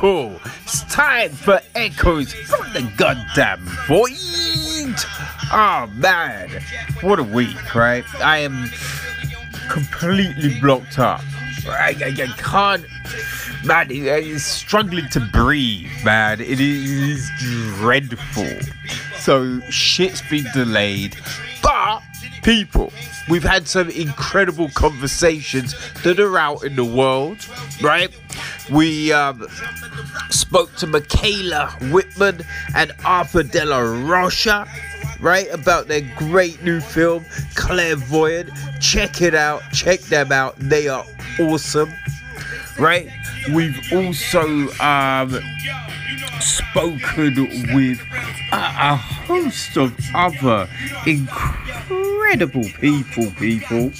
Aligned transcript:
people, 0.00 0.40
it's 0.62 0.82
time 0.84 1.30
for 1.30 1.60
echoes 1.74 2.32
from 2.32 2.72
the 2.72 2.90
goddamn 2.96 3.60
void. 3.86 4.96
Oh 5.52 5.90
man, 5.94 6.48
what 7.02 7.18
a 7.18 7.22
week, 7.22 7.74
right? 7.74 8.04
I 8.22 8.38
am 8.38 8.70
completely 9.68 10.58
blocked 10.58 10.98
up. 10.98 11.20
I, 11.66 11.94
I, 12.00 12.22
I 12.22 12.26
can't, 12.38 12.86
man, 13.62 13.90
uh, 13.90 14.16
it's 14.16 14.42
struggling 14.42 15.08
to 15.10 15.20
breathe, 15.20 15.90
man. 16.02 16.40
It 16.40 16.60
is 16.60 17.30
dreadful. 17.38 18.48
So 19.18 19.60
shit's 19.68 20.22
been 20.22 20.46
delayed, 20.54 21.16
but 21.62 22.00
people, 22.42 22.92
we've 23.28 23.44
had 23.44 23.68
some 23.68 23.90
incredible 23.90 24.68
conversations 24.70 25.74
that 26.02 26.18
are 26.20 26.38
out 26.38 26.64
in 26.64 26.76
the 26.76 26.84
world, 26.84 27.46
right? 27.82 28.10
We 28.70 29.12
um, 29.12 29.46
spoke 30.30 30.74
to 30.76 30.86
Michaela 30.86 31.70
Whitman 31.90 32.42
and 32.74 32.92
Arthur 33.04 33.42
De 33.42 33.64
La 33.64 33.78
Rocha, 33.80 34.66
right? 35.20 35.48
About 35.52 35.88
their 35.88 36.02
great 36.16 36.62
new 36.62 36.80
film, 36.80 37.24
Clairvoyant. 37.54 38.50
Check 38.80 39.22
it 39.22 39.34
out, 39.34 39.62
check 39.72 40.00
them 40.00 40.32
out. 40.32 40.56
They 40.58 40.88
are 40.88 41.04
awesome, 41.38 41.92
right? 42.80 43.08
We've 43.52 43.78
also 43.92 44.68
um, 44.80 45.38
spoken 46.40 47.34
with 47.74 48.00
a, 48.52 48.56
a 48.56 48.96
host 48.96 49.76
of 49.76 49.94
other 50.14 50.68
incredible 51.06 52.64
people, 52.80 53.30
people. 53.32 53.92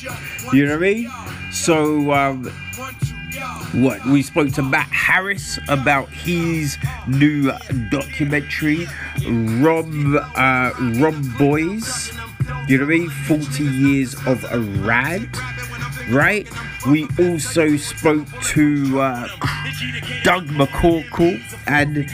You 0.52 0.66
know 0.66 0.72
what 0.72 0.86
I 0.86 0.94
mean? 0.94 1.10
So, 1.52 2.12
um, 2.12 2.50
what 3.72 4.04
we 4.06 4.22
spoke 4.22 4.52
to 4.54 4.62
Matt 4.62 4.88
Harris 4.88 5.58
about 5.68 6.08
his 6.08 6.76
new 7.06 7.52
documentary, 7.90 8.86
Rom 9.26 10.18
uh, 10.36 10.72
Rom 10.98 11.34
Boys. 11.38 12.12
You 12.66 12.78
know 12.78 12.86
what 12.86 12.94
I 12.94 12.98
mean? 12.98 13.10
40 13.10 13.64
years 13.64 14.14
of 14.26 14.40
Irad, 14.42 15.28
right? 16.10 16.48
We 16.86 17.08
also 17.18 17.76
spoke 17.76 18.26
to 18.54 19.00
uh, 19.00 19.28
Doug 20.22 20.46
McCorkle 20.48 21.40
and 21.66 22.08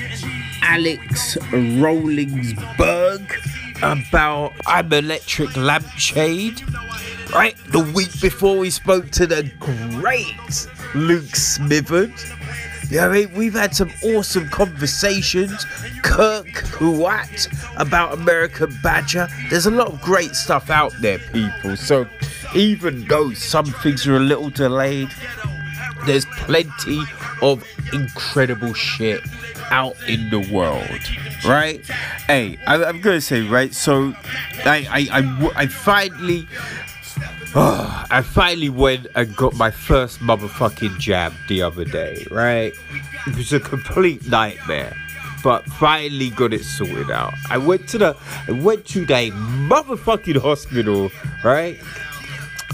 Alex 0.62 1.36
Rollingsberg 1.52 3.32
about 3.78 4.52
I'm 4.66 4.92
Electric 4.92 5.56
Lampshade. 5.56 6.62
Right? 7.32 7.56
The 7.68 7.80
week 7.94 8.20
before 8.20 8.58
we 8.58 8.70
spoke 8.70 9.10
to 9.12 9.26
the 9.26 9.50
great 9.58 10.68
Luke 10.94 11.34
Smitherd. 12.86 12.92
Yeah, 12.92 13.06
I 13.06 13.12
mean, 13.12 13.34
we've 13.34 13.54
had 13.54 13.74
some 13.74 13.90
awesome 14.02 14.48
conversations. 14.48 15.64
Kirk 16.02 16.46
Caouette 16.54 17.48
about 17.76 18.14
American 18.14 18.76
Badger. 18.82 19.28
There's 19.50 19.66
a 19.66 19.70
lot 19.70 19.88
of 19.88 20.00
great 20.00 20.34
stuff 20.34 20.70
out 20.70 20.92
there, 21.00 21.18
people. 21.18 21.76
So 21.76 22.06
even 22.54 23.06
though 23.06 23.32
some 23.32 23.66
things 23.66 24.06
are 24.06 24.16
a 24.16 24.20
little 24.20 24.50
delayed, 24.50 25.10
there's 26.06 26.24
plenty 26.36 27.02
of 27.42 27.64
incredible 27.92 28.72
shit 28.74 29.20
out 29.70 29.96
in 30.08 30.30
the 30.30 30.38
world, 30.52 31.00
right? 31.44 31.84
Hey, 32.26 32.56
I, 32.66 32.84
am 32.84 33.00
gonna 33.00 33.20
say, 33.20 33.42
right? 33.42 33.74
So, 33.74 34.14
I, 34.64 34.86
I, 34.88 35.20
I, 35.20 35.50
I 35.56 35.66
finally, 35.66 36.46
I 37.58 38.20
finally 38.22 38.68
went 38.68 39.06
and 39.14 39.34
got 39.34 39.54
my 39.54 39.70
first 39.70 40.18
motherfucking 40.18 40.98
jab 40.98 41.32
the 41.48 41.62
other 41.62 41.86
day, 41.86 42.26
right? 42.30 42.74
It 43.26 43.34
was 43.34 43.50
a 43.54 43.60
complete 43.60 44.28
nightmare. 44.28 44.94
But 45.42 45.64
finally 45.64 46.28
got 46.28 46.52
it 46.52 46.64
sorted 46.64 47.10
out. 47.10 47.32
I 47.48 47.56
went 47.56 47.88
to 47.90 47.98
the 47.98 48.16
I 48.46 48.50
went 48.50 48.84
to 48.88 49.06
the 49.06 49.30
motherfucking 49.30 50.36
hospital, 50.42 51.10
right? 51.42 51.80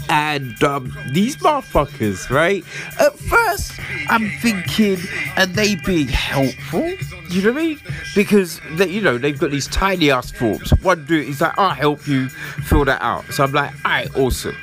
And 0.09 0.61
um, 0.63 0.95
these 1.11 1.37
motherfuckers, 1.37 2.29
right? 2.29 2.63
At 2.99 3.17
first, 3.17 3.79
I'm 4.09 4.29
thinking, 4.41 4.97
are 5.37 5.45
they 5.45 5.75
being 5.75 6.07
helpful? 6.07 6.89
You 7.29 7.41
know 7.41 7.53
what 7.53 7.61
I 7.61 7.65
mean? 7.65 7.79
Because 8.15 8.61
they, 8.73 8.89
you 8.89 9.01
know 9.01 9.17
they've 9.17 9.37
got 9.37 9.51
these 9.51 9.67
tiny 9.67 10.11
ass 10.11 10.31
forms. 10.31 10.69
One 10.81 11.05
dude 11.05 11.27
is 11.27 11.41
like, 11.41 11.57
"I'll 11.57 11.69
help 11.71 12.07
you 12.07 12.29
fill 12.29 12.85
that 12.85 13.01
out." 13.01 13.25
So 13.33 13.43
I'm 13.43 13.51
like, 13.51 13.71
"All 13.85 13.91
right, 13.91 14.15
awesome." 14.15 14.55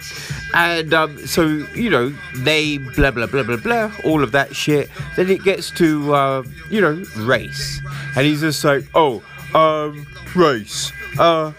And 0.54 0.94
um, 0.94 1.26
so 1.26 1.46
you 1.74 1.90
know 1.90 2.14
they 2.36 2.78
blah 2.78 3.10
blah 3.10 3.26
blah 3.26 3.42
blah 3.42 3.56
blah, 3.56 3.90
all 4.04 4.22
of 4.22 4.32
that 4.32 4.54
shit. 4.54 4.88
Then 5.16 5.30
it 5.30 5.42
gets 5.42 5.70
to 5.72 6.14
uh, 6.14 6.42
you 6.70 6.80
know 6.80 7.02
race, 7.16 7.80
and 8.16 8.24
he's 8.26 8.40
just 8.40 8.62
like, 8.64 8.84
"Oh, 8.94 9.22
um, 9.54 10.06
race, 10.36 10.92
uh, 11.18 11.52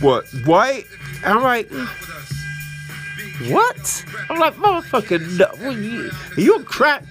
what, 0.00 0.26
white?" 0.46 0.86
And 1.24 1.38
I'm 1.38 1.42
like. 1.42 1.70
What? 3.48 4.04
I'm 4.30 4.38
like, 4.38 4.54
motherfucker, 4.54 5.20
no, 5.38 5.70
you, 5.70 6.10
are 6.36 6.40
you 6.40 6.54
on 6.54 6.64
crack? 6.64 7.04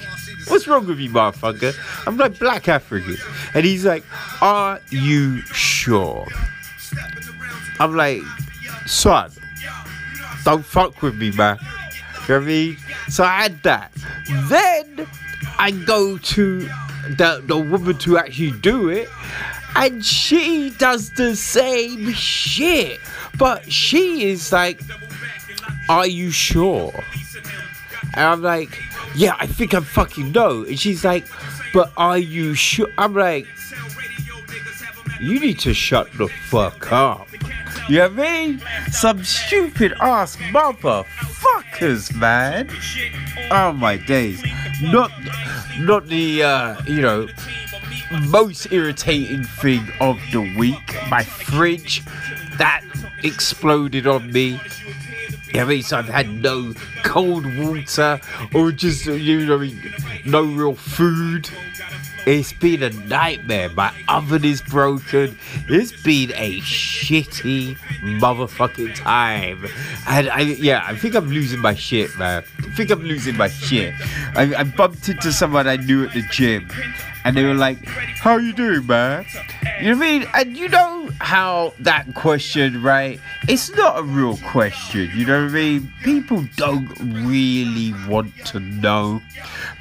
What's 0.48 0.68
wrong 0.68 0.88
with 0.88 1.00
you, 1.00 1.10
motherfucker? 1.10 1.76
I'm 2.08 2.18
like 2.18 2.40
black 2.40 2.68
African. 2.68 3.18
And 3.54 3.66
he's 3.66 3.86
like, 3.86 4.04
Are 4.42 4.80
you 4.90 5.42
sure? 5.42 6.28
I'm 7.80 7.96
like, 7.96 8.22
son, 8.86 9.32
don't 10.44 10.66
fuck 10.66 11.02
with 11.02 11.16
me, 11.16 11.32
man. 11.32 11.58
You 12.28 12.36
know 12.36 12.40
what 12.40 12.44
I 12.44 12.48
mean? 12.48 12.78
So 13.10 13.24
I 13.24 13.44
had 13.44 13.64
that. 13.64 13.92
Then 14.48 15.08
I 15.58 15.72
go 15.72 16.18
to 16.18 16.60
the, 16.62 17.44
the 17.46 17.58
woman 17.58 17.98
to 18.00 18.18
actually 18.18 18.52
do 18.52 18.90
it, 18.90 19.10
and 19.76 20.06
she 20.06 20.70
does 20.72 21.10
the 21.12 21.36
same 21.36 22.12
shit. 22.14 23.00
But 23.38 23.72
she 23.72 24.30
is 24.30 24.52
like, 24.52 24.82
are 25.90 26.08
you 26.08 26.32
sure? 26.32 26.94
And 28.16 28.26
I'm 28.26 28.42
like, 28.42 28.82
Yeah, 29.16 29.36
I 29.40 29.48
think 29.48 29.74
I 29.74 29.80
fucking 29.82 30.32
know. 30.32 30.64
And 30.64 30.80
she's 30.80 31.04
like, 31.04 31.26
But 31.74 31.92
are 31.98 32.18
you 32.18 32.54
sure? 32.54 32.88
I'm 32.98 33.14
like, 33.14 33.48
You 35.20 35.40
need 35.40 35.60
to 35.60 35.74
shut 35.74 36.12
the 36.14 36.28
fuck 36.28 36.92
up. 36.92 37.28
You 37.90 37.98
know 37.98 38.10
what 38.10 38.20
I 38.20 38.46
mean? 38.48 38.62
Some 38.92 39.24
stupid 39.24 39.94
ass 40.00 40.38
motherfuckers, 40.38 42.16
man. 42.16 42.70
Oh 43.52 43.74
my 43.74 43.98
days. 43.98 44.42
Not 44.82 45.12
not 45.80 46.08
the 46.08 46.44
uh, 46.44 46.82
you 46.86 47.02
know, 47.02 47.28
most 48.28 48.72
irritating 48.72 49.44
thing 49.44 49.86
of 50.00 50.20
the 50.32 50.42
week. 50.58 50.96
My 51.10 51.24
fridge 51.24 52.04
that 52.58 52.84
exploded 53.24 54.08
on 54.08 54.32
me 54.32 54.60
I 55.56 55.64
mean, 55.66 55.84
so 55.84 55.98
I've 55.98 56.10
had 56.10 56.30
no 56.30 56.74
cold 57.04 57.46
water 57.58 58.20
or 58.54 58.72
just, 58.72 59.08
uh, 59.08 59.14
you 59.14 59.46
know, 59.46 59.56
I 59.56 59.60
mean, 59.60 59.94
no 60.26 60.44
real 60.44 60.76
food. 60.76 61.50
It's 62.26 62.54
been 62.54 62.82
a 62.84 62.90
nightmare. 62.90 63.70
My 63.70 63.94
oven 64.08 64.46
is 64.46 64.62
broken. 64.62 65.38
It's 65.68 65.92
been 66.04 66.32
a 66.36 66.60
shitty 66.62 67.76
motherfucking 68.20 68.96
time. 68.96 69.66
And 70.08 70.30
I, 70.30 70.42
yeah, 70.42 70.86
I 70.88 70.96
think 70.96 71.16
I'm 71.16 71.30
losing 71.30 71.60
my 71.60 71.76
shit, 71.76 72.18
man. 72.18 72.44
I 72.60 72.76
think 72.76 72.92
I'm 72.92 73.04
losing 73.04 73.36
my 73.36 73.50
shit. 73.50 73.94
I, 74.36 74.56
I 74.56 74.64
bumped 74.64 75.10
into 75.10 75.34
someone 75.34 75.68
I 75.68 75.76
knew 75.76 76.06
at 76.06 76.14
the 76.14 76.22
gym, 76.32 76.70
and 77.24 77.36
they 77.36 77.44
were 77.44 77.54
like, 77.54 77.84
"How 77.86 78.38
you 78.38 78.54
doing, 78.54 78.86
man?" 78.86 79.26
You 79.82 79.92
know 79.92 79.98
what 79.98 80.06
I 80.06 80.12
mean? 80.12 80.28
And 80.34 80.58
you 80.58 80.70
know 80.70 81.10
how 81.20 81.74
that 81.80 82.14
question, 82.16 82.82
right? 82.82 83.20
It's 83.48 83.70
not 83.76 84.00
a 84.00 84.04
real 84.04 84.38
question. 84.38 85.12
You 85.16 85.26
know 85.26 85.44
what 85.44 85.52
I 85.52 85.54
mean? 85.54 85.94
People 86.04 86.46
don't 86.58 86.88
really 87.00 87.94
want 88.08 88.34
to 88.48 88.60
know, 88.60 89.22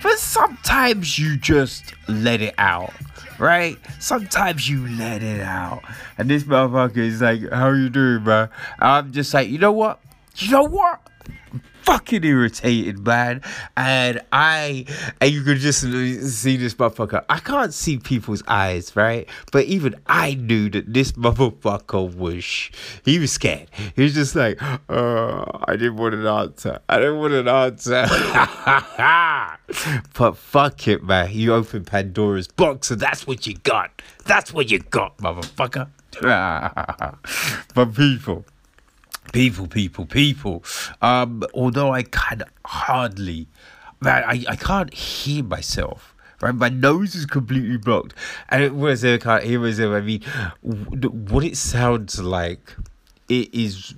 but 0.02 0.18
sometimes 0.18 1.18
you 1.18 1.36
just 1.36 1.94
let 2.08 2.40
it 2.40 2.54
out. 2.58 2.92
Right? 3.38 3.76
Sometimes 3.98 4.68
you 4.68 4.86
let 4.86 5.22
it 5.22 5.40
out. 5.40 5.82
And 6.16 6.30
this 6.30 6.44
motherfucker 6.44 6.98
is 6.98 7.20
like, 7.20 7.50
How 7.50 7.70
you 7.70 7.88
doing, 7.88 8.22
man? 8.22 8.50
I'm 8.78 9.10
just 9.10 9.34
like, 9.34 9.48
you 9.48 9.58
know 9.58 9.72
what? 9.72 9.98
You 10.36 10.50
know 10.52 10.62
what? 10.62 11.00
Fucking 11.84 12.24
irritated, 12.24 13.06
man. 13.06 13.42
And 13.76 14.20
I, 14.32 14.86
and 15.20 15.30
you 15.30 15.42
could 15.42 15.58
just 15.58 15.80
see 15.80 16.56
this 16.56 16.74
motherfucker. 16.74 17.24
I 17.28 17.38
can't 17.38 17.74
see 17.74 17.98
people's 17.98 18.42
eyes, 18.46 18.94
right? 18.96 19.28
But 19.50 19.66
even 19.66 19.96
I 20.06 20.34
knew 20.34 20.70
that 20.70 20.92
this 20.92 21.12
motherfucker 21.12 22.14
was, 22.14 22.70
he 23.04 23.18
was 23.18 23.32
scared. 23.32 23.68
He 23.96 24.02
was 24.02 24.14
just 24.14 24.34
like, 24.34 24.60
uh, 24.62 25.44
I 25.64 25.76
didn't 25.76 25.96
want 25.96 26.14
an 26.14 26.26
answer. 26.26 26.80
I 26.88 26.98
didn't 26.98 27.18
want 27.18 27.34
an 27.34 27.48
answer. 27.48 28.06
but 30.18 30.36
fuck 30.36 30.88
it, 30.88 31.02
man. 31.02 31.30
You 31.32 31.54
opened 31.54 31.86
Pandora's 31.86 32.48
box 32.48 32.90
and 32.90 33.00
that's 33.00 33.26
what 33.26 33.46
you 33.46 33.54
got. 33.54 34.02
That's 34.24 34.52
what 34.52 34.70
you 34.70 34.78
got, 34.78 35.18
motherfucker. 35.18 35.88
but 37.74 37.94
people, 37.94 38.44
people, 39.32 39.66
people, 39.66 40.06
people. 40.06 40.64
Um, 41.00 41.42
although 41.54 41.92
I 41.92 42.02
can 42.02 42.42
hardly, 42.64 43.48
man, 44.00 44.24
I, 44.24 44.44
I 44.48 44.56
can't 44.56 44.92
hear 44.92 45.44
myself. 45.44 46.14
Right, 46.40 46.52
my 46.52 46.70
nose 46.70 47.14
is 47.14 47.24
completely 47.24 47.76
blocked, 47.76 48.14
and 48.48 48.64
it 48.64 48.74
was 48.74 49.04
I 49.04 49.18
can't 49.18 49.44
hear 49.44 49.60
myself. 49.60 49.94
I 49.94 50.00
mean, 50.00 50.22
what 50.60 51.44
it 51.44 51.56
sounds 51.56 52.20
like, 52.20 52.74
it 53.28 53.54
is 53.54 53.94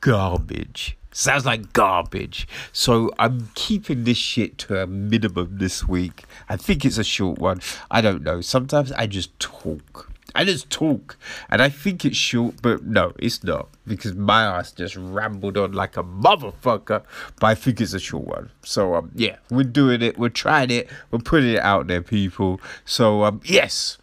garbage. 0.00 0.96
Sounds 1.12 1.44
like 1.44 1.72
garbage. 1.72 2.46
So 2.72 3.10
I'm 3.18 3.48
keeping 3.56 4.04
this 4.04 4.16
shit 4.16 4.58
to 4.58 4.80
a 4.80 4.86
minimum 4.86 5.58
this 5.58 5.88
week. 5.88 6.24
I 6.48 6.56
think 6.56 6.84
it's 6.84 6.98
a 6.98 7.04
short 7.04 7.40
one. 7.40 7.60
I 7.90 8.00
don't 8.00 8.22
know. 8.22 8.40
Sometimes 8.40 8.92
I 8.92 9.08
just 9.08 9.36
talk. 9.40 10.09
I 10.34 10.44
just 10.44 10.70
talk, 10.70 11.16
and 11.48 11.60
I 11.60 11.68
think 11.68 12.04
it's 12.04 12.16
short, 12.16 12.62
but 12.62 12.84
no, 12.84 13.12
it's 13.18 13.42
not 13.42 13.68
because 13.86 14.14
my 14.14 14.44
ass 14.44 14.72
just 14.72 14.96
rambled 14.96 15.56
on 15.56 15.72
like 15.72 15.96
a 15.96 16.04
motherfucker. 16.04 17.02
But 17.40 17.46
I 17.46 17.54
think 17.54 17.80
it's 17.80 17.94
a 17.94 17.98
short 17.98 18.24
one. 18.24 18.50
So 18.64 18.94
um, 18.94 19.10
yeah, 19.14 19.36
we're 19.50 19.64
doing 19.64 20.02
it, 20.02 20.18
we're 20.18 20.28
trying 20.28 20.70
it, 20.70 20.88
we're 21.10 21.18
putting 21.18 21.54
it 21.54 21.60
out 21.60 21.88
there, 21.88 22.02
people. 22.02 22.60
So 22.84 23.24
um, 23.24 23.40
yes, 23.44 23.98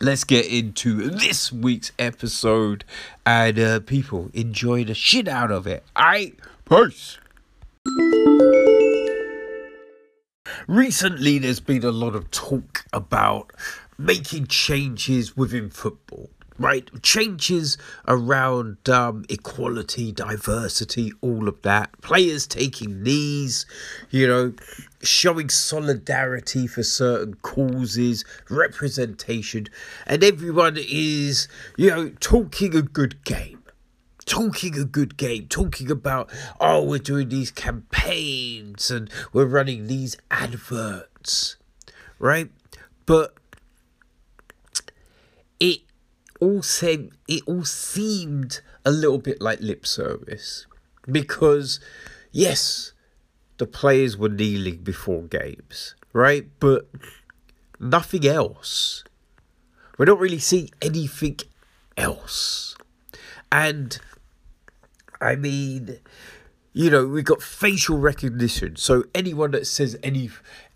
let's 0.00 0.24
get 0.24 0.46
into 0.46 1.10
this 1.10 1.52
week's 1.52 1.92
episode, 1.98 2.84
and 3.24 3.58
uh, 3.58 3.80
people 3.80 4.30
enjoy 4.34 4.84
the 4.84 4.94
shit 4.94 5.28
out 5.28 5.50
of 5.50 5.66
it. 5.66 5.84
Alright, 5.96 6.38
peace. 6.68 7.18
Recently, 10.68 11.38
there's 11.38 11.60
been 11.60 11.84
a 11.84 11.90
lot 11.90 12.14
of 12.14 12.30
talk 12.30 12.84
about 12.92 13.52
making 13.98 14.46
changes 14.46 15.36
within 15.36 15.70
football 15.70 16.30
right 16.58 16.90
changes 17.02 17.76
around 18.08 18.88
um, 18.88 19.24
equality 19.28 20.10
diversity 20.10 21.12
all 21.20 21.48
of 21.48 21.60
that 21.62 21.90
players 22.00 22.46
taking 22.46 23.02
knees 23.02 23.66
you 24.10 24.26
know 24.26 24.52
showing 25.02 25.48
solidarity 25.48 26.66
for 26.66 26.82
certain 26.82 27.34
causes 27.34 28.24
representation 28.48 29.66
and 30.06 30.24
everyone 30.24 30.76
is 30.78 31.46
you 31.76 31.90
know 31.90 32.08
talking 32.20 32.74
a 32.74 32.82
good 32.82 33.22
game 33.24 33.62
talking 34.26 34.76
a 34.76 34.84
good 34.84 35.16
game, 35.16 35.46
talking 35.46 35.88
about, 35.88 36.28
oh, 36.60 36.82
we're 36.82 36.98
doing 36.98 37.28
these 37.28 37.52
campaigns 37.52 38.90
and 38.90 39.08
we're 39.32 39.46
running 39.46 39.86
these 39.86 40.16
adverts, 40.32 41.56
right? 42.18 42.50
But 43.06 43.34
all 46.40 46.62
said 46.62 47.10
it 47.28 47.42
all 47.46 47.64
seemed 47.64 48.60
a 48.84 48.90
little 48.90 49.18
bit 49.18 49.40
like 49.40 49.60
lip 49.60 49.86
service 49.86 50.66
because 51.10 51.80
yes 52.32 52.92
the 53.58 53.66
players 53.66 54.16
were 54.16 54.28
kneeling 54.28 54.78
before 54.78 55.22
games 55.22 55.94
right? 56.16 56.46
But 56.60 56.88
nothing 57.78 58.26
else. 58.26 59.04
We 59.98 60.06
don't 60.06 60.18
really 60.18 60.38
see 60.38 60.70
anything 60.82 61.38
else. 61.96 62.74
And 63.52 63.98
i 65.18 65.34
mean 65.34 65.98
you 66.74 66.90
know 66.90 67.06
we've 67.06 67.24
got 67.24 67.42
facial 67.42 67.98
recognition. 67.98 68.76
So 68.76 69.04
anyone 69.14 69.52
that 69.52 69.66
says 69.66 69.96
any 70.02 70.30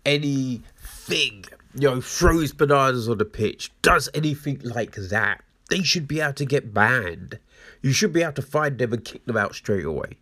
anything 0.05 1.45
you 1.73 1.89
know, 1.89 2.01
throws 2.01 2.53
bananas 2.53 3.07
on 3.07 3.17
the 3.17 3.25
pitch, 3.25 3.71
does 3.81 4.09
anything 4.13 4.59
like 4.63 4.95
that, 4.95 5.41
they 5.71 5.81
should 5.81 6.05
be 6.05 6.19
able 6.19 6.33
to 6.33 6.45
get 6.45 6.73
banned. 6.73 7.39
You 7.81 7.93
should 7.93 8.11
be 8.11 8.21
able 8.21 8.33
to 8.33 8.41
find 8.41 8.77
them 8.77 8.91
and 8.91 9.05
kick 9.05 9.25
them 9.25 9.37
out 9.37 9.55
straight 9.55 9.85
away. 9.85 10.17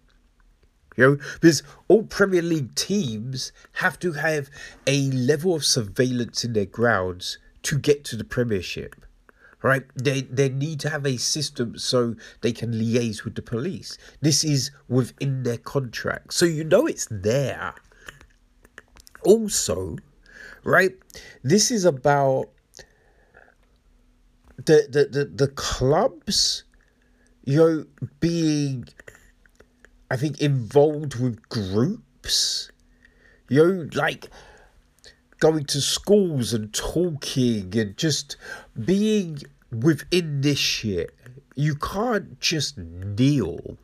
You 0.96 1.04
know, 1.04 1.18
because 1.42 1.64
all 1.88 2.04
Premier 2.04 2.44
League 2.44 2.76
teams 2.76 3.52
have 3.74 3.98
to 4.00 4.14
have 4.14 4.52
a 4.86 5.10
level 5.10 5.56
of 5.56 5.66
surveillance 5.66 6.44
in 6.44 6.54
their 6.54 6.68
grounds 6.68 7.40
to 7.64 7.80
get 7.80 8.04
to 8.06 8.16
the 8.16 8.24
Premiership. 8.24 8.96
Right? 9.64 9.84
They 9.96 10.22
they 10.22 10.50
need 10.50 10.80
to 10.82 10.90
have 10.90 11.06
a 11.06 11.18
system 11.18 11.78
so 11.78 12.16
they 12.42 12.52
can 12.52 12.72
liaise 12.72 13.24
with 13.24 13.34
the 13.34 13.42
police. 13.42 13.98
This 14.22 14.44
is 14.44 14.70
within 14.88 15.44
their 15.44 15.58
contract. 15.58 16.34
So 16.34 16.46
you 16.46 16.64
know 16.64 16.86
it's 16.86 17.08
there. 17.10 17.74
Also, 19.24 19.98
right? 20.64 20.96
This 21.44 21.72
is 21.72 21.86
about 21.86 22.50
the 24.66 24.88
the 24.90 25.06
the, 25.06 25.26
the 25.26 25.48
clubs, 25.48 26.64
you 27.44 27.58
know, 27.58 27.86
being 28.20 28.88
I 30.12 30.18
think 30.18 30.42
involved 30.42 31.20
with 31.20 31.48
groups. 31.50 32.72
You 33.50 33.66
know, 33.66 33.90
like 33.94 34.30
going 35.40 35.66
to 35.66 35.82
schools 35.82 36.54
and 36.54 36.74
talking 36.74 37.76
and 37.78 37.98
just 37.98 38.38
being 38.86 39.40
within 39.72 40.42
this 40.42 40.60
shit. 40.60 41.16
You 41.56 41.76
can't 41.76 42.40
just 42.40 42.78
kneel. 42.78 43.78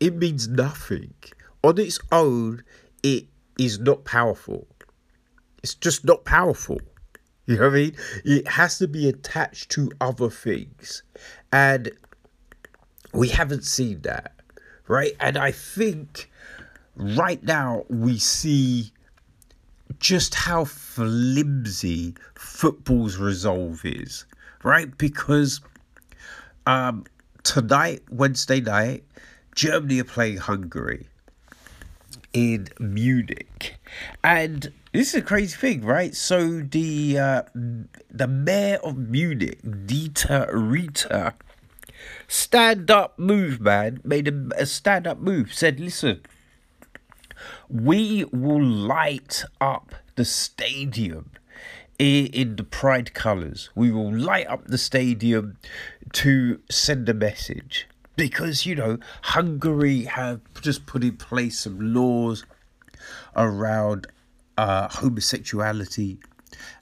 It 0.00 0.14
means 0.14 0.48
nothing. 0.48 1.14
On 1.62 1.78
its 1.78 1.98
own, 2.12 2.62
it 3.02 3.26
is 3.58 3.78
not 3.80 4.04
powerful. 4.04 4.66
It's 5.62 5.74
just 5.74 6.04
not 6.04 6.24
powerful. 6.24 6.80
You 7.48 7.56
know 7.56 7.62
what 7.62 7.72
I 7.72 7.76
mean? 7.76 7.96
It 8.26 8.46
has 8.46 8.76
to 8.76 8.86
be 8.86 9.08
attached 9.08 9.70
to 9.70 9.90
other 10.02 10.28
things. 10.28 11.02
And 11.50 11.90
we 13.14 13.28
haven't 13.28 13.64
seen 13.64 14.02
that. 14.02 14.34
Right? 14.86 15.12
And 15.18 15.38
I 15.38 15.52
think 15.52 16.30
right 16.94 17.42
now 17.42 17.86
we 17.88 18.18
see 18.18 18.92
just 19.98 20.34
how 20.34 20.66
flimsy 20.66 22.14
football's 22.34 23.16
resolve 23.16 23.80
is. 23.82 24.26
Right? 24.62 24.96
Because 24.98 25.62
um, 26.66 27.06
tonight, 27.44 28.02
Wednesday 28.10 28.60
night, 28.60 29.04
Germany 29.54 30.00
are 30.00 30.04
playing 30.04 30.36
Hungary 30.36 31.08
in 32.34 32.68
Munich. 32.78 33.76
And 34.22 34.70
this 34.98 35.14
is 35.14 35.20
a 35.20 35.22
crazy 35.22 35.56
thing, 35.56 35.82
right? 35.82 36.12
So 36.12 36.60
the 36.60 37.20
uh, 37.20 37.42
the 38.10 38.26
mayor 38.26 38.78
of 38.82 38.98
Munich, 38.98 39.60
Dieter 39.62 40.50
Reiter, 40.52 41.34
stand 42.26 42.90
up 42.90 43.16
move, 43.16 43.60
man, 43.60 44.00
made 44.02 44.26
a, 44.26 44.48
a 44.56 44.66
stand 44.66 45.06
up 45.06 45.20
move. 45.20 45.54
Said, 45.54 45.78
listen, 45.78 46.22
we 47.68 48.24
will 48.32 48.60
light 48.60 49.44
up 49.60 49.94
the 50.16 50.24
stadium 50.24 51.30
in, 52.00 52.26
in 52.26 52.56
the 52.56 52.64
pride 52.64 53.14
colours. 53.14 53.70
We 53.76 53.92
will 53.92 54.12
light 54.12 54.48
up 54.48 54.66
the 54.66 54.78
stadium 54.78 55.58
to 56.14 56.60
send 56.68 57.08
a 57.08 57.14
message 57.14 57.86
because 58.16 58.66
you 58.66 58.74
know 58.74 58.98
Hungary 59.22 60.06
have 60.06 60.40
just 60.60 60.86
put 60.86 61.04
in 61.04 61.18
place 61.18 61.60
some 61.60 61.94
laws 61.94 62.44
around 63.36 64.08
uh, 64.58 64.88
homosexuality 64.88 66.18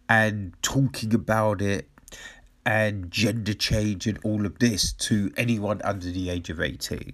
and 0.09 0.55
talking 0.63 1.15
about 1.15 1.61
it 1.61 1.89
and 2.65 3.11
gender 3.11 3.53
change 3.53 4.07
and 4.07 4.19
all 4.25 4.47
of 4.47 4.59
this 4.59 4.93
to 4.95 5.31
anyone 5.37 5.81
under 5.85 6.11
the 6.11 6.31
age 6.31 6.49
of 6.49 6.59
18. 6.59 7.13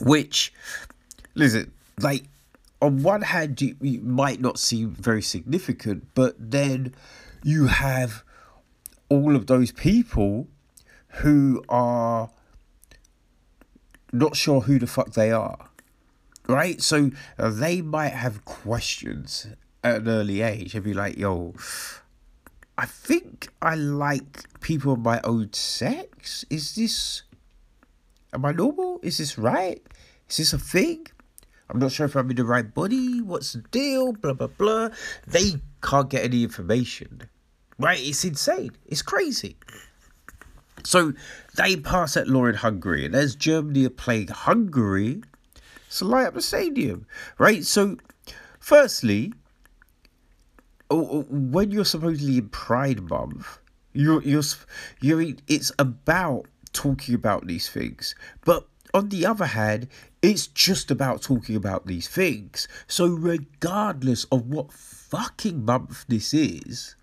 Which, 0.00 0.52
listen, 1.34 1.72
like, 2.00 2.24
on 2.82 3.02
one 3.02 3.22
hand, 3.22 3.62
you, 3.62 3.76
you 3.80 4.00
might 4.00 4.40
not 4.40 4.58
seem 4.58 4.90
very 4.90 5.22
significant, 5.22 6.08
but 6.14 6.34
then 6.38 6.92
you 7.44 7.68
have 7.68 8.24
all 9.08 9.36
of 9.36 9.46
those 9.46 9.70
people 9.70 10.48
who 11.22 11.64
are 11.68 12.30
not 14.12 14.34
sure 14.34 14.62
who 14.62 14.78
the 14.80 14.86
fuck 14.86 15.12
they 15.12 15.30
are 15.30 15.69
right? 16.48 16.80
So 16.80 17.10
uh, 17.38 17.50
they 17.50 17.82
might 17.82 18.12
have 18.12 18.44
questions 18.44 19.46
at 19.82 20.02
an 20.02 20.08
early 20.08 20.42
age 20.42 20.74
and 20.74 20.84
be 20.84 20.94
like, 20.94 21.16
yo, 21.16 21.54
I 22.76 22.86
think 22.86 23.48
I 23.60 23.74
like 23.74 24.60
people 24.60 24.94
of 24.94 25.00
my 25.00 25.20
own 25.24 25.52
sex. 25.52 26.44
Is 26.50 26.74
this, 26.74 27.22
am 28.32 28.44
I 28.44 28.52
normal? 28.52 29.00
Is 29.02 29.18
this 29.18 29.38
right? 29.38 29.82
Is 30.28 30.38
this 30.38 30.52
a 30.52 30.58
thing? 30.58 31.06
I'm 31.68 31.78
not 31.78 31.92
sure 31.92 32.06
if 32.06 32.16
I'm 32.16 32.30
in 32.30 32.36
the 32.36 32.44
right 32.44 32.74
body. 32.74 33.20
What's 33.20 33.52
the 33.52 33.60
deal? 33.70 34.12
Blah, 34.12 34.32
blah, 34.32 34.48
blah. 34.48 34.88
They 35.26 35.54
can't 35.82 36.10
get 36.10 36.24
any 36.24 36.42
information. 36.42 37.28
Right? 37.78 38.00
It's 38.00 38.24
insane. 38.24 38.72
It's 38.86 39.02
crazy. 39.02 39.56
So 40.84 41.12
they 41.56 41.76
pass 41.76 42.14
that 42.14 42.28
law 42.28 42.46
in 42.46 42.54
Hungary, 42.54 43.04
and 43.04 43.14
as 43.14 43.34
Germany 43.34 43.86
are 43.86 43.90
playing 43.90 44.28
Hungary, 44.28 45.22
so 45.90 46.06
light 46.06 46.26
up 46.26 46.34
the 46.34 46.40
stadium, 46.40 47.04
right? 47.36 47.64
So, 47.64 47.96
firstly, 48.60 49.32
when 50.88 51.72
you're 51.72 51.84
supposedly 51.84 52.38
in 52.38 52.48
Pride 52.48 53.02
Month, 53.10 53.58
you're 53.92 54.22
you're 54.22 54.42
you're 55.00 55.34
it's 55.48 55.72
about 55.80 56.46
talking 56.72 57.16
about 57.16 57.48
these 57.48 57.68
things, 57.68 58.14
but 58.44 58.68
on 58.94 59.08
the 59.08 59.26
other 59.26 59.46
hand, 59.46 59.88
it's 60.22 60.46
just 60.46 60.92
about 60.92 61.22
talking 61.22 61.56
about 61.56 61.86
these 61.86 62.06
things. 62.06 62.68
So, 62.86 63.08
regardless 63.08 64.24
of 64.24 64.46
what 64.46 64.72
fucking 64.72 65.64
month 65.64 66.04
this 66.06 66.32
is, 66.32 66.94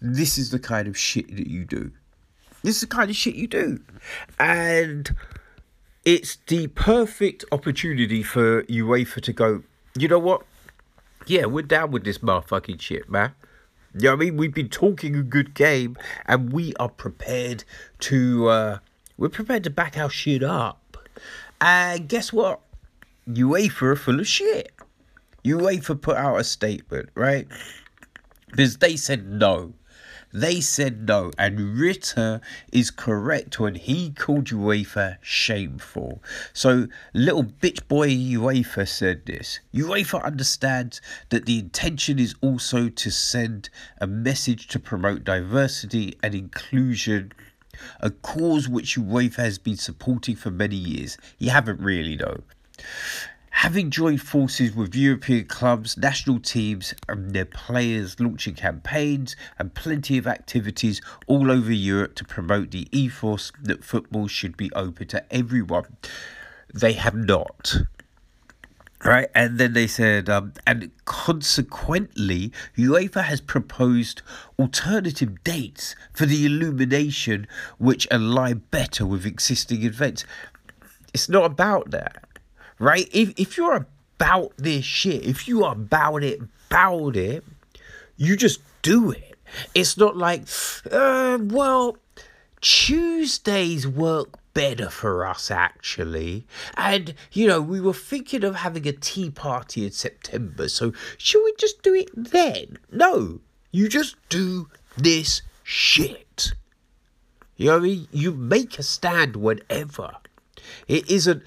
this 0.00 0.38
is 0.38 0.50
the 0.50 0.58
kind 0.58 0.88
of 0.88 0.98
shit 0.98 1.28
that 1.36 1.46
you 1.46 1.64
do. 1.64 1.92
This 2.64 2.76
is 2.76 2.80
the 2.82 2.86
kind 2.88 3.10
of 3.10 3.16
shit 3.16 3.36
you 3.36 3.46
do. 3.46 3.80
And 4.40 5.14
it's 6.04 6.36
the 6.46 6.66
perfect 6.68 7.44
opportunity 7.52 8.22
for 8.22 8.64
UEFA 8.64 9.20
to 9.22 9.32
go, 9.32 9.62
you 9.96 10.08
know 10.08 10.18
what? 10.18 10.42
Yeah, 11.26 11.46
we're 11.46 11.62
down 11.62 11.92
with 11.92 12.04
this 12.04 12.18
motherfucking 12.18 12.80
shit, 12.80 13.08
man. 13.08 13.34
You 13.94 14.04
know 14.04 14.10
what 14.10 14.16
I 14.16 14.24
mean? 14.24 14.36
We've 14.36 14.54
been 14.54 14.68
talking 14.68 15.14
a 15.14 15.22
good 15.22 15.54
game 15.54 15.96
and 16.26 16.52
we 16.52 16.74
are 16.76 16.88
prepared 16.88 17.64
to 18.00 18.48
uh 18.48 18.78
we're 19.18 19.28
prepared 19.28 19.64
to 19.64 19.70
back 19.70 19.96
our 19.96 20.10
shit 20.10 20.42
up. 20.42 20.96
And 21.60 22.08
guess 22.08 22.32
what? 22.32 22.60
UEFA 23.28 23.82
are 23.82 23.96
full 23.96 24.18
of 24.18 24.26
shit. 24.26 24.72
UEFA 25.44 26.00
put 26.00 26.16
out 26.16 26.40
a 26.40 26.44
statement, 26.44 27.10
right? 27.14 27.46
Because 28.50 28.78
they 28.78 28.96
said 28.96 29.26
no. 29.26 29.74
They 30.32 30.60
said 30.60 31.06
no, 31.06 31.30
and 31.36 31.78
Ritter 31.78 32.40
is 32.72 32.90
correct 32.90 33.60
when 33.60 33.74
he 33.74 34.10
called 34.10 34.46
UEFA 34.46 35.18
shameful. 35.20 36.22
So, 36.52 36.88
little 37.12 37.44
bitch 37.44 37.86
boy 37.86 38.08
UEFA 38.08 38.88
said 38.88 39.26
this. 39.26 39.60
UEFA 39.74 40.24
understands 40.24 41.02
that 41.28 41.44
the 41.44 41.58
intention 41.58 42.18
is 42.18 42.34
also 42.40 42.88
to 42.88 43.10
send 43.10 43.68
a 44.00 44.06
message 44.06 44.68
to 44.68 44.78
promote 44.78 45.24
diversity 45.24 46.16
and 46.22 46.34
inclusion 46.34 47.32
a 48.00 48.10
cause 48.10 48.68
which 48.68 48.96
UEFA 48.96 49.36
has 49.36 49.58
been 49.58 49.76
supporting 49.76 50.36
for 50.36 50.50
many 50.50 50.76
years. 50.76 51.18
You 51.38 51.50
haven't 51.50 51.80
really, 51.80 52.16
though. 52.16 52.42
Having 53.56 53.90
joined 53.90 54.20
forces 54.20 54.74
with 54.74 54.94
European 54.94 55.44
clubs, 55.44 55.96
national 55.96 56.40
teams, 56.40 56.94
and 57.08 57.32
their 57.32 57.44
players 57.44 58.18
launching 58.18 58.54
campaigns 58.54 59.36
and 59.58 59.72
plenty 59.72 60.18
of 60.18 60.26
activities 60.26 61.00
all 61.28 61.48
over 61.50 61.70
Europe 61.70 62.16
to 62.16 62.24
promote 62.24 62.72
the 62.72 62.88
ethos 62.90 63.52
that 63.62 63.84
football 63.84 64.26
should 64.26 64.56
be 64.56 64.72
open 64.72 65.06
to 65.08 65.32
everyone, 65.32 65.96
they 66.74 66.94
have 66.94 67.14
not. 67.14 67.76
Right, 69.04 69.28
and 69.34 69.58
then 69.58 69.74
they 69.74 69.86
said, 69.86 70.28
um, 70.28 70.54
and 70.66 70.90
consequently, 71.04 72.52
UEFA 72.76 73.24
has 73.24 73.40
proposed 73.40 74.22
alternative 74.58 75.44
dates 75.44 75.94
for 76.12 76.24
the 76.24 76.46
illumination 76.46 77.46
which 77.78 78.08
align 78.10 78.62
better 78.70 79.06
with 79.06 79.26
existing 79.26 79.82
events. 79.82 80.24
It's 81.14 81.28
not 81.28 81.44
about 81.44 81.90
that 81.90 82.24
right? 82.78 83.08
If 83.12 83.32
if 83.36 83.56
you're 83.56 83.86
about 84.16 84.52
this 84.56 84.84
shit, 84.84 85.24
if 85.24 85.48
you 85.48 85.64
are 85.64 85.72
about 85.72 86.22
it, 86.22 86.40
about 86.70 87.16
it, 87.16 87.44
you 88.16 88.36
just 88.36 88.60
do 88.82 89.10
it. 89.10 89.36
It's 89.74 89.96
not 89.96 90.16
like, 90.16 90.42
uh, 90.90 91.38
well, 91.40 91.98
Tuesdays 92.60 93.86
work 93.86 94.38
better 94.54 94.90
for 94.90 95.26
us 95.26 95.50
actually. 95.50 96.46
And 96.76 97.14
you 97.32 97.46
know, 97.46 97.60
we 97.60 97.80
were 97.80 97.92
thinking 97.92 98.44
of 98.44 98.56
having 98.56 98.86
a 98.86 98.92
tea 98.92 99.30
party 99.30 99.84
in 99.84 99.92
September, 99.92 100.68
so 100.68 100.92
should 101.18 101.44
we 101.44 101.54
just 101.58 101.82
do 101.82 101.94
it 101.94 102.10
then? 102.14 102.78
No, 102.90 103.40
you 103.70 103.88
just 103.88 104.16
do 104.28 104.68
this 104.96 105.42
shit. 105.62 106.52
You 107.56 107.66
know 107.66 107.76
I 107.76 107.80
mean? 107.80 108.08
You 108.12 108.32
make 108.32 108.78
a 108.78 108.82
stand 108.82 109.36
whenever. 109.36 110.16
It 110.88 111.10
isn't, 111.10 111.42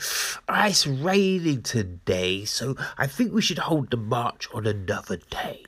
it's 0.49 0.87
raining 0.87 1.61
today, 1.61 2.45
so 2.45 2.75
I 2.97 3.07
think 3.07 3.33
we 3.33 3.41
should 3.41 3.59
hold 3.59 3.91
the 3.91 3.97
march 3.97 4.47
on 4.53 4.65
another 4.65 5.17
day. 5.17 5.63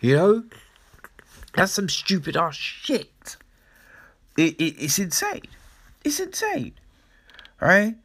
You 0.00 0.16
know? 0.16 0.44
That's 1.54 1.72
some 1.72 1.88
stupid 1.88 2.36
ass 2.36 2.54
shit. 2.54 3.36
It, 4.36 4.54
it, 4.60 4.76
it's 4.78 4.98
insane. 4.98 5.42
It's 6.04 6.20
insane. 6.20 6.74
Right? 7.60 7.96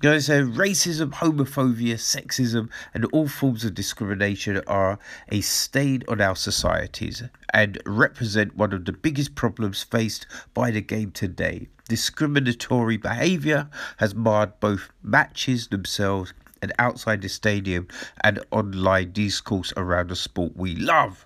You 0.00 0.10
know, 0.10 0.18
so 0.20 0.44
racism, 0.44 1.10
homophobia, 1.10 1.94
sexism, 1.94 2.70
and 2.94 3.04
all 3.06 3.26
forms 3.26 3.64
of 3.64 3.74
discrimination 3.74 4.62
are 4.68 5.00
a 5.28 5.40
stain 5.40 6.04
on 6.06 6.20
our 6.20 6.36
societies 6.36 7.24
and 7.52 7.82
represent 7.84 8.56
one 8.56 8.72
of 8.72 8.84
the 8.84 8.92
biggest 8.92 9.34
problems 9.34 9.82
faced 9.82 10.26
by 10.54 10.70
the 10.70 10.80
game 10.80 11.10
today. 11.10 11.66
Discriminatory 11.88 12.98
behaviour 12.98 13.68
has 13.96 14.14
marred 14.14 14.60
both 14.60 14.90
matches 15.02 15.68
themselves 15.68 16.34
and 16.60 16.72
outside 16.78 17.22
the 17.22 17.28
stadium 17.28 17.88
and 18.22 18.40
online 18.50 19.12
discourse 19.12 19.72
around 19.76 20.10
the 20.10 20.16
sport 20.16 20.56
we 20.56 20.74
love. 20.74 21.24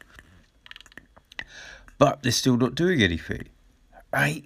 But 1.99 2.23
they're 2.23 2.33
still 2.33 2.57
not 2.57 2.75
doing 2.75 3.03
anything, 3.03 3.49
right? 4.13 4.45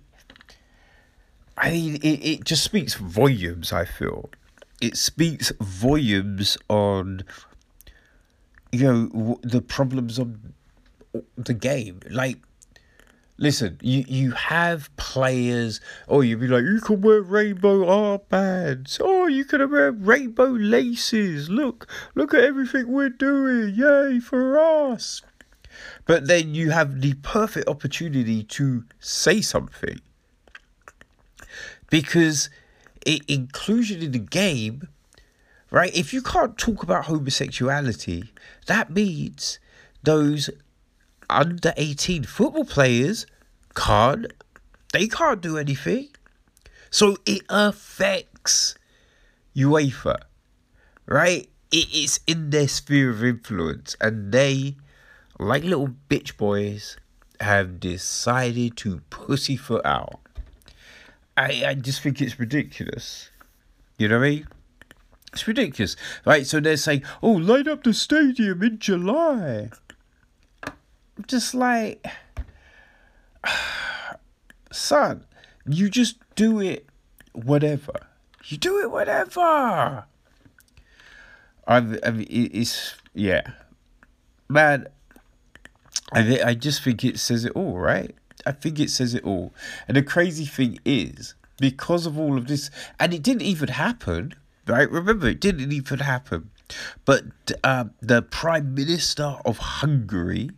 I 1.58 1.70
mean, 1.70 1.96
it, 1.96 2.06
it 2.25 2.44
just 2.44 2.62
speaks 2.62 2.94
volumes, 2.94 3.73
I 3.73 3.85
feel. 3.85 4.30
It 4.80 4.96
speaks 4.96 5.52
volumes 5.61 6.58
on, 6.68 7.25
you 8.73 8.85
know, 8.85 9.40
the 9.42 9.62
problems 9.62 10.18
of 10.18 10.37
the 11.37 11.54
game. 11.54 12.00
Like, 12.11 12.38
listen, 13.38 13.78
you, 13.83 14.05
you 14.09 14.31
have 14.33 14.95
players, 14.97 15.81
or 16.07 16.19
oh, 16.19 16.21
you'd 16.21 16.40
be 16.40 16.49
like, 16.49 16.64
you 16.64 16.81
can 16.81 17.00
wear 17.00 17.21
rainbow 17.21 17.85
armbands. 17.85 19.00
Oh, 19.02 19.26
you 19.26 19.45
can 19.45 19.69
wear 19.71 19.93
rainbow 19.93 20.47
laces. 20.47 21.49
Look, 21.50 21.87
look 22.14 22.35
at 22.35 22.45
everything 22.45 22.88
we're 22.88 23.11
doing. 23.11 23.75
Yay 23.75 24.21
for 24.21 24.59
us. 24.59 25.23
But 26.07 26.26
then 26.26 26.55
you 26.55 26.71
have 26.71 27.00
the 27.00 27.14
perfect 27.14 27.69
opportunity 27.69 28.43
to 28.45 28.85
say 28.99 29.40
something 29.40 30.00
because 31.90 32.49
it, 33.05 33.23
inclusion 33.28 34.02
in 34.02 34.12
the 34.12 34.19
game, 34.19 34.88
right? 35.71 35.95
If 35.95 36.14
you 36.14 36.23
can't 36.23 36.57
talk 36.57 36.83
about 36.83 37.07
homosexuality, 37.07 38.25
that 38.66 38.90
means 38.90 39.59
those 40.02 40.49
under 41.28 41.73
18 41.76 42.25
football 42.25 42.64
players 42.64 43.26
can't 43.75 44.33
they 44.92 45.09
can't 45.09 45.40
do 45.40 45.59
anything. 45.59 46.09
So 46.90 47.16
it 47.26 47.42
affects 47.49 48.75
UEFA, 49.54 50.21
right? 51.04 51.49
It 51.71 51.95
is 51.95 52.21
in 52.26 52.50
their 52.50 52.68
sphere 52.68 53.11
of 53.11 53.23
influence, 53.25 53.97
and 54.00 54.33
they, 54.33 54.76
like 55.38 55.64
little 55.64 55.90
bitch 56.09 56.37
boys, 56.37 56.97
have 57.40 57.80
decided 57.80 58.76
to 58.78 59.00
pussyfoot 59.11 59.85
out. 59.85 60.21
I, 61.37 61.64
I 61.66 61.75
just 61.75 62.00
think 62.00 62.23
it's 62.23 62.38
ridiculous. 62.38 63.30
You 63.99 64.09
know 64.09 64.18
what 64.18 64.26
I 64.26 64.30
mean? 64.30 64.49
It's 65.33 65.47
ridiculous. 65.47 65.97
Right, 66.25 66.47
so 66.47 66.61
they're 66.61 66.78
saying, 66.78 67.02
oh, 67.23 67.33
light 67.33 67.68
up 67.68 67.83
the 67.83 67.92
stadium 67.92 68.62
in 68.62 68.78
July. 68.78 69.68
Just 71.26 71.54
like, 71.54 72.04
son, 74.73 75.25
you 75.66 75.88
just 75.88 76.16
do 76.35 76.61
it 76.61 76.87
whatever. 77.32 78.06
You 78.44 78.56
do 78.56 78.80
it 78.80 78.90
whatever. 78.90 80.04
I've, 81.66 81.99
I 82.04 82.11
mean, 82.11 82.26
it's, 82.30 82.94
yeah. 83.14 83.42
Man, 84.49 84.87
I, 86.12 86.40
I 86.44 86.54
just 86.54 86.82
think 86.82 87.04
it 87.04 87.18
says 87.18 87.44
it 87.44 87.52
all, 87.52 87.78
right? 87.78 88.14
I 88.44 88.52
think 88.52 88.78
it 88.78 88.90
says 88.90 89.14
it 89.14 89.25
all. 89.25 89.52
And 89.88 89.96
the 89.96 90.02
crazy 90.02 90.44
thing 90.44 90.78
is, 90.85 91.35
because 91.58 92.06
of 92.06 92.18
all 92.18 92.38
of 92.38 92.46
this, 92.46 92.70
and 93.00 93.12
it 93.12 93.23
didn't 93.23 93.42
even 93.42 93.68
happen, 93.68 94.35
right? 94.66 94.90
Remember, 94.90 95.28
it 95.28 95.40
didn't 95.40 95.73
even 95.73 96.00
happen. 96.00 96.50
But 97.04 97.25
uh, 97.64 97.87
the 98.00 98.23
Prime 98.23 98.75
Minister 98.75 99.37
of 99.44 99.58
Hungary, 99.58 100.50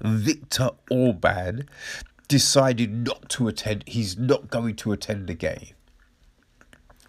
Viktor 0.00 0.70
Orban, 0.90 1.68
decided 2.28 3.06
not 3.06 3.28
to 3.30 3.48
attend. 3.48 3.84
He's 3.86 4.18
not 4.18 4.50
going 4.50 4.76
to 4.76 4.92
attend 4.92 5.26
the 5.26 5.34
game. 5.34 5.74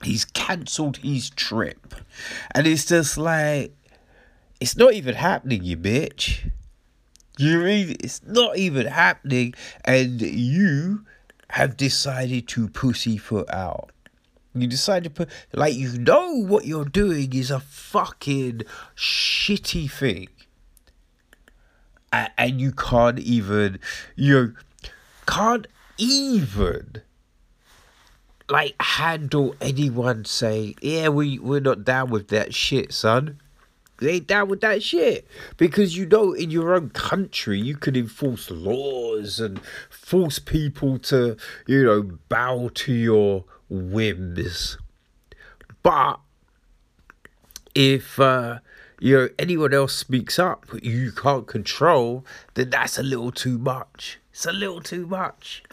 he's 0.04 0.26
cancelled 0.26 0.98
his 0.98 1.30
trip. 1.30 1.96
And 2.52 2.68
it's 2.68 2.86
just 2.86 3.18
like, 3.18 3.74
it's 4.60 4.78
not 4.78 4.94
even 4.94 5.16
happening, 5.16 5.64
you 5.64 5.78
bitch. 5.78 6.52
You 7.38 7.60
mean 7.60 7.96
it's 8.00 8.22
not 8.26 8.58
even 8.58 8.88
happening, 8.88 9.54
and 9.86 10.22
you 10.22 11.06
have 11.52 11.78
decided 11.78 12.48
to 12.50 12.68
pussyfoot 12.68 13.50
out. 13.50 13.92
You 14.54 14.68
decide 14.68 15.06
to 15.06 15.10
put, 15.10 15.30
like, 15.54 15.76
you 15.76 15.98
know 15.98 16.34
what 16.44 16.66
you're 16.66 16.84
doing 16.86 17.34
is 17.34 17.50
a 17.52 17.60
fucking 17.62 18.64
shitty 18.96 19.90
thing. 19.90 20.28
And, 22.12 22.60
you 22.60 22.72
can't 22.72 23.20
even, 23.20 23.80
you 24.16 24.56
can't 25.28 25.68
even, 25.98 27.02
like, 28.50 28.76
handle 28.82 29.56
anyone 29.62 30.26
saying, 30.26 30.76
yeah, 30.82 31.10
we, 31.10 31.38
we're 31.38 31.60
not 31.60 31.84
down 31.84 32.10
with 32.10 32.30
that 32.30 32.54
shit, 32.54 32.94
son. 32.94 33.40
They 34.00 34.14
ain't 34.14 34.28
down 34.28 34.48
with 34.48 34.62
that 34.62 34.82
shit. 34.82 35.28
Because 35.58 35.98
you 35.98 36.06
know, 36.06 36.34
in 36.34 36.52
your 36.52 36.74
own 36.74 36.90
country, 36.90 37.60
you 37.60 37.76
could 37.76 37.98
enforce 37.98 38.50
laws 38.50 39.40
and 39.40 39.60
force 39.90 40.40
people 40.40 41.00
to, 41.00 41.38
you 41.68 41.84
know, 41.84 42.18
bow 42.30 42.70
to 42.74 42.94
your 42.94 43.44
whims. 43.70 44.78
But 45.84 46.20
if 47.76 48.20
uh, 48.20 48.60
you 49.00 49.18
know 49.18 49.30
anyone 49.38 49.74
else 49.74 49.96
speaks 49.96 50.38
up, 50.38 50.66
you 50.82 51.12
can't 51.12 51.48
control, 51.48 52.26
then 52.54 52.70
that's 52.70 52.98
a 52.98 53.04
little 53.04 53.32
too 53.32 53.58
much. 53.58 54.20
It's 54.32 54.46
a 54.46 54.52
little 54.52 54.82
too 54.82 55.08
much. 55.08 55.64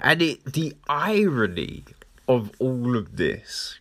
And 0.00 0.22
it 0.22 0.52
the 0.52 0.74
irony 0.88 1.84
of 2.28 2.50
all 2.58 2.96
of 2.96 3.16
this, 3.16 3.78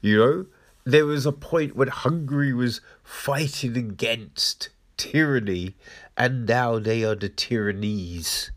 you 0.00 0.18
know, 0.18 0.46
there 0.84 1.06
was 1.06 1.26
a 1.26 1.32
point 1.32 1.76
when 1.76 1.88
Hungary 1.88 2.52
was 2.52 2.80
fighting 3.02 3.76
against 3.76 4.70
tyranny, 4.96 5.74
and 6.16 6.46
now 6.46 6.78
they 6.78 7.04
are 7.04 7.14
the 7.14 7.28
tyrannies, 7.28 8.50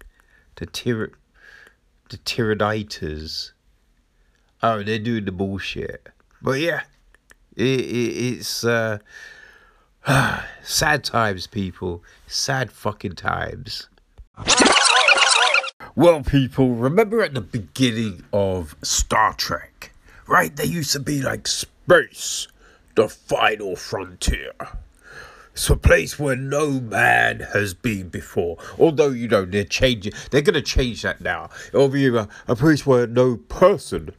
the 0.55 0.65
tyr, 0.65 1.11
the 2.09 2.17
tyranniters. 2.17 3.51
Oh, 4.61 4.83
they're 4.83 4.99
doing 4.99 5.25
the 5.25 5.31
bullshit. 5.31 6.07
But 6.41 6.59
yeah, 6.59 6.83
it, 7.55 7.63
it 7.63 8.37
it's 8.37 8.63
uh, 8.63 8.99
sad 10.63 11.03
times, 11.03 11.47
people. 11.47 12.03
Sad 12.27 12.71
fucking 12.71 13.15
times. 13.15 13.89
Well, 15.95 16.23
people, 16.23 16.75
remember 16.75 17.21
at 17.21 17.33
the 17.33 17.41
beginning 17.41 18.23
of 18.33 18.75
Star 18.81 19.33
Trek, 19.33 19.93
right? 20.27 20.53
There 20.53 20.65
used 20.65 20.91
to 20.91 20.99
be 20.99 21.21
like 21.21 21.47
space, 21.47 22.49
the 22.95 23.07
final 23.07 23.77
frontier. 23.77 24.51
It's 25.53 25.69
a 25.69 25.77
place 25.77 26.19
where 26.19 26.35
no 26.35 26.81
man 26.81 27.39
has 27.53 27.73
been 27.73 28.09
before. 28.09 28.57
Although, 28.77 29.11
you 29.11 29.29
know, 29.29 29.45
they're 29.45 29.63
changing, 29.63 30.11
they're 30.29 30.41
going 30.41 30.55
to 30.55 30.61
change 30.61 31.03
that 31.03 31.21
now. 31.21 31.49
It'll 31.69 31.87
be 31.87 32.07
a, 32.07 32.27
a 32.45 32.57
place 32.57 32.85
where 32.85 33.07
no 33.07 33.37
person, 33.37 34.13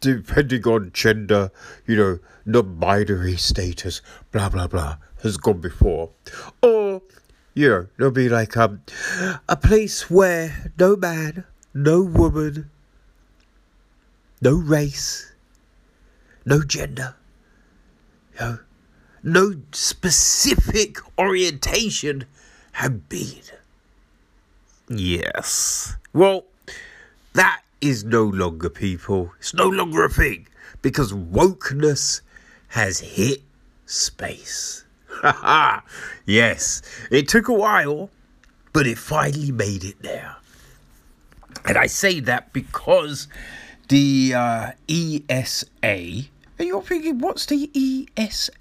depending 0.00 0.66
on 0.66 0.90
gender, 0.92 1.50
you 1.86 1.96
know, 1.96 2.18
non 2.44 2.76
binary 2.76 3.36
status, 3.36 4.00
blah, 4.32 4.48
blah, 4.48 4.66
blah, 4.66 4.96
has 5.22 5.36
gone 5.36 5.60
before. 5.60 6.10
Or, 6.62 7.02
you 7.54 7.68
know, 7.68 7.86
there'll 7.96 8.12
be 8.12 8.28
like 8.28 8.56
um, 8.56 8.82
a 9.48 9.56
place 9.56 10.10
where 10.10 10.72
no 10.78 10.96
man, 10.96 11.44
no 11.74 12.02
woman, 12.02 12.70
no 14.40 14.54
race, 14.54 15.32
no 16.44 16.62
gender, 16.62 17.14
you 18.34 18.40
know, 18.40 18.58
no 19.22 19.54
specific 19.72 20.98
orientation 21.18 22.24
have 22.72 23.08
been. 23.08 23.42
Yes. 24.88 25.96
Well, 26.12 26.44
that 27.34 27.62
is 27.80 28.04
no 28.04 28.24
longer 28.24 28.68
people. 28.68 29.32
It's 29.38 29.54
no 29.54 29.68
longer 29.68 30.04
a 30.04 30.10
thing 30.10 30.46
because 30.82 31.12
wokeness 31.12 32.20
has 32.68 33.00
hit 33.00 33.42
space. 33.86 34.84
Ha 35.08 35.32
ha! 35.32 35.84
Yes, 36.24 36.82
it 37.10 37.28
took 37.28 37.48
a 37.48 37.52
while, 37.52 38.10
but 38.72 38.86
it 38.86 38.96
finally 38.96 39.52
made 39.52 39.84
it 39.84 40.00
there. 40.02 40.36
And 41.64 41.76
I 41.76 41.86
say 41.86 42.20
that 42.20 42.52
because 42.52 43.28
the 43.88 44.32
uh, 44.34 44.70
ESA, 44.88 45.66
and 45.82 46.28
you're 46.58 46.80
thinking, 46.82 47.18
what's 47.18 47.46
the 47.46 47.70
ESA? 48.16 48.52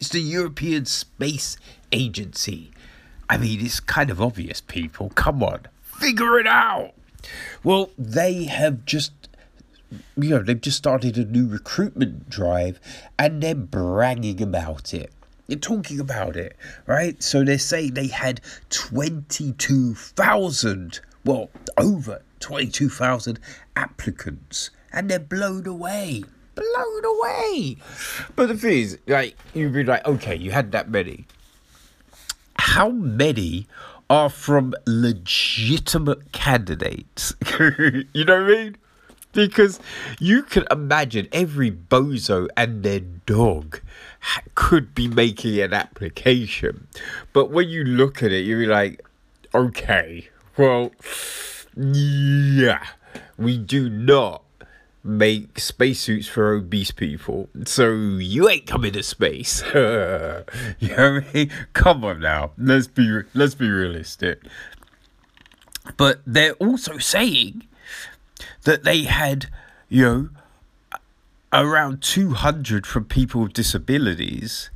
It's 0.00 0.08
the 0.10 0.20
European 0.20 0.86
Space 0.86 1.56
Agency. 1.92 2.70
I 3.28 3.36
mean, 3.36 3.64
it's 3.64 3.80
kind 3.80 4.08
of 4.08 4.22
obvious, 4.22 4.60
people. 4.60 5.10
Come 5.10 5.42
on, 5.42 5.66
figure 5.82 6.38
it 6.38 6.46
out. 6.46 6.92
Well, 7.64 7.90
they 7.98 8.44
have 8.44 8.84
just, 8.84 9.12
you 10.16 10.30
know, 10.30 10.42
they've 10.42 10.60
just 10.60 10.78
started 10.78 11.16
a 11.16 11.24
new 11.24 11.48
recruitment 11.48 12.28
drive 12.28 12.78
and 13.18 13.42
they're 13.42 13.54
bragging 13.54 14.42
about 14.42 14.92
it. 14.94 15.12
They're 15.46 15.58
talking 15.58 15.98
about 15.98 16.36
it, 16.36 16.56
right? 16.86 17.22
So 17.22 17.42
they're 17.42 17.58
saying 17.58 17.94
they 17.94 18.08
had 18.08 18.42
22,000, 18.68 21.00
well, 21.24 21.48
over 21.78 22.20
22,000 22.40 23.40
applicants, 23.74 24.68
and 24.92 25.10
they're 25.10 25.18
blown 25.18 25.66
away. 25.66 26.22
Blown 26.54 27.04
away. 27.04 27.78
But 28.36 28.48
the 28.48 28.56
thing 28.56 28.78
is, 28.78 28.98
like, 29.06 29.36
you'd 29.54 29.72
be 29.72 29.84
like, 29.84 30.06
okay, 30.06 30.36
you 30.36 30.50
had 30.50 30.72
that 30.72 30.90
many. 30.90 31.26
How 32.58 32.90
many 32.90 33.66
are 34.10 34.30
from 34.30 34.74
legitimate 34.86 36.32
candidates? 36.32 37.34
you 37.60 38.24
know 38.24 38.42
what 38.42 38.52
I 38.52 38.64
mean? 38.64 38.76
Because 39.32 39.78
you 40.18 40.42
can 40.42 40.64
imagine 40.70 41.28
every 41.32 41.70
bozo 41.70 42.48
and 42.56 42.82
their 42.82 43.00
dog 43.00 43.80
could 44.54 44.94
be 44.94 45.06
making 45.06 45.60
an 45.60 45.74
application. 45.74 46.88
But 47.32 47.50
when 47.50 47.68
you 47.68 47.84
look 47.84 48.22
at 48.22 48.32
it, 48.32 48.44
you're 48.46 48.66
like, 48.66 49.04
okay, 49.54 50.28
well, 50.56 50.92
yeah, 51.76 52.84
we 53.36 53.58
do 53.58 53.88
not 53.88 54.42
make 55.08 55.58
spacesuits 55.58 56.28
for 56.28 56.52
obese 56.52 56.90
people. 56.90 57.48
So 57.64 57.92
you 57.92 58.48
ain't 58.48 58.66
coming 58.66 58.92
to 58.92 59.02
space. 59.02 59.62
you 59.74 59.80
know 59.80 60.44
what 60.78 61.24
I 61.24 61.24
mean? 61.32 61.50
Come 61.72 62.04
on 62.04 62.20
now. 62.20 62.52
Let's 62.58 62.86
be 62.86 63.22
let's 63.34 63.54
be 63.54 63.68
realistic. 63.68 64.42
But 65.96 66.20
they're 66.26 66.52
also 66.54 66.98
saying 66.98 67.66
that 68.64 68.84
they 68.84 69.04
had, 69.04 69.46
you 69.88 70.04
know, 70.04 70.28
around 71.52 72.02
200 72.02 72.86
from 72.86 73.04
people 73.06 73.42
with 73.42 73.54
disabilities. 73.54 74.70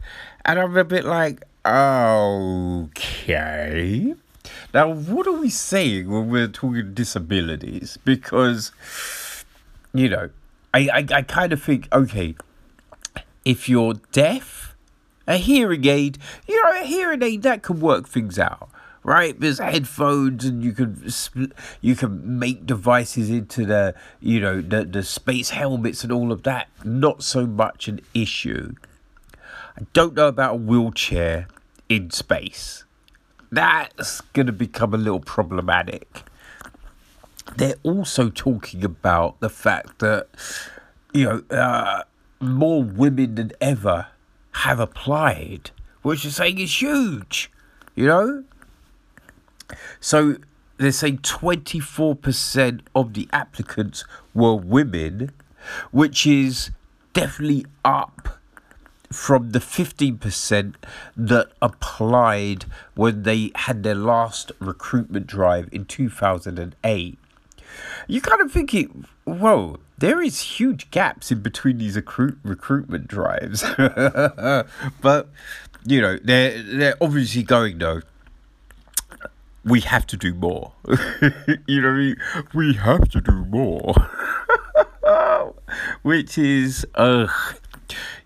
And 0.44 0.58
I'm 0.58 0.76
a 0.76 0.84
bit 0.84 1.04
like, 1.04 1.44
okay. 1.64 2.94
Now, 4.74 4.92
what 4.92 5.26
are 5.26 5.32
we 5.32 5.50
saying 5.50 6.10
when 6.10 6.28
we're 6.30 6.48
talking 6.48 6.94
disabilities? 6.94 7.98
Because, 8.04 8.72
you 9.94 10.08
know, 10.08 10.30
I, 10.74 10.88
I, 10.92 11.06
I 11.16 11.22
kind 11.22 11.52
of 11.52 11.62
think, 11.62 11.88
okay, 11.92 12.34
if 13.44 13.68
you're 13.68 13.94
deaf, 14.12 14.74
a 15.26 15.36
hearing 15.36 15.86
aid, 15.86 16.18
you 16.46 16.62
know, 16.62 16.80
a 16.80 16.84
hearing 16.84 17.22
aid 17.22 17.42
that 17.42 17.62
can 17.62 17.80
work 17.80 18.08
things 18.08 18.38
out 18.38 18.68
right? 19.04 19.38
There's 19.38 19.58
headphones, 19.58 20.44
and 20.44 20.62
you 20.62 20.72
can 20.72 21.10
you 21.80 21.96
can 21.96 22.38
make 22.38 22.66
devices 22.66 23.30
into 23.30 23.64
the 23.66 23.94
you 24.20 24.40
know 24.40 24.60
the 24.60 24.84
the 24.84 25.02
space 25.02 25.50
helmets 25.50 26.04
and 26.04 26.12
all 26.12 26.32
of 26.32 26.42
that. 26.44 26.68
Not 26.84 27.22
so 27.22 27.46
much 27.46 27.88
an 27.88 28.00
issue. 28.14 28.74
I 29.76 29.86
don't 29.92 30.14
know 30.14 30.28
about 30.28 30.54
a 30.54 30.58
wheelchair 30.58 31.48
in 31.88 32.10
space. 32.10 32.84
That's 33.50 34.20
going 34.32 34.46
to 34.46 34.52
become 34.52 34.94
a 34.94 34.98
little 34.98 35.20
problematic. 35.20 36.22
They're 37.56 37.76
also 37.82 38.30
talking 38.30 38.84
about 38.84 39.40
the 39.40 39.50
fact 39.50 39.98
that 39.98 40.28
you 41.12 41.24
know 41.24 41.56
uh, 41.56 42.02
more 42.40 42.82
women 42.82 43.34
than 43.34 43.52
ever 43.60 44.08
have 44.52 44.80
applied, 44.80 45.70
which 46.02 46.24
is 46.24 46.36
saying 46.36 46.58
is 46.58 46.80
huge. 46.80 47.50
You 47.94 48.06
know, 48.06 48.44
so 50.00 50.36
they're 50.78 50.92
saying 50.92 51.18
24% 51.18 52.80
of 52.94 53.14
the 53.14 53.28
applicants 53.32 54.04
were 54.34 54.54
women, 54.54 55.30
which 55.90 56.26
is 56.26 56.70
definitely 57.12 57.66
up 57.84 58.40
from 59.12 59.50
the 59.50 59.58
15% 59.58 60.74
that 61.16 61.52
applied 61.60 62.64
when 62.94 63.22
they 63.22 63.52
had 63.54 63.82
their 63.82 63.94
last 63.94 64.50
recruitment 64.58 65.26
drive 65.26 65.68
in 65.70 65.84
2008. 65.84 67.18
You 68.08 68.20
kind 68.20 68.40
of 68.40 68.50
think 68.50 68.74
it, 68.74 68.90
whoa, 69.24 69.78
there 69.98 70.20
is 70.20 70.40
huge 70.40 70.90
gaps 70.90 71.30
in 71.30 71.40
between 71.40 71.78
these 71.78 71.96
recruit 71.96 72.38
recruitment 72.42 73.06
drives. 73.06 73.62
but 75.00 75.28
you 75.84 76.00
know, 76.00 76.18
they're 76.22 76.62
they're 76.62 76.96
obviously 77.00 77.42
going 77.42 77.78
though. 77.78 78.02
We 79.64 79.80
have 79.82 80.06
to 80.08 80.16
do 80.16 80.34
more. 80.34 80.72
you 81.68 81.80
know 81.80 81.90
I 81.90 81.92
mean? 81.92 82.16
We 82.52 82.74
have 82.74 83.08
to 83.10 83.20
do 83.20 83.44
more. 83.44 83.94
Which 86.02 86.36
is 86.36 86.84
ugh. 86.96 87.30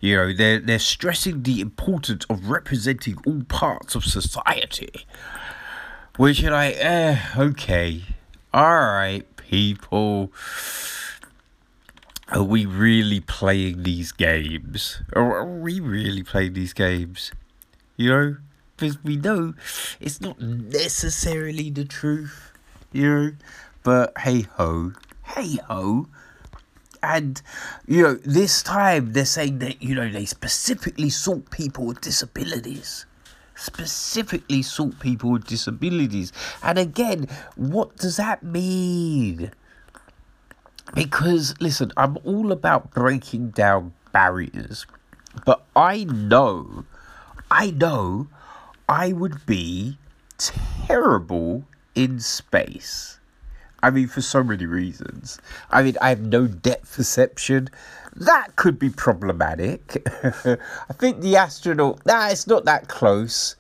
You 0.00 0.16
know, 0.16 0.32
they're 0.32 0.61
they're 0.61 0.78
stressing 0.78 1.42
the 1.42 1.61
importance 1.61 2.24
of 2.30 2.48
representing 2.48 3.18
all 3.26 3.42
parts 3.48 3.94
of 3.94 4.04
society. 4.04 5.06
Which 6.16 6.42
are 6.42 6.52
like, 6.52 6.76
eh, 6.78 7.18
okay. 7.37 8.02
Alright, 8.54 9.26
people. 9.48 10.32
Are 12.28 12.42
we 12.42 12.66
really 12.66 13.20
playing 13.20 13.85
these 13.85 14.12
games? 14.12 15.00
Or 15.14 15.37
are 15.38 15.46
we 15.46 15.78
really 15.80 16.22
playing 16.22 16.54
these 16.54 16.72
games? 16.72 17.30
You 17.96 18.11
know? 18.11 18.37
Because 18.76 19.02
we 19.02 19.16
know 19.16 19.54
it's 20.00 20.20
not 20.20 20.40
necessarily 20.40 21.70
the 21.70 21.85
truth, 21.85 22.52
you 22.92 23.09
know? 23.09 23.32
But 23.82 24.12
hey 24.18 24.42
ho, 24.42 24.92
hey 25.24 25.59
ho. 25.68 26.09
And, 27.02 27.40
you 27.87 28.02
know, 28.02 28.14
this 28.14 28.62
time 28.62 29.12
they're 29.12 29.24
saying 29.24 29.61
that, 29.61 29.80
you 29.80 29.94
know, 29.94 30.11
they 30.11 30.24
specifically 30.24 31.09
sought 31.09 31.50
people 31.50 31.87
with 31.87 32.00
disabilities. 32.00 33.05
Specifically 33.56 34.62
sought 34.62 35.00
people 35.00 35.30
with 35.30 35.46
disabilities. 35.46 36.32
And 36.62 36.78
again, 36.78 37.26
what 37.56 37.96
does 37.96 38.18
that 38.18 38.42
mean? 38.42 39.50
Because, 40.94 41.54
listen, 41.58 41.90
I'm 41.96 42.18
all 42.24 42.52
about 42.52 42.92
breaking 42.92 43.50
down 43.50 43.94
barriers. 44.12 44.86
But 45.44 45.64
I 45.74 46.04
know, 46.04 46.84
I 47.50 47.70
know 47.70 48.28
I 48.88 49.12
would 49.12 49.44
be 49.46 49.98
terrible 50.38 51.64
in 51.94 52.20
space. 52.20 53.18
I 53.82 53.90
mean, 53.90 54.08
for 54.08 54.22
so 54.22 54.42
many 54.42 54.66
reasons. 54.66 55.38
I 55.70 55.82
mean, 55.82 55.96
I 56.00 56.10
have 56.10 56.20
no 56.20 56.46
depth 56.46 56.96
perception. 56.96 57.68
That 58.18 58.57
could 58.57 58.79
be 58.79 58.88
problematic. 58.88 60.02
I 60.24 60.92
think 60.94 61.20
the 61.20 61.37
astronaut, 61.37 62.05
nah, 62.07 62.29
it's 62.29 62.46
not 62.46 62.64
that 62.64 62.88
close. 62.88 63.57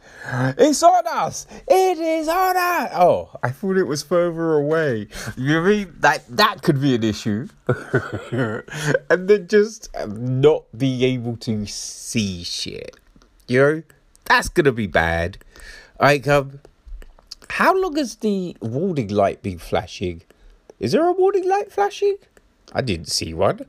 It's 0.56 0.82
on 0.82 1.06
us! 1.06 1.46
It 1.68 1.98
is 1.98 2.26
on 2.26 2.56
us! 2.56 2.90
Oh, 2.94 3.30
I 3.42 3.50
thought 3.50 3.76
it 3.76 3.84
was 3.84 4.02
further 4.02 4.54
away. 4.54 5.08
You 5.36 5.60
mean 5.60 5.94
that 6.00 6.24
that 6.36 6.62
could 6.62 6.80
be 6.80 6.94
an 6.94 7.04
issue? 7.04 7.48
and 7.68 9.28
then 9.28 9.46
just 9.46 9.90
not 10.08 10.64
being 10.76 11.02
able 11.02 11.36
to 11.38 11.66
see 11.66 12.42
shit. 12.42 12.96
You 13.46 13.60
know? 13.60 13.82
That's 14.24 14.48
gonna 14.48 14.72
be 14.72 14.86
bad. 14.86 15.36
Like, 16.00 16.26
um, 16.26 16.60
how 17.50 17.76
long 17.76 17.96
has 17.96 18.16
the 18.16 18.56
warning 18.60 19.08
light 19.08 19.42
been 19.42 19.58
flashing? 19.58 20.22
Is 20.80 20.92
there 20.92 21.06
a 21.06 21.12
warning 21.12 21.48
light 21.48 21.70
flashing? 21.70 22.16
I 22.76 22.82
didn't 22.82 23.08
see 23.08 23.32
one. 23.32 23.60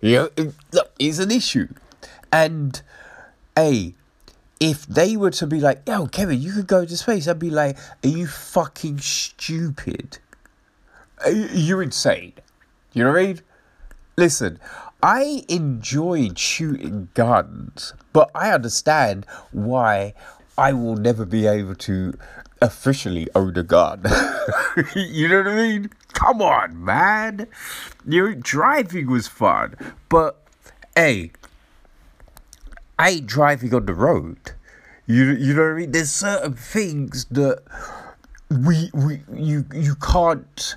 Yeah, 0.00 0.28
look, 0.72 0.90
it's 0.98 1.18
an 1.18 1.30
issue. 1.30 1.68
And, 2.32 2.80
A, 3.58 3.94
if 4.58 4.86
they 4.86 5.18
were 5.18 5.32
to 5.32 5.46
be 5.46 5.60
like, 5.60 5.82
yo, 5.86 6.06
Kevin, 6.06 6.40
you 6.40 6.52
could 6.52 6.66
go 6.66 6.86
to 6.86 6.96
space, 6.96 7.28
I'd 7.28 7.38
be 7.38 7.50
like, 7.50 7.76
are 8.02 8.08
you 8.08 8.26
fucking 8.26 9.00
stupid? 9.00 10.16
You're 11.30 11.82
insane. 11.82 12.32
You 12.94 13.04
know 13.04 13.12
what 13.12 13.20
I 13.20 13.26
mean? 13.26 13.40
Listen, 14.16 14.58
I 15.02 15.44
enjoyed 15.48 16.38
shooting 16.38 17.10
guns, 17.12 17.92
but 18.14 18.30
I 18.34 18.50
understand 18.50 19.26
why 19.52 20.14
I 20.56 20.72
will 20.72 20.96
never 20.96 21.26
be 21.26 21.46
able 21.46 21.74
to 21.74 22.14
officially 22.64 23.28
gun. 23.62 24.02
you 24.96 25.28
know 25.28 25.38
what 25.38 25.48
I 25.48 25.54
mean? 25.54 25.90
Come 26.14 26.40
on, 26.40 26.82
man. 26.82 27.46
Your 28.06 28.34
driving 28.34 29.10
was 29.10 29.26
fun, 29.28 29.76
but 30.08 30.42
hey, 30.96 31.32
I 32.98 33.10
ain't 33.10 33.26
driving 33.26 33.74
on 33.74 33.86
the 33.86 33.94
road. 33.94 34.38
You 35.06 35.32
you 35.32 35.54
know 35.54 35.62
what 35.62 35.72
I 35.72 35.78
mean? 35.80 35.92
There's 35.92 36.10
certain 36.10 36.54
things 36.54 37.26
that 37.30 37.62
we 38.50 38.90
we 38.94 39.20
you 39.32 39.66
you 39.72 39.94
can't 39.96 40.76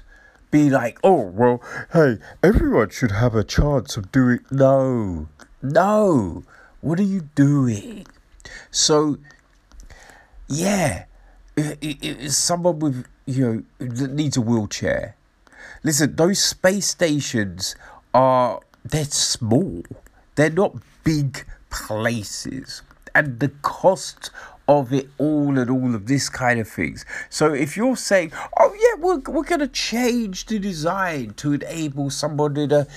be 0.51 0.69
like, 0.69 0.99
oh 1.03 1.21
well, 1.21 1.61
hey, 1.93 2.17
everyone 2.43 2.89
should 2.89 3.11
have 3.11 3.35
a 3.35 3.43
chance 3.43 3.95
of 3.95 4.11
doing. 4.11 4.39
No, 4.51 5.27
no. 5.61 6.43
What 6.81 6.99
are 6.99 7.03
you 7.03 7.21
doing? 7.33 8.05
So, 8.69 9.17
yeah, 10.47 11.05
someone 12.29 12.79
with 12.79 13.07
you 13.25 13.65
know 13.79 13.87
that 13.87 14.11
needs 14.11 14.37
a 14.37 14.41
wheelchair. 14.41 15.15
Listen, 15.83 16.15
those 16.15 16.39
space 16.39 16.87
stations 16.87 17.75
are 18.13 18.61
they're 18.83 19.05
small. 19.05 19.83
They're 20.35 20.49
not 20.49 20.75
big 21.03 21.45
places. 21.69 22.81
And 23.15 23.39
the 23.39 23.49
cost 23.61 24.29
of 24.67 24.91
it 24.93 25.09
all 25.17 25.57
and 25.57 25.69
all 25.69 25.95
of 25.95 26.07
this 26.07 26.29
kind 26.29 26.59
of 26.59 26.67
things. 26.67 27.05
So 27.29 27.53
if 27.53 27.77
you're 27.77 27.95
saying, 27.95 28.31
oh 28.59 28.73
yeah, 28.73 29.01
we're, 29.01 29.19
we're 29.19 29.43
to 29.59 29.67
change 29.67 30.45
the 30.45 30.59
design 30.59 31.33
to 31.37 31.53
enable 31.53 32.09
somebody 32.09 32.67
to, 32.67 32.87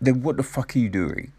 then 0.00 0.22
what 0.22 0.36
the 0.36 0.42
fuck 0.42 0.76
are 0.76 0.78
you 0.78 0.88
doing? 0.88 1.32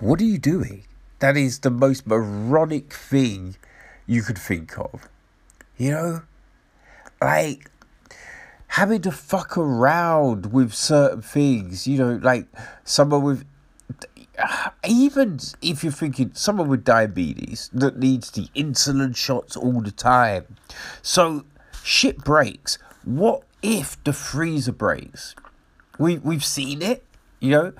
What 0.00 0.20
are 0.20 0.24
you 0.24 0.38
doing? 0.38 0.84
That 1.20 1.36
is 1.36 1.60
the 1.60 1.70
most 1.70 2.06
moronic 2.06 2.92
thing 2.92 3.56
you 4.12 4.22
could 4.22 4.38
think 4.38 4.78
of. 4.78 5.08
You 5.76 5.90
know? 5.90 6.22
Like, 7.20 7.70
having 8.68 9.02
to 9.02 9.10
fuck 9.12 9.56
around 9.56 10.52
with 10.52 10.72
certain 10.72 11.22
things, 11.22 11.86
you 11.86 11.98
know, 11.98 12.18
like 12.22 12.46
someone 12.84 13.22
with 13.22 13.44
even 14.88 15.38
if 15.60 15.84
you're 15.84 15.92
thinking 15.92 16.30
someone 16.32 16.68
with 16.68 16.84
diabetes 16.84 17.68
that 17.72 17.98
needs 17.98 18.30
the 18.30 18.48
insulin 18.56 19.14
shots 19.14 19.56
all 19.56 19.80
the 19.82 19.90
time. 19.90 20.56
So 21.02 21.44
shit 21.84 22.18
breaks. 22.18 22.78
What 23.04 23.42
if 23.62 24.02
the 24.04 24.12
freezer 24.12 24.72
breaks? 24.72 25.34
We 25.98 26.18
we've 26.18 26.44
seen 26.44 26.80
it, 26.80 27.04
you 27.40 27.50
know. 27.50 27.72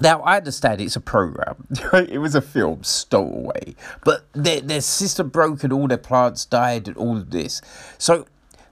Now 0.00 0.20
I 0.22 0.36
understand 0.36 0.80
it's 0.80 0.96
a 0.96 1.00
program. 1.00 1.66
it 1.92 2.18
was 2.18 2.34
a 2.34 2.40
film 2.40 2.82
stowaway, 2.84 3.74
but 4.04 4.26
their 4.32 4.60
their 4.60 4.80
system 4.80 5.28
broke 5.28 5.64
and 5.64 5.72
all 5.72 5.88
their 5.88 5.98
plants 5.98 6.44
died 6.44 6.88
and 6.88 6.96
all 6.96 7.16
of 7.16 7.30
this. 7.30 7.60
So 7.98 8.26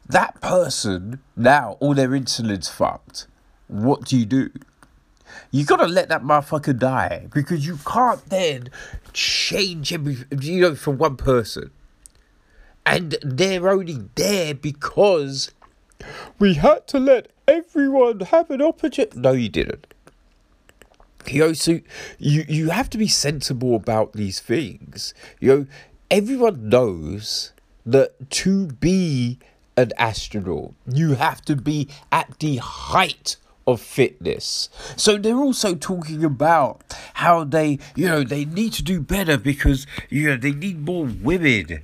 that 0.09 0.41
person 0.41 1.21
now 1.37 1.77
all 1.81 1.95
their 1.95 2.15
insulin's 2.15 2.69
fucked. 2.69 3.27
What 3.69 4.05
do 4.05 4.17
you 4.17 4.27
do? 4.27 4.51
You 5.51 5.65
gotta 5.65 5.87
let 5.87 6.09
that 6.09 6.23
motherfucker 6.23 6.79
die 6.79 7.27
because 7.33 7.67
you 7.67 7.79
can't 7.85 8.25
then 8.27 8.71
change 9.13 9.93
every 9.93 10.19
you 10.41 10.61
know 10.61 10.75
for 10.75 10.93
one 10.93 11.17
person. 11.17 11.71
And 12.85 13.17
they're 13.23 13.69
only 13.69 13.99
there 14.15 14.55
because 14.55 15.51
we 16.39 16.55
had 16.55 16.87
to 16.89 17.01
let 17.01 17.33
everyone 17.49 18.21
have 18.21 18.49
an 18.51 18.63
opportunity. 18.63 19.19
No, 19.19 19.33
you 19.33 19.49
didn't. 19.49 19.93
You 21.29 21.41
know, 21.41 21.53
so 21.53 21.81
you 22.19 22.45
you 22.49 22.71
have 22.71 22.91
to 22.91 22.99
be 22.99 23.09
sensible 23.09 23.75
about 23.75 24.13
these 24.13 24.41
things. 24.41 25.15
You 25.41 25.49
know, 25.49 25.67
everyone 26.11 26.69
knows 26.69 27.53
that 27.85 28.31
to 28.31 28.67
be 28.69 29.39
an 29.77 29.93
astronaut. 29.99 30.75
You 30.87 31.15
have 31.15 31.43
to 31.43 31.57
be 31.57 31.89
at 32.11 32.39
the 32.39 32.57
height 32.57 33.37
of 33.67 33.81
fitness. 33.81 34.69
So 34.97 35.19
they're 35.19 35.37
also 35.37 35.75
talking 35.75 36.25
about 36.25 36.83
how 37.15 37.45
they, 37.45 37.79
you 37.95 38.07
know, 38.07 38.23
they 38.23 38.45
need 38.45 38.73
to 38.75 38.83
do 38.83 39.01
better 39.01 39.37
because, 39.37 39.87
you 40.09 40.29
know, 40.29 40.37
they 40.37 40.53
need 40.53 40.81
more 40.81 41.05
women 41.05 41.83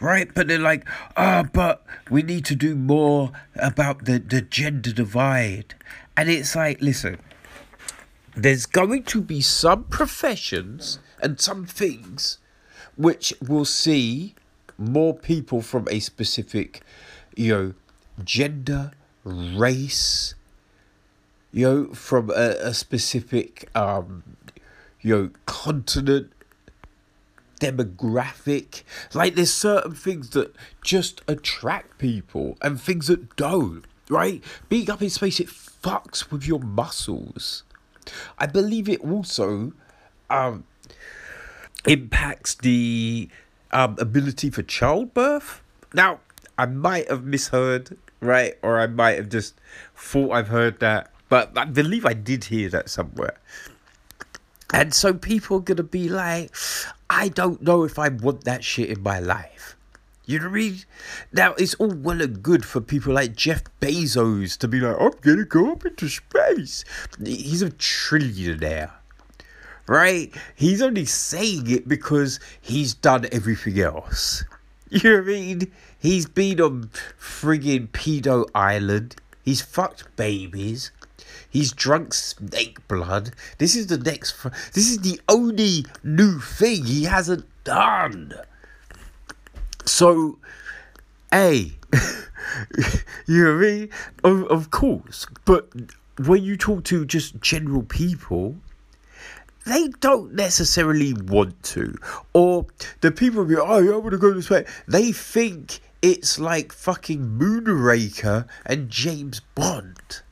right? 0.00 0.34
But 0.34 0.48
they're 0.48 0.58
like, 0.58 0.86
ah, 1.16 1.44
oh, 1.44 1.48
but 1.52 1.86
we 2.10 2.22
need 2.22 2.44
to 2.46 2.54
do 2.54 2.74
more 2.74 3.32
about 3.56 4.04
the, 4.04 4.18
the 4.18 4.42
gender 4.42 4.92
divide. 4.92 5.74
And 6.16 6.28
it's 6.28 6.54
like, 6.54 6.82
listen, 6.82 7.18
there's 8.36 8.66
going 8.66 9.04
to 9.04 9.22
be 9.22 9.40
some 9.40 9.84
professions 9.84 10.98
and 11.22 11.40
some 11.40 11.64
things 11.64 12.36
which 12.96 13.32
will 13.40 13.64
see 13.64 14.34
more 14.76 15.14
people 15.14 15.62
from 15.62 15.88
a 15.90 16.00
specific, 16.00 16.82
you 17.34 17.54
know, 17.54 17.72
gender, 18.22 18.90
race, 19.24 20.34
you 21.54 21.64
know, 21.64 21.94
from 21.94 22.30
a, 22.30 22.56
a 22.60 22.74
specific, 22.74 23.68
um, 23.76 24.24
you 25.00 25.16
know, 25.16 25.30
continent, 25.46 26.32
demographic. 27.60 28.82
Like, 29.14 29.36
there's 29.36 29.54
certain 29.54 29.94
things 29.94 30.30
that 30.30 30.52
just 30.82 31.22
attract 31.28 31.98
people 31.98 32.58
and 32.60 32.80
things 32.80 33.06
that 33.06 33.36
don't, 33.36 33.84
right? 34.08 34.42
Being 34.68 34.90
up 34.90 35.00
in 35.00 35.10
space, 35.10 35.38
it 35.38 35.46
fucks 35.46 36.32
with 36.32 36.44
your 36.44 36.58
muscles. 36.58 37.62
I 38.36 38.46
believe 38.46 38.88
it 38.88 39.00
also 39.00 39.74
um, 40.28 40.64
impacts 41.86 42.56
the 42.56 43.28
um, 43.70 43.94
ability 44.00 44.50
for 44.50 44.64
childbirth. 44.64 45.62
Now, 45.94 46.18
I 46.58 46.66
might 46.66 47.08
have 47.08 47.22
misheard, 47.22 47.96
right? 48.18 48.54
Or 48.60 48.80
I 48.80 48.88
might 48.88 49.18
have 49.18 49.28
just 49.28 49.54
thought 49.94 50.32
I've 50.32 50.48
heard 50.48 50.80
that. 50.80 51.12
But 51.34 51.58
I 51.58 51.64
believe 51.64 52.06
I 52.06 52.12
did 52.12 52.44
hear 52.44 52.68
that 52.68 52.88
somewhere. 52.88 53.40
And 54.72 54.94
so 54.94 55.12
people 55.12 55.56
are 55.56 55.62
going 55.62 55.78
to 55.78 55.82
be 55.82 56.08
like, 56.08 56.54
I 57.10 57.28
don't 57.28 57.60
know 57.60 57.82
if 57.82 57.98
I 57.98 58.08
want 58.10 58.44
that 58.44 58.62
shit 58.62 58.88
in 58.88 59.02
my 59.02 59.18
life. 59.18 59.74
You 60.26 60.38
know 60.38 60.44
what 60.44 60.52
I 60.52 60.58
mean? 60.58 60.78
Now, 61.32 61.54
it's 61.54 61.74
all 61.74 61.92
well 61.92 62.22
and 62.22 62.40
good 62.40 62.64
for 62.64 62.80
people 62.80 63.14
like 63.14 63.34
Jeff 63.34 63.64
Bezos 63.80 64.56
to 64.58 64.68
be 64.68 64.78
like, 64.78 64.94
I'm 65.00 65.10
going 65.22 65.38
to 65.38 65.44
go 65.44 65.72
up 65.72 65.84
into 65.84 66.08
space. 66.08 66.84
He's 67.20 67.62
a 67.62 67.70
trillionaire, 67.70 68.92
right? 69.88 70.32
He's 70.54 70.82
only 70.82 71.04
saying 71.04 71.68
it 71.68 71.88
because 71.88 72.38
he's 72.60 72.94
done 72.94 73.26
everything 73.32 73.80
else. 73.80 74.44
You 74.88 75.10
know 75.10 75.16
what 75.16 75.24
I 75.24 75.26
mean? 75.26 75.72
He's 75.98 76.26
been 76.26 76.60
on 76.60 76.90
friggin' 77.18 77.88
Pedo 77.88 78.48
Island. 78.54 79.16
He's 79.42 79.62
fucked 79.62 80.14
babies. 80.14 80.92
He's 81.54 81.70
drunk 81.70 82.12
snake 82.14 82.86
blood. 82.88 83.30
This 83.58 83.76
is 83.76 83.86
the 83.86 83.96
next. 83.96 84.32
Fr- 84.32 84.48
this 84.72 84.90
is 84.90 84.98
the 84.98 85.20
only 85.28 85.86
new 86.02 86.40
thing 86.40 86.84
he 86.84 87.04
hasn't 87.04 87.46
done. 87.62 88.34
So, 89.84 90.40
A, 91.32 91.54
you 93.28 93.44
know 93.44 93.54
what 93.54 93.64
I 93.64 93.70
mean? 93.70 93.90
Of, 94.24 94.42
of 94.50 94.70
course. 94.72 95.26
But 95.44 95.70
when 96.18 96.42
you 96.42 96.56
talk 96.56 96.82
to 96.86 97.04
just 97.04 97.40
general 97.40 97.84
people, 97.84 98.56
they 99.64 99.86
don't 100.00 100.34
necessarily 100.34 101.12
want 101.12 101.62
to. 101.74 101.96
Or 102.32 102.66
the 103.00 103.12
people 103.12 103.44
be, 103.44 103.54
oh, 103.54 103.94
I 103.94 103.96
want 103.96 104.10
to 104.10 104.18
go 104.18 104.32
this 104.32 104.50
way. 104.50 104.66
They 104.88 105.12
think 105.12 105.78
it's 106.02 106.36
like 106.36 106.72
fucking 106.72 107.38
Moonraker 107.38 108.48
and 108.66 108.90
James 108.90 109.40
Bond. 109.54 110.23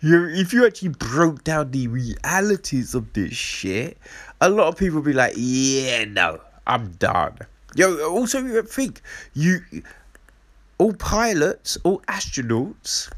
You, 0.00 0.28
if 0.28 0.52
you 0.52 0.66
actually 0.66 0.90
broke 0.90 1.42
down 1.42 1.70
the 1.70 1.88
realities 1.88 2.94
of 2.94 3.12
this 3.14 3.32
shit, 3.32 3.96
a 4.42 4.50
lot 4.50 4.68
of 4.68 4.76
people 4.76 5.00
be 5.00 5.14
like, 5.14 5.32
yeah, 5.36 6.04
no, 6.04 6.40
I'm 6.66 6.92
done. 6.92 7.38
Yo, 7.74 8.06
also 8.06 8.40
you 8.40 8.62
think 8.62 9.00
you, 9.32 9.60
all 10.76 10.92
pilots, 10.92 11.78
all 11.82 12.00
astronauts, 12.08 13.10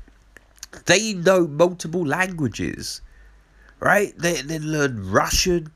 they 0.87 1.15
know 1.15 1.49
multiple 1.49 2.07
languages, 2.07 3.01
right? 3.81 4.17
They 4.17 4.43
they 4.43 4.61
learn 4.61 5.11
Russian, 5.11 5.73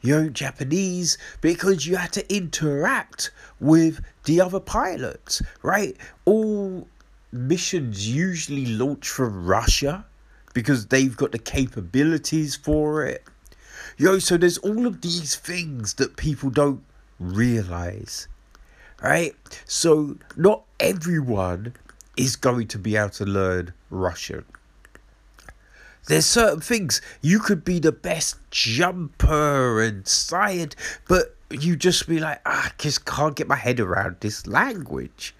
you 0.00 0.14
know, 0.14 0.28
Japanese, 0.30 1.18
because 1.42 1.86
you 1.86 1.96
had 1.96 2.12
to 2.12 2.34
interact 2.34 3.30
with 3.60 4.00
the 4.24 4.40
other 4.40 4.60
pilots, 4.60 5.42
right? 5.62 5.96
All 6.24 6.88
missions 7.30 8.08
usually 8.08 8.66
launch 8.66 9.08
from 9.08 9.44
Russia 9.44 10.06
because 10.54 10.86
they've 10.86 11.16
got 11.16 11.32
the 11.32 11.38
capabilities 11.38 12.56
for 12.56 13.04
it. 13.04 13.24
Yo, 13.98 14.18
so 14.18 14.36
there's 14.36 14.58
all 14.58 14.86
of 14.86 15.02
these 15.02 15.36
things 15.36 15.94
that 15.94 16.16
people 16.16 16.48
don't 16.48 16.82
realize, 17.20 18.26
right? 19.02 19.34
So 19.66 20.16
not 20.36 20.62
everyone 20.80 21.74
is 22.16 22.36
going 22.36 22.68
to 22.68 22.78
be 22.78 22.96
able 22.96 23.10
to 23.10 23.24
learn 23.24 23.74
Russian. 23.90 24.44
There's 26.06 26.26
certain 26.26 26.60
things 26.60 27.00
you 27.20 27.38
could 27.38 27.64
be 27.64 27.78
the 27.78 27.92
best 27.92 28.36
jumper 28.50 29.82
and 29.82 30.06
science, 30.06 30.76
but 31.08 31.34
you 31.50 31.76
just 31.76 32.08
be 32.08 32.18
like, 32.20 32.40
ah, 32.46 32.68
I 32.68 32.70
just 32.78 33.04
can't 33.04 33.34
get 33.34 33.48
my 33.48 33.56
head 33.56 33.80
around 33.80 34.16
this 34.20 34.46
language 34.46 35.34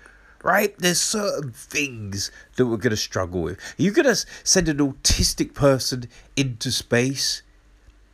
right? 0.44 0.76
There's 0.78 1.00
certain 1.00 1.52
things 1.52 2.30
that 2.56 2.66
we're 2.66 2.76
going 2.76 2.90
to 2.90 2.96
struggle 2.96 3.42
with. 3.42 3.58
You're 3.78 3.94
going 3.94 4.14
to 4.14 4.26
send 4.44 4.68
an 4.68 4.78
autistic 4.78 5.54
person 5.54 6.08
into 6.36 6.70
space 6.70 7.42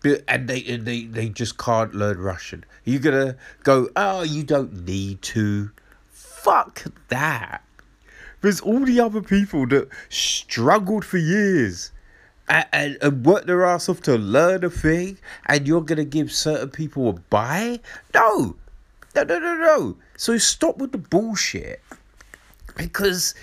and 0.05 0.49
they, 0.49 0.65
and 0.65 0.87
they, 0.87 1.05
they 1.05 1.29
just 1.29 1.59
can't 1.59 1.95
learn 1.95 2.19
Russian. 2.19 2.65
You're 2.85 3.01
going 3.01 3.27
to 3.27 3.37
go, 3.65 3.91
oh, 3.97 4.23
you 4.23 4.45
don't 4.45 4.87
need 4.87 5.21
to. 5.23 5.73
Fuck 6.11 6.85
that. 7.09 7.63
There's 8.41 8.61
all 8.61 8.87
the 8.87 9.01
other 9.01 9.21
people 9.21 9.67
that 9.67 9.89
struggled 10.09 11.05
for 11.05 11.19
years 11.19 11.93
and, 12.49 12.67
and, 12.73 12.99
and 13.03 13.27
worked 13.27 13.47
their 13.47 13.67
ass 13.67 13.91
off 13.91 14.01
to 14.03 14.17
learn 14.17 14.65
a 14.65 14.71
thing, 14.71 15.19
and 15.47 15.69
you're 15.69 15.83
going 15.83 15.99
to 15.99 16.05
give 16.07 16.33
certain 16.33 16.71
people 16.71 17.11
a 17.11 17.13
buy? 17.13 17.81
No. 18.15 18.57
No, 19.15 19.25
no, 19.25 19.39
no, 19.39 19.55
no. 19.55 19.97
So 20.17 20.39
stop 20.39 20.79
with 20.79 20.93
the 20.93 20.99
bullshit 20.99 21.83
because 22.81 23.35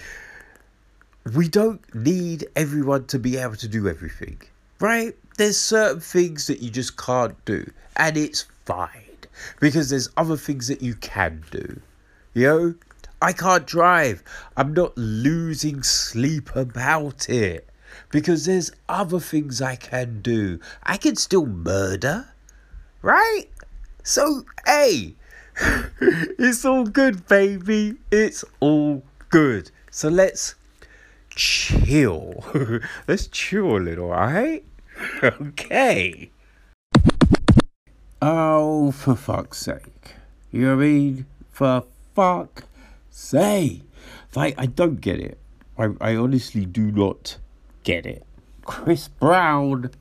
we 1.35 1.47
don't 1.47 1.81
need 1.93 2.47
everyone 2.55 3.05
to 3.05 3.19
be 3.19 3.37
able 3.37 3.55
to 3.57 3.67
do 3.67 3.87
everything, 3.87 4.41
right? 4.79 5.15
There's 5.37 5.57
certain 5.57 5.99
things 5.99 6.47
that 6.47 6.59
you 6.61 6.71
just 6.71 6.97
can't 6.97 7.43
do, 7.45 7.69
and 7.95 8.17
it's 8.17 8.45
fine 8.65 9.17
because 9.59 9.91
there's 9.91 10.09
other 10.17 10.37
things 10.37 10.67
that 10.69 10.81
you 10.81 10.95
can 10.95 11.43
do. 11.51 11.79
You 12.33 12.47
know, 12.47 12.75
I 13.21 13.31
can't 13.31 13.67
drive. 13.67 14.23
I'm 14.55 14.73
not 14.73 14.97
losing 14.97 15.83
sleep 15.83 16.55
about 16.55 17.29
it 17.29 17.69
because 18.09 18.45
there's 18.45 18.71
other 18.89 19.19
things 19.19 19.61
I 19.61 19.75
can 19.75 20.21
do. 20.23 20.59
I 20.81 20.97
can 20.97 21.15
still 21.15 21.45
murder, 21.45 22.27
right? 23.03 23.45
So, 24.03 24.45
hey, 24.65 25.15
it's 25.99 26.65
all 26.65 26.85
good, 26.85 27.27
baby. 27.27 27.95
It's 28.11 28.45
all 28.59 29.03
good. 29.29 29.71
So 29.91 30.09
let's 30.09 30.55
chill. 31.29 32.43
let's 33.07 33.27
chill 33.27 33.77
a 33.77 33.79
little, 33.79 34.11
alright? 34.11 34.63
okay. 35.23 36.31
Oh, 38.21 38.91
for 38.91 39.15
fuck's 39.15 39.59
sake. 39.59 40.15
You 40.51 40.61
know 40.61 40.75
what 40.75 40.83
I 40.83 40.87
mean? 40.87 41.25
For 41.51 41.83
fuck's 42.15 42.63
sake. 43.09 43.83
Like, 44.35 44.55
I 44.57 44.65
don't 44.65 45.01
get 45.01 45.19
it. 45.19 45.37
I, 45.77 45.89
I 46.01 46.15
honestly 46.15 46.65
do 46.65 46.91
not 46.91 47.37
get 47.83 48.05
it. 48.05 48.25
Chris 48.65 49.07
Brown, 49.07 49.91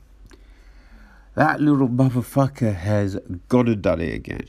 that 1.35 1.61
little 1.61 1.87
motherfucker 1.87 2.75
has 2.75 3.15
and 3.15 3.47
done 3.75 4.01
it 4.01 4.13
again. 4.13 4.47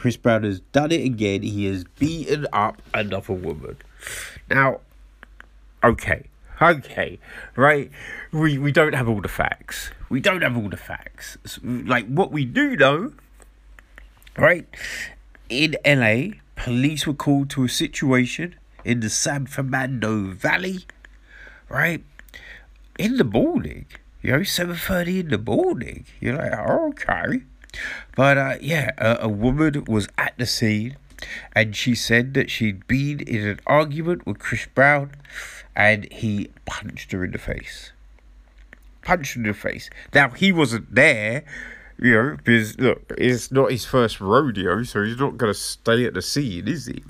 Chris 0.00 0.16
Brown 0.16 0.44
has 0.44 0.60
done 0.72 0.92
it 0.92 1.04
again. 1.04 1.42
He 1.42 1.66
has 1.66 1.84
beaten 1.84 2.46
up 2.54 2.80
another 2.94 3.34
woman. 3.34 3.76
Now, 4.48 4.80
okay, 5.84 6.24
okay, 6.62 7.18
right? 7.54 7.90
We 8.32 8.56
we 8.56 8.72
don't 8.72 8.94
have 8.94 9.10
all 9.10 9.20
the 9.20 9.28
facts. 9.28 9.90
We 10.08 10.20
don't 10.20 10.40
have 10.40 10.56
all 10.56 10.70
the 10.70 10.78
facts. 10.78 11.36
Like 11.62 12.06
what 12.06 12.32
we 12.32 12.46
do 12.46 12.76
know, 12.76 13.12
right? 14.38 14.66
In 15.50 15.76
LA, 15.84 16.40
police 16.56 17.06
were 17.06 17.12
called 17.12 17.50
to 17.50 17.64
a 17.64 17.68
situation 17.68 18.54
in 18.86 19.00
the 19.00 19.10
San 19.10 19.44
Fernando 19.44 20.32
Valley, 20.32 20.86
right? 21.68 22.02
In 22.98 23.18
the 23.18 23.24
morning, 23.24 23.84
you 24.22 24.32
know, 24.32 24.44
seven 24.44 24.76
thirty 24.76 25.20
in 25.20 25.28
the 25.28 25.36
morning. 25.36 26.06
You're 26.20 26.38
like, 26.38 26.58
okay. 26.58 27.42
But 28.16 28.38
uh, 28.38 28.54
yeah, 28.60 28.90
a, 28.98 29.18
a 29.22 29.28
woman 29.28 29.84
was 29.86 30.08
at 30.18 30.34
the 30.38 30.46
scene 30.46 30.96
and 31.52 31.74
she 31.76 31.94
said 31.94 32.34
that 32.34 32.50
she'd 32.50 32.86
been 32.86 33.20
in 33.20 33.46
an 33.46 33.60
argument 33.66 34.26
with 34.26 34.38
Chris 34.38 34.66
Brown 34.74 35.12
and 35.76 36.10
he 36.12 36.50
punched 36.66 37.12
her 37.12 37.24
in 37.24 37.32
the 37.32 37.38
face. 37.38 37.92
Punched 39.02 39.34
her 39.34 39.40
in 39.40 39.46
the 39.46 39.54
face. 39.54 39.90
Now, 40.14 40.30
he 40.30 40.52
wasn't 40.52 40.94
there, 40.94 41.44
you 41.98 42.12
know, 42.12 42.36
because 42.36 42.78
look, 42.78 43.12
it's 43.16 43.52
not 43.52 43.70
his 43.70 43.84
first 43.84 44.20
rodeo, 44.20 44.82
so 44.82 45.02
he's 45.02 45.18
not 45.18 45.36
going 45.36 45.52
to 45.52 45.58
stay 45.58 46.04
at 46.04 46.14
the 46.14 46.22
scene, 46.22 46.68
is 46.68 46.86
he? 46.86 47.02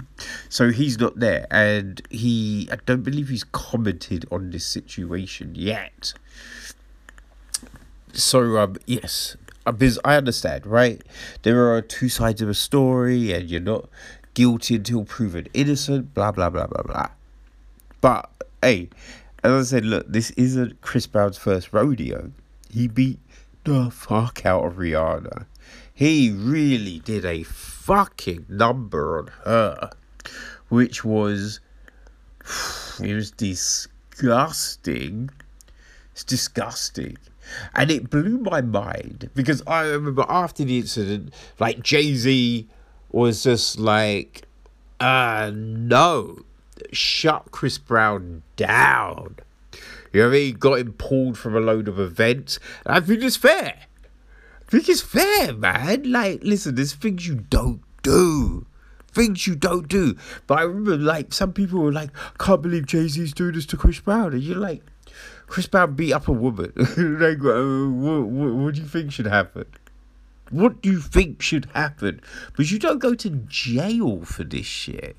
So 0.49 0.70
he's 0.70 0.99
not 0.99 1.18
there, 1.18 1.46
and 1.51 2.03
he, 2.11 2.68
I 2.70 2.77
don't 2.87 3.03
believe 3.03 3.29
he's 3.29 3.44
commented 3.44 4.27
on 4.31 4.51
this 4.51 4.66
situation 4.66 5.55
yet. 5.55 6.12
So, 8.12 8.59
um, 8.59 8.77
yes, 8.87 9.37
Uh, 9.70 9.72
because 9.72 10.00
I 10.04 10.16
understand, 10.16 10.66
right? 10.66 11.00
There 11.42 11.72
are 11.72 11.80
two 11.80 12.09
sides 12.09 12.42
of 12.42 12.48
a 12.48 12.54
story, 12.54 13.33
and 13.33 13.48
you're 13.48 13.61
not 13.61 13.88
guilty 14.35 14.74
until 14.74 15.04
proven 15.04 15.46
innocent, 15.54 16.12
blah, 16.12 16.33
blah, 16.33 16.50
blah, 16.50 16.66
blah, 16.66 16.83
blah. 16.83 17.11
But, 18.00 18.28
hey, 18.61 18.88
as 19.44 19.52
I 19.52 19.62
said, 19.62 19.85
look, 19.85 20.09
this 20.09 20.33
isn't 20.33 20.80
Chris 20.80 21.06
Brown's 21.06 21.38
first 21.38 21.72
rodeo. 21.72 22.33
He 22.68 22.88
beat 22.88 23.20
the 23.62 23.92
fuck 23.92 24.44
out 24.44 24.64
of 24.64 24.74
Rihanna. 24.74 25.46
He 25.94 26.33
really 26.33 26.98
did 26.98 27.24
a 27.24 27.44
fucking 27.44 28.46
number 28.48 29.20
on 29.20 29.28
her, 29.44 29.90
which 30.68 31.04
was 31.04 31.61
it 33.00 33.14
was 33.14 33.30
disgusting. 33.30 35.30
It's 36.12 36.24
disgusting. 36.24 37.18
And 37.74 37.90
it 37.90 38.10
blew 38.10 38.38
my 38.38 38.60
mind 38.60 39.30
because 39.34 39.62
I 39.66 39.86
remember 39.86 40.24
after 40.28 40.64
the 40.64 40.78
incident, 40.78 41.32
like 41.58 41.82
Jay 41.82 42.14
Z 42.14 42.68
was 43.10 43.42
just 43.42 43.78
like, 43.78 44.42
uh, 45.00 45.50
no, 45.54 46.40
shut 46.92 47.50
Chris 47.50 47.78
Brown 47.78 48.42
down. 48.56 49.36
You 50.12 50.22
know 50.22 50.28
what 50.28 50.34
I 50.34 50.38
mean? 50.38 50.54
Got 50.56 50.78
him 50.80 50.92
pulled 50.94 51.38
from 51.38 51.56
a 51.56 51.60
load 51.60 51.88
of 51.88 52.00
events. 52.00 52.58
I 52.84 53.00
think 53.00 53.22
it's 53.22 53.36
fair. 53.36 53.74
I 53.76 54.70
think 54.70 54.88
it's 54.88 55.00
fair, 55.00 55.52
man. 55.52 56.10
Like, 56.10 56.40
listen, 56.42 56.74
there's 56.74 56.94
things 56.94 57.26
you 57.26 57.46
don't 57.48 57.82
do. 58.02 58.66
Things 59.12 59.46
you 59.46 59.54
don't 59.56 59.88
do. 59.88 60.16
But 60.46 60.58
I 60.58 60.62
remember, 60.62 60.96
like, 60.96 61.32
some 61.32 61.52
people 61.52 61.80
were 61.80 61.92
like, 61.92 62.10
can't 62.38 62.62
believe 62.62 62.86
Jay 62.86 63.08
Z's 63.08 63.32
doing 63.32 63.54
this 63.54 63.66
to 63.66 63.76
Chris 63.76 64.00
Brown. 64.00 64.32
And 64.32 64.42
you're 64.42 64.56
like, 64.56 64.82
Chris 65.50 65.66
Brown 65.66 65.94
beat 65.94 66.12
up 66.12 66.28
a 66.28 66.32
woman. 66.32 66.72
like, 66.76 67.40
uh, 67.40 67.90
what, 67.90 68.28
what, 68.28 68.54
what 68.54 68.74
do 68.74 68.80
you 68.80 68.86
think 68.86 69.10
should 69.10 69.26
happen? 69.26 69.66
What 70.50 70.80
do 70.80 70.92
you 70.92 71.00
think 71.00 71.42
should 71.42 71.66
happen? 71.74 72.20
But 72.56 72.70
you 72.70 72.78
don't 72.78 73.00
go 73.00 73.14
to 73.16 73.30
jail 73.48 74.24
for 74.24 74.44
this 74.44 74.66
shit. 74.66 75.16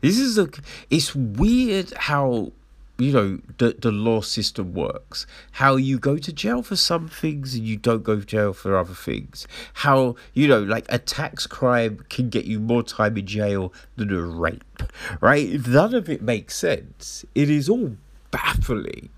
This 0.00 0.18
is 0.18 0.36
a. 0.36 0.48
It's 0.90 1.14
weird 1.14 1.92
how 1.92 2.50
you 2.98 3.12
know 3.12 3.38
the 3.58 3.76
the 3.78 3.90
law 3.90 4.20
system 4.20 4.74
works 4.74 5.26
how 5.52 5.76
you 5.76 5.98
go 5.98 6.18
to 6.18 6.32
jail 6.32 6.62
for 6.62 6.76
some 6.76 7.08
things 7.08 7.54
and 7.54 7.66
you 7.66 7.76
don't 7.76 8.02
go 8.02 8.16
to 8.20 8.24
jail 8.24 8.52
for 8.52 8.76
other 8.76 8.94
things 8.94 9.48
how 9.74 10.14
you 10.34 10.46
know 10.46 10.62
like 10.62 10.84
a 10.90 10.98
tax 10.98 11.46
crime 11.46 12.04
can 12.10 12.28
get 12.28 12.44
you 12.44 12.60
more 12.60 12.82
time 12.82 13.16
in 13.16 13.26
jail 13.26 13.72
than 13.96 14.12
a 14.12 14.20
rape 14.20 14.82
right 15.20 15.66
none 15.66 15.94
of 15.94 16.08
it 16.10 16.20
makes 16.20 16.54
sense 16.54 17.24
it 17.34 17.48
is 17.48 17.68
all 17.68 17.96
baffling. 18.32 19.10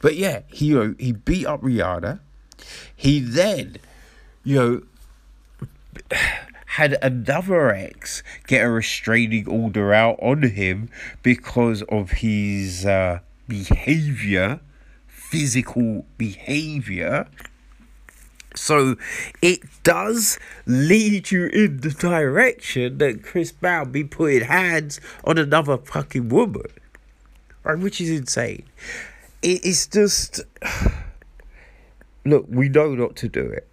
But 0.00 0.14
yeah 0.14 0.42
he 0.48 0.66
you 0.66 0.78
know, 0.78 0.94
he 0.98 1.12
beat 1.12 1.46
up 1.46 1.62
rihanna. 1.62 2.20
He 2.94 3.18
then 3.18 3.78
you 4.44 4.56
know 4.56 4.82
had 6.66 6.96
another 7.02 7.70
ex 7.70 8.22
get 8.46 8.64
a 8.64 8.70
restraining 8.70 9.46
order 9.46 9.92
out 9.92 10.18
on 10.22 10.42
him 10.42 10.88
because 11.22 11.82
of 11.82 12.10
his 12.12 12.86
uh, 12.86 13.18
behavior, 13.46 14.60
physical 15.06 16.06
behavior. 16.16 17.26
So 18.54 18.96
it 19.42 19.60
does 19.82 20.38
lead 20.64 21.30
you 21.30 21.46
in 21.46 21.80
the 21.80 21.90
direction 21.90 22.98
that 22.98 23.22
Chris 23.22 23.52
Brown 23.52 23.92
be 23.92 24.04
putting 24.04 24.42
hands 24.42 24.98
on 25.24 25.36
another 25.36 25.76
fucking 25.76 26.30
woman, 26.30 26.70
right? 27.64 27.78
Which 27.78 28.00
is 28.00 28.10
insane. 28.10 28.64
It 29.42 29.64
is 29.64 29.86
just 29.86 30.40
look. 32.24 32.46
We 32.48 32.68
know 32.68 32.94
not 32.94 33.16
to 33.16 33.28
do 33.28 33.42
it. 33.42 33.72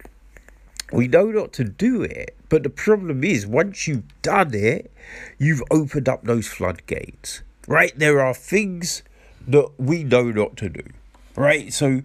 We 0.92 1.06
know 1.06 1.26
not 1.26 1.52
to 1.54 1.64
do 1.64 2.02
it, 2.02 2.36
but 2.48 2.64
the 2.64 2.70
problem 2.70 3.22
is 3.22 3.46
once 3.46 3.86
you've 3.86 4.22
done 4.22 4.54
it, 4.54 4.90
you've 5.38 5.62
opened 5.70 6.08
up 6.08 6.24
those 6.24 6.48
floodgates, 6.48 7.42
right? 7.68 7.92
There 7.96 8.20
are 8.20 8.34
things 8.34 9.02
that 9.46 9.70
we 9.78 10.02
know 10.02 10.30
not 10.30 10.56
to 10.58 10.68
do, 10.68 10.82
right? 11.36 11.72
So 11.72 12.02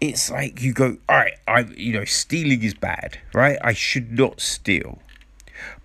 it's 0.00 0.30
like 0.30 0.60
you 0.60 0.72
go, 0.72 0.96
all 1.08 1.16
right, 1.16 1.34
I, 1.46 1.60
you 1.76 1.92
know, 1.92 2.04
stealing 2.04 2.62
is 2.62 2.74
bad, 2.74 3.18
right? 3.32 3.58
I 3.62 3.74
should 3.74 4.18
not 4.18 4.40
steal. 4.40 4.98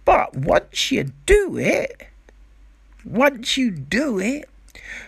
But 0.03 0.35
once 0.35 0.91
you 0.91 1.11
do 1.25 1.57
it, 1.57 2.07
once 3.03 3.57
you 3.57 3.71
do 3.71 4.19
it, 4.19 4.49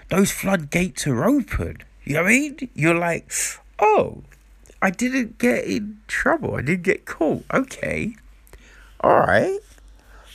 those 0.09 0.31
floodgates 0.31 1.07
are 1.07 1.25
open. 1.25 1.77
You 2.03 2.15
know 2.15 2.23
what 2.23 2.29
I 2.29 2.31
mean? 2.31 2.69
You're 2.73 2.95
like, 2.95 3.31
oh, 3.79 4.23
I 4.81 4.91
didn't 4.91 5.37
get 5.37 5.65
in 5.65 5.99
trouble. 6.07 6.55
I 6.55 6.61
didn't 6.61 6.83
get 6.83 7.05
caught. 7.05 7.43
Okay. 7.53 8.15
All 9.01 9.19
right. 9.19 9.59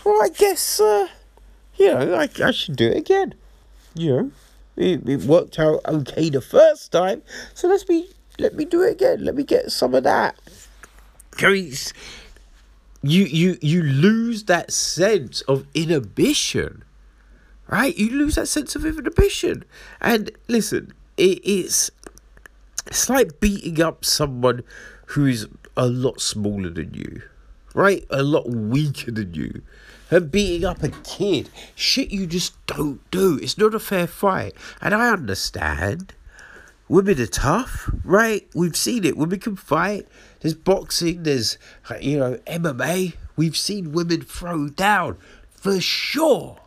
Well, 0.05 0.23
I 0.23 0.29
guess, 0.29 0.81
uh, 0.81 1.09
you 1.77 1.87
know, 1.87 2.15
I, 2.15 2.29
I 2.43 2.51
should 2.51 2.77
do 2.77 2.89
it 2.89 2.97
again. 2.97 3.35
You 3.95 4.11
know, 4.11 4.33
it, 4.77 5.09
it 5.09 5.23
worked 5.23 5.59
out 5.59 5.81
okay 5.87 6.29
the 6.29 6.41
first 6.41 6.93
time. 6.93 7.23
So 7.55 7.69
let's 7.69 7.85
be, 7.85 8.09
let 8.39 8.55
me 8.55 8.65
do 8.65 8.83
it 8.83 8.93
again. 8.93 9.25
Let 9.25 9.37
me 9.37 9.45
get 9.45 9.71
some 9.71 9.95
of 9.95 10.03
that. 10.05 10.37
Because 11.31 11.95
you, 13.03 13.25
you, 13.25 13.59
you 13.63 13.83
lose 13.83 14.45
that 14.45 14.73
sense 14.73 15.41
of 15.43 15.67
inhibition, 15.75 16.85
right? 17.69 17.97
You 17.97 18.11
lose 18.11 18.35
that 18.37 18.49
sense 18.49 18.75
of 18.77 18.85
inhibition. 18.85 19.65
And 20.01 20.31
listen, 20.49 20.93
it, 21.17 21.41
it's 21.45 21.91
it's 22.87 23.09
like 23.09 23.41
beating 23.41 23.81
up 23.81 24.05
someone 24.05 24.63
who 25.07 25.27
is 25.27 25.47
a 25.77 25.87
lot 25.87 26.21
smaller 26.21 26.71
than 26.71 26.95
you, 26.95 27.23
right? 27.75 28.05
A 28.11 28.23
lot 28.23 28.49
weaker 28.49 29.11
than 29.11 29.35
you. 29.35 29.63
And 30.11 30.31
beating 30.31 30.67
up 30.67 30.83
a 30.83 30.91
kid, 30.91 31.49
shit 31.75 32.11
you 32.11 32.27
just 32.27 32.55
don't 32.67 33.01
do. 33.11 33.39
It's 33.41 33.57
not 33.57 33.75
a 33.75 33.79
fair 33.79 34.07
fight. 34.07 34.55
And 34.81 34.95
I 34.95 35.11
understand. 35.11 36.13
Women 36.89 37.19
are 37.19 37.27
tough, 37.27 37.89
right? 38.05 38.47
We've 38.55 38.77
seen 38.77 39.07
it. 39.07 39.17
Women 39.17 39.41
can 39.41 39.57
fight. 39.57 40.07
There's 40.41 40.53
boxing, 40.55 41.23
there's, 41.23 41.57
you 42.01 42.19
know, 42.19 42.35
MMA. 42.47 43.15
We've 43.37 43.57
seen 43.57 43.93
women 43.93 44.21
throw 44.21 44.69
down 44.69 45.17
for 45.51 45.81
sure. 45.81 46.59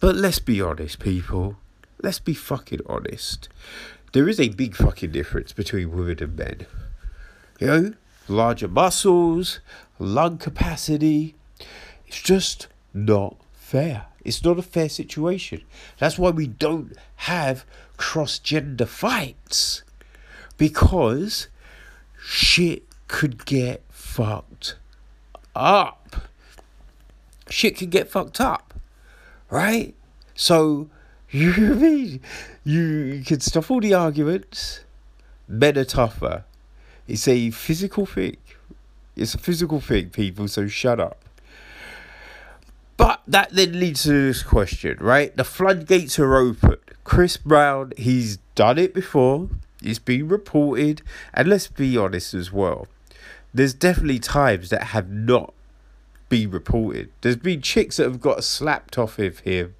But 0.00 0.14
let's 0.14 0.38
be 0.38 0.60
honest, 0.60 0.98
people. 0.98 1.56
Let's 2.02 2.18
be 2.18 2.34
fucking 2.34 2.80
honest 2.86 3.48
there 4.16 4.30
is 4.30 4.40
a 4.40 4.48
big 4.48 4.74
fucking 4.74 5.10
difference 5.10 5.52
between 5.52 5.90
women 5.90 6.16
and 6.22 6.36
men. 6.38 6.66
You 7.60 7.66
know, 7.66 7.92
larger 8.28 8.66
muscles, 8.66 9.60
lung 9.98 10.38
capacity. 10.38 11.34
It's 12.06 12.22
just 12.22 12.68
not 12.94 13.36
fair. 13.52 14.06
It's 14.24 14.42
not 14.42 14.58
a 14.58 14.62
fair 14.62 14.88
situation. 14.88 15.64
That's 15.98 16.18
why 16.18 16.30
we 16.30 16.46
don't 16.46 16.96
have 17.16 17.66
cross 17.98 18.38
gender 18.38 18.86
fights. 18.86 19.82
Because 20.56 21.48
shit 22.18 22.84
could 23.08 23.44
get 23.44 23.82
fucked 23.90 24.76
up. 25.54 26.22
Shit 27.50 27.76
could 27.76 27.90
get 27.90 28.08
fucked 28.08 28.40
up. 28.40 28.65
Right? 29.50 29.94
So 30.34 30.88
you 31.30 31.52
mean 31.74 32.20
you 32.64 33.22
can 33.24 33.40
stop 33.40 33.70
all 33.70 33.80
the 33.80 33.94
arguments? 33.94 34.80
Men 35.48 35.78
are 35.78 35.84
tougher. 35.84 36.44
It's 37.06 37.28
a 37.28 37.50
physical 37.50 38.06
thing. 38.06 38.36
It's 39.14 39.34
a 39.34 39.38
physical 39.38 39.80
thing, 39.80 40.10
people, 40.10 40.48
so 40.48 40.66
shut 40.66 41.00
up. 41.00 41.24
But 42.96 43.22
that 43.26 43.50
then 43.50 43.78
leads 43.78 44.02
to 44.04 44.10
this 44.10 44.42
question, 44.42 44.98
right? 45.00 45.34
The 45.36 45.44
floodgates 45.44 46.18
are 46.18 46.36
open. 46.36 46.78
Chris 47.04 47.36
Brown, 47.36 47.92
he's 47.96 48.38
done 48.54 48.78
it 48.78 48.92
before. 48.92 49.48
It's 49.82 49.98
been 49.98 50.28
reported. 50.28 51.02
And 51.32 51.48
let's 51.48 51.68
be 51.68 51.96
honest 51.96 52.34
as 52.34 52.52
well. 52.52 52.88
There's 53.54 53.74
definitely 53.74 54.18
times 54.18 54.70
that 54.70 54.84
have 54.88 55.10
not 55.10 55.54
been 56.28 56.50
reported. 56.50 57.10
There's 57.20 57.36
been 57.36 57.62
chicks 57.62 57.96
that 57.96 58.04
have 58.04 58.20
got 58.20 58.44
slapped 58.44 58.98
off 58.98 59.18
of 59.18 59.40
him 59.40 59.74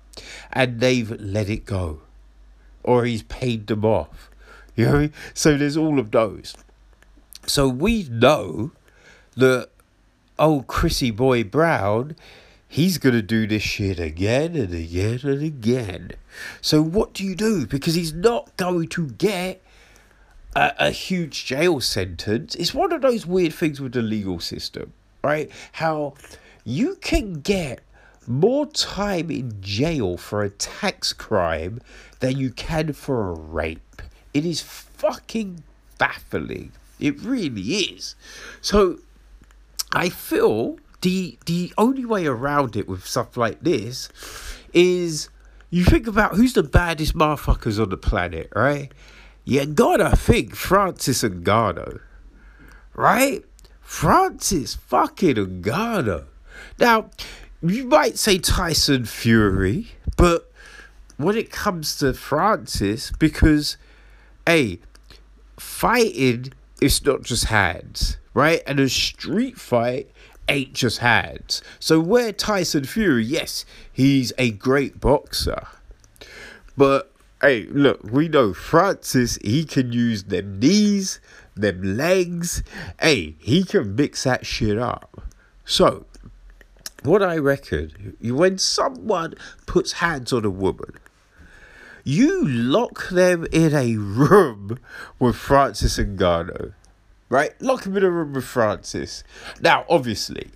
and 0.52 0.80
they've 0.80 1.10
let 1.20 1.48
it 1.48 1.64
go, 1.64 2.00
or 2.82 3.04
he's 3.04 3.22
paid 3.24 3.66
them 3.66 3.84
off. 3.84 4.30
You 4.74 4.84
know, 4.84 5.08
so 5.32 5.56
there's 5.56 5.76
all 5.76 5.98
of 5.98 6.10
those. 6.10 6.54
So 7.46 7.68
we 7.68 8.04
know 8.10 8.72
that 9.36 9.70
old 10.38 10.66
Chrissy 10.66 11.10
Boy 11.10 11.44
Brown, 11.44 12.16
he's 12.68 12.98
gonna 12.98 13.22
do 13.22 13.46
this 13.46 13.62
shit 13.62 13.98
again 13.98 14.54
and 14.54 14.74
again 14.74 15.20
and 15.22 15.42
again. 15.42 16.10
So 16.60 16.82
what 16.82 17.14
do 17.14 17.24
you 17.24 17.34
do? 17.34 17.66
Because 17.66 17.94
he's 17.94 18.12
not 18.12 18.54
going 18.56 18.88
to 18.88 19.08
get 19.08 19.62
a, 20.54 20.72
a 20.78 20.90
huge 20.90 21.44
jail 21.46 21.80
sentence. 21.80 22.54
It's 22.56 22.74
one 22.74 22.92
of 22.92 23.02
those 23.02 23.26
weird 23.26 23.54
things 23.54 23.80
with 23.80 23.92
the 23.92 24.02
legal 24.02 24.40
system, 24.40 24.92
right? 25.26 25.50
How 25.72 26.14
you 26.64 26.94
can 26.96 27.40
get 27.40 27.80
more 28.28 28.66
time 28.66 29.30
in 29.30 29.60
jail 29.60 30.16
for 30.16 30.42
a 30.42 30.50
tax 30.50 31.12
crime 31.12 31.80
than 32.20 32.36
you 32.36 32.50
can 32.50 32.92
for 32.92 33.30
a 33.30 33.34
rape. 33.34 34.02
It 34.32 34.44
is 34.44 34.60
fucking 34.60 35.64
baffling. 35.98 36.72
It 37.00 37.20
really 37.20 37.62
is. 37.62 38.14
So 38.60 38.98
I 39.92 40.08
feel 40.08 40.78
the 41.02 41.38
the 41.46 41.72
only 41.76 42.04
way 42.04 42.26
around 42.26 42.76
it 42.76 42.88
with 42.88 43.04
stuff 43.04 43.36
like 43.36 43.60
this 43.62 44.08
is 44.72 45.28
you 45.70 45.84
think 45.84 46.06
about 46.06 46.36
who's 46.36 46.54
the 46.54 46.62
baddest 46.62 47.14
motherfuckers 47.14 47.80
on 47.82 47.90
the 47.90 47.96
planet, 47.96 48.48
right? 48.54 48.92
You 49.44 49.66
gotta 49.66 50.16
think 50.16 50.54
Francis 50.54 51.22
Ngannou, 51.22 52.00
right? 52.94 53.44
Francis 53.86 54.74
fucking 54.74 55.62
Ngannou. 55.62 56.24
Now, 56.78 57.08
you 57.62 57.84
might 57.84 58.18
say 58.18 58.36
Tyson 58.36 59.06
Fury, 59.06 59.92
but 60.16 60.50
when 61.16 61.36
it 61.36 61.50
comes 61.50 61.96
to 61.98 62.12
Francis, 62.12 63.12
because, 63.12 63.76
hey, 64.44 64.80
fighting 65.56 66.52
is 66.82 67.02
not 67.06 67.22
just 67.22 67.44
hands, 67.44 68.18
right? 68.34 68.60
And 68.66 68.80
a 68.80 68.88
street 68.88 69.56
fight 69.56 70.10
ain't 70.48 70.74
just 70.74 70.98
hands. 70.98 71.62
So 71.78 72.00
where 72.00 72.32
Tyson 72.32 72.84
Fury, 72.84 73.24
yes, 73.24 73.64
he's 73.92 74.32
a 74.36 74.50
great 74.50 75.00
boxer. 75.00 75.66
But 76.76 77.10
hey, 77.40 77.66
look, 77.70 78.02
we 78.02 78.28
know 78.28 78.52
Francis, 78.52 79.38
he 79.42 79.64
can 79.64 79.92
use 79.92 80.24
them 80.24 80.58
knees, 80.58 81.20
them 81.56 81.96
legs. 81.96 82.62
Hey, 83.00 83.34
he 83.38 83.64
can 83.64 83.96
mix 83.96 84.24
that 84.24 84.46
shit 84.46 84.78
up. 84.78 85.22
So, 85.64 86.06
what 87.02 87.22
I 87.22 87.38
reckon, 87.38 88.16
when 88.22 88.58
someone 88.58 89.34
puts 89.66 89.92
hands 89.94 90.32
on 90.32 90.44
a 90.44 90.50
woman, 90.50 90.92
you 92.04 92.46
lock 92.46 93.08
them 93.08 93.46
in 93.50 93.74
a 93.74 93.96
room 93.96 94.78
with 95.18 95.34
Francis 95.36 95.98
Ngannou 95.98 96.72
right? 97.28 97.60
Lock 97.60 97.82
them 97.82 97.96
in 97.96 98.04
a 98.04 98.10
room 98.10 98.32
with 98.32 98.44
Francis. 98.44 99.24
Now, 99.60 99.84
obviously, 99.88 100.50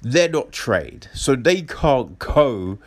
they're 0.00 0.28
not 0.28 0.52
trained, 0.52 1.08
so 1.14 1.34
they 1.34 1.62
can't 1.62 2.18
go 2.18 2.78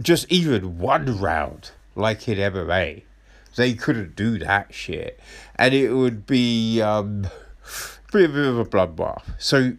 just 0.00 0.30
even 0.30 0.78
one 0.78 1.18
round 1.18 1.70
like 1.94 2.28
in 2.28 2.38
MMA. 2.38 3.02
They 3.58 3.74
couldn't 3.74 4.14
do 4.14 4.38
that 4.38 4.72
shit, 4.72 5.18
and 5.56 5.74
it 5.74 5.92
would 5.92 6.26
be 6.26 6.80
um, 6.80 7.22
be 8.12 8.24
a 8.24 8.28
bit 8.28 8.46
of 8.46 8.58
a 8.58 8.64
bloodbath. 8.64 9.22
So, 9.38 9.72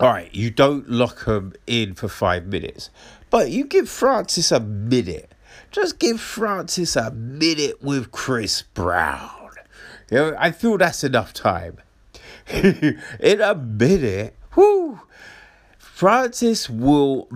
all 0.00 0.08
right, 0.08 0.34
you 0.34 0.50
don't 0.50 0.90
lock 0.90 1.24
them 1.26 1.54
in 1.66 1.94
for 1.94 2.08
five 2.08 2.46
minutes, 2.46 2.90
but 3.30 3.50
you 3.50 3.64
give 3.64 3.88
Francis 3.88 4.50
a 4.50 4.58
minute. 4.58 5.32
Just 5.70 6.00
give 6.00 6.20
Francis 6.20 6.96
a 6.96 7.12
minute 7.12 7.80
with 7.80 8.10
Chris 8.10 8.62
Brown. 8.62 9.50
You 10.10 10.16
know, 10.16 10.36
I 10.36 10.50
feel 10.50 10.76
that's 10.76 11.04
enough 11.04 11.32
time. 11.32 11.78
In 12.52 13.40
a 13.40 13.54
minute, 13.54 14.34
whoo, 14.56 15.00
Francis 15.78 16.68
will 16.68 17.28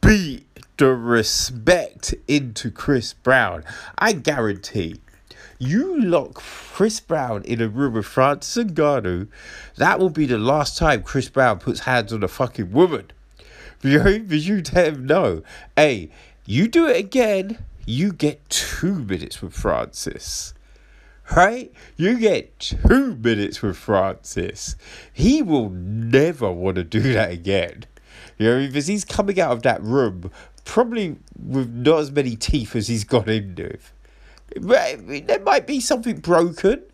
beat 0.00 0.46
the 0.80 0.94
respect 0.94 2.14
into 2.26 2.70
Chris 2.70 3.12
Brown. 3.12 3.64
I 3.98 4.12
guarantee. 4.14 5.02
You 5.58 6.00
lock 6.00 6.36
Chris 6.36 7.00
Brown 7.00 7.42
in 7.44 7.60
a 7.60 7.68
room 7.68 7.92
with 7.92 8.06
Francis 8.06 8.64
Ngannou, 8.64 9.28
that 9.76 9.98
will 9.98 10.08
be 10.08 10.24
the 10.24 10.38
last 10.38 10.78
time 10.78 11.02
Chris 11.02 11.28
Brown 11.28 11.58
puts 11.58 11.80
hands 11.80 12.14
on 12.14 12.22
a 12.22 12.28
fucking 12.28 12.72
woman. 12.72 13.10
Because 13.82 14.48
you 14.48 14.62
tell 14.62 14.86
him 14.86 15.04
no. 15.04 15.42
Hey, 15.76 16.08
you 16.46 16.66
do 16.66 16.88
it 16.88 16.96
again, 16.96 17.58
you 17.84 18.14
get 18.14 18.48
two 18.48 18.94
minutes 18.94 19.42
with 19.42 19.52
Francis 19.52 20.54
right? 21.36 21.72
You 21.96 22.18
get 22.18 22.58
two 22.58 23.14
minutes 23.14 23.62
with 23.62 23.76
Francis. 23.76 24.74
He 25.12 25.42
will 25.42 25.70
never 25.70 26.50
want 26.50 26.74
to 26.74 26.82
do 26.82 27.12
that 27.12 27.30
again. 27.30 27.84
You 28.40 28.46
know, 28.46 28.66
because 28.66 28.86
he's 28.86 29.04
coming 29.04 29.38
out 29.38 29.52
of 29.52 29.62
that 29.64 29.82
room 29.82 30.30
probably 30.70 31.16
with 31.36 31.68
not 31.68 31.98
as 31.98 32.12
many 32.12 32.36
teeth 32.36 32.76
as 32.76 32.86
he's 32.86 33.02
got 33.02 33.28
in 33.28 33.56
with. 33.56 33.92
There 34.54 35.40
might 35.40 35.66
be 35.66 35.80
something 35.80 36.20
broken. 36.20 36.84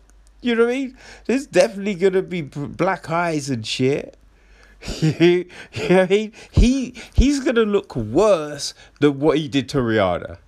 You 0.41 0.55
know 0.55 0.65
what 0.65 0.71
I 0.71 0.77
mean? 0.77 0.97
There's 1.25 1.45
definitely 1.45 1.93
gonna 1.93 2.23
be 2.23 2.41
black 2.41 3.07
eyes 3.11 3.51
and 3.51 3.65
shit. 3.65 4.17
you 4.99 5.45
know 5.75 5.95
what 5.95 5.99
I 5.99 6.07
mean? 6.07 6.33
He 6.49 6.95
he's 7.13 7.39
gonna 7.39 7.65
look 7.65 7.95
worse 7.95 8.73
than 8.99 9.19
what 9.19 9.37
he 9.37 9.47
did 9.47 9.69
to 9.69 9.77
Rihanna. 9.77 10.39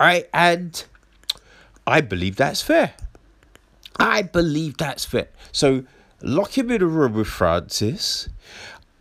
Alright, 0.00 0.28
and 0.32 0.84
I 1.84 2.00
believe 2.00 2.36
that's 2.36 2.62
fair. 2.62 2.94
I 3.96 4.22
believe 4.22 4.76
that's 4.76 5.04
fair. 5.04 5.28
So 5.50 5.82
lock 6.22 6.56
him 6.56 6.70
in 6.70 6.80
a 6.80 6.86
room 6.86 7.14
with 7.14 7.26
Francis. 7.26 8.28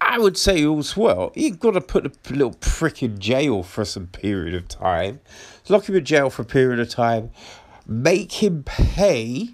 I 0.04 0.18
would 0.18 0.36
say 0.36 0.66
all's 0.66 0.98
well. 0.98 1.32
You've 1.36 1.60
got 1.60 1.72
to 1.72 1.82
put 1.82 2.06
a 2.08 2.34
little 2.34 2.56
prick 2.60 3.04
in 3.04 3.20
jail 3.20 3.62
for 3.62 3.86
some 3.86 4.08
period 4.08 4.56
of 4.56 4.68
time. 4.68 5.22
Lock 5.70 5.88
him 5.88 5.96
in 5.96 6.04
jail 6.04 6.32
for 6.32 6.42
a 6.42 6.46
period 6.46 6.80
of 6.80 6.90
time. 6.90 7.30
Make 7.86 8.44
him 8.44 8.64
pay. 8.64 9.50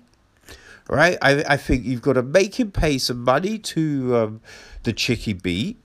Right? 0.89 1.17
I, 1.21 1.43
I 1.47 1.57
think 1.57 1.83
you've 1.83 2.01
got 2.01 2.13
to 2.13 2.23
make 2.23 2.57
him 2.59 2.71
pay 2.71 2.97
some 2.97 3.23
money 3.23 3.59
to 3.59 4.15
um, 4.15 4.41
the 4.83 4.93
chicky 4.93 5.33
beat. 5.33 5.77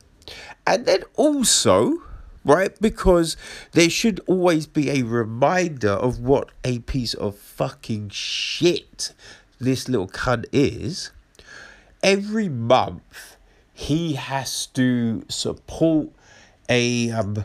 And 0.65 0.87
then 0.87 1.03
also, 1.17 1.99
right? 2.45 2.81
Because 2.81 3.37
there 3.73 3.91
should 3.91 4.21
always 4.27 4.69
be 4.69 4.91
a 4.91 5.03
reminder 5.03 5.91
of 5.91 6.21
what 6.21 6.51
a 6.63 6.79
piece 6.79 7.15
of 7.15 7.37
fucking 7.37 8.11
shit 8.11 9.13
this 9.59 9.89
little 9.89 10.09
cunt 10.09 10.45
is, 10.53 11.11
every 12.03 12.49
month 12.49 13.32
he 13.83 14.15
has 14.15 14.67
to 14.69 15.25
support 15.29 16.09
a 16.69 17.11
um, 17.11 17.45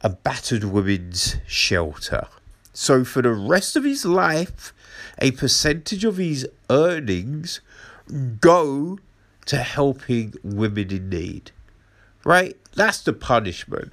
a 0.00 0.10
battered 0.10 0.64
women's 0.64 1.36
shelter. 1.46 2.28
So 2.72 3.04
for 3.04 3.20
the 3.22 3.32
rest 3.32 3.76
of 3.76 3.84
his 3.84 4.04
life, 4.04 4.72
a 5.18 5.32
percentage 5.32 6.04
of 6.04 6.16
his 6.16 6.48
earnings 6.70 7.60
go 8.40 8.98
to 9.46 9.56
helping 9.56 10.34
women 10.42 10.90
in 10.90 11.08
need. 11.08 11.50
Right? 12.24 12.56
That's 12.74 13.02
the 13.02 13.12
punishment. 13.12 13.92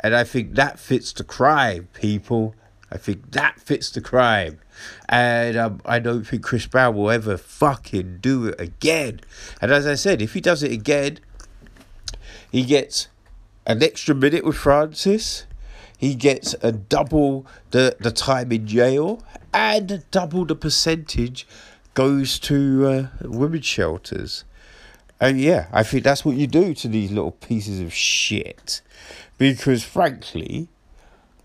And 0.00 0.14
I 0.14 0.24
think 0.24 0.54
that 0.54 0.78
fits 0.78 1.12
the 1.12 1.24
crime, 1.24 1.88
people. 1.94 2.54
I 2.92 2.98
think 2.98 3.30
that 3.30 3.58
fits 3.58 3.90
the 3.90 4.02
crime. 4.02 4.58
And 5.08 5.56
um, 5.56 5.80
I 5.86 5.98
don't 5.98 6.24
think 6.24 6.42
Chris 6.42 6.66
Brown 6.66 6.94
will 6.94 7.10
ever 7.10 7.38
fucking 7.38 8.18
do 8.20 8.46
it 8.46 8.60
again. 8.60 9.20
And 9.62 9.72
as 9.72 9.86
I 9.86 9.94
said, 9.94 10.20
if 10.20 10.34
he 10.34 10.42
does 10.42 10.62
it 10.62 10.72
again, 10.72 11.18
he 12.50 12.64
gets 12.64 13.08
an 13.66 13.82
extra 13.82 14.14
minute 14.14 14.44
with 14.44 14.56
Francis. 14.56 15.46
He 15.96 16.14
gets 16.14 16.54
a 16.60 16.70
double 16.70 17.46
the, 17.70 17.96
the 17.98 18.10
time 18.10 18.52
in 18.52 18.66
jail 18.66 19.22
and 19.54 20.04
double 20.10 20.44
the 20.44 20.56
percentage 20.56 21.46
goes 21.94 22.38
to 22.40 22.86
uh, 22.86 23.26
women's 23.26 23.64
shelters. 23.64 24.44
And 25.18 25.40
yeah, 25.40 25.68
I 25.72 25.82
think 25.82 26.04
that's 26.04 26.26
what 26.26 26.36
you 26.36 26.46
do 26.46 26.74
to 26.74 26.88
these 26.88 27.10
little 27.10 27.30
pieces 27.30 27.80
of 27.80 27.94
shit. 27.94 28.82
Because 29.38 29.82
frankly, 29.82 30.68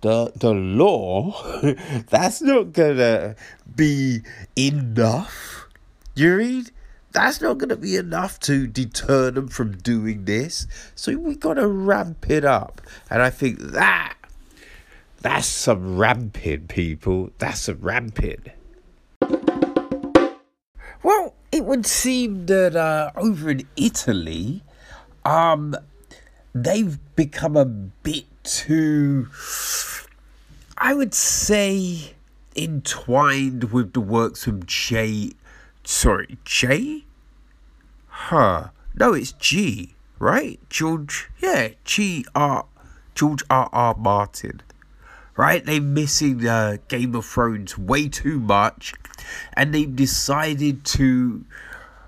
the 0.02 0.32
the 0.36 0.54
law 0.54 1.34
that's 2.10 2.42
not 2.42 2.74
gonna 2.74 3.36
be 3.76 4.22
enough 4.56 5.58
you 6.18 6.36
read? 6.36 6.72
That's 7.12 7.42
not 7.42 7.60
gonna 7.60 7.76
be 7.76 7.96
enough 7.96 8.40
to 8.42 8.66
deter 8.66 9.30
them 9.30 9.50
from 9.50 9.78
doing 9.78 10.26
this. 10.26 10.66
So 10.96 11.16
we 11.16 11.36
gotta 11.36 11.68
ramp 11.68 12.28
it 12.28 12.44
up. 12.44 12.82
And 13.12 13.22
i 13.22 13.30
think 13.30 13.60
that 13.60 14.16
that's 15.22 15.46
some 15.46 15.98
ramping 15.98 16.66
people. 16.68 17.30
That's 17.38 17.62
some 17.62 17.78
ramping. 17.82 18.46
Well 21.04 21.36
it 21.52 21.64
would 21.66 21.86
seem 21.86 22.48
that 22.48 22.76
uh, 22.76 23.12
over 23.16 23.52
in 23.52 23.68
italy 23.78 24.62
um 25.24 25.76
they've 26.54 26.98
become 27.16 27.56
a 27.56 27.66
bit 27.66 28.26
too 28.48 29.28
I 30.78 30.94
would 30.94 31.14
say 31.14 32.14
entwined 32.56 33.66
with 33.72 33.94
the 33.94 34.00
works 34.00 34.46
of 34.46 34.66
J. 34.68 35.32
Sorry, 35.84 36.38
J? 36.46 37.06
Huh. 38.08 38.70
No, 38.96 39.14
it's 39.14 39.32
G, 39.32 39.96
right? 40.20 40.60
George. 40.70 41.30
Yeah, 41.40 41.70
G 41.84 42.26
R. 42.36 42.66
George 43.16 43.44
R. 43.50 43.70
R. 43.74 43.96
Martin. 43.96 44.62
Right? 45.36 45.66
They're 45.66 45.82
missing 45.82 46.48
uh, 46.48 46.78
Game 46.88 47.16
of 47.16 47.26
Thrones 47.26 47.78
way 47.78 48.08
too 48.08 48.40
much, 48.40 48.94
and 49.54 49.74
they've 49.74 49.96
decided 49.96 50.84
to 50.86 51.44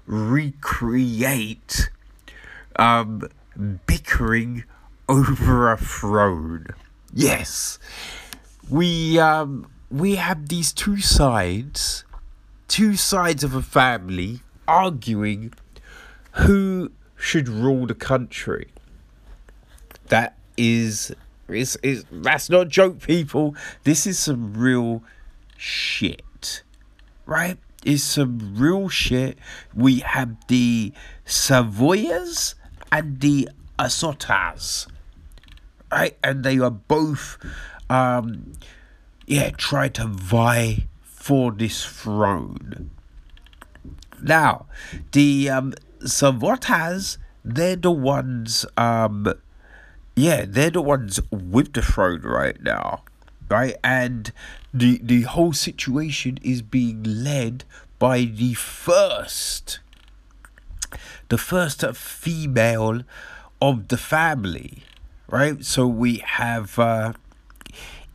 recreate 0.06 1.90
um, 2.76 3.28
bickering 3.86 4.64
over 5.10 5.72
a 5.72 5.78
throne. 5.78 6.68
Yes 7.14 7.80
we 8.70 9.18
um 9.20 9.70
we 9.90 10.16
have 10.16 10.48
these 10.50 10.72
two 10.72 11.00
sides, 11.00 12.04
two 12.68 12.96
sides 12.96 13.44
of 13.44 13.56
a 13.56 13.62
family 13.62 14.42
arguing 14.68 15.52
who 16.34 16.92
should 17.16 17.50
rule 17.50 17.88
the 17.88 17.96
country. 17.96 18.68
That 20.08 20.38
is 20.58 21.14
It's, 21.48 21.76
it's, 21.82 22.06
that's 22.12 22.50
not 22.50 22.68
joke, 22.70 23.00
people. 23.02 23.56
This 23.84 24.06
is 24.06 24.20
some 24.20 24.54
real 24.54 25.02
shit, 25.58 26.62
right? 27.26 27.58
It's 27.84 28.04
some 28.04 28.54
real 28.56 28.90
shit. 28.90 29.40
We 29.74 30.00
have 30.00 30.36
the 30.48 30.94
Savoyas 31.26 32.54
and 32.92 33.20
the 33.20 33.50
Asotas, 33.80 34.88
right? 35.92 36.18
And 36.24 36.44
they 36.44 36.60
are 36.60 36.72
both, 36.72 37.38
um, 37.90 38.54
yeah, 39.26 39.52
trying 39.52 39.94
to 39.94 40.08
vie 40.08 40.88
for 41.04 41.52
this 41.52 41.86
throne. 41.86 42.92
Now, 44.22 44.66
the 45.12 45.50
um, 45.50 45.74
Savotas, 46.02 47.18
they're 47.44 47.76
the 47.76 47.92
ones, 47.92 48.66
um, 48.78 49.34
yeah, 50.16 50.46
they're 50.48 50.70
the 50.70 50.82
ones 50.82 51.20
with 51.32 51.74
the 51.74 51.82
throne 51.82 52.22
right 52.22 52.62
now, 52.62 53.04
right? 53.50 53.76
And 53.84 54.32
the 54.74 55.00
the 55.02 55.22
whole 55.24 55.54
situation 55.54 56.38
is 56.42 56.62
being 56.62 57.04
led 57.04 57.64
by 57.98 58.24
the 58.24 58.54
first, 58.54 59.80
the 61.30 61.38
first 61.38 61.86
female 61.96 63.02
of 63.62 63.88
the 63.88 63.98
family, 63.98 64.84
right? 65.30 65.64
So 65.64 65.88
we 65.88 66.18
have 66.18 66.78
uh, 66.80 67.14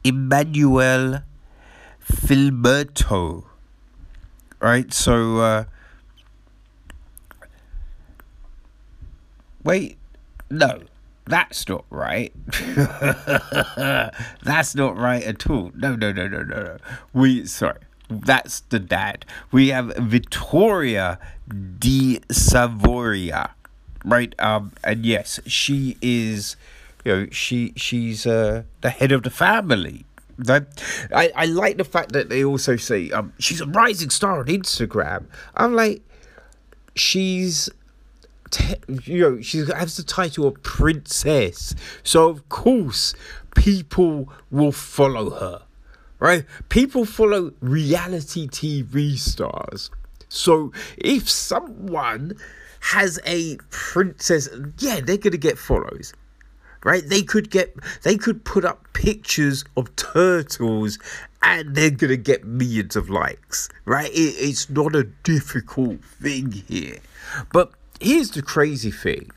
Emmanuel 0.02 1.22
Filberto, 2.02 3.44
right? 4.60 4.92
So. 4.92 5.38
Uh, 5.38 5.64
Wait, 9.64 9.96
no, 10.50 10.82
that's 11.24 11.66
not 11.68 11.86
right. 11.88 12.32
that's 14.42 14.74
not 14.74 14.96
right 14.96 15.22
at 15.22 15.48
all. 15.48 15.72
No, 15.74 15.96
no, 15.96 16.12
no, 16.12 16.28
no, 16.28 16.42
no, 16.42 16.62
no. 16.62 16.76
We, 17.14 17.46
sorry, 17.46 17.78
that's 18.10 18.60
the 18.60 18.78
dad. 18.78 19.24
We 19.50 19.68
have 19.68 19.94
Vittoria 19.96 21.18
di 21.78 22.20
Savoria, 22.30 23.52
right? 24.04 24.34
Um, 24.38 24.72
and 24.84 25.06
yes, 25.06 25.40
she 25.46 25.96
is, 26.02 26.56
you 27.04 27.12
know, 27.12 27.26
she 27.30 27.72
she's 27.76 28.26
uh 28.26 28.62
the 28.80 28.90
head 28.90 29.12
of 29.12 29.22
the 29.22 29.30
family. 29.30 30.04
That 30.36 30.82
I, 31.14 31.30
I 31.36 31.44
like 31.44 31.76
the 31.76 31.84
fact 31.84 32.12
that 32.12 32.28
they 32.28 32.44
also 32.44 32.76
say 32.76 33.10
um 33.10 33.32
she's 33.38 33.60
a 33.60 33.66
rising 33.66 34.10
star 34.10 34.40
on 34.40 34.46
Instagram. 34.46 35.26
I'm 35.54 35.74
like, 35.74 36.02
she's 36.94 37.70
te- 38.50 38.76
you 39.04 39.20
know, 39.20 39.40
she 39.40 39.58
has 39.58 39.96
the 39.96 40.02
title 40.02 40.46
of 40.46 40.62
princess. 40.62 41.74
So 42.02 42.28
of 42.28 42.48
course, 42.48 43.14
people 43.54 44.32
will 44.50 44.72
follow 44.72 45.30
her, 45.30 45.62
right? 46.18 46.44
People 46.68 47.04
follow 47.04 47.52
reality 47.60 48.48
TV 48.48 49.18
stars. 49.18 49.90
So 50.28 50.72
if 50.98 51.30
someone 51.30 52.36
has 52.80 53.20
a 53.24 53.56
princess, 53.70 54.48
yeah, 54.78 55.00
they're 55.00 55.16
gonna 55.16 55.36
get 55.36 55.58
follows. 55.58 56.12
Right? 56.84 57.02
They 57.06 57.22
could 57.22 57.50
get 57.50 57.74
they 58.02 58.16
could 58.16 58.44
put 58.44 58.64
up 58.64 58.86
pictures 58.92 59.64
of 59.76 59.94
turtles 59.96 60.98
and 61.42 61.74
they're 61.74 61.90
gonna 61.90 62.16
get 62.16 62.44
millions 62.44 62.94
of 62.94 63.10
likes. 63.10 63.68
Right? 63.84 64.10
It, 64.10 64.36
it's 64.38 64.70
not 64.70 64.94
a 64.94 65.04
difficult 65.04 66.04
thing 66.04 66.52
here. 66.52 66.98
But 67.52 67.72
here's 68.00 68.30
the 68.30 68.42
crazy 68.42 68.90
thing 68.90 69.30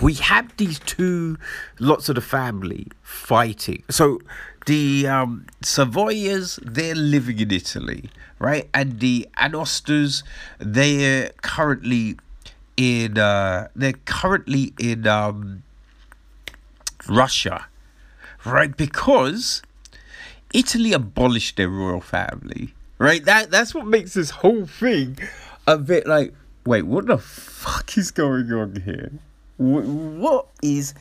we 0.00 0.14
have 0.14 0.56
these 0.56 0.78
two 0.78 1.36
lots 1.78 2.08
of 2.08 2.14
the 2.14 2.20
family 2.20 2.86
fighting. 3.02 3.82
So 3.90 4.20
the 4.66 5.06
um, 5.06 5.46
Savoyas, 5.62 6.58
they're 6.62 6.94
living 6.94 7.40
in 7.40 7.50
Italy, 7.50 8.10
right? 8.38 8.68
And 8.72 9.00
the 9.00 9.28
Anosters, 9.36 10.22
they're 10.58 11.30
currently 11.42 12.16
in 12.76 13.18
uh, 13.18 13.68
they're 13.76 13.92
currently 13.92 14.72
in 14.78 15.06
um, 15.06 15.62
Russia, 17.08 17.66
right? 18.44 18.76
Because 18.76 19.62
Italy 20.52 20.92
abolished 20.92 21.56
their 21.56 21.68
royal 21.68 22.00
family, 22.00 22.74
right? 22.98 23.24
That 23.24 23.50
that's 23.50 23.74
what 23.74 23.86
makes 23.86 24.14
this 24.14 24.30
whole 24.30 24.66
thing 24.66 25.18
a 25.66 25.78
bit 25.78 26.06
like 26.06 26.34
wait, 26.64 26.82
what 26.82 27.06
the 27.06 27.18
fuck 27.18 27.96
is 27.96 28.10
going 28.10 28.52
on 28.52 28.82
here? 28.84 29.10
What 29.56 30.46
is 30.62 30.94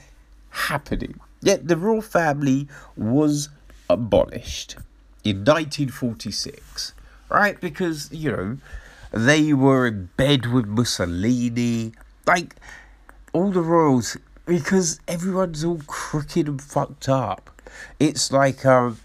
happening? 0.50 1.20
Yet 1.42 1.68
the 1.68 1.78
royal 1.78 2.02
family 2.02 2.68
was 2.96 3.50
abolished 3.90 4.76
in 5.24 5.38
1946, 5.38 6.94
right? 7.30 7.60
Because, 7.60 8.12
you 8.12 8.32
know, 8.32 8.58
they 9.12 9.54
were 9.54 9.88
in 9.88 10.10
bed 10.18 10.48
with 10.48 10.66
Mussolini. 10.66 11.94
Like, 12.26 12.56
all 13.34 13.52
the 13.52 13.62
royals, 13.62 14.18
because 14.52 15.00
everyone's 15.08 15.64
all 15.64 15.80
crooked 15.88 16.46
and 16.46 16.62
fucked 16.62 17.08
up. 17.08 17.62
It's 18.02 18.34
like, 18.34 18.66
um, 18.66 19.00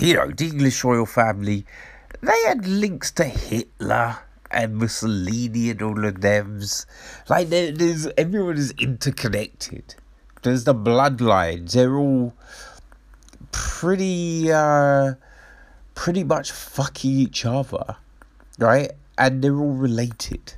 you 0.00 0.14
know, 0.14 0.32
the 0.32 0.46
English 0.46 0.82
royal 0.82 1.06
family, 1.06 1.64
they 2.22 2.42
had 2.44 2.66
links 2.66 3.12
to 3.12 3.24
Hitler 3.24 4.18
and 4.50 4.78
Mussolini 4.78 5.70
and 5.70 5.80
all 5.80 6.04
of 6.04 6.22
them's. 6.22 6.86
Like 7.28 7.50
there, 7.50 7.70
there's 7.70 8.08
everyone 8.18 8.56
is 8.56 8.72
interconnected. 8.72 9.94
There's 10.42 10.64
the 10.64 10.74
bloodlines. 10.74 11.70
They're 11.70 11.96
all 11.96 12.34
pretty 13.52 14.50
uh 14.50 15.14
pretty 15.94 16.24
much 16.24 16.50
fucking 16.50 17.12
each 17.12 17.46
other. 17.46 17.94
Right? 18.58 18.90
And 19.16 19.40
they're 19.40 19.56
all 19.56 19.74
related. 19.74 20.54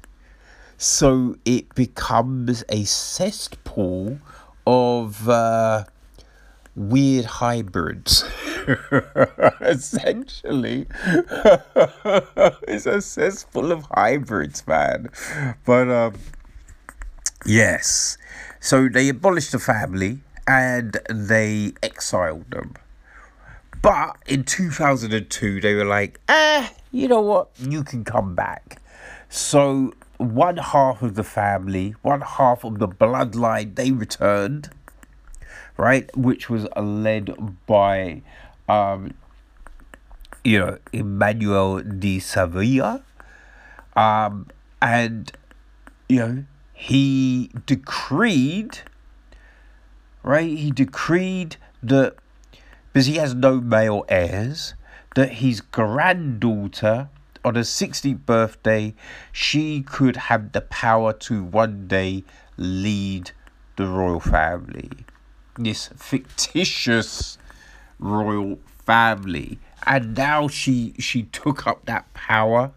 So 0.78 1.36
it 1.44 1.74
becomes 1.74 2.64
a 2.68 2.84
cesspool 2.84 4.20
of 4.64 5.28
uh 5.28 5.84
weird 6.76 7.24
hybrids. 7.24 8.24
Essentially, 9.60 10.86
it's 12.68 12.86
a 12.86 13.02
cesspool 13.02 13.72
of 13.72 13.86
hybrids, 13.90 14.64
man. 14.68 15.10
But 15.66 15.88
um, 15.90 16.14
yes, 17.44 18.16
so 18.60 18.88
they 18.88 19.08
abolished 19.08 19.52
the 19.52 19.58
family 19.58 20.20
and 20.46 20.96
they 21.10 21.72
exiled 21.82 22.50
them. 22.50 22.74
But 23.82 24.16
in 24.26 24.44
2002, 24.44 25.60
they 25.60 25.74
were 25.74 25.84
like, 25.84 26.20
eh, 26.28 26.68
you 26.92 27.08
know 27.08 27.20
what? 27.20 27.48
You 27.58 27.82
can 27.82 28.04
come 28.04 28.34
back. 28.34 28.80
So 29.28 29.92
one 30.18 30.58
half 30.58 31.00
of 31.02 31.14
the 31.14 31.24
family, 31.24 31.94
one 32.02 32.20
half 32.20 32.64
of 32.64 32.78
the 32.78 32.88
bloodline, 32.88 33.74
they 33.74 33.90
returned 33.90 34.70
right, 35.78 36.14
which 36.14 36.50
was 36.50 36.66
led 36.76 37.56
by, 37.66 38.20
um, 38.68 39.14
you 40.44 40.58
know, 40.58 40.78
Emmanuel 40.92 41.80
de 41.80 42.18
Savoia, 42.18 43.02
um, 43.96 44.48
and 44.82 45.32
you 46.08 46.18
know 46.18 46.44
he 46.74 47.50
decreed, 47.64 48.80
right? 50.22 50.58
He 50.58 50.70
decreed 50.70 51.56
that 51.82 52.16
because 52.92 53.06
he 53.06 53.14
has 53.14 53.34
no 53.34 53.60
male 53.60 54.04
heirs, 54.08 54.74
that 55.14 55.34
his 55.34 55.60
granddaughter 55.60 57.08
on 57.44 57.54
her 57.54 57.62
60th 57.62 58.24
birthday, 58.26 58.94
she 59.32 59.82
could 59.82 60.16
have 60.16 60.52
the 60.52 60.60
power 60.60 61.12
to 61.12 61.42
one 61.42 61.88
day 61.88 62.24
lead 62.56 63.30
the 63.76 63.86
royal 63.86 64.20
family. 64.20 64.90
This 65.56 65.88
fictitious 65.96 67.38
royal 67.98 68.58
family. 68.84 69.58
And 69.86 70.16
now 70.16 70.48
she 70.48 70.94
she 70.98 71.24
took 71.24 71.66
up 71.66 71.84
that 71.86 72.12
power 72.14 72.72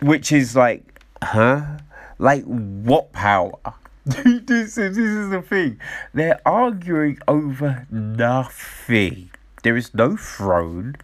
which 0.00 0.32
is 0.32 0.54
like 0.54 1.00
huh? 1.22 1.78
Like 2.18 2.44
what 2.44 3.12
power? 3.12 3.58
This, 4.04 4.76
is, 4.76 4.96
this 4.96 4.98
is 4.98 5.30
the 5.30 5.40
thing. 5.40 5.80
They're 6.12 6.40
arguing 6.44 7.18
over 7.26 7.86
nothing. 7.90 9.30
There 9.62 9.78
is 9.78 9.94
no 9.94 10.14
throne 10.16 10.96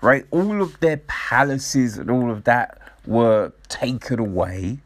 right 0.00 0.26
all 0.30 0.62
of 0.62 0.78
their 0.80 0.98
palaces 1.06 1.98
and 1.98 2.10
all 2.10 2.30
of 2.30 2.44
that 2.44 2.78
were 3.06 3.52
taken 3.68 4.18
away 4.18 4.78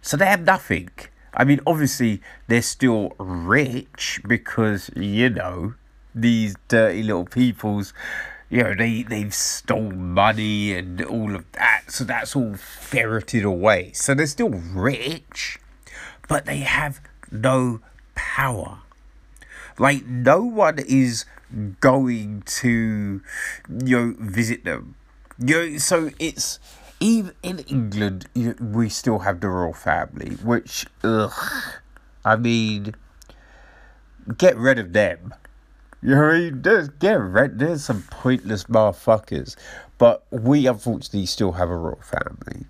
so 0.00 0.16
they 0.16 0.26
have 0.26 0.44
nothing 0.44 0.88
I 1.34 1.44
mean, 1.44 1.60
obviously, 1.66 2.20
they're 2.48 2.62
still 2.62 3.14
rich 3.18 4.20
because, 4.26 4.90
you 4.94 5.30
know, 5.30 5.74
these 6.14 6.56
dirty 6.68 7.02
little 7.02 7.24
peoples, 7.24 7.94
you 8.50 8.62
know, 8.62 8.74
they, 8.74 9.02
they've 9.02 9.32
stolen 9.32 10.12
money 10.12 10.74
and 10.74 11.02
all 11.02 11.34
of 11.34 11.50
that. 11.52 11.84
So 11.88 12.04
that's 12.04 12.36
all 12.36 12.54
ferreted 12.54 13.44
away. 13.44 13.92
So 13.94 14.14
they're 14.14 14.26
still 14.26 14.50
rich, 14.50 15.58
but 16.28 16.44
they 16.44 16.58
have 16.58 17.00
no 17.30 17.80
power. 18.14 18.80
Like 19.78 20.04
no 20.04 20.42
one 20.44 20.78
is 20.80 21.24
going 21.80 22.42
to 22.46 23.20
you 23.84 23.98
know 23.98 24.14
visit 24.18 24.64
them. 24.64 24.96
You 25.38 25.72
know, 25.72 25.78
so 25.78 26.10
it's 26.18 26.58
even 27.00 27.32
in 27.42 27.58
England 27.60 28.26
you, 28.34 28.54
we 28.60 28.88
still 28.88 29.20
have 29.20 29.40
the 29.40 29.48
royal 29.48 29.72
family, 29.72 30.36
which 30.36 30.86
ugh, 31.02 31.32
I 32.24 32.36
mean, 32.36 32.94
get 34.38 34.56
rid 34.56 34.78
of 34.78 34.92
them. 34.92 35.34
You 36.02 36.16
know 36.16 36.22
what 36.22 36.34
I 36.34 36.38
mean? 36.38 36.62
There's, 36.62 36.88
get 36.88 37.20
rid. 37.20 37.58
There's 37.58 37.84
some 37.84 38.02
pointless 38.10 38.64
motherfuckers, 38.64 39.56
but 39.98 40.24
we 40.30 40.66
unfortunately 40.66 41.26
still 41.26 41.52
have 41.52 41.70
a 41.70 41.76
royal 41.76 42.00
family. 42.02 42.66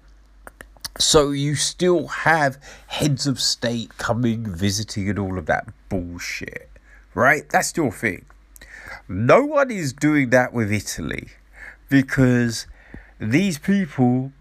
So 0.99 1.30
you 1.30 1.55
still 1.55 2.09
have 2.09 2.59
heads 2.87 3.26
of 3.26 3.41
state 3.41 3.97
coming, 3.97 4.45
visiting, 4.55 5.09
and 5.09 5.18
all 5.18 5.39
of 5.39 5.47
that 5.47 5.66
bullshit, 5.89 6.70
right? 7.14 7.49
That's 7.49 7.74
your 7.76 7.91
thing. 7.91 8.26
No 9.09 9.44
one 9.44 9.70
is 9.70 9.92
doing 9.92 10.30
that 10.30 10.53
with 10.53 10.72
Italy 10.72 11.28
because 11.88 12.66
these 13.18 13.59
people, 13.59 14.32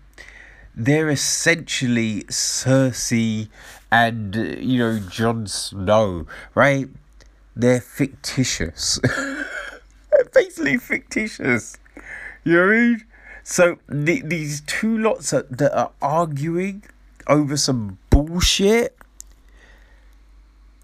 they're 0.76 1.10
essentially 1.10 2.24
Cersei 2.24 3.50
and, 3.92 4.36
you 4.36 4.80
know, 4.80 5.00
Jon 5.00 5.48
Snow, 5.48 6.26
right? 6.56 6.88
They're 7.56 7.82
fictitious. 7.82 9.00
they're 9.04 10.26
basically 10.34 10.78
fictitious. 10.78 11.78
You 12.44 12.54
know 12.54 12.68
what 12.68 12.74
I 12.74 12.80
mean? 12.80 13.06
So 13.44 13.78
the, 13.90 14.22
these 14.22 14.62
two 14.62 14.98
lots 14.98 15.34
are, 15.34 15.46
that 15.50 15.78
are 15.78 15.92
arguing 16.02 16.84
over 17.28 17.58
some 17.58 17.98
bullshit, 18.10 18.98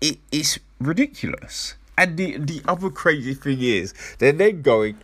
it 0.01 0.19
is 0.32 0.59
ridiculous. 0.80 1.75
And 1.98 2.18
the 2.18 2.38
the 2.38 2.62
other 2.68 2.89
crazy 2.89 3.34
thing 3.34 3.62
is 3.62 3.93
they're 4.20 4.52
going, 4.52 4.98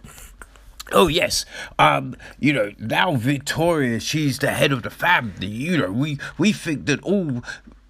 Oh 0.92 1.08
yes, 1.08 1.46
um, 1.80 2.16
you 2.40 2.54
know 2.54 2.72
now 2.78 3.16
Victoria, 3.16 4.00
she's 4.00 4.40
the 4.40 4.52
head 4.52 4.72
of 4.72 4.84
the 4.84 4.90
family. 4.90 5.48
You 5.48 5.78
know 5.78 5.92
we 5.92 6.20
we 6.38 6.52
think 6.52 6.86
that 6.86 7.02
all 7.02 7.44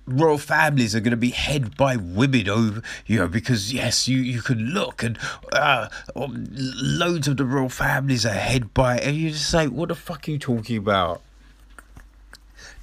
royal 0.06 0.38
families 0.38 0.96
are 0.96 1.00
going 1.00 1.12
to 1.12 1.18
be 1.18 1.30
head 1.30 1.78
by 1.78 1.96
women 1.96 2.50
over 2.50 2.82
you 3.06 3.18
know 3.18 3.26
because 3.26 3.74
yes 3.74 4.06
you 4.06 4.18
you 4.18 4.42
can 4.42 4.58
look 4.74 5.02
and 5.02 5.18
uh 5.54 5.88
um, 6.18 6.46
loads 6.52 7.26
of 7.26 7.38
the 7.38 7.46
royal 7.46 7.70
families 7.70 8.26
are 8.26 8.34
head 8.34 8.74
by 8.74 8.98
and 8.98 9.16
you 9.16 9.30
just 9.30 9.50
say 9.50 9.66
what 9.66 9.88
the 9.88 9.96
fuck 9.96 10.28
are 10.28 10.32
you 10.32 10.38
talking 10.38 10.76
about 10.76 11.22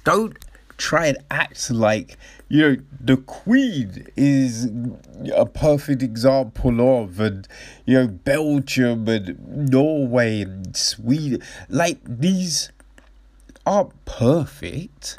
don't 0.03 0.35
try 0.77 1.05
and 1.05 1.17
act 1.29 1.69
like 1.69 2.17
you 2.51 2.61
know 2.61 2.75
the 2.99 3.17
queen 3.17 4.05
is 4.15 4.69
a 5.35 5.45
perfect 5.45 6.03
example 6.03 7.01
of 7.01 7.19
and 7.19 7.47
you 7.85 7.97
know 7.97 8.07
belgium 8.07 9.07
and 9.07 9.69
norway 9.71 10.41
and 10.41 10.75
sweden 10.75 11.41
like 11.69 11.99
these 12.03 12.71
aren't 13.65 13.93
perfect 14.05 15.17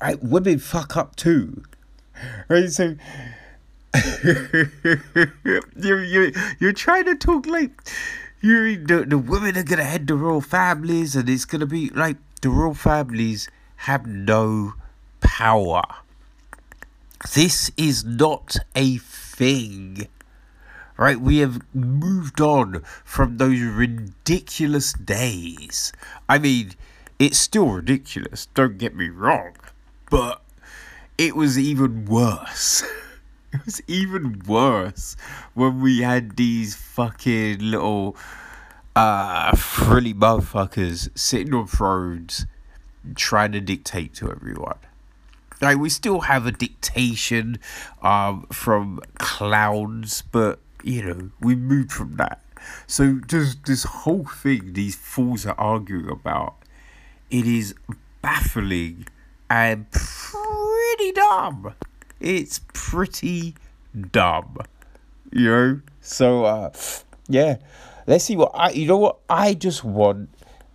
right, 0.00 0.22
women 0.22 0.58
fuck 0.58 0.96
up 0.96 1.16
too. 1.16 1.62
Right, 2.48 2.70
so 2.72 2.96
you 4.24 5.98
you 5.98 6.32
you're 6.58 6.72
trying 6.72 7.04
to 7.04 7.14
talk 7.14 7.44
like 7.44 7.72
you 8.40 8.78
the, 8.82 9.04
the 9.04 9.18
women 9.18 9.58
are 9.58 9.62
gonna 9.62 9.84
head 9.84 10.06
the 10.06 10.14
royal 10.14 10.40
families 10.40 11.14
and 11.14 11.28
it's 11.28 11.44
gonna 11.44 11.66
be 11.66 11.90
like 11.90 12.16
the 12.40 12.48
royal 12.48 12.72
families 12.72 13.50
have 13.76 14.06
no 14.06 14.72
power. 15.38 15.82
This 17.34 17.70
is 17.76 18.04
not 18.04 18.56
a 18.74 18.98
thing. 18.98 20.08
Right, 20.96 21.20
we 21.20 21.38
have 21.38 21.60
moved 21.74 22.40
on 22.40 22.82
from 23.04 23.36
those 23.36 23.60
ridiculous 23.60 24.94
days. 24.94 25.92
I 26.28 26.38
mean, 26.38 26.72
it's 27.18 27.36
still 27.36 27.68
ridiculous, 27.68 28.46
don't 28.54 28.78
get 28.78 28.96
me 28.96 29.10
wrong 29.10 29.52
but 30.10 30.42
it 31.18 31.34
was 31.34 31.58
even 31.58 32.04
worse. 32.04 32.82
it 33.52 33.64
was 33.64 33.82
even 33.86 34.42
worse 34.46 35.16
when 35.54 35.80
we 35.80 36.00
had 36.00 36.36
these 36.36 36.74
fucking 36.74 37.58
little 37.58 38.16
uh 38.94 39.54
frilly 39.54 40.14
motherfuckers 40.14 41.10
sitting 41.18 41.52
on 41.52 41.66
thrones 41.66 42.46
trying 43.14 43.52
to 43.52 43.60
dictate 43.60 44.14
to 44.14 44.30
everyone. 44.30 44.78
Like 45.60 45.78
we 45.78 45.88
still 45.88 46.20
have 46.20 46.46
a 46.46 46.52
dictation 46.52 47.58
um 48.02 48.46
from 48.52 49.00
clowns, 49.18 50.22
but 50.22 50.58
you 50.82 51.02
know, 51.02 51.30
we 51.40 51.54
moved 51.54 51.92
from 51.92 52.16
that. 52.16 52.40
So 52.86 53.20
just 53.26 53.64
this 53.64 53.84
whole 53.84 54.24
thing 54.24 54.72
these 54.72 54.96
fools 54.96 55.46
are 55.46 55.58
arguing 55.58 56.10
about, 56.10 56.56
it 57.30 57.46
is 57.46 57.74
baffling 58.22 59.06
and 59.48 59.90
pretty 59.90 61.12
dumb. 61.12 61.74
It's 62.20 62.60
pretty 62.72 63.54
dumb, 64.10 64.58
you 65.32 65.50
know. 65.50 65.80
So 66.00 66.44
uh, 66.44 66.70
yeah, 67.28 67.56
let's 68.06 68.24
see 68.24 68.36
what 68.36 68.52
I. 68.54 68.70
You 68.70 68.86
know 68.86 68.96
what? 68.98 69.18
I 69.28 69.54
just 69.54 69.84
want 69.84 70.30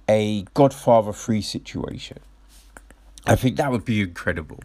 a 0.08 0.44
Godfather 0.54 1.14
free 1.14 1.42
situation. 1.42 2.20
I 3.26 3.36
think 3.36 3.58
that 3.58 3.72
would 3.72 3.86
be 3.86 4.02
incredible. 4.02 4.60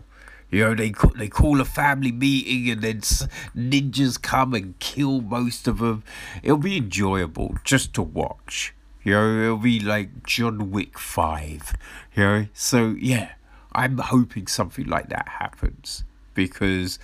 You 0.50 0.64
know, 0.64 0.74
they 0.74 0.92
they 1.16 1.28
call 1.28 1.60
a 1.60 1.64
family 1.64 2.12
meeting 2.12 2.70
and 2.70 2.82
then 2.82 3.00
ninjas 3.00 4.20
come 4.20 4.54
and 4.54 4.78
kill 4.78 5.20
most 5.20 5.66
of 5.66 5.78
them. 5.78 6.04
It'll 6.42 6.58
be 6.58 6.76
enjoyable 6.76 7.56
just 7.64 7.94
to 7.94 8.02
watch. 8.02 8.74
You 9.02 9.12
know, 9.12 9.42
it'll 9.42 9.56
be 9.58 9.80
like 9.80 10.24
John 10.24 10.70
Wick 10.70 10.98
5. 10.98 11.74
You 12.14 12.22
know, 12.22 12.46
so 12.52 12.96
yeah. 12.98 13.32
I'm 13.76 13.98
hoping 13.98 14.46
something 14.46 14.86
like 14.86 15.10
that 15.10 15.28
happens 15.28 16.02
because 16.32 16.98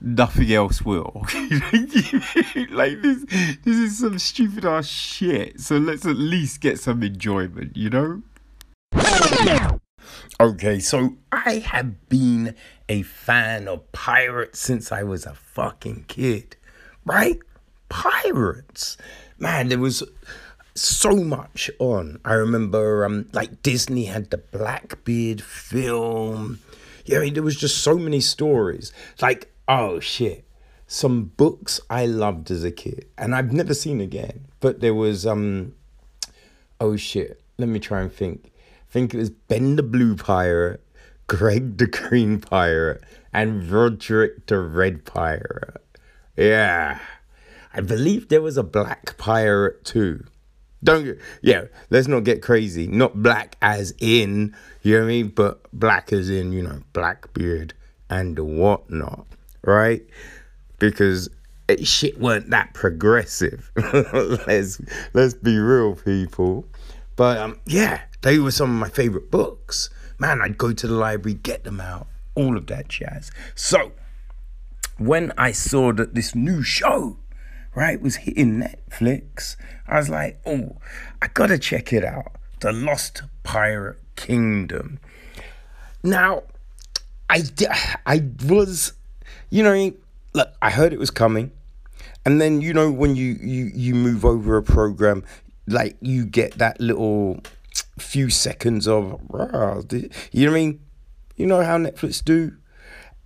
nothing 0.00 0.50
else 0.50 0.80
will. 0.82 1.26
like 2.70 3.02
this, 3.02 3.24
this 3.64 3.76
is 3.76 3.98
some 3.98 4.18
stupid 4.18 4.64
ass 4.64 4.86
shit. 4.86 5.60
So 5.60 5.76
let's 5.76 6.06
at 6.06 6.16
least 6.16 6.62
get 6.62 6.80
some 6.80 7.02
enjoyment, 7.02 7.76
you 7.76 7.90
know. 7.90 8.22
Okay, 10.38 10.78
so 10.78 11.16
I 11.32 11.58
have 11.58 12.08
been 12.08 12.54
a 12.88 13.02
fan 13.02 13.68
of 13.68 13.90
pirates 13.92 14.58
since 14.58 14.92
I 14.92 15.02
was 15.02 15.26
a 15.26 15.34
fucking 15.34 16.04
kid, 16.08 16.56
right? 17.04 17.38
Pirates, 17.88 18.96
man. 19.38 19.68
There 19.68 19.78
was 19.78 20.02
so 20.74 21.16
much 21.16 21.70
on. 21.78 22.20
I 22.24 22.34
remember 22.34 23.04
um 23.04 23.28
like 23.32 23.62
Disney 23.62 24.04
had 24.06 24.30
the 24.30 24.38
Blackbeard 24.38 25.42
film. 25.42 26.60
Yeah, 27.04 27.18
I 27.18 27.22
mean, 27.22 27.34
there 27.34 27.42
was 27.42 27.56
just 27.56 27.78
so 27.78 27.96
many 27.96 28.20
stories. 28.20 28.92
Like, 29.20 29.52
oh 29.68 30.00
shit. 30.00 30.44
Some 30.86 31.24
books 31.36 31.80
I 31.88 32.06
loved 32.06 32.50
as 32.50 32.64
a 32.64 32.70
kid 32.70 33.06
and 33.16 33.34
I've 33.34 33.52
never 33.52 33.74
seen 33.74 34.00
again. 34.00 34.46
But 34.60 34.80
there 34.80 34.94
was 34.94 35.26
um 35.26 35.74
oh 36.80 36.96
shit. 36.96 37.40
Let 37.58 37.68
me 37.68 37.78
try 37.78 38.00
and 38.00 38.12
think. 38.12 38.49
Think 38.90 39.14
it 39.14 39.18
was 39.18 39.30
Ben 39.30 39.76
the 39.76 39.82
Blue 39.82 40.16
Pirate, 40.16 40.84
Greg 41.26 41.78
the 41.78 41.86
Green 41.86 42.40
Pirate, 42.40 43.02
and 43.32 43.70
Roderick 43.70 44.46
the 44.46 44.58
Red 44.58 45.04
Pirate. 45.04 45.80
Yeah. 46.36 46.98
I 47.72 47.80
believe 47.80 48.28
there 48.28 48.42
was 48.42 48.56
a 48.56 48.64
black 48.64 49.16
pirate 49.16 49.84
too. 49.84 50.24
Don't 50.82 51.18
yeah, 51.42 51.64
let's 51.90 52.08
not 52.08 52.24
get 52.24 52.42
crazy. 52.42 52.86
Not 52.86 53.22
black 53.22 53.56
as 53.60 53.94
in, 54.00 54.56
you 54.82 54.94
know 54.94 55.00
what 55.00 55.04
I 55.04 55.08
mean? 55.08 55.28
But 55.28 55.60
black 55.72 56.12
as 56.12 56.30
in, 56.30 56.52
you 56.52 56.62
know, 56.62 56.82
Blackbeard 56.92 57.74
and 58.08 58.38
whatnot, 58.38 59.26
right? 59.62 60.02
Because 60.78 61.28
it, 61.68 61.86
shit 61.86 62.18
weren't 62.18 62.50
that 62.50 62.72
progressive. 62.74 63.70
let's 63.92 64.80
let's 65.12 65.34
be 65.34 65.58
real, 65.58 65.94
people. 65.96 66.66
But 67.14 67.38
um, 67.38 67.60
yeah, 67.66 68.00
they 68.22 68.38
were 68.38 68.50
some 68.50 68.70
of 68.70 68.76
my 68.76 68.88
favorite 68.88 69.30
books. 69.30 69.90
Man, 70.18 70.40
I'd 70.42 70.58
go 70.58 70.72
to 70.72 70.86
the 70.86 70.94
library, 70.94 71.34
get 71.34 71.64
them 71.64 71.80
out, 71.80 72.06
all 72.34 72.56
of 72.56 72.66
that 72.66 72.88
jazz. 72.88 73.30
So 73.54 73.92
when 74.98 75.32
I 75.38 75.52
saw 75.52 75.92
that 75.92 76.14
this 76.14 76.34
new 76.34 76.62
show 76.62 77.16
right, 77.74 78.00
was 78.00 78.16
hitting 78.16 78.62
Netflix. 78.62 79.56
I 79.86 79.98
was 79.98 80.08
like, 80.08 80.40
oh, 80.46 80.76
I 81.22 81.28
gotta 81.28 81.58
check 81.58 81.92
it 81.92 82.04
out. 82.04 82.32
The 82.60 82.72
Lost 82.72 83.22
Pirate 83.42 83.98
Kingdom. 84.16 84.98
Now, 86.02 86.44
I, 87.28 87.42
I 88.06 88.24
was, 88.46 88.92
you 89.50 89.62
know, 89.62 89.92
look, 90.32 90.52
I 90.60 90.70
heard 90.70 90.92
it 90.92 90.98
was 90.98 91.10
coming. 91.10 91.52
And 92.24 92.40
then, 92.40 92.60
you 92.60 92.74
know, 92.74 92.90
when 92.90 93.16
you, 93.16 93.38
you, 93.40 93.70
you 93.74 93.94
move 93.94 94.24
over 94.24 94.56
a 94.56 94.62
program, 94.62 95.24
like 95.66 95.96
you 96.00 96.26
get 96.26 96.58
that 96.58 96.80
little 96.80 97.40
few 98.00 98.30
seconds 98.30 98.88
of, 98.88 99.20
you 99.32 99.38
know 99.38 99.82
what 99.82 99.92
I 100.34 100.48
mean? 100.48 100.80
You 101.36 101.46
know 101.46 101.62
how 101.62 101.78
Netflix 101.78 102.24
do? 102.24 102.56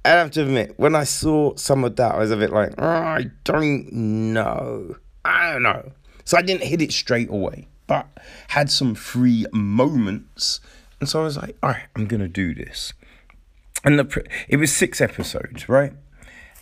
I 0.04 0.10
have 0.10 0.30
to 0.32 0.42
admit, 0.42 0.74
when 0.76 0.94
I 0.94 1.04
saw 1.04 1.56
some 1.56 1.82
of 1.82 1.96
that, 1.96 2.14
I 2.14 2.18
was 2.18 2.30
a 2.30 2.36
bit 2.36 2.52
like, 2.52 2.78
I 2.78 3.30
don't 3.44 3.90
know. 3.90 4.96
I 5.24 5.52
don't 5.52 5.62
know. 5.62 5.92
So 6.24 6.36
I 6.36 6.42
didn't 6.42 6.64
hit 6.64 6.82
it 6.82 6.92
straight 6.92 7.30
away, 7.30 7.68
but 7.86 8.06
had 8.48 8.70
some 8.70 8.94
free 8.94 9.46
moments. 9.52 10.60
And 11.00 11.08
so 11.08 11.20
I 11.20 11.24
was 11.24 11.38
like, 11.38 11.56
all 11.62 11.70
right, 11.70 11.86
I'm 11.96 12.06
going 12.06 12.20
to 12.20 12.28
do 12.28 12.54
this. 12.54 12.92
And 13.82 13.98
the 13.98 14.24
it 14.48 14.56
was 14.56 14.72
six 14.72 15.00
episodes, 15.00 15.68
right? 15.68 15.92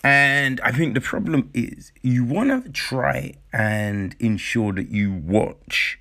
And 0.05 0.61
I 0.63 0.73
think 0.73 0.95
the 0.95 1.01
problem 1.01 1.51
is 1.55 1.93
you 2.03 2.25
want 2.25 2.65
to 2.65 2.71
try 2.71 3.35
and 3.53 4.17
ensure 4.19 4.73
that 4.73 4.89
you 4.91 5.13
watch, 5.13 5.99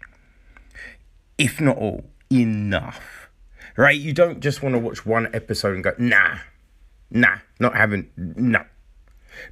if 1.38 1.60
not 1.60 1.78
all, 1.78 2.04
enough, 2.32 3.30
right? 3.78 4.00
You 4.00 4.14
don't 4.14 4.40
just 4.40 4.62
want 4.64 4.74
to 4.76 4.80
watch 4.80 5.06
one 5.06 5.30
episode 5.34 5.76
and 5.76 5.84
go, 5.84 5.94
nah, 5.98 6.38
nah, 7.10 7.38
not 7.60 7.76
having, 7.76 8.10
no. 8.16 8.64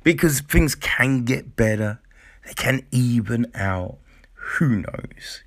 Because 0.04 0.42
things 0.42 0.76
can 0.76 1.26
get 1.26 1.56
better, 1.56 2.00
they 2.46 2.54
can 2.54 2.86
even 2.92 3.52
out. 3.56 3.98
Who 4.34 4.78
knows? 4.78 5.44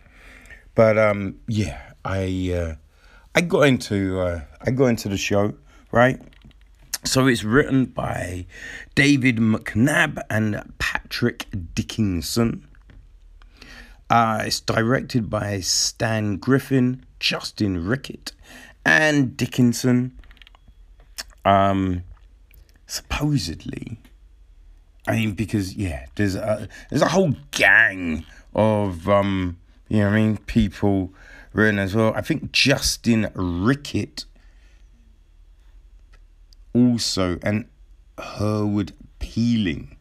But 0.75 0.99
um, 0.99 1.41
yeah, 1.49 1.93
I 2.05 2.53
uh, 2.55 2.75
I 3.35 3.41
got 3.43 3.63
into 3.63 4.21
uh, 4.21 4.43
I 4.61 4.71
got 4.71 4.87
into 4.87 5.09
the 5.09 5.17
show, 5.17 5.55
right? 5.91 6.21
So 7.05 7.27
it's 7.27 7.45
written 7.45 7.87
by 7.87 8.47
David 8.95 9.37
McNabb 9.37 10.23
and 10.31 10.63
Patrick 10.79 11.47
Dickinson. 11.75 12.67
Uh, 14.13 14.43
it's 14.45 14.61
directed 14.61 15.31
by 15.31 15.59
Stan 15.61 16.37
Griffin, 16.37 17.03
Justin 17.19 17.87
Rickett, 17.87 18.33
and 18.85 19.35
Dickinson. 19.39 20.13
Um, 21.47 22.03
supposedly, 22.87 23.97
I 25.09 25.13
mean, 25.13 25.33
because 25.33 25.77
yeah, 25.77 26.05
there's 26.17 26.35
a 26.35 26.69
there's 26.91 27.01
a 27.01 27.09
whole 27.09 27.33
gang 27.53 28.27
of 28.55 29.09
um, 29.09 29.57
you 29.89 30.01
know, 30.01 30.09
I 30.09 30.15
mean, 30.15 30.37
people 30.37 31.15
written 31.55 31.79
as 31.79 31.95
well. 31.95 32.13
I 32.15 32.21
think 32.21 32.53
Justin 32.53 33.31
Rickett 33.35 34.27
also 36.75 37.39
and 37.43 37.65
Herwood 38.19 38.93
Peeling 39.21 39.97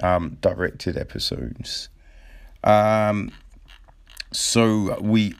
um, 0.00 0.38
directed 0.40 0.96
episodes. 0.96 1.88
Um, 2.62 3.32
so 4.32 5.00
we 5.00 5.34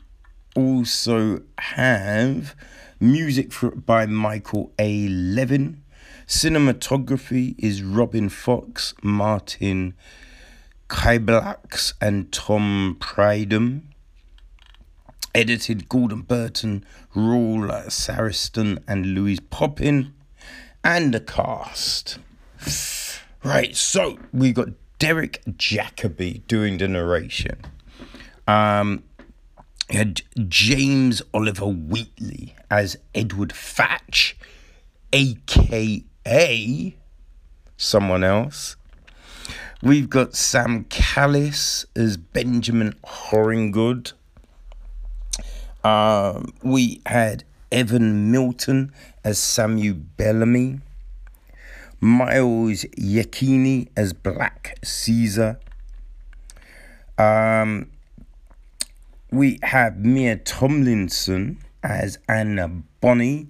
also 0.55 1.41
have 1.57 2.55
music 2.99 3.51
for, 3.51 3.71
by 3.71 4.05
Michael 4.05 4.71
A. 4.79 5.07
Levin. 5.07 5.83
Cinematography 6.27 7.55
is 7.57 7.81
Robin 7.81 8.29
Fox, 8.29 8.93
Martin 9.01 9.95
Kyblax, 10.89 11.93
and 12.01 12.31
Tom 12.31 12.97
Pridham. 12.99 13.81
Edited 15.33 15.87
Gordon 15.89 16.21
Burton, 16.21 16.83
Raul 17.15 17.69
Sariston, 17.87 18.81
and 18.87 19.13
Louise 19.13 19.39
Poppin 19.39 20.13
and 20.83 21.13
the 21.13 21.19
cast. 21.19 22.17
Right, 23.43 23.75
so 23.75 24.17
we 24.33 24.51
got 24.51 24.69
Derek 24.97 25.41
Jacobi 25.45 26.45
doing 26.47 26.77
the 26.77 26.87
narration. 26.87 27.59
Um, 28.49 29.03
had 29.91 30.23
James 30.47 31.21
Oliver 31.35 31.67
Wheatley 31.67 32.55
as 32.71 32.97
Edward 33.13 33.51
Thatch, 33.51 34.35
aka 35.13 36.95
someone 37.77 38.23
else. 38.23 38.75
We've 39.83 40.09
got 40.09 40.35
Sam 40.35 40.85
Callis 40.85 41.85
as 41.95 42.17
Benjamin 42.17 42.95
Hornigold. 43.05 44.13
Um, 45.83 46.51
we 46.63 47.03
had 47.05 47.43
Evan 47.71 48.31
Milton 48.31 48.91
as 49.23 49.37
Samuel 49.37 49.97
Bellamy, 50.17 50.79
Miles 52.01 52.83
Giacchini 52.97 53.89
as 53.95 54.13
Black 54.13 54.79
Caesar. 54.83 55.59
Um, 57.19 57.91
we 59.31 59.59
have 59.63 59.97
Mia 59.97 60.37
Tomlinson 60.37 61.59
as 61.83 62.17
Anna 62.27 62.67
Bonny. 62.99 63.47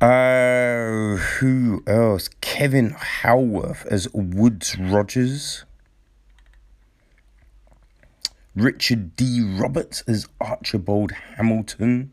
Uh, 0.00 1.16
who 1.16 1.82
else? 1.86 2.28
Kevin 2.40 2.90
Howarth 2.90 3.86
as 3.86 4.08
Woodes 4.12 4.78
Rogers. 4.78 5.64
Richard 8.54 9.16
D. 9.16 9.40
Roberts 9.42 10.04
as 10.06 10.28
Archibald 10.40 11.10
Hamilton, 11.36 12.12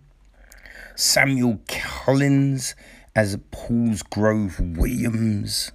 Samuel 0.95 1.59
Collins 1.67 2.73
as 3.15 3.37
Paulsgrave 3.51 4.77
Williams. 4.77 5.71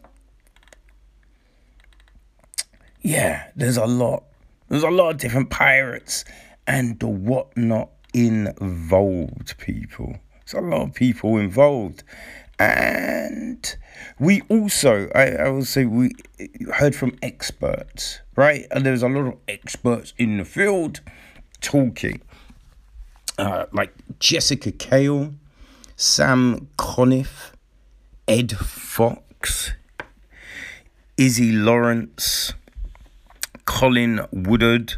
Yeah, 3.01 3.51
there's 3.55 3.77
a 3.77 3.87
lot. 3.87 4.25
There's 4.69 4.83
a 4.83 4.91
lot 4.91 5.11
of 5.11 5.17
different 5.19 5.51
pirates 5.51 6.25
and 6.67 6.99
the 6.99 7.07
whatnot 7.07 7.91
involved, 8.12 9.57
people. 9.59 10.17
There's 10.45 10.62
a 10.62 10.67
lot 10.67 10.83
of 10.83 10.95
people 10.95 11.37
involved. 11.37 12.03
And 12.59 13.77
we 14.19 14.41
also, 14.49 15.09
I, 15.14 15.33
I 15.33 15.49
will 15.51 15.64
say, 15.64 15.85
we 15.85 16.12
heard 16.75 16.97
from 16.97 17.17
experts, 17.23 18.21
right? 18.35 18.67
And 18.71 18.85
there's 18.85 19.03
a 19.03 19.09
lot 19.09 19.27
of 19.27 19.37
experts 19.47 20.14
in 20.17 20.39
the 20.39 20.45
field 20.45 21.01
talking, 21.61 22.23
uh, 23.39 23.67
like 23.73 23.93
Jessica 24.19 24.73
Kale, 24.73 25.35
Sam 25.97 26.69
Conniff, 26.79 27.53
Ed 28.27 28.53
Fox, 28.53 29.73
Izzy 31.17 31.53
Lawrence, 31.53 32.55
Colin 33.67 34.27
Woodard, 34.33 34.95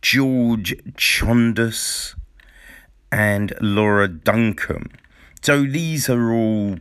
George 0.00 0.74
Chondas, 0.94 2.14
and 3.12 3.52
Laura 3.60 4.08
Duncan. 4.08 4.90
So 5.42 5.64
these 5.64 6.08
are 6.08 6.32
all 6.32 6.78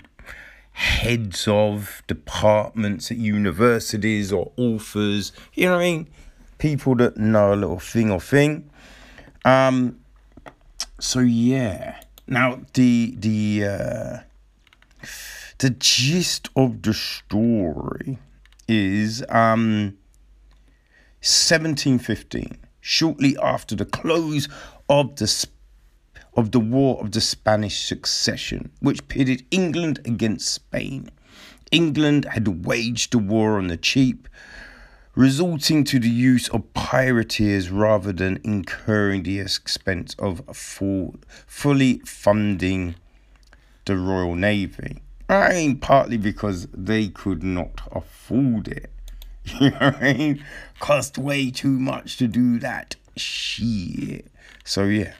heads 0.72 1.48
of 1.48 2.02
departments 2.08 3.12
at 3.12 3.18
universities 3.18 4.32
or 4.32 4.52
authors, 4.58 5.32
you 5.54 5.66
know 5.66 5.74
what 5.74 5.82
I 5.82 5.84
mean? 5.84 6.10
People 6.58 6.96
that 6.96 7.18
know 7.18 7.54
a 7.54 7.56
little 7.56 7.80
thing 7.80 8.12
or 8.12 8.22
thing. 8.22 8.70
Um, 9.46 10.00
so 11.00 11.20
yeah. 11.20 12.02
Now 12.28 12.62
the 12.74 13.16
the 13.18 13.66
uh, 13.66 14.18
the 15.58 15.72
gist 15.72 16.50
of 16.56 16.82
the 16.82 16.94
story 16.94 18.20
is 18.68 19.24
um 19.30 19.98
1715, 21.22 22.58
shortly 22.80 23.38
after 23.42 23.76
the 23.76 23.86
close 23.86 24.50
of 24.90 25.16
the 25.18 25.48
of 26.34 26.52
the 26.52 26.60
War 26.60 27.00
of 27.02 27.12
the 27.12 27.22
Spanish 27.22 27.86
Succession, 27.86 28.72
which 28.80 29.08
pitted 29.08 29.46
England 29.52 30.00
against 30.06 30.52
Spain. 30.52 31.12
England 31.72 32.26
had 32.26 32.66
waged 32.66 33.12
the 33.12 33.18
war 33.18 33.58
on 33.58 33.68
the 33.68 33.78
cheap, 33.78 34.28
resulting 35.16 35.84
to 35.84 36.00
the 36.00 36.10
use 36.10 36.48
of 36.50 36.74
privateers 36.74 37.70
rather 37.70 38.12
than 38.12 38.40
incurring 38.44 39.24
the 39.24 39.40
expense 39.40 40.16
of 40.18 40.42
full, 40.54 41.16
fully 41.46 42.00
funding 42.00 42.96
the 43.86 43.96
Royal 43.96 44.36
Navy. 44.36 45.02
I 45.30 45.54
mean, 45.54 45.78
partly 45.78 46.18
because 46.18 46.68
they 46.74 47.08
could 47.08 47.44
not 47.44 47.82
afford 47.92 48.68
it. 48.68 48.90
You 49.60 49.72
know 49.72 49.78
what 49.78 49.96
I 49.98 50.14
mean? 50.14 50.46
Cost 50.80 51.18
way 51.18 51.52
too 51.52 51.80
much 51.80 52.18
to 52.18 52.28
do 52.28 52.60
that 52.60 52.96
shit. 53.18 54.28
So, 54.64 54.86
yeah. 54.86 55.14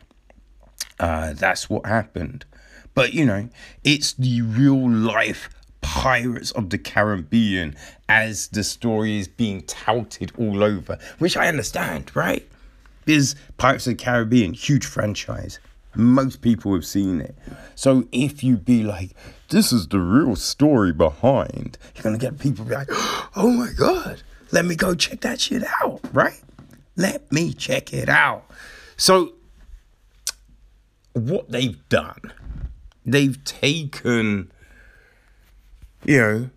Uh, 1.00 1.34
that's 1.34 1.70
what 1.70 1.86
happened. 1.86 2.46
But 2.94 3.14
you 3.14 3.26
know, 3.26 3.50
it's 3.84 4.14
the 4.14 4.42
real 4.42 4.90
life 4.90 5.50
Pirates 5.82 6.52
of 6.52 6.70
the 6.70 6.78
Caribbean 6.78 7.76
as 8.08 8.48
the 8.50 8.64
story 8.64 9.18
is 9.18 9.28
being 9.28 9.64
touted 9.64 10.32
all 10.38 10.64
over, 10.64 10.98
which 11.18 11.36
I 11.36 11.48
understand, 11.48 12.16
right? 12.16 12.48
Because 13.06 13.36
Pirates 13.58 13.88
of 13.88 13.98
the 13.98 14.04
Caribbean, 14.04 14.54
huge 14.54 14.86
franchise. 14.86 15.60
Most 15.96 16.42
people 16.42 16.74
have 16.74 16.86
seen 16.86 17.20
it. 17.20 17.36
So 17.76 18.08
if 18.12 18.44
you 18.44 18.58
be 18.58 18.84
like, 18.84 19.12
this 19.52 19.72
is 19.72 19.88
the 19.90 20.00
real 20.00 20.36
story 20.36 20.92
behind, 20.92 21.78
you're 21.96 22.04
gonna 22.04 22.18
get 22.18 22.40
people 22.40 22.66
be 22.66 22.74
like, 22.74 22.90
oh 23.36 23.52
my 23.52 23.70
god, 23.78 24.24
let 24.52 24.66
me 24.66 24.76
go 24.76 24.96
check 24.96 25.22
that 25.22 25.40
shit 25.40 25.64
out, 25.82 26.02
right? 26.14 26.42
Let 26.96 27.32
me 27.32 27.54
check 27.54 27.94
it 27.94 28.10
out. 28.10 28.46
So 28.98 29.34
what 31.14 31.52
they've 31.52 31.78
done, 31.90 32.34
they've 33.06 33.42
taken, 33.44 34.52
you 36.06 36.18
know, 36.18 36.50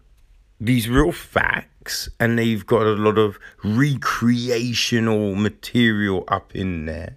these 0.61 0.89
real 0.89 1.13
facts 1.13 2.09
and 2.21 2.39
they've 2.39 2.65
got 2.65 2.83
a 2.83 2.95
lot 2.95 3.19
of 3.19 3.39
recreational 3.65 5.35
material 5.35 6.25
up 6.29 6.55
in 6.55 6.87
there. 6.87 7.17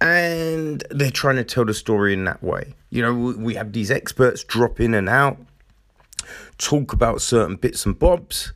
And 0.00 0.84
they're 0.90 1.10
trying 1.10 1.36
to 1.36 1.44
tell 1.44 1.64
the 1.64 1.74
story 1.74 2.12
in 2.12 2.24
that 2.24 2.42
way. 2.42 2.74
You 2.90 3.02
know, 3.02 3.14
we 3.14 3.54
have 3.54 3.72
these 3.72 3.90
experts 3.90 4.44
drop 4.44 4.80
in 4.80 4.94
and 4.94 5.08
out, 5.08 5.38
talk 6.58 6.92
about 6.92 7.22
certain 7.22 7.56
bits 7.56 7.86
and 7.86 7.98
bobs. 7.98 8.52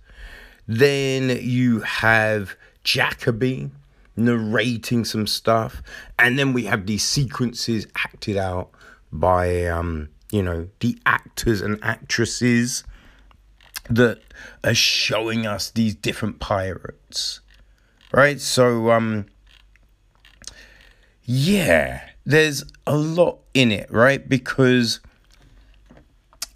Then 0.66 1.38
you 1.40 1.80
have 1.80 2.54
Jacobi 2.84 3.70
narrating 4.16 5.04
some 5.04 5.26
stuff. 5.26 5.82
And 6.18 6.38
then 6.38 6.52
we 6.52 6.64
have 6.64 6.86
these 6.86 7.04
sequences 7.04 7.86
acted 7.96 8.36
out 8.36 8.70
by, 9.10 9.66
um, 9.66 10.10
you 10.30 10.42
know, 10.42 10.68
the 10.80 10.98
actors 11.06 11.60
and 11.62 11.78
actresses 11.82 12.84
that 13.88 14.20
are 14.62 14.74
showing 14.74 15.46
us 15.46 15.70
these 15.70 15.94
different 15.94 16.38
pirates. 16.38 17.40
Right? 18.12 18.40
So 18.40 18.90
um 18.90 19.26
yeah, 21.32 22.00
there's 22.26 22.64
a 22.88 22.96
lot 22.96 23.38
in 23.54 23.70
it, 23.70 23.88
right? 23.92 24.28
Because 24.28 24.98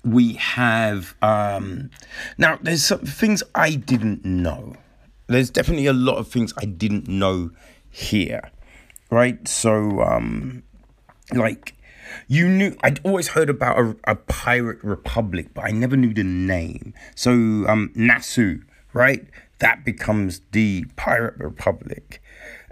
we 0.02 0.32
have 0.34 1.14
um 1.22 1.90
now 2.38 2.58
there's 2.60 2.84
some 2.84 2.98
things 2.98 3.44
I 3.54 3.76
didn't 3.76 4.24
know. 4.24 4.74
There's 5.28 5.48
definitely 5.48 5.86
a 5.86 5.92
lot 5.92 6.16
of 6.16 6.26
things 6.26 6.52
I 6.58 6.64
didn't 6.64 7.06
know 7.06 7.52
here. 7.88 8.50
Right? 9.10 9.46
So 9.46 10.02
um 10.02 10.64
like 11.32 11.74
you 12.26 12.48
knew 12.48 12.76
I'd 12.82 12.98
always 13.04 13.28
heard 13.28 13.48
about 13.48 13.78
a, 13.78 13.96
a 14.08 14.16
pirate 14.16 14.82
republic, 14.82 15.54
but 15.54 15.66
I 15.66 15.70
never 15.70 15.96
knew 15.96 16.12
the 16.12 16.24
name. 16.24 16.94
So 17.14 17.30
um 17.30 17.92
Nassau, 17.94 18.56
right? 18.92 19.24
That 19.60 19.84
becomes 19.84 20.40
the 20.50 20.84
pirate 20.96 21.36
republic. 21.38 22.20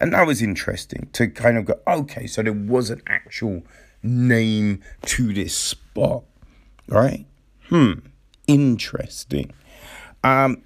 And 0.03 0.13
that 0.15 0.27
was 0.27 0.43
interesting 0.43 1.09
to 1.13 1.29
kind 1.29 1.57
of 1.57 1.65
go, 1.65 1.79
okay, 1.87 2.27
so 2.27 2.43
there 2.43 2.53
was 2.53 2.91
an 2.91 3.03
actual 3.07 3.63
name 4.03 4.83
to 5.03 5.33
this 5.33 5.57
spot, 5.57 6.25
right? 6.89 7.25
Hmm, 7.69 7.93
interesting. 8.49 9.53
Um, 10.25 10.63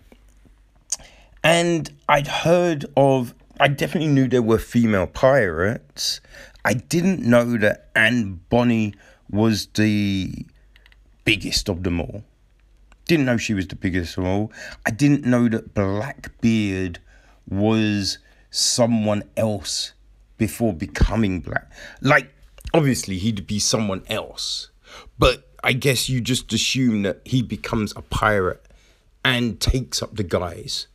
and 1.45 1.91
I'd 2.09 2.28
heard 2.28 2.87
of, 2.97 3.34
I 3.61 3.68
definitely 3.68 4.09
knew 4.09 4.26
there 4.26 4.41
were 4.41 4.59
female 4.59 5.07
pirates. 5.07 6.22
I 6.64 6.72
didn't 6.72 7.20
know 7.20 7.59
that 7.59 7.91
Anne 7.95 8.41
Bonny 8.49 8.95
was 9.28 9.66
the 9.74 10.47
biggest 11.26 11.68
of 11.68 11.82
them 11.82 12.01
all. 12.01 12.24
Didn't 13.05 13.26
know 13.26 13.37
she 13.37 13.53
was 13.53 13.68
the 13.68 13.76
biggest 13.76 14.16
of 14.16 14.24
all. 14.24 14.51
I 14.87 14.93
didn't 14.93 15.26
know 15.26 15.47
that 15.51 15.74
Blackbeard 15.74 17.01
was 17.47 18.16
someone 18.57 19.25
else 19.37 19.93
before 20.39 20.73
becoming 20.73 21.41
black. 21.41 21.71
Like, 22.01 22.33
obviously, 22.75 23.19
he'd 23.19 23.47
be 23.47 23.59
someone 23.59 24.03
else. 24.09 24.71
But 25.19 25.49
I 25.65 25.73
guess 25.73 26.09
you 26.09 26.21
just 26.21 26.53
assume 26.53 27.03
that 27.03 27.21
he 27.25 27.43
becomes 27.43 27.93
a 27.97 28.03
pirate 28.03 28.65
and 29.25 29.61
takes 29.61 30.03
up 30.03 30.17
the 30.17 30.23
guise. 30.23 30.87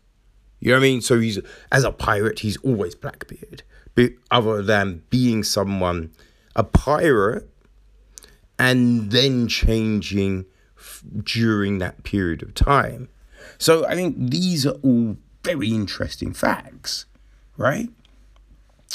You 0.59 0.72
know 0.72 0.78
what 0.78 0.86
I 0.86 0.89
mean? 0.89 1.01
So 1.01 1.20
he's 1.20 1.39
as 1.72 1.84
a 1.84 1.91
pirate, 1.91 2.39
he's 2.39 2.57
always 2.57 2.95
Blackbeard 2.95 3.64
but 3.95 4.12
other 4.30 4.62
than 4.62 5.03
being 5.09 5.43
someone, 5.43 6.12
a 6.55 6.64
pirate, 6.64 7.49
and 8.57 9.12
then 9.12 9.47
changing 9.47 10.45
f- 10.78 11.03
during 11.24 11.80
that 11.80 12.03
period 12.03 12.43
of 12.43 12.53
time. 12.53 13.09
So 13.57 13.86
I 13.86 13.95
think 13.95 14.16
these 14.18 14.66
are 14.66 14.76
all 14.84 15.18
very 15.43 15.70
interesting 15.70 16.34
facts, 16.34 17.05
right? 17.62 17.89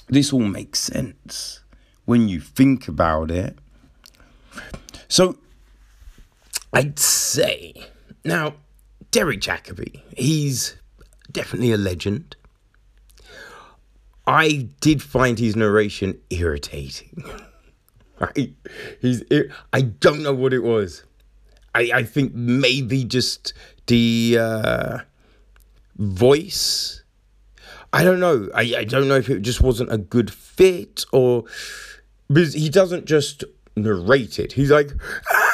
This 0.09 0.33
all 0.33 0.41
makes 0.41 0.81
sense 0.81 1.61
when 2.05 2.29
you 2.29 2.41
think 2.41 2.89
about 2.89 3.31
it. 3.31 3.57
So 5.09 5.39
I'd 6.73 6.99
say 6.99 7.75
now 8.25 8.55
Derek 9.11 9.41
Jacobi, 9.41 10.03
he's 10.17 10.77
definitely 11.31 11.73
a 11.73 11.79
legend. 11.79 12.37
I 14.27 14.69
did 14.81 15.03
find 15.03 15.39
his 15.39 15.55
narration 15.55 16.19
irritating. 16.31 17.25
right? 18.19 18.53
He's 19.01 19.23
I 19.73 19.83
don't 19.83 20.23
know 20.23 20.35
what 20.35 20.53
it 20.53 20.63
was. 20.63 21.05
I 21.75 21.91
I 21.95 22.03
think 22.03 22.35
maybe 22.35 23.05
just 23.05 23.53
the 23.87 24.37
uh, 24.41 24.99
voice. 25.97 27.03
I 27.97 28.05
don't 28.05 28.21
know. 28.21 28.51
I, 28.55 28.75
I 28.77 28.85
don't 28.85 29.09
know 29.09 29.17
if 29.17 29.31
it 29.31 29.41
just 29.41 29.63
wasn't 29.63 29.91
a 29.91 29.97
good 29.97 30.31
fit 30.31 31.07
or 31.13 31.45
because 32.29 32.53
he 32.53 32.69
doesn't 32.69 33.07
just 33.07 33.43
narrate 33.75 34.39
it. 34.39 34.53
He's 34.53 34.71
like, 34.71 34.91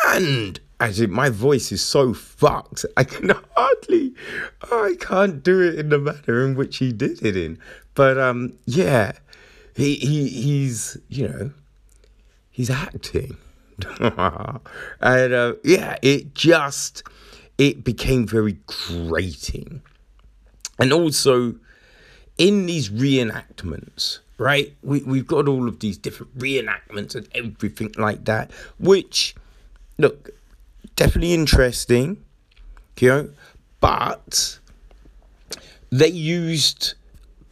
and 0.08 0.58
as 0.80 0.98
in 0.98 1.12
my 1.12 1.28
voice 1.28 1.70
is 1.70 1.82
so 1.82 2.12
fucked, 2.12 2.84
I 2.96 3.04
can 3.04 3.30
hardly, 3.54 4.14
I 4.60 4.96
can't 4.98 5.44
do 5.44 5.60
it 5.60 5.78
in 5.78 5.90
the 5.90 6.00
manner 6.00 6.44
in 6.44 6.56
which 6.56 6.78
he 6.78 6.92
did 6.92 7.24
it 7.24 7.36
in. 7.36 7.60
But 7.94 8.18
um, 8.18 8.54
yeah, 8.66 9.12
he 9.76 9.94
he 9.94 10.28
he's 10.28 10.96
you 11.08 11.28
know, 11.28 11.52
he's 12.50 12.70
acting, 12.70 13.36
and 14.00 15.32
uh, 15.32 15.54
yeah, 15.62 15.96
it 16.02 16.34
just 16.34 17.04
it 17.56 17.84
became 17.84 18.26
very 18.26 18.58
grating, 18.66 19.82
and 20.80 20.92
also 20.92 21.54
in 22.42 22.66
these 22.66 22.90
reenactments, 22.90 24.18
right? 24.36 24.74
We 24.82 25.02
we've 25.02 25.28
got 25.28 25.46
all 25.46 25.68
of 25.68 25.78
these 25.78 25.96
different 25.96 26.36
reenactments 26.36 27.14
and 27.14 27.28
everything 27.36 27.94
like 27.96 28.24
that, 28.24 28.50
which 28.80 29.36
look 29.96 30.30
definitely 30.96 31.34
interesting, 31.34 32.24
you 32.98 33.08
know, 33.08 33.30
but 33.80 34.58
they 35.90 36.08
used 36.08 36.94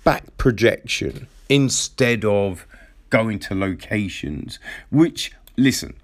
back 0.02 0.36
projection 0.38 1.28
instead 1.48 2.24
of 2.24 2.66
going 3.10 3.38
to 3.38 3.54
locations, 3.54 4.58
which, 4.90 5.30
listen, 5.56 5.94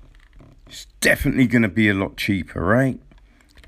it's 0.68 0.86
definitely 1.00 1.48
going 1.48 1.62
to 1.62 1.68
be 1.68 1.88
a 1.88 1.94
lot 1.94 2.16
cheaper, 2.16 2.60
right? 2.60 3.00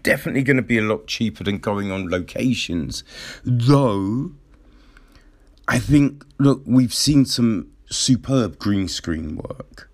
Definitely 0.04 0.44
going 0.44 0.58
to 0.58 0.62
be 0.62 0.78
a 0.78 0.82
lot 0.82 1.08
cheaper 1.08 1.42
than 1.42 1.58
going 1.58 1.90
on 1.90 2.08
locations. 2.08 3.02
Though, 3.44 4.30
I 5.68 5.78
think, 5.78 6.24
look, 6.38 6.62
we've 6.64 6.94
seen 6.94 7.26
some 7.26 7.68
superb 7.90 8.58
green 8.58 8.88
screen 8.88 9.36
work. 9.36 9.90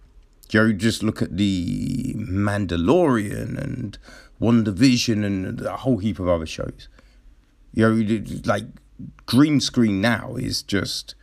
Joe, 0.49 0.73
just 0.73 1.03
look 1.03 1.21
at 1.21 1.37
the 1.37 2.15
Mandalorian 2.15 3.61
and 3.61 3.99
WandaVision 4.41 5.25
and 5.25 5.61
a 5.63 5.79
whole 5.79 5.99
heap 5.99 6.21
of 6.21 6.29
other 6.29 6.47
shows. 6.47 6.89
You 7.73 7.93
know, 7.93 8.25
like 8.45 8.67
green 9.27 9.59
screen 9.59 10.01
now 10.01 10.37
is 10.37 10.63
just, 10.63 11.17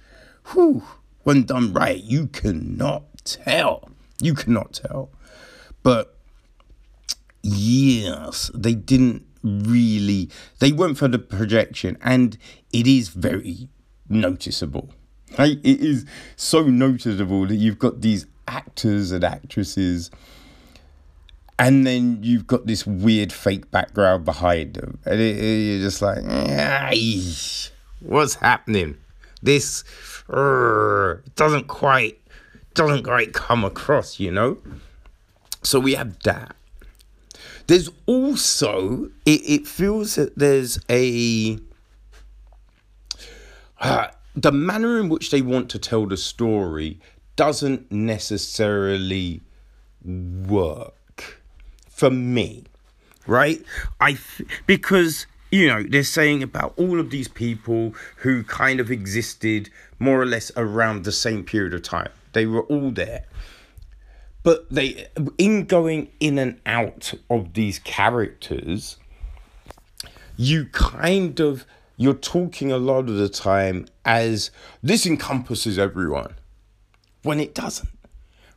whew, 0.52 0.84
when 1.24 1.44
done 1.44 1.72
right, 1.72 2.04
you 2.04 2.28
cannot 2.28 3.04
tell. 3.24 3.90
You 4.22 4.34
cannot 4.34 4.74
tell. 4.74 5.12
But 5.82 6.18
yes, 7.42 8.52
they 8.54 8.74
didn't 8.74 9.26
really, 9.44 10.30
they 10.60 10.74
went 10.74 10.98
for 10.98 11.08
the 11.08 11.20
projection, 11.20 11.98
and 12.02 12.38
it 12.74 12.86
is 12.86 13.08
very 13.10 13.70
noticeable. 14.12 14.90
Right? 15.40 15.58
It 15.64 15.80
is 15.80 16.06
so 16.36 16.64
noticeable 16.64 17.48
that 17.48 17.56
you've 17.56 17.80
got 17.80 18.02
these 18.02 18.26
actors 18.48 19.12
and 19.12 19.24
actresses 19.24 20.12
and 21.62 21.86
then 21.86 22.18
you've 22.24 22.48
got 22.48 22.66
this 22.66 22.88
weird 22.88 23.32
fake 23.32 23.70
background 23.70 24.26
behind 24.26 24.74
them, 24.74 24.98
and 25.06 25.22
it, 25.22 25.38
it, 25.38 25.58
you're 25.58 25.80
just 25.80 26.02
like, 26.02 26.24
what's 28.00 28.34
happening? 28.34 28.98
This 29.44 29.84
doesn't 30.28 31.68
quite 31.68 32.20
doesn't 32.74 33.04
quite 33.04 33.34
come 33.34 33.64
across, 33.64 34.20
you 34.20 34.32
know. 34.32 34.58
So 35.62 35.80
we 35.80 35.94
have 35.94 36.18
that. 36.24 36.56
There's 37.68 37.92
also 38.08 39.12
it, 39.28 39.42
it 39.46 39.68
feels 39.68 40.16
that 40.16 40.36
there's 40.36 40.80
a 40.90 41.60
the 44.36 44.52
manner 44.52 45.00
in 45.00 45.10
which 45.10 45.32
they 45.32 45.42
want 45.42 45.70
to 45.72 45.80
tell 45.80 46.06
the 46.06 46.18
story 46.18 47.00
doesn't 47.36 47.92
necessarily 47.92 49.42
work 50.06 51.42
for 51.90 52.10
me, 52.10 52.64
right? 53.28 53.64
I 54.00 54.14
th- 54.14 54.50
because 54.68 55.26
you 55.52 55.68
know 55.68 55.84
they're 55.84 56.04
saying 56.04 56.44
about 56.44 56.74
all 56.78 57.00
of 57.00 57.10
these 57.10 57.28
people 57.28 57.94
who 58.18 58.44
kind 58.44 58.80
of 58.80 58.92
existed 58.92 59.70
more 60.00 60.22
or 60.22 60.26
less 60.26 60.52
around 60.56 61.04
the 61.04 61.12
same 61.12 61.44
period 61.44 61.74
of 61.74 61.84
time. 61.84 62.10
They 62.34 62.46
were 62.46 62.64
all 62.64 62.92
there. 62.92 63.26
but 64.44 64.70
they 64.70 65.08
in 65.38 65.66
going 65.66 66.10
in 66.20 66.38
and 66.40 66.60
out 66.66 67.14
of 67.30 67.54
these 67.54 67.80
characters 67.80 68.98
you 70.38 70.66
kind 70.72 71.40
of 71.40 71.66
you're 72.02 72.14
talking 72.14 72.72
a 72.72 72.78
lot 72.78 73.10
of 73.10 73.16
the 73.16 73.30
time 73.30 73.86
as 74.06 74.52
this 74.82 75.06
encompasses 75.06 75.78
everyone 75.78 76.36
when 77.24 77.40
it 77.40 77.54
doesn't 77.54 77.90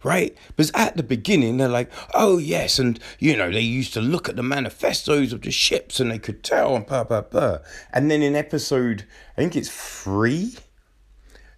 right? 0.04 0.36
Because 0.48 0.70
at 0.74 0.96
the 0.96 1.02
beginning 1.02 1.56
they're 1.56 1.68
like 1.68 1.90
oh 2.12 2.38
yes 2.38 2.78
and 2.78 3.00
you 3.18 3.36
know 3.36 3.50
they 3.50 3.60
used 3.60 3.94
to 3.94 4.00
look 4.00 4.28
at 4.28 4.36
the 4.36 4.42
manifestos 4.42 5.32
of 5.32 5.42
the 5.42 5.50
ships 5.50 5.98
and 5.98 6.10
they 6.10 6.18
could 6.18 6.44
tell 6.44 6.76
and 6.76 6.86
blah 6.86 7.02
blah 7.02 7.22
blah. 7.22 7.58
And 7.92 8.10
then 8.10 8.22
in 8.22 8.36
episode 8.36 9.06
i 9.32 9.40
think 9.40 9.56
it's 9.56 9.70
three 9.70 10.54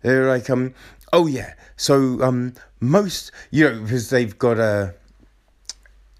they're 0.02 0.28
like 0.28 0.48
um 0.48 0.72
oh 1.12 1.26
yeah 1.26 1.54
so 1.76 2.22
um 2.22 2.54
most 2.80 3.32
you 3.50 3.68
know 3.68 3.82
because 3.82 4.10
they've 4.10 4.38
got 4.38 4.58
a 4.58 4.94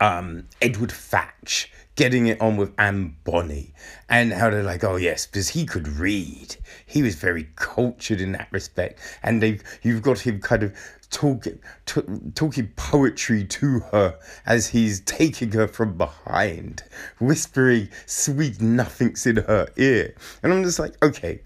um 0.00 0.48
edward 0.60 0.92
thatch 0.92 1.70
getting 1.96 2.26
it 2.26 2.40
on 2.40 2.56
with 2.56 2.72
Anne 2.78 3.16
Bonny 3.24 3.72
and 4.08 4.32
how 4.32 4.50
they're 4.50 4.62
like, 4.62 4.84
oh 4.84 4.96
yes, 4.96 5.26
because 5.26 5.48
he 5.48 5.66
could 5.66 5.88
read. 5.88 6.56
He 6.84 7.02
was 7.02 7.16
very 7.16 7.48
cultured 7.56 8.20
in 8.20 8.32
that 8.32 8.48
respect. 8.52 9.00
And 9.22 9.42
they 9.42 9.60
you've 9.82 10.02
got 10.02 10.20
him 10.20 10.40
kind 10.40 10.62
of 10.62 10.74
talking 11.10 11.58
t- 11.86 12.02
talking 12.34 12.68
poetry 12.76 13.44
to 13.44 13.80
her 13.92 14.18
as 14.44 14.68
he's 14.68 15.00
taking 15.00 15.52
her 15.52 15.66
from 15.66 15.96
behind, 15.96 16.82
whispering 17.18 17.88
sweet 18.06 18.60
nothings 18.60 19.26
in 19.26 19.36
her 19.36 19.66
ear. 19.76 20.14
And 20.42 20.52
I'm 20.52 20.62
just 20.62 20.78
like, 20.78 21.02
okay, 21.02 21.40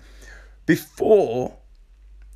before 0.67 1.57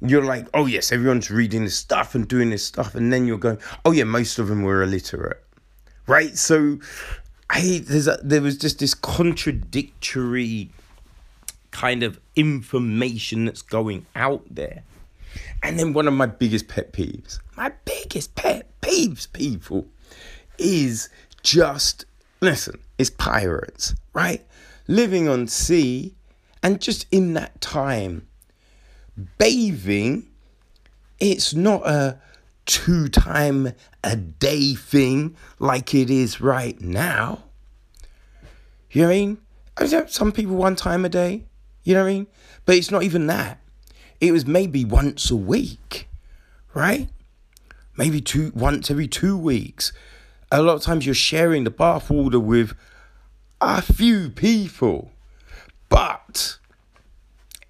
you're 0.01 0.25
like, 0.25 0.47
oh 0.55 0.67
yes, 0.67 0.93
everyone's 0.93 1.31
reading 1.31 1.65
this 1.65 1.77
stuff 1.77 2.15
and 2.15 2.29
doing 2.29 2.51
this 2.51 2.65
stuff, 2.65 2.95
and 2.95 3.13
then 3.13 3.27
you're 3.27 3.39
going, 3.39 3.59
oh 3.85 3.93
yeah, 3.93 4.05
most 4.05 4.39
of 4.39 4.49
them 4.49 4.63
were 4.63 4.83
illiterate, 4.83 5.43
right? 6.07 6.37
So, 6.37 6.79
I 7.51 7.83
there's 7.85 8.09
a, 8.09 8.19
there 8.23 8.41
was 8.41 8.57
just 8.57 8.79
this 8.79 8.95
contradictory 8.95 10.71
kind 11.71 12.03
of 12.03 12.21
information 12.37 13.45
that's 13.45 13.63
going 13.63 14.07
out 14.15 14.43
there, 14.51 14.83
and 15.63 15.79
then 15.79 15.93
one 15.93 16.09
of 16.09 16.15
my 16.15 16.27
biggest 16.27 16.69
pet 16.69 16.93
peeves, 16.93 17.39
my 17.57 17.73
biggest 17.85 18.35
pet 18.35 18.69
peeves, 18.81 19.31
people, 19.33 19.87
is 20.59 21.09
just 21.43 22.07
listen, 22.41 22.79
it's 22.99 23.11
pirates, 23.11 23.95
right? 24.13 24.45
Living 24.87 25.29
on 25.29 25.47
sea, 25.49 26.15
and 26.63 26.81
just 26.81 27.07
in 27.11 27.35
that 27.35 27.61
time 27.61 28.27
bathing, 29.39 30.29
it's 31.21 31.55
not 31.55 31.87
a 31.87 32.19
two 32.67 33.09
time 33.09 33.73
a 34.03 34.17
day 34.17 34.75
thing 34.75 35.37
like 35.59 35.95
it 35.95 36.11
is 36.11 36.41
right 36.41 36.81
now. 36.81 37.45
You 38.91 39.03
know 39.03 39.09
what 39.09 39.15
I 39.15 39.19
mean? 39.19 39.39
I 39.77 39.85
mean, 39.87 40.09
Some 40.09 40.33
people 40.33 40.57
one 40.57 40.77
time 40.77 41.05
a 41.05 41.09
day, 41.09 41.45
you 41.83 41.95
know 41.95 42.03
what 42.05 42.11
I 42.11 42.13
mean? 42.15 42.27
But 42.65 42.77
it's 42.77 42.91
not 42.91 43.03
even 43.03 43.27
that. 43.27 43.59
It 44.21 44.33
was 44.33 44.47
maybe 44.47 44.85
once 44.85 45.31
a 45.31 45.37
week, 45.37 46.09
right? 46.73 47.09
Maybe 47.97 48.21
two 48.21 48.53
once 48.55 48.91
every 48.91 49.09
two 49.09 49.37
weeks. 49.37 49.93
A 50.51 50.63
lot 50.63 50.75
of 50.75 50.83
times 50.83 51.05
you're 51.05 51.15
sharing 51.15 51.65
the 51.65 51.71
bath 51.71 52.11
water 52.11 52.41
with 52.41 52.75
a 53.61 53.83
few 53.83 54.31
people. 54.31 55.11
But 55.89 56.59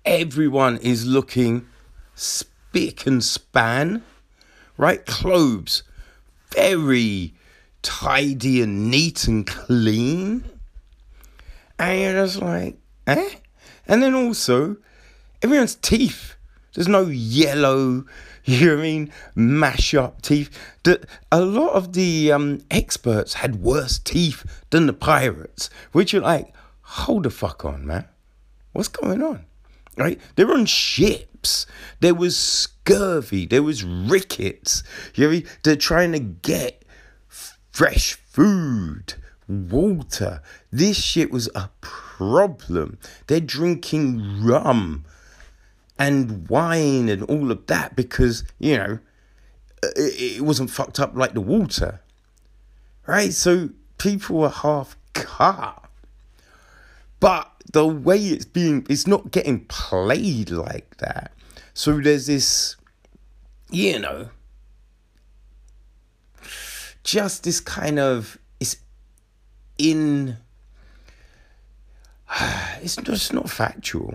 everyone 0.04 0.76
is 0.78 1.06
looking 1.06 1.66
spick 2.14 3.06
and 3.06 3.22
span, 3.22 4.02
right? 4.76 5.04
Clothes 5.06 5.82
very 6.50 7.34
tidy 7.82 8.62
and 8.62 8.90
neat 8.90 9.26
and 9.26 9.46
clean. 9.46 10.44
And 11.78 12.00
you're 12.00 12.12
just 12.12 12.40
like, 12.40 12.78
eh? 13.06 13.30
And 13.86 14.02
then 14.02 14.14
also, 14.14 14.76
everyone's 15.42 15.74
teeth. 15.74 16.36
There's 16.74 16.88
no 16.88 17.06
yellow, 17.06 18.04
you 18.44 18.66
know 18.66 18.78
I 18.78 18.82
mean, 18.82 19.12
mash 19.34 19.94
up 19.94 20.22
teeth. 20.22 20.50
The, 20.84 21.04
a 21.30 21.40
lot 21.40 21.72
of 21.72 21.92
the 21.92 22.32
um, 22.32 22.60
experts 22.70 23.34
had 23.34 23.56
worse 23.56 23.98
teeth 23.98 24.62
than 24.70 24.86
the 24.86 24.92
pirates, 24.92 25.70
which 25.92 26.12
you're 26.12 26.22
like, 26.22 26.52
hold 26.82 27.24
the 27.24 27.30
fuck 27.30 27.64
on, 27.64 27.86
man. 27.86 28.06
What's 28.72 28.88
going 28.88 29.22
on? 29.22 29.44
right? 29.96 30.20
They 30.36 30.44
were 30.44 30.54
on 30.54 30.66
ships. 30.66 31.66
There 32.00 32.14
was 32.14 32.68
scurvy. 32.84 33.46
There 33.46 33.62
was 33.62 33.82
rickets. 33.82 34.82
You 35.14 35.30
know, 35.30 35.40
they're 35.62 35.76
trying 35.76 36.12
to 36.12 36.18
get 36.18 36.84
fresh 37.72 38.14
food, 38.14 39.14
water. 39.48 40.42
This 40.70 41.02
shit 41.02 41.30
was 41.30 41.48
a 41.54 41.70
problem. 41.80 42.98
They're 43.26 43.40
drinking 43.40 44.44
rum 44.44 45.04
and 45.98 46.48
wine 46.48 47.08
and 47.08 47.22
all 47.24 47.50
of 47.50 47.66
that 47.66 47.96
because, 47.96 48.44
you 48.58 48.76
know, 48.76 48.98
uh, 49.82 49.88
it, 49.96 50.36
it 50.36 50.40
wasn't 50.42 50.70
fucked 50.70 51.00
up 51.00 51.16
like 51.16 51.34
the 51.34 51.40
water. 51.40 52.00
Right? 53.06 53.32
So 53.32 53.70
people 53.98 54.38
were 54.38 54.50
half 54.50 54.96
cut. 55.14 55.80
But 57.20 57.50
the 57.72 57.86
way 57.86 58.18
it's 58.18 58.44
being 58.44 58.86
it's 58.90 59.06
not 59.06 59.30
getting 59.30 59.64
played 59.64 60.50
like 60.50 60.98
that 60.98 61.33
so 61.74 62.00
there's 62.00 62.26
this 62.26 62.76
you 63.70 63.98
know 63.98 64.28
just 67.02 67.44
this 67.44 67.60
kind 67.60 67.98
of 67.98 68.38
it's 68.60 68.76
in 69.76 70.36
it's 72.80 72.96
just 72.96 73.32
not 73.32 73.50
factual. 73.50 74.14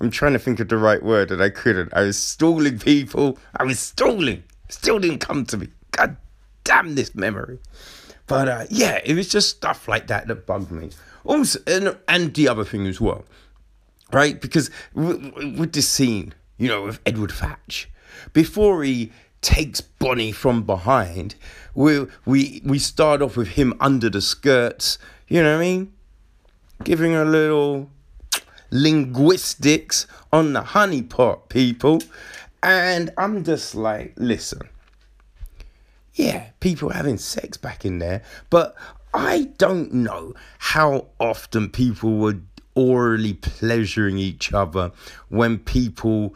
I'm 0.00 0.10
trying 0.10 0.32
to 0.32 0.38
think 0.38 0.58
of 0.60 0.68
the 0.68 0.76
right 0.76 1.02
word 1.02 1.30
and 1.30 1.40
i 1.42 1.50
couldn't. 1.50 1.94
I 1.94 2.02
was 2.02 2.18
stalling 2.18 2.78
people. 2.78 3.38
I 3.56 3.64
was 3.64 3.78
stalling. 3.78 4.42
Still 4.68 4.98
didn't 4.98 5.18
come 5.18 5.44
to 5.46 5.56
me. 5.56 5.68
God 5.92 6.16
damn 6.64 6.94
this 6.94 7.14
memory. 7.14 7.58
But 8.26 8.48
uh, 8.48 8.64
yeah 8.70 9.00
it 9.04 9.14
was 9.14 9.28
just 9.28 9.50
stuff 9.50 9.86
like 9.86 10.06
that 10.06 10.26
that 10.28 10.46
bugged 10.46 10.70
me. 10.70 10.90
Also, 11.24 11.58
and, 11.66 11.96
and 12.08 12.34
the 12.34 12.48
other 12.48 12.64
thing 12.64 12.86
as 12.86 13.00
well, 13.00 13.24
right? 14.12 14.40
Because 14.40 14.70
with 14.94 15.72
this 15.72 15.88
scene, 15.88 16.34
you 16.56 16.68
know, 16.68 16.82
with 16.82 17.00
Edward 17.04 17.32
Thatch, 17.32 17.88
before 18.32 18.82
he 18.84 19.12
takes 19.40 19.80
Bonny 19.80 20.32
from 20.32 20.62
behind, 20.62 21.34
we 21.74 22.06
we 22.24 22.62
we 22.64 22.78
start 22.78 23.22
off 23.22 23.36
with 23.36 23.48
him 23.48 23.74
under 23.80 24.08
the 24.08 24.20
skirts. 24.20 24.98
You 25.28 25.42
know 25.42 25.52
what 25.52 25.64
I 25.64 25.66
mean? 25.66 25.92
Giving 26.82 27.14
a 27.14 27.24
little 27.24 27.90
linguistics 28.70 30.06
on 30.32 30.52
the 30.52 30.60
honeypot, 30.60 31.48
people. 31.48 32.02
And 32.62 33.10
I'm 33.18 33.44
just 33.44 33.74
like, 33.74 34.14
listen, 34.16 34.68
yeah, 36.14 36.50
people 36.60 36.90
having 36.90 37.18
sex 37.18 37.56
back 37.56 37.84
in 37.84 37.98
there, 37.98 38.22
but 38.50 38.74
I 39.12 39.50
don't 39.58 39.92
know 39.92 40.34
how 40.58 41.06
often 41.20 41.70
people 41.70 42.16
were 42.16 42.40
orally 42.74 43.34
pleasuring 43.34 44.18
each 44.18 44.52
other 44.52 44.92
when 45.28 45.58
people 45.58 46.34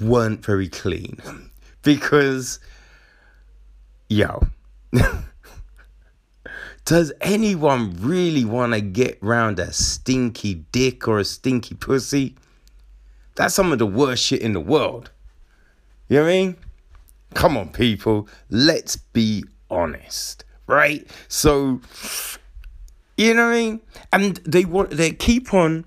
weren't 0.00 0.44
very 0.44 0.68
clean. 0.68 1.18
Because, 1.80 2.58
yo, 4.10 4.48
does 6.84 7.12
anyone 7.20 7.96
really 8.00 8.44
want 8.44 8.74
to 8.74 8.80
get 8.80 9.16
round 9.22 9.60
a 9.60 9.72
stinky 9.72 10.66
dick 10.72 11.06
or 11.06 11.20
a 11.20 11.24
stinky 11.24 11.76
pussy? 11.76 12.34
That's 13.36 13.54
some 13.54 13.72
of 13.72 13.78
the 13.78 13.86
worst 13.86 14.24
shit 14.24 14.42
in 14.42 14.52
the 14.52 14.60
world. 14.60 15.12
You 16.08 16.16
know 16.16 16.24
what 16.24 16.30
I 16.30 16.32
mean? 16.32 16.56
Come 17.34 17.56
on, 17.56 17.70
people, 17.70 18.28
let's 18.50 18.96
be 18.96 19.44
honest 19.70 20.44
right? 20.68 21.08
So, 21.26 21.80
you 23.18 23.34
know 23.34 23.46
what 23.46 23.54
I 23.54 23.56
mean? 23.56 23.80
And 24.12 24.36
they 24.38 24.64
want 24.64 24.90
they 24.90 25.10
keep 25.10 25.52
on, 25.52 25.84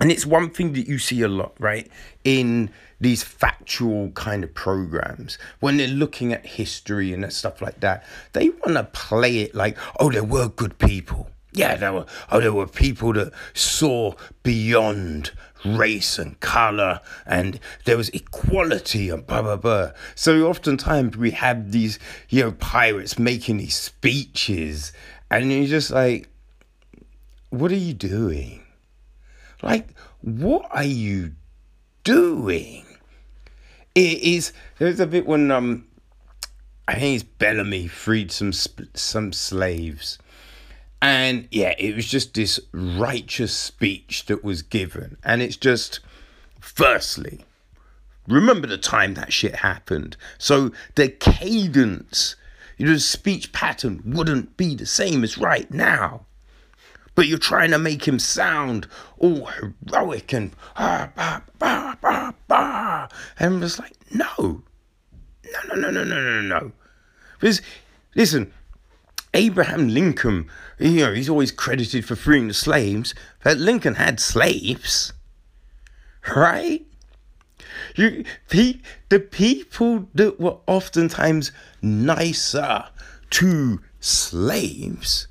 and 0.00 0.10
it's 0.10 0.26
one 0.26 0.50
thing 0.50 0.72
that 0.72 0.88
you 0.88 0.98
see 0.98 1.22
a 1.22 1.28
lot, 1.28 1.54
right? 1.60 1.88
In 2.24 2.70
these 3.00 3.22
factual 3.22 4.10
kind 4.10 4.42
of 4.42 4.52
programs 4.54 5.38
when 5.60 5.76
they're 5.76 5.86
looking 5.86 6.32
at 6.32 6.44
history 6.44 7.12
and 7.12 7.30
stuff 7.30 7.60
like 7.60 7.78
that 7.80 8.02
they 8.32 8.48
want 8.48 8.72
to 8.74 8.84
play 8.84 9.40
it 9.40 9.54
like 9.54 9.76
oh 10.00 10.10
there 10.10 10.24
were 10.24 10.48
good 10.48 10.78
people 10.78 11.28
yeah 11.52 11.76
there 11.76 11.92
were 11.92 12.06
oh 12.32 12.40
there 12.40 12.54
were 12.54 12.66
people 12.66 13.12
that 13.12 13.30
saw 13.52 14.14
beyond 14.42 15.30
race 15.62 16.18
and 16.18 16.40
color 16.40 16.98
and 17.26 17.60
there 17.84 17.98
was 17.98 18.08
equality 18.10 19.10
and 19.10 19.26
blah 19.26 19.42
blah 19.42 19.56
blah 19.56 19.90
so 20.14 20.46
oftentimes 20.46 21.18
we 21.18 21.32
have 21.32 21.72
these 21.72 21.98
you 22.30 22.42
know 22.42 22.52
pirates 22.52 23.18
making 23.18 23.58
these 23.58 23.76
speeches 23.76 24.92
and 25.30 25.52
you're 25.52 25.66
just 25.66 25.90
like 25.90 26.30
what 27.58 27.70
are 27.72 27.76
you 27.76 27.94
doing? 27.94 28.62
Like 29.62 29.88
what 30.20 30.66
are 30.70 30.84
you 30.84 31.32
doing? 32.04 32.84
It 33.94 34.22
is 34.22 34.52
there's 34.78 35.00
a 35.00 35.06
bit 35.06 35.26
when 35.26 35.50
um 35.50 35.86
I 36.88 36.94
think 36.94 37.16
it's 37.16 37.24
Bellamy 37.24 37.88
freed 37.88 38.30
some 38.30 38.52
some 38.52 39.32
slaves, 39.32 40.18
and 41.02 41.48
yeah, 41.50 41.74
it 41.78 41.96
was 41.96 42.06
just 42.06 42.34
this 42.34 42.60
righteous 42.72 43.52
speech 43.52 44.26
that 44.26 44.44
was 44.44 44.62
given, 44.62 45.16
and 45.24 45.42
it's 45.42 45.56
just, 45.56 45.98
firstly, 46.60 47.44
remember 48.28 48.68
the 48.68 48.78
time 48.78 49.14
that 49.14 49.32
shit 49.32 49.56
happened, 49.56 50.16
so 50.38 50.70
the 50.94 51.08
cadence, 51.08 52.36
you 52.78 52.86
know, 52.86 52.92
the 52.92 53.00
speech 53.00 53.52
pattern 53.52 54.00
wouldn't 54.04 54.56
be 54.56 54.76
the 54.76 54.86
same 54.86 55.24
as 55.24 55.36
right 55.36 55.68
now. 55.72 56.26
But 57.16 57.26
you're 57.26 57.38
trying 57.38 57.72
to 57.72 57.78
make 57.78 58.06
him 58.06 58.20
sound 58.20 58.86
all 59.18 59.46
heroic 59.46 60.32
and 60.32 60.52
ah, 60.76 61.10
bah, 61.16 61.40
bah, 61.58 61.96
bah, 62.00 62.32
bah. 62.46 63.08
and 63.38 63.54
I'm 63.54 63.60
just 63.60 63.80
like, 63.80 63.94
no, 64.12 64.28
no, 64.38 65.74
no, 65.74 65.74
no, 65.74 65.90
no, 65.90 66.04
no, 66.04 66.20
no, 66.20 66.40
no. 66.42 66.72
Because, 67.40 67.62
listen, 68.14 68.52
Abraham 69.34 69.88
Lincoln, 69.88 70.48
you 70.78 71.06
know, 71.06 71.12
he's 71.14 71.28
always 71.28 71.50
credited 71.50 72.04
for 72.04 72.16
freeing 72.16 72.48
the 72.48 72.54
slaves, 72.54 73.14
but 73.42 73.56
Lincoln 73.58 73.94
had 73.94 74.20
slaves, 74.20 75.14
right? 76.34 76.86
You, 77.94 78.24
the, 78.50 78.80
the 79.08 79.20
people 79.20 80.08
that 80.14 80.38
were 80.38 80.58
oftentimes 80.66 81.50
nicer 81.80 82.84
to 83.30 83.80
slaves 84.00 85.28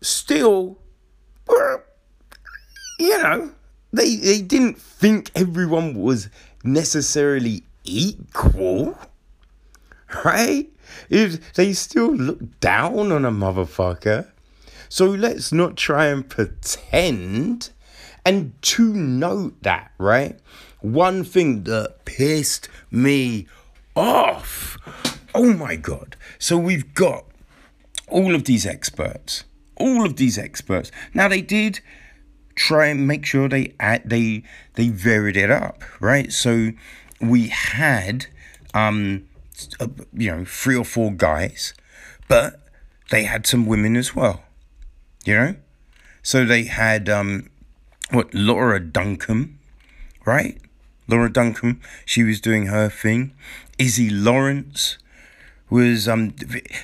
still 0.00 0.78
you 3.00 3.22
know, 3.22 3.50
they, 3.92 4.16
they 4.16 4.42
didn't 4.42 4.78
think 4.78 5.30
everyone 5.34 5.94
was 5.94 6.28
necessarily 6.62 7.64
equal, 7.82 8.96
right? 10.24 10.68
If 11.08 11.54
they 11.54 11.72
still 11.72 12.14
look 12.14 12.60
down 12.60 13.10
on 13.10 13.24
a 13.24 13.30
motherfucker. 13.30 14.28
So 14.90 15.06
let's 15.06 15.50
not 15.50 15.76
try 15.76 16.06
and 16.06 16.28
pretend. 16.28 17.70
And 18.24 18.60
to 18.62 18.92
note 18.92 19.62
that, 19.62 19.92
right? 19.96 20.38
One 20.80 21.24
thing 21.24 21.64
that 21.64 22.04
pissed 22.04 22.68
me 22.90 23.46
off. 23.96 24.76
Oh 25.34 25.54
my 25.54 25.76
God. 25.76 26.16
So 26.38 26.58
we've 26.58 26.92
got 26.92 27.24
all 28.08 28.34
of 28.34 28.44
these 28.44 28.66
experts. 28.66 29.44
All 29.80 30.04
of 30.04 30.16
these 30.16 30.38
experts. 30.38 30.92
Now 31.14 31.26
they 31.28 31.42
did 31.42 31.80
try 32.54 32.86
and 32.86 33.08
make 33.08 33.24
sure 33.24 33.48
they 33.48 33.72
they 34.04 34.42
they 34.74 34.88
varied 34.90 35.36
it 35.36 35.50
up, 35.50 35.82
right? 35.98 36.30
So 36.32 36.72
we 37.20 37.48
had 37.48 38.26
um 38.74 39.26
you 40.12 40.30
know 40.30 40.44
three 40.44 40.76
or 40.76 40.84
four 40.84 41.10
guys, 41.10 41.74
but 42.28 42.60
they 43.10 43.24
had 43.24 43.46
some 43.46 43.66
women 43.66 43.96
as 43.96 44.14
well, 44.14 44.42
you 45.24 45.34
know. 45.34 45.54
So 46.22 46.44
they 46.44 46.64
had 46.64 47.08
um 47.08 47.50
what 48.10 48.32
Laura 48.34 48.78
Duncombe, 48.78 49.58
right? 50.24 50.58
Laura 51.08 51.32
Duncombe, 51.32 51.80
she 52.04 52.22
was 52.22 52.40
doing 52.40 52.66
her 52.66 52.88
thing. 52.88 53.32
Izzy 53.78 54.10
Lawrence 54.10 54.98
was 55.70 56.08
um 56.08 56.34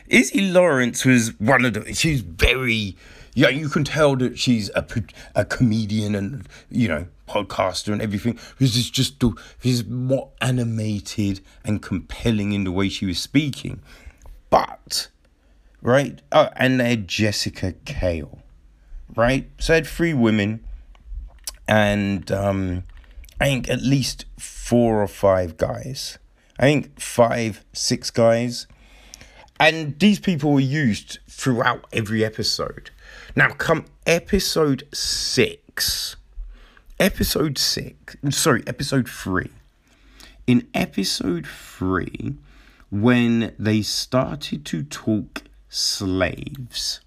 Izzy 0.08 0.50
Lawrence 0.50 1.04
was 1.04 1.38
one 1.40 1.64
of 1.64 1.74
the 1.74 1.94
she's 1.94 2.20
very 2.20 2.96
yeah, 3.34 3.50
you 3.50 3.68
can 3.68 3.84
tell 3.84 4.16
that 4.16 4.38
she's 4.38 4.70
a, 4.74 4.86
a 5.34 5.44
comedian 5.44 6.14
and 6.14 6.48
you 6.70 6.88
know 6.88 7.06
podcaster 7.28 7.92
and 7.92 8.00
everything. 8.00 8.38
Because 8.58 8.76
it's 8.76 8.88
just 8.88 9.22
she's 9.62 9.84
more 9.84 10.30
animated 10.40 11.40
and 11.64 11.82
compelling 11.82 12.52
in 12.52 12.64
the 12.64 12.72
way 12.72 12.88
she 12.88 13.04
was 13.04 13.18
speaking. 13.18 13.82
But 14.48 15.08
right 15.82 16.22
oh, 16.32 16.48
and 16.56 16.80
they 16.80 16.90
had 16.90 17.06
jessica 17.08 17.74
kale 17.84 18.40
right? 19.14 19.50
So 19.58 19.74
I 19.74 19.76
had 19.76 19.86
three 19.86 20.14
women 20.14 20.64
and 21.68 22.30
um 22.30 22.84
i 23.40 23.46
think 23.46 23.68
at 23.68 23.82
least 23.82 24.24
four 24.38 25.02
or 25.02 25.08
five 25.08 25.56
guys. 25.56 26.18
I 26.58 26.62
think 26.62 27.00
five 27.00 27.64
six 27.72 28.10
guys 28.10 28.66
and 29.58 29.98
these 29.98 30.20
people 30.20 30.52
were 30.52 30.60
used 30.60 31.18
throughout 31.28 31.86
every 31.92 32.24
episode 32.24 32.90
now, 33.38 33.50
come 33.50 33.84
episode 34.06 34.84
six, 34.94 36.16
episode 36.98 37.58
six, 37.58 38.16
sorry, 38.30 38.62
episode 38.66 39.06
three. 39.08 39.50
In 40.46 40.66
episode 40.72 41.46
three, 41.46 42.36
when 42.90 43.54
they 43.58 43.82
started 43.82 44.64
to 44.64 44.84
talk 44.84 45.42
slaves, 45.68 47.00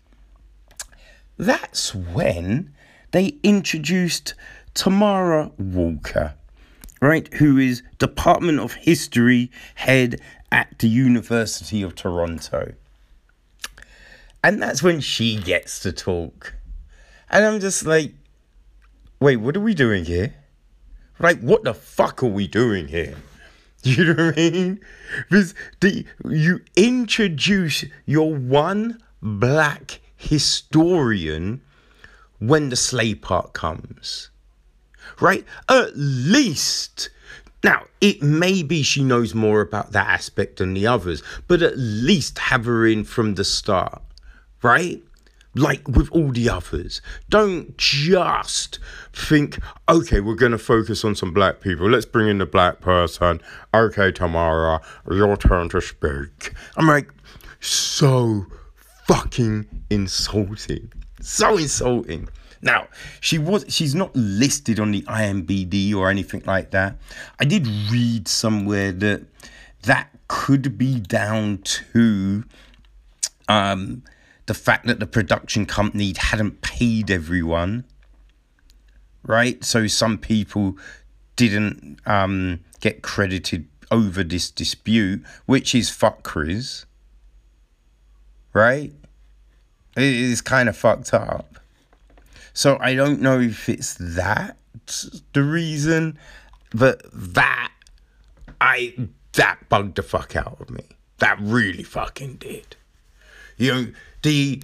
that's 1.36 1.96
when 1.96 2.74
they 3.12 3.40
introduced 3.42 4.36
Tamara 4.76 5.50
Walker, 5.58 6.36
right, 7.02 7.34
who 7.34 7.58
is 7.58 7.82
Department 7.98 8.60
of 8.60 8.74
History 8.74 9.50
head 9.74 10.22
at 10.52 10.80
the 10.80 10.88
University 10.88 11.82
of 11.82 11.96
Toronto. 11.96 12.74
And 14.44 14.62
that's 14.62 14.82
when 14.82 15.02
she 15.02 15.36
gets 15.36 15.80
to 15.82 15.92
talk. 15.92 16.56
And 17.30 17.46
I'm 17.46 17.60
just 17.60 17.86
like, 17.86 18.14
wait, 19.20 19.38
what 19.38 19.56
are 19.56 19.62
we 19.62 19.74
doing 19.74 20.06
here? 20.06 20.34
Like, 21.20 21.42
what 21.42 21.64
the 21.64 21.74
fuck 21.74 22.24
are 22.24 22.28
we 22.28 22.48
doing 22.48 22.88
here? 22.88 23.16
You 23.82 24.14
know 24.14 24.26
what 24.26 24.38
I 24.38 24.50
mean? 24.50 24.82
Because 25.30 25.56
the, 25.80 26.06
you 26.26 26.60
introduce 26.76 27.86
your 28.06 28.36
one 28.36 29.02
black 29.22 30.02
historian 30.18 31.62
when 32.40 32.68
the 32.68 32.76
slave 32.76 33.22
part 33.22 33.54
comes. 33.54 34.32
Right? 35.22 35.46
At 35.70 35.92
least. 35.96 37.10
Now, 37.64 37.86
it 38.00 38.22
may 38.22 38.64
be 38.64 38.84
she 38.84 39.04
knows 39.04 39.36
more 39.36 39.62
about 39.62 39.92
that 39.92 40.08
aspect 40.08 40.58
than 40.58 40.74
the 40.74 40.88
others, 40.88 41.22
but 41.48 41.62
at 41.62 41.78
least 41.78 42.40
have 42.40 42.66
her 42.66 42.88
in 42.88 43.04
from 43.04 43.36
the 43.36 43.44
start 43.44 44.02
right? 44.62 45.02
Like 45.56 45.88
with 45.88 46.12
all 46.12 46.32
the 46.32 46.50
others. 46.50 47.02
Don't 47.30 47.76
just 47.78 48.80
think, 49.14 49.60
okay, 49.88 50.20
we're 50.20 50.36
going 50.36 50.52
to 50.52 50.58
focus 50.58 51.04
on 51.04 51.16
some 51.16 51.34
black 51.34 51.60
people. 51.60 51.90
Let's 51.90 52.06
bring 52.06 52.28
in 52.28 52.38
the 52.38 52.46
black 52.46 52.82
person. 52.82 53.42
Okay, 53.74 54.12
Tamara, 54.12 54.82
your 55.12 55.38
turn 55.38 55.70
to 55.70 55.82
speak. 55.82 56.54
I'm 56.78 56.88
like, 56.88 57.10
so 57.60 58.46
fucking 59.08 59.66
insulting. 59.90 60.92
So 61.22 61.58
insulting. 61.58 62.30
Now, 62.62 62.88
she 63.22 63.38
was 63.38 63.66
she's 63.70 63.96
not 63.96 64.16
listed 64.16 64.80
on 64.80 64.92
the 64.92 65.02
IMBD 65.04 65.94
or 65.96 66.10
anything 66.10 66.44
like 66.46 66.72
that. 66.72 66.98
I 67.40 67.46
did 67.46 67.68
read 67.92 68.28
somewhere 68.28 68.92
that 68.92 69.22
that 69.84 70.10
could 70.28 70.78
be 70.78 71.00
down 71.00 71.60
to 71.60 72.44
um 73.48 74.04
the 74.50 74.54
fact 74.56 74.88
that 74.88 75.00
the 75.00 75.06
production 75.06 75.68
company 75.68 76.12
hadn't 76.18 76.62
paid 76.62 77.12
everyone, 77.12 77.84
right? 79.22 79.64
So 79.64 79.86
some 79.86 80.18
people 80.18 80.76
didn't 81.36 82.00
um, 82.08 82.62
get 82.80 83.04
credited 83.04 83.68
over 83.92 84.24
this 84.24 84.50
dispute, 84.50 85.24
which 85.46 85.76
is 85.76 85.92
fuckeries, 85.92 86.86
right? 88.52 88.92
It 89.96 90.04
is 90.04 90.42
kind 90.42 90.68
of 90.68 90.76
fucked 90.76 91.14
up. 91.14 91.59
So 92.54 92.78
I 92.80 92.96
don't 92.96 93.22
know 93.22 93.40
if 93.40 93.70
it's 93.70 93.96
that 94.00 94.58
the 95.34 95.44
reason, 95.44 96.18
but 96.72 97.02
that 97.14 97.72
I 98.62 98.94
that 99.34 99.70
bugged 99.70 99.96
the 99.96 100.04
fuck 100.04 100.36
out 100.36 100.58
of 100.60 100.70
me. 100.70 100.84
That 101.20 101.38
really 101.40 101.84
fucking 101.84 102.36
did. 102.36 102.76
You 103.58 103.74
know, 103.74 103.92
the, 104.22 104.64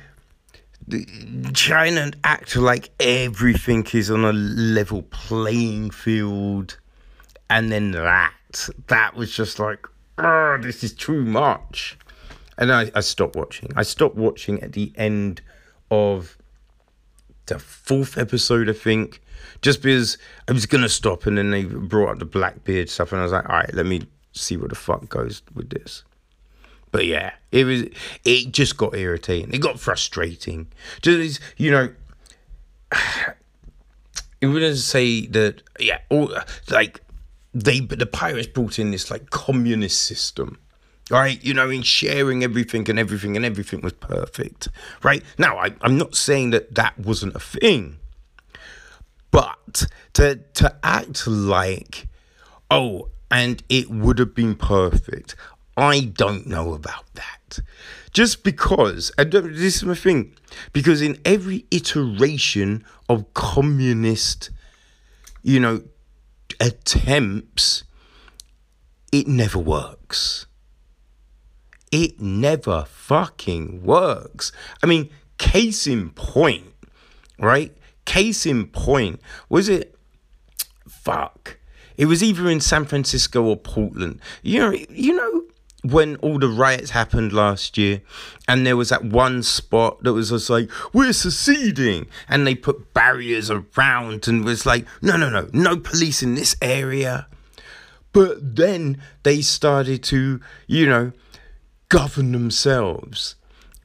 the 0.88 1.52
China 1.54 2.12
act 2.24 2.56
like 2.56 2.90
everything 3.00 3.86
is 3.94 4.10
on 4.10 4.24
a 4.24 4.34
level 4.34 5.04
playing 5.04 5.92
field, 5.92 6.78
and 7.50 7.72
then 7.72 7.92
that 7.92 8.34
that 8.88 9.16
was 9.16 9.36
just 9.36 9.60
like, 9.60 9.86
oh, 10.18 10.58
this 10.62 10.84
is 10.84 10.94
too 10.94 11.26
much, 11.26 11.98
and 12.58 12.72
I, 12.72 12.90
I 12.96 13.02
stopped 13.02 13.36
watching. 13.36 13.72
I 13.76 13.84
stopped 13.84 14.16
watching 14.16 14.62
at 14.64 14.74
the 14.74 14.94
end 14.96 15.42
of 15.92 16.38
the 17.48 17.60
fourth 17.60 18.18
episode, 18.18 18.70
I 18.70 18.74
think, 18.74 19.22
just 19.62 19.82
because 19.82 20.18
I 20.48 20.54
was 20.54 20.66
gonna 20.66 20.90
stop, 20.90 21.26
and 21.26 21.38
then 21.38 21.52
they 21.52 21.64
brought 21.64 22.12
up 22.12 22.20
the 22.20 22.26
Blackbeard 22.26 22.90
stuff, 22.90 23.12
and 23.12 23.22
I 23.22 23.24
was 23.24 23.32
like, 23.32 23.48
all 23.50 23.56
right, 23.56 23.74
let 23.74 23.86
me 23.86 24.08
see 24.32 24.58
what 24.58 24.70
the 24.70 24.76
fuck 24.76 25.08
goes 25.10 25.42
with 25.54 25.70
this. 25.70 26.04
But 26.92 27.08
yeah, 27.08 27.34
it 27.52 27.66
was. 27.66 27.84
It 28.24 28.54
just 28.54 28.78
got 28.78 28.96
irritating. 28.96 29.54
It 29.54 29.60
got 29.60 29.80
frustrating. 29.82 30.68
Just 31.02 31.42
you 31.58 31.70
know, 31.70 31.90
it 34.42 34.48
wouldn't 34.48 34.78
say 34.78 35.26
that. 35.28 35.62
Yeah, 35.78 36.00
all 36.10 36.34
like 36.70 37.02
they. 37.54 37.82
But 37.82 38.00
the 38.00 38.06
pirates 38.06 38.48
brought 38.48 38.80
in 38.80 38.92
this 38.92 39.12
like 39.12 39.30
communist 39.30 40.04
system, 40.04 40.58
right? 41.10 41.44
You 41.44 41.54
know, 41.54 41.70
in 41.70 41.84
sharing 41.84 42.44
everything 42.44 42.90
and 42.90 42.98
everything 42.98 43.36
and 43.36 43.46
everything 43.46 43.82
was 43.82 43.94
perfect, 43.94 44.70
right? 45.04 45.24
Now, 45.38 45.58
I, 45.58 45.74
I'm 45.82 45.98
not 45.98 46.16
saying 46.16 46.52
that 46.52 46.76
that 46.76 46.98
wasn't 47.00 47.36
a 47.36 47.40
thing, 47.40 47.98
but 49.32 49.86
to 50.14 50.40
to 50.56 50.76
act 50.84 51.28
like, 51.28 52.08
oh, 52.72 53.10
and 53.30 53.64
it 53.70 53.90
would 53.90 54.20
have 54.20 54.34
been 54.34 54.56
perfect. 54.56 55.36
I 55.78 56.02
don't 56.02 56.48
know 56.48 56.74
about 56.74 57.06
that. 57.16 57.60
Just 58.14 58.44
because, 58.44 59.12
and 59.18 59.30
this 59.30 59.76
is 59.76 59.84
my 59.84 59.94
thing, 59.94 60.36
because 60.72 61.02
in 61.02 61.20
every 61.26 61.66
iteration 61.70 62.86
of 63.10 63.34
communist, 63.34 64.52
you 65.44 65.60
know, 65.60 65.84
attempts, 66.62 67.84
it 69.12 69.28
never 69.28 69.60
works. 69.60 70.46
It 71.96 72.20
never 72.20 72.84
fucking 72.90 73.82
works. 73.82 74.52
I 74.84 74.86
mean, 74.86 75.10
case 75.38 75.88
in 75.88 76.10
point, 76.10 76.74
right? 77.40 77.74
Case 78.04 78.46
in 78.46 78.68
point, 78.68 79.22
was 79.48 79.70
it? 79.70 79.98
Fuck. 80.90 81.58
It 81.96 82.08
was 82.08 82.22
either 82.22 82.50
in 82.50 82.60
San 82.60 82.84
Francisco 82.84 83.44
or 83.44 83.56
Portland. 83.56 84.20
You 84.44 84.60
know, 84.60 84.72
you 84.90 85.16
know 85.16 85.44
when 85.84 86.18
all 86.18 86.38
the 86.38 86.50
riots 86.50 86.90
happened 86.90 87.32
last 87.32 87.78
year, 87.78 88.02
and 88.46 88.68
there 88.68 88.76
was 88.76 88.90
that 88.90 89.06
one 89.06 89.42
spot 89.42 90.04
that 90.04 90.12
was 90.12 90.32
just 90.32 90.50
like, 90.50 90.70
we're 90.92 91.14
seceding, 91.14 92.08
and 92.28 92.46
they 92.46 92.56
put 92.56 92.94
barriers 92.94 93.50
around 93.50 94.28
and 94.28 94.44
was 94.44 94.66
like, 94.66 94.86
no, 95.02 95.16
no, 95.16 95.30
no, 95.30 95.48
no 95.54 95.78
police 95.78 96.22
in 96.22 96.36
this 96.36 96.58
area. 96.62 97.28
But 98.12 98.58
then 98.58 99.02
they 99.24 99.42
started 99.42 100.04
to, 100.04 100.42
you 100.68 100.88
know, 100.88 101.14
govern 101.96 102.34
themselves, 102.34 103.36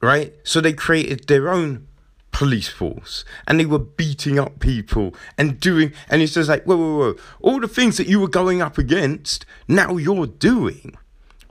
right? 0.01 0.35
So 0.43 0.59
they 0.59 0.73
created 0.73 1.27
their 1.27 1.47
own 1.47 1.87
police 2.33 2.67
force 2.67 3.23
and 3.47 3.57
they 3.57 3.65
were 3.65 3.79
beating 3.79 4.37
up 4.37 4.59
people 4.59 5.15
and 5.37 5.61
doing, 5.61 5.93
and 6.09 6.21
it's 6.21 6.33
just 6.33 6.49
like, 6.49 6.65
whoa, 6.65 6.75
whoa, 6.75 6.97
whoa, 6.97 7.15
all 7.39 7.61
the 7.61 7.69
things 7.69 7.95
that 7.95 8.07
you 8.07 8.19
were 8.19 8.27
going 8.27 8.61
up 8.61 8.77
against, 8.77 9.45
now 9.65 9.95
you're 9.95 10.27
doing, 10.27 10.97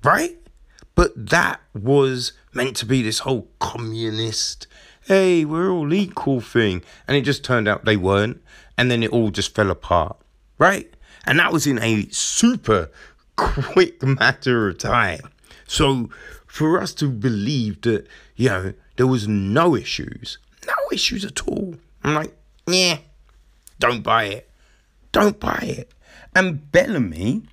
right? 0.05 0.37
But 0.95 1.31
that 1.31 1.61
was 1.73 2.35
meant 2.53 2.77
to 2.77 2.85
be 2.85 3.01
this 3.01 3.21
whole 3.21 3.49
communist, 3.59 4.67
hey, 5.07 5.47
we're 5.47 5.71
all 5.71 5.95
equal 5.95 6.43
thing. 6.43 6.83
And 7.09 7.17
it 7.17 7.23
just 7.23 7.43
turned 7.43 7.69
out 7.69 7.87
they 7.87 7.97
weren't. 7.97 8.43
And 8.77 8.91
then 8.91 9.03
it 9.03 9.13
all 9.13 9.31
just 9.31 9.55
fell 9.55 9.71
apart, 9.71 10.19
right? 10.59 10.93
And 11.25 11.39
that 11.39 11.55
was 11.55 11.67
in 11.67 11.83
a 11.83 12.07
super 12.11 12.91
quick 13.37 14.03
matter 14.03 14.69
of 14.69 14.77
time. 14.77 15.21
So 15.67 16.11
for 16.51 16.81
us 16.81 16.93
to 16.93 17.09
believe 17.09 17.81
that, 17.83 18.09
you 18.35 18.49
know, 18.49 18.75
there 18.97 19.07
was 19.07 19.29
no 19.29 19.77
issues, 19.77 20.39
no 20.67 20.75
issues 20.93 21.25
at 21.25 21.47
all. 21.47 21.77
I'm 22.03 22.15
like, 22.15 22.37
yeah, 22.67 22.99
don't 23.79 24.03
buy 24.03 24.25
it. 24.25 24.51
Don't 25.13 25.39
buy 25.39 25.61
it. 25.63 25.93
And 26.35 26.71
Bellamy, 26.73 27.45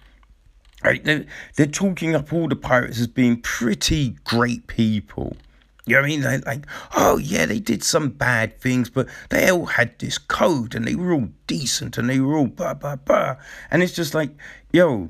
right, 0.84 1.04
they're, 1.04 1.26
they're 1.56 1.68
talking 1.68 2.16
up 2.16 2.34
all 2.34 2.48
the 2.48 2.56
pirates 2.56 3.00
as 3.00 3.06
being 3.06 3.40
pretty 3.40 4.16
great 4.24 4.66
people. 4.66 5.38
You 5.86 5.94
know 5.94 6.02
what 6.02 6.06
I 6.06 6.10
mean? 6.10 6.22
They're 6.22 6.40
like, 6.40 6.66
oh 6.96 7.18
yeah, 7.18 7.46
they 7.46 7.60
did 7.60 7.84
some 7.84 8.10
bad 8.10 8.60
things, 8.60 8.90
but 8.90 9.08
they 9.30 9.50
all 9.52 9.68
had 9.68 9.98
this 10.00 10.18
code 10.18 10.74
and 10.74 10.88
they 10.88 10.96
were 10.96 11.14
all 11.14 11.30
decent 11.46 12.00
and 12.00 12.10
they 12.10 12.20
were 12.20 12.36
all 12.36 12.48
blah 12.48 12.74
blah 12.74 12.96
blah. 12.96 13.36
And 13.70 13.84
it's 13.84 13.94
just 13.94 14.16
like, 14.16 14.32
yo, 14.74 15.10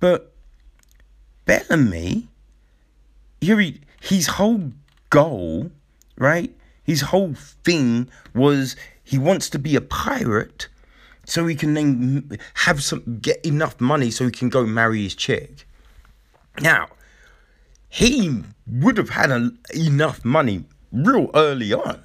but 0.00 0.34
Bellamy 1.46 2.28
Yuri, 3.42 3.80
his 4.00 4.28
whole 4.28 4.72
goal, 5.10 5.72
right? 6.16 6.54
His 6.84 7.00
whole 7.00 7.34
thing 7.34 8.08
was 8.34 8.76
he 9.02 9.18
wants 9.18 9.50
to 9.50 9.58
be 9.58 9.74
a 9.74 9.80
pirate 9.80 10.68
so 11.24 11.48
he 11.48 11.56
can 11.56 11.74
then 11.74 12.38
have 12.54 12.84
some 12.84 13.18
get 13.20 13.44
enough 13.44 13.80
money 13.80 14.12
so 14.12 14.24
he 14.24 14.30
can 14.30 14.48
go 14.48 14.64
marry 14.64 15.02
his 15.02 15.16
chick. 15.16 15.66
Now, 16.60 16.86
he 17.88 18.44
would 18.64 18.96
have 18.96 19.10
had 19.10 19.32
a, 19.32 19.50
enough 19.74 20.24
money 20.24 20.64
real 20.92 21.28
early 21.34 21.72
on 21.72 22.00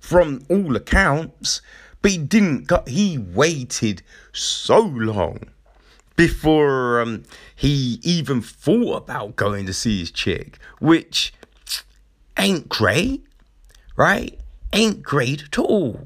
from 0.00 0.42
all 0.48 0.74
accounts, 0.74 1.60
but 2.00 2.12
he 2.12 2.18
didn't 2.18 2.66
got 2.66 2.88
he 2.88 3.18
waited 3.18 4.02
so 4.32 4.80
long 4.80 5.50
before 6.22 7.00
um, 7.00 7.24
he 7.56 7.98
even 8.04 8.40
thought 8.40 8.96
about 8.96 9.34
going 9.34 9.66
to 9.66 9.72
see 9.72 9.98
his 9.98 10.12
chick, 10.12 10.56
which 10.78 11.34
ain't 12.38 12.68
great, 12.68 13.26
right? 13.96 14.38
Ain't 14.72 15.02
great 15.02 15.42
at 15.42 15.58
all. 15.58 16.04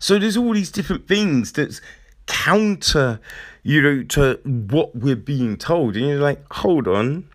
So 0.00 0.18
there's 0.18 0.36
all 0.36 0.54
these 0.54 0.72
different 0.72 1.06
things 1.06 1.52
that's 1.52 1.80
counter, 2.26 3.20
you 3.62 3.80
know, 3.80 4.02
to 4.02 4.40
what 4.44 4.96
we're 4.96 5.14
being 5.14 5.56
told. 5.56 5.94
And 5.94 6.04
you're 6.04 6.18
like, 6.18 6.44
hold 6.52 6.88
on, 6.88 7.28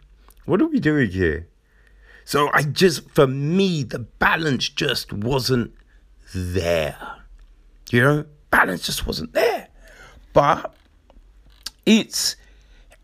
what 0.44 0.62
are 0.62 0.68
we 0.68 0.82
doing 0.82 1.12
here? 1.12 1.48
So 2.26 2.50
I 2.52 2.64
just, 2.64 3.10
for 3.12 3.28
me, 3.28 3.84
the 3.84 4.00
balance 4.00 4.68
just 4.68 5.14
wasn't 5.14 5.74
there. 6.36 6.98
You 7.92 8.02
know, 8.02 8.26
balance 8.52 8.86
just 8.86 9.08
wasn't 9.08 9.32
there. 9.32 9.70
But 10.34 10.76
it's 11.90 12.36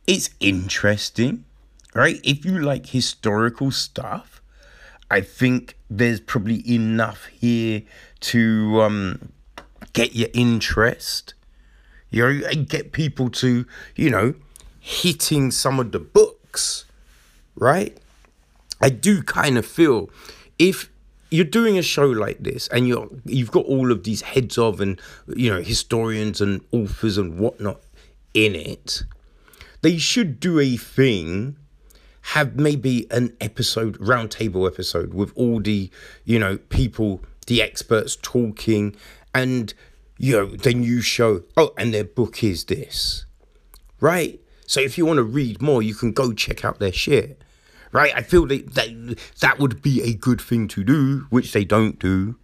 it's 0.06 0.30
interesting, 0.40 1.44
right? 1.96 2.20
If 2.24 2.46
you 2.46 2.60
like 2.60 2.86
historical 2.86 3.72
stuff, 3.72 4.44
I 5.10 5.22
think 5.22 5.76
there's 5.90 6.20
probably 6.20 6.62
enough 6.72 7.26
here 7.26 7.82
to 8.20 8.82
um, 8.84 9.32
get 9.94 10.16
your 10.16 10.30
interest. 10.36 11.34
You 12.12 12.22
know, 12.22 12.48
and 12.48 12.70
get 12.70 12.94
people 12.94 13.30
to, 13.32 13.66
you 13.96 14.10
know, 14.10 14.36
hitting 14.80 15.52
some 15.52 15.80
of 15.82 15.92
the 15.92 16.00
books, 16.00 16.86
right? 17.56 17.98
I 18.80 18.90
do 18.90 19.22
kind 19.22 19.58
of 19.58 19.66
feel 19.66 20.10
if 20.58 20.90
you're 21.32 21.44
doing 21.44 21.78
a 21.78 21.82
show 21.82 22.06
like 22.06 22.38
this 22.40 22.68
and 22.70 22.88
you're 22.88 23.10
you've 23.26 23.52
got 23.52 23.66
all 23.66 23.92
of 23.92 24.04
these 24.04 24.22
heads 24.22 24.58
of 24.58 24.80
and 24.80 25.02
you 25.36 25.52
know 25.52 25.62
historians 25.62 26.40
and 26.40 26.62
authors 26.72 27.18
and 27.18 27.38
whatnot 27.38 27.82
in 28.36 28.54
it, 28.54 29.04
they 29.82 29.98
should 29.98 30.40
do 30.40 30.60
a 30.60 30.76
thing 30.76 31.58
have 32.30 32.56
maybe 32.56 33.06
an 33.12 33.36
episode 33.40 33.98
roundtable 34.00 34.68
episode 34.68 35.14
with 35.14 35.32
all 35.36 35.60
the 35.60 35.92
you 36.24 36.40
know 36.40 36.58
people 36.70 37.22
the 37.46 37.62
experts 37.62 38.18
talking 38.20 38.96
and 39.34 39.74
you 40.18 40.34
know 40.34 40.48
then 40.48 40.82
you 40.82 41.02
show. 41.02 41.44
Oh 41.56 41.72
and 41.78 41.94
their 41.94 42.04
book 42.04 42.44
is 42.44 42.66
this. 42.66 43.26
Right? 44.00 44.42
So 44.66 44.80
if 44.80 44.98
you 44.98 45.06
want 45.06 45.18
to 45.18 45.24
read 45.24 45.62
more 45.62 45.84
you 45.84 45.94
can 45.94 46.12
go 46.12 46.34
check 46.34 46.66
out 46.66 46.80
their 46.80 46.92
shit. 46.92 47.42
Right? 47.92 48.12
I 48.14 48.24
feel 48.24 48.46
that 48.48 48.74
that, 48.74 49.20
that 49.40 49.60
would 49.60 49.82
be 49.82 50.02
a 50.02 50.14
good 50.14 50.42
thing 50.42 50.68
to 50.70 50.84
do 50.84 51.28
which 51.30 51.54
they 51.54 51.64
don't 51.64 52.00
do 52.00 52.38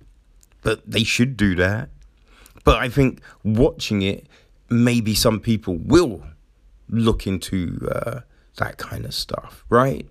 but 0.61 0.89
they 0.89 1.03
should 1.03 1.35
do 1.35 1.55
that. 1.55 1.89
But 2.63 2.77
i 2.77 2.88
think 2.88 3.19
watching 3.43 4.03
it 4.03 4.27
maybe 4.72 5.14
some 5.14 5.39
people 5.39 5.77
will 5.77 6.23
look 6.89 7.27
into 7.27 7.88
uh, 7.91 8.22
that 8.57 8.77
kind 8.77 9.06
of 9.06 9.14
stuff, 9.14 9.64
right? 9.69 10.07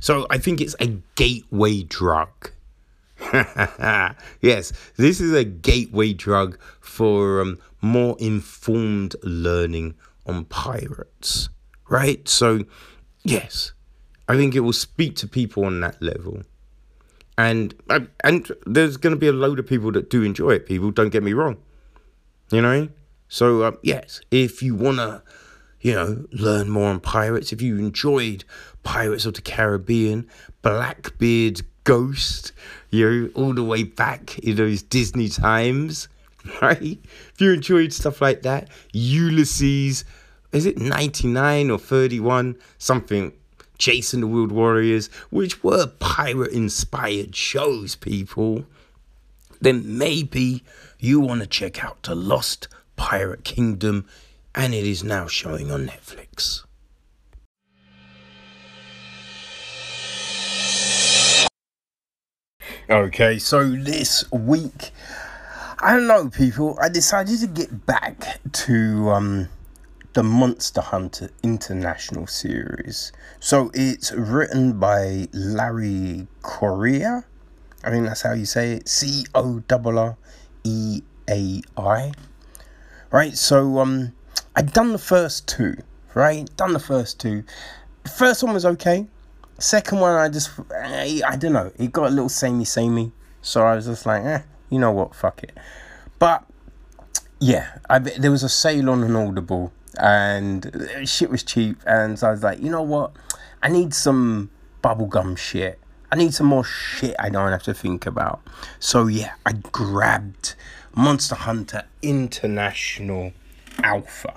So 0.00 0.26
I 0.30 0.38
think 0.38 0.60
it's 0.60 0.76
a 0.80 0.86
gateway 1.16 1.82
drug. 1.82 2.50
yes, 4.40 4.72
this 4.96 5.20
is 5.20 5.32
a 5.34 5.44
gateway 5.44 6.12
drug 6.12 6.58
for 6.80 7.40
um, 7.40 7.58
more 7.80 8.16
informed 8.20 9.16
learning 9.22 9.94
on 10.26 10.44
pirates, 10.44 11.48
right? 11.88 12.28
So, 12.28 12.64
yes, 13.24 13.72
I 14.28 14.36
think 14.36 14.54
it 14.54 14.60
will 14.60 14.72
speak 14.72 15.16
to 15.16 15.26
people 15.26 15.64
on 15.64 15.80
that 15.80 16.00
level. 16.00 16.42
And 17.36 17.74
uh, 17.88 18.00
and 18.24 18.50
there's 18.66 18.96
going 18.96 19.14
to 19.14 19.18
be 19.18 19.28
a 19.28 19.32
load 19.32 19.58
of 19.58 19.66
people 19.66 19.92
that 19.92 20.10
do 20.10 20.22
enjoy 20.22 20.50
it. 20.50 20.66
People, 20.66 20.90
don't 20.90 21.10
get 21.10 21.22
me 21.22 21.32
wrong. 21.32 21.56
You 22.50 22.62
know, 22.62 22.88
so, 23.28 23.64
um, 23.64 23.78
yes, 23.82 24.20
if 24.30 24.62
you 24.62 24.74
want 24.74 24.98
to, 24.98 25.22
you 25.80 25.92
know, 25.94 26.26
learn 26.32 26.70
more 26.70 26.88
on 26.88 27.00
pirates, 27.00 27.52
if 27.52 27.62
you 27.62 27.78
enjoyed 27.78 28.44
Pirates 28.82 29.26
of 29.26 29.34
the 29.34 29.42
Caribbean, 29.42 30.26
Blackbeard 30.62 31.60
Ghost, 31.84 32.52
you 32.90 33.10
know, 33.10 33.30
all 33.34 33.52
the 33.52 33.62
way 33.62 33.82
back 33.82 34.38
in 34.38 34.56
those 34.56 34.82
Disney 34.82 35.28
times, 35.28 36.08
right? 36.62 36.98
If 37.02 37.34
you 37.38 37.52
enjoyed 37.52 37.92
stuff 37.92 38.22
like 38.22 38.42
that, 38.42 38.68
Ulysses, 38.92 40.04
is 40.52 40.64
it 40.64 40.78
99 40.78 41.70
or 41.70 41.78
31? 41.78 42.56
Something. 42.78 43.32
Jason 43.76 44.20
the 44.22 44.26
World 44.26 44.50
Warriors, 44.50 45.08
which 45.30 45.62
were 45.62 45.86
pirate 45.86 46.50
inspired 46.50 47.36
shows, 47.36 47.94
people, 47.94 48.64
then 49.60 49.98
maybe 49.98 50.64
you 50.98 51.20
want 51.20 51.42
to 51.42 51.46
check 51.46 51.84
out 51.84 52.02
The 52.02 52.16
Lost 52.16 52.66
Pirate 52.98 53.44
Kingdom, 53.44 54.04
and 54.54 54.74
it 54.74 54.84
is 54.84 55.02
now 55.02 55.26
showing 55.26 55.70
on 55.70 55.86
Netflix. 55.86 56.64
Okay, 62.90 63.38
so 63.38 63.68
this 63.68 64.30
week, 64.32 64.90
I 65.80 65.94
don't 65.94 66.06
know, 66.06 66.28
people, 66.28 66.78
I 66.82 66.88
decided 66.88 67.38
to 67.40 67.46
get 67.46 67.86
back 67.86 68.40
to 68.52 69.10
um, 69.10 69.48
the 70.14 70.22
Monster 70.22 70.80
Hunter 70.80 71.30
International 71.42 72.26
series. 72.26 73.12
So 73.40 73.70
it's 73.74 74.10
written 74.12 74.80
by 74.80 75.28
Larry 75.32 76.26
Correia. 76.42 77.24
I 77.84 77.90
think 77.90 78.06
that's 78.06 78.22
how 78.22 78.32
you 78.32 78.46
say 78.46 78.72
it 78.72 78.88
C 78.88 79.24
O 79.34 79.62
R 79.70 79.98
R 79.98 80.16
E 80.64 81.02
A 81.30 81.62
I. 81.76 82.12
Right. 83.10 83.36
So 83.36 83.78
um, 83.78 84.12
I'd 84.56 84.72
done 84.72 84.92
the 84.92 84.98
first 84.98 85.48
two. 85.48 85.76
Right. 86.14 86.48
Done 86.56 86.72
the 86.72 86.80
first 86.80 87.20
two. 87.20 87.44
The 88.02 88.10
first 88.10 88.42
one 88.42 88.54
was 88.54 88.64
okay. 88.64 89.06
Second 89.60 89.98
one, 89.98 90.14
I 90.14 90.28
just, 90.28 90.50
I, 90.72 91.20
I 91.26 91.34
don't 91.36 91.52
know, 91.52 91.72
it 91.76 91.90
got 91.90 92.06
a 92.06 92.10
little 92.10 92.28
samey, 92.28 92.64
samey. 92.64 93.10
So 93.42 93.62
I 93.62 93.74
was 93.74 93.86
just 93.86 94.06
like, 94.06 94.22
eh, 94.24 94.42
you 94.70 94.78
know 94.78 94.92
what, 94.92 95.16
fuck 95.16 95.42
it. 95.42 95.58
But 96.20 96.44
yeah, 97.40 97.78
I 97.90 97.98
there 97.98 98.30
was 98.30 98.44
a 98.44 98.48
sale 98.48 98.88
on 98.88 99.02
an 99.02 99.16
Audible, 99.16 99.72
and 99.98 100.88
shit 101.04 101.28
was 101.28 101.42
cheap, 101.42 101.78
and 101.86 102.18
so 102.18 102.28
I 102.28 102.30
was 102.30 102.42
like, 102.44 102.60
you 102.60 102.70
know 102.70 102.82
what, 102.82 103.12
I 103.60 103.68
need 103.68 103.94
some 103.94 104.50
bubblegum 104.82 105.36
shit. 105.36 105.80
I 106.10 106.16
need 106.16 106.34
some 106.34 106.46
more 106.46 106.64
shit 106.64 107.16
I 107.18 107.28
don't 107.28 107.50
have 107.50 107.64
to 107.64 107.74
think 107.74 108.06
about. 108.06 108.40
So 108.78 109.08
yeah, 109.08 109.34
I 109.44 109.52
grabbed 109.52 110.54
Monster 110.98 111.36
Hunter 111.36 111.84
International 112.02 113.30
Alpha 113.84 114.34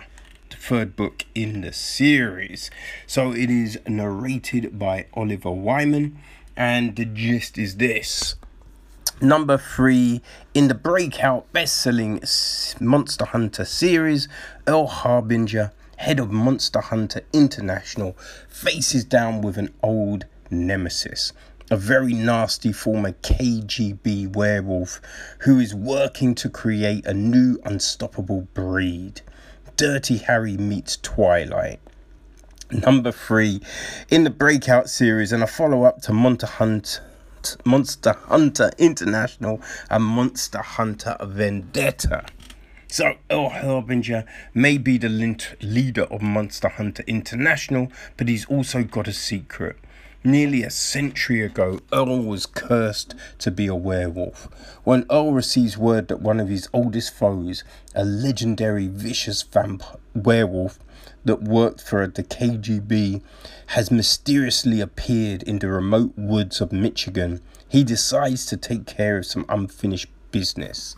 the 0.51 0.57
third 0.57 0.95
book 0.95 1.25
in 1.33 1.61
the 1.61 1.73
series. 1.73 2.69
So 3.07 3.33
it 3.33 3.49
is 3.49 3.79
narrated 3.87 4.77
by 4.77 5.07
Oliver 5.15 5.49
Wyman, 5.49 6.19
and 6.55 6.95
the 6.95 7.05
gist 7.05 7.57
is 7.57 7.77
this. 7.77 8.35
Number 9.19 9.57
three 9.57 10.21
in 10.53 10.67
the 10.67 10.75
breakout 10.75 11.51
best 11.51 11.77
selling 11.77 12.21
Monster 12.79 13.25
Hunter 13.25 13.65
series, 13.65 14.27
Earl 14.67 14.85
Harbinger, 14.85 15.71
head 15.97 16.19
of 16.19 16.29
Monster 16.29 16.81
Hunter 16.81 17.21
International, 17.33 18.15
faces 18.47 19.03
down 19.03 19.41
with 19.41 19.57
an 19.57 19.73
old 19.81 20.25
nemesis 20.51 21.33
a 21.71 21.77
very 21.77 22.11
nasty 22.11 22.73
former 22.73 23.13
KGB 23.13 24.35
werewolf 24.35 24.99
who 25.39 25.57
is 25.57 25.73
working 25.73 26.35
to 26.35 26.49
create 26.49 27.05
a 27.05 27.13
new 27.13 27.59
unstoppable 27.63 28.41
breed. 28.53 29.21
Dirty 29.77 30.17
Harry 30.17 30.57
meets 30.57 30.97
Twilight. 30.97 31.79
Number 32.71 33.13
three 33.13 33.61
in 34.09 34.25
the 34.25 34.29
breakout 34.29 34.89
series 34.89 35.31
and 35.31 35.41
a 35.41 35.47
follow 35.47 35.83
up 35.83 36.01
to 36.03 36.13
Monster 36.13 36.47
Hunt. 36.47 36.99
Monster 37.65 38.13
Hunter 38.27 38.71
International 38.77 39.61
and 39.89 40.03
Monster 40.03 40.61
Hunter 40.61 41.15
Vendetta. 41.21 42.25
So, 42.87 43.15
Earl 43.31 43.49
Harbinger 43.49 44.25
may 44.53 44.77
be 44.77 44.97
the 44.97 45.09
leader 45.61 46.03
of 46.03 46.21
Monster 46.21 46.67
Hunter 46.67 47.03
International, 47.07 47.89
but 48.17 48.27
he's 48.27 48.45
also 48.45 48.83
got 48.83 49.07
a 49.07 49.13
secret. 49.13 49.77
Nearly 50.23 50.61
a 50.61 50.69
century 50.69 51.41
ago, 51.41 51.79
Earl 51.91 52.21
was 52.21 52.45
cursed 52.45 53.15
to 53.39 53.49
be 53.49 53.65
a 53.65 53.73
werewolf. 53.73 54.47
When 54.83 55.07
Earl 55.09 55.33
receives 55.33 55.79
word 55.79 56.09
that 56.09 56.21
one 56.21 56.39
of 56.39 56.47
his 56.47 56.69
oldest 56.71 57.15
foes, 57.15 57.63
a 57.95 58.05
legendary 58.05 58.87
vicious 58.87 59.41
vampire 59.41 59.97
werewolf 60.13 60.77
that 61.25 61.41
worked 61.41 61.81
for 61.81 62.05
the 62.05 62.21
KGB, 62.21 63.23
has 63.67 63.89
mysteriously 63.89 64.79
appeared 64.79 65.41
in 65.41 65.57
the 65.57 65.69
remote 65.69 66.13
woods 66.15 66.61
of 66.61 66.71
Michigan, 66.71 67.41
he 67.67 67.83
decides 67.83 68.45
to 68.45 68.57
take 68.57 68.85
care 68.85 69.17
of 69.17 69.25
some 69.25 69.45
unfinished 69.49 70.09
business. 70.31 70.95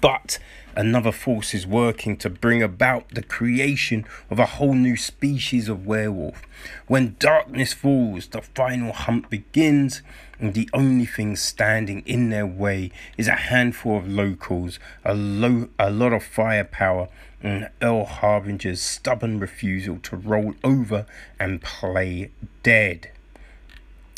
But 0.00 0.38
another 0.76 1.12
force 1.12 1.54
is 1.54 1.66
working 1.66 2.16
to 2.18 2.30
bring 2.30 2.62
about 2.62 3.08
the 3.10 3.22
creation 3.22 4.06
of 4.30 4.38
a 4.38 4.46
whole 4.46 4.74
new 4.74 4.96
species 4.96 5.68
of 5.68 5.86
werewolf. 5.86 6.42
When 6.86 7.16
darkness 7.18 7.72
falls, 7.72 8.28
the 8.28 8.42
final 8.42 8.92
hunt 8.92 9.30
begins, 9.30 10.02
and 10.38 10.54
the 10.54 10.68
only 10.72 11.06
thing 11.06 11.36
standing 11.36 12.02
in 12.06 12.30
their 12.30 12.46
way 12.46 12.90
is 13.16 13.28
a 13.28 13.32
handful 13.32 13.96
of 13.96 14.08
locals, 14.08 14.78
a, 15.04 15.14
lo- 15.14 15.68
a 15.78 15.90
lot 15.90 16.12
of 16.12 16.24
firepower, 16.24 17.08
and 17.42 17.70
Earl 17.82 18.06
Harbinger's 18.06 18.80
stubborn 18.80 19.38
refusal 19.38 19.98
to 20.04 20.16
roll 20.16 20.54
over 20.64 21.06
and 21.38 21.62
play 21.62 22.30
dead. 22.62 23.10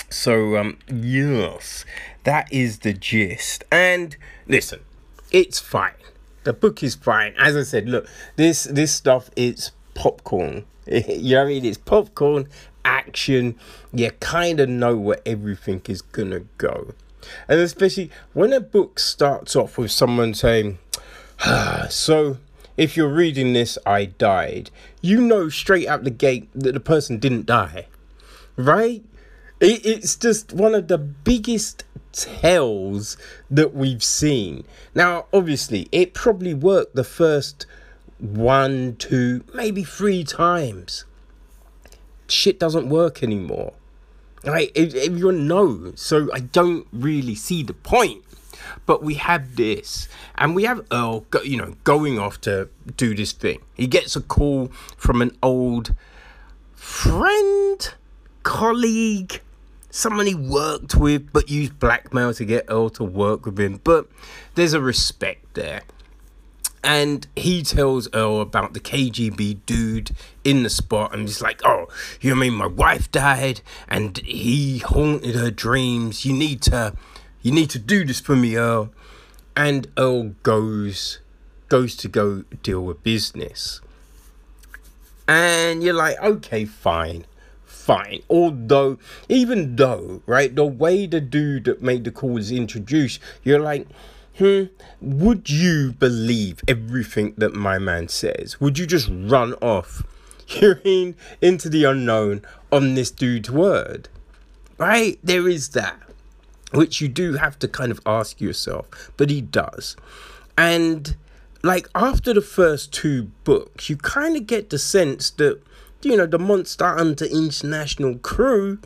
So, 0.09 0.57
um, 0.57 0.79
yes, 0.89 1.85
that 2.25 2.51
is 2.53 2.79
the 2.79 2.93
gist. 2.93 3.65
And 3.73 4.17
listen, 4.47 4.81
it's 5.33 5.59
fine 5.59 5.93
the 6.47 6.53
book 6.53 6.83
is 6.83 6.95
fine. 6.95 7.35
As 7.37 7.57
I 7.57 7.65
said, 7.65 7.89
look, 7.89 8.09
this 8.37 8.65
this 8.65 8.93
stuff 8.93 9.31
is 9.37 9.73
popcorn. 9.95 10.65
you 10.87 11.35
know 11.35 11.43
what 11.43 11.47
I 11.47 11.49
mean? 11.49 11.65
It's 11.65 11.77
popcorn 11.77 12.49
action. 12.85 13.57
You 13.93 14.13
kind 14.13 14.61
of 14.61 14.69
know 14.69 14.97
where 14.97 15.19
everything 15.27 15.83
is 15.89 16.01
gonna 16.01 16.45
go, 16.57 16.95
and 17.49 17.61
especially 17.61 18.11
when 18.33 18.53
a 18.53 18.61
book 18.61 19.01
starts 19.01 19.57
off 19.57 19.77
with 19.77 19.91
someone 19.91 20.33
saying, 20.33 20.79
ah, 21.41 21.87
"So." 21.91 22.39
If 22.77 22.95
you're 22.95 23.09
reading 23.09 23.55
this, 23.55 23.79
I 23.87 24.05
died. 24.05 24.71
You 25.01 25.23
know 25.23 25.49
straight 25.49 25.89
out 25.89 26.05
the 26.05 26.11
gate 26.11 26.51
that 26.55 26.75
the 26.75 26.79
person 26.79 27.19
didn't 27.19 27.47
die, 27.47 27.87
right? 28.55 29.03
It, 29.61 29.87
it's 29.87 30.15
just 30.15 30.53
one 30.53 30.75
of 30.75 30.89
the 30.89 30.99
biggest 30.99 31.86
tells 32.17 33.17
that 33.51 33.75
we've 33.75 34.03
seen. 34.03 34.65
Now, 34.95 35.27
obviously, 35.33 35.89
it 35.93 36.15
probably 36.15 36.55
worked 36.55 36.95
the 36.95 37.05
first 37.05 37.67
one, 38.19 38.97
two, 38.97 39.45
maybe 39.55 39.85
three 39.85 40.25
times. 40.25 41.05
Shit 42.29 42.59
doesn't 42.59 42.89
work 42.89 43.23
anymore. 43.23 43.75
Right? 44.45 44.71
Everyone 44.77 45.47
knows. 45.47 46.01
So 46.01 46.31
I 46.33 46.41
don't 46.41 46.87
really 46.93 47.35
see 47.35 47.63
the 47.63 47.75
point. 47.75 48.23
But 48.85 49.03
we 49.03 49.15
have 49.15 49.55
this, 49.57 50.09
and 50.37 50.57
we 50.57 50.65
have 50.65 50.85
Earl, 50.91 51.25
you 51.45 51.57
know, 51.57 51.77
going 51.85 52.19
off 52.19 52.41
to 52.43 52.69
do 52.97 53.15
this 53.15 53.33
thing. 53.33 53.61
He 53.75 53.87
gets 53.87 54.17
a 54.17 54.21
call 54.21 54.69
from 54.97 55.23
an 55.23 55.37
old 55.41 55.95
friend, 56.75 57.95
colleague, 58.43 59.41
someone 59.97 60.27
he 60.27 60.35
worked 60.35 60.95
with 60.95 61.33
but 61.33 61.49
used 61.49 61.79
blackmail 61.79 62.35
to 62.35 62.45
get 62.45 62.67
Earl 62.69 62.91
to 62.91 63.05
work 63.05 63.47
with 63.47 63.59
him. 63.59 63.81
But 63.83 64.07
there's 64.55 64.75
a 64.75 64.81
respect 64.81 65.55
there. 65.55 65.83
And 66.85 67.27
he 67.35 67.63
tells 67.63 68.07
Earl 68.15 68.43
about 68.43 68.75
the 68.75 68.79
KGB 68.79 69.61
dude 69.67 70.11
in 70.45 70.63
the 70.63 70.71
spot, 70.71 71.13
and 71.13 71.23
he's 71.23 71.41
like, 71.41 71.61
"Oh, 71.65 71.87
you 72.21 72.31
know 72.31 72.37
I 72.37 72.41
mean? 72.41 72.55
My 72.55 72.67
wife 72.67 73.11
died, 73.11 73.61
and 73.89 74.19
he 74.19 74.79
haunted 74.79 75.35
her 75.35 75.51
dreams. 75.51 76.25
You 76.25 76.33
need 76.33 76.63
to, 76.63 76.95
you 77.43 77.51
need 77.51 77.71
to 77.71 77.81
do 77.81 78.05
this 78.05 78.21
for 78.21 78.37
me, 78.37 78.57
Earl." 78.57 78.91
And 79.57 79.89
Earl 79.97 80.35
goes, 80.45 81.19
goes 81.69 81.97
to 81.97 82.09
go 82.09 82.45
deal 82.63 82.83
with 82.83 83.03
business. 83.03 83.81
And 85.27 85.83
you're 85.83 85.95
like, 85.95 86.21
okay, 86.21 86.67
fine 86.67 87.25
fine. 87.87 88.21
Although, 88.29 88.99
even 89.29 89.77
though, 89.77 90.21
right, 90.27 90.55
the 90.55 90.67
way 90.67 91.07
the 91.07 91.21
dude 91.21 91.65
that 91.65 91.83
made 91.83 92.03
the 92.03 92.11
call 92.11 92.37
is 92.37 92.51
introduced, 92.51 93.21
you're 93.45 93.61
like, 93.61 93.87
hmm, 94.39 94.65
would 95.01 95.49
you 95.49 95.93
believe 95.93 96.63
everything 96.67 97.35
that 97.39 97.55
my 97.55 97.79
man 97.79 98.09
says? 98.09 98.61
Would 98.61 98.77
you 98.77 98.87
just 98.87 99.09
run 99.09 99.55
off, 99.55 100.03
hearing 100.47 101.15
into 101.41 101.69
the 101.69 101.85
unknown 101.85 102.43
on 102.73 102.97
this 102.97 103.13
dude's 103.13 103.51
word? 103.51 104.09
Right? 104.79 105.19
There 105.23 105.49
is 105.49 105.69
that, 105.71 105.97
which 106.73 107.01
you 107.01 107.07
do 107.07 107.35
have 107.35 107.57
to 107.61 107.69
kind 107.69 107.93
of 107.93 108.01
ask 108.05 108.41
yourself, 108.41 109.13
but 109.17 109.31
he 109.31 109.41
does. 109.41 109.97
And 110.59 111.17
like 111.63 111.89
after 111.95 112.35
the 112.35 112.41
first 112.41 112.93
two 112.93 113.31
books, 113.45 113.89
you 113.89 113.97
kind 113.97 114.37
of 114.37 114.49
get 114.49 114.71
the 114.71 114.79
sense 114.79 115.31
that 115.31 115.63
you 116.03 116.17
know, 116.17 116.27
the 116.27 116.39
Monster 116.39 116.87
Hunter 116.87 117.25
International 117.25 118.17
crew, 118.19 118.79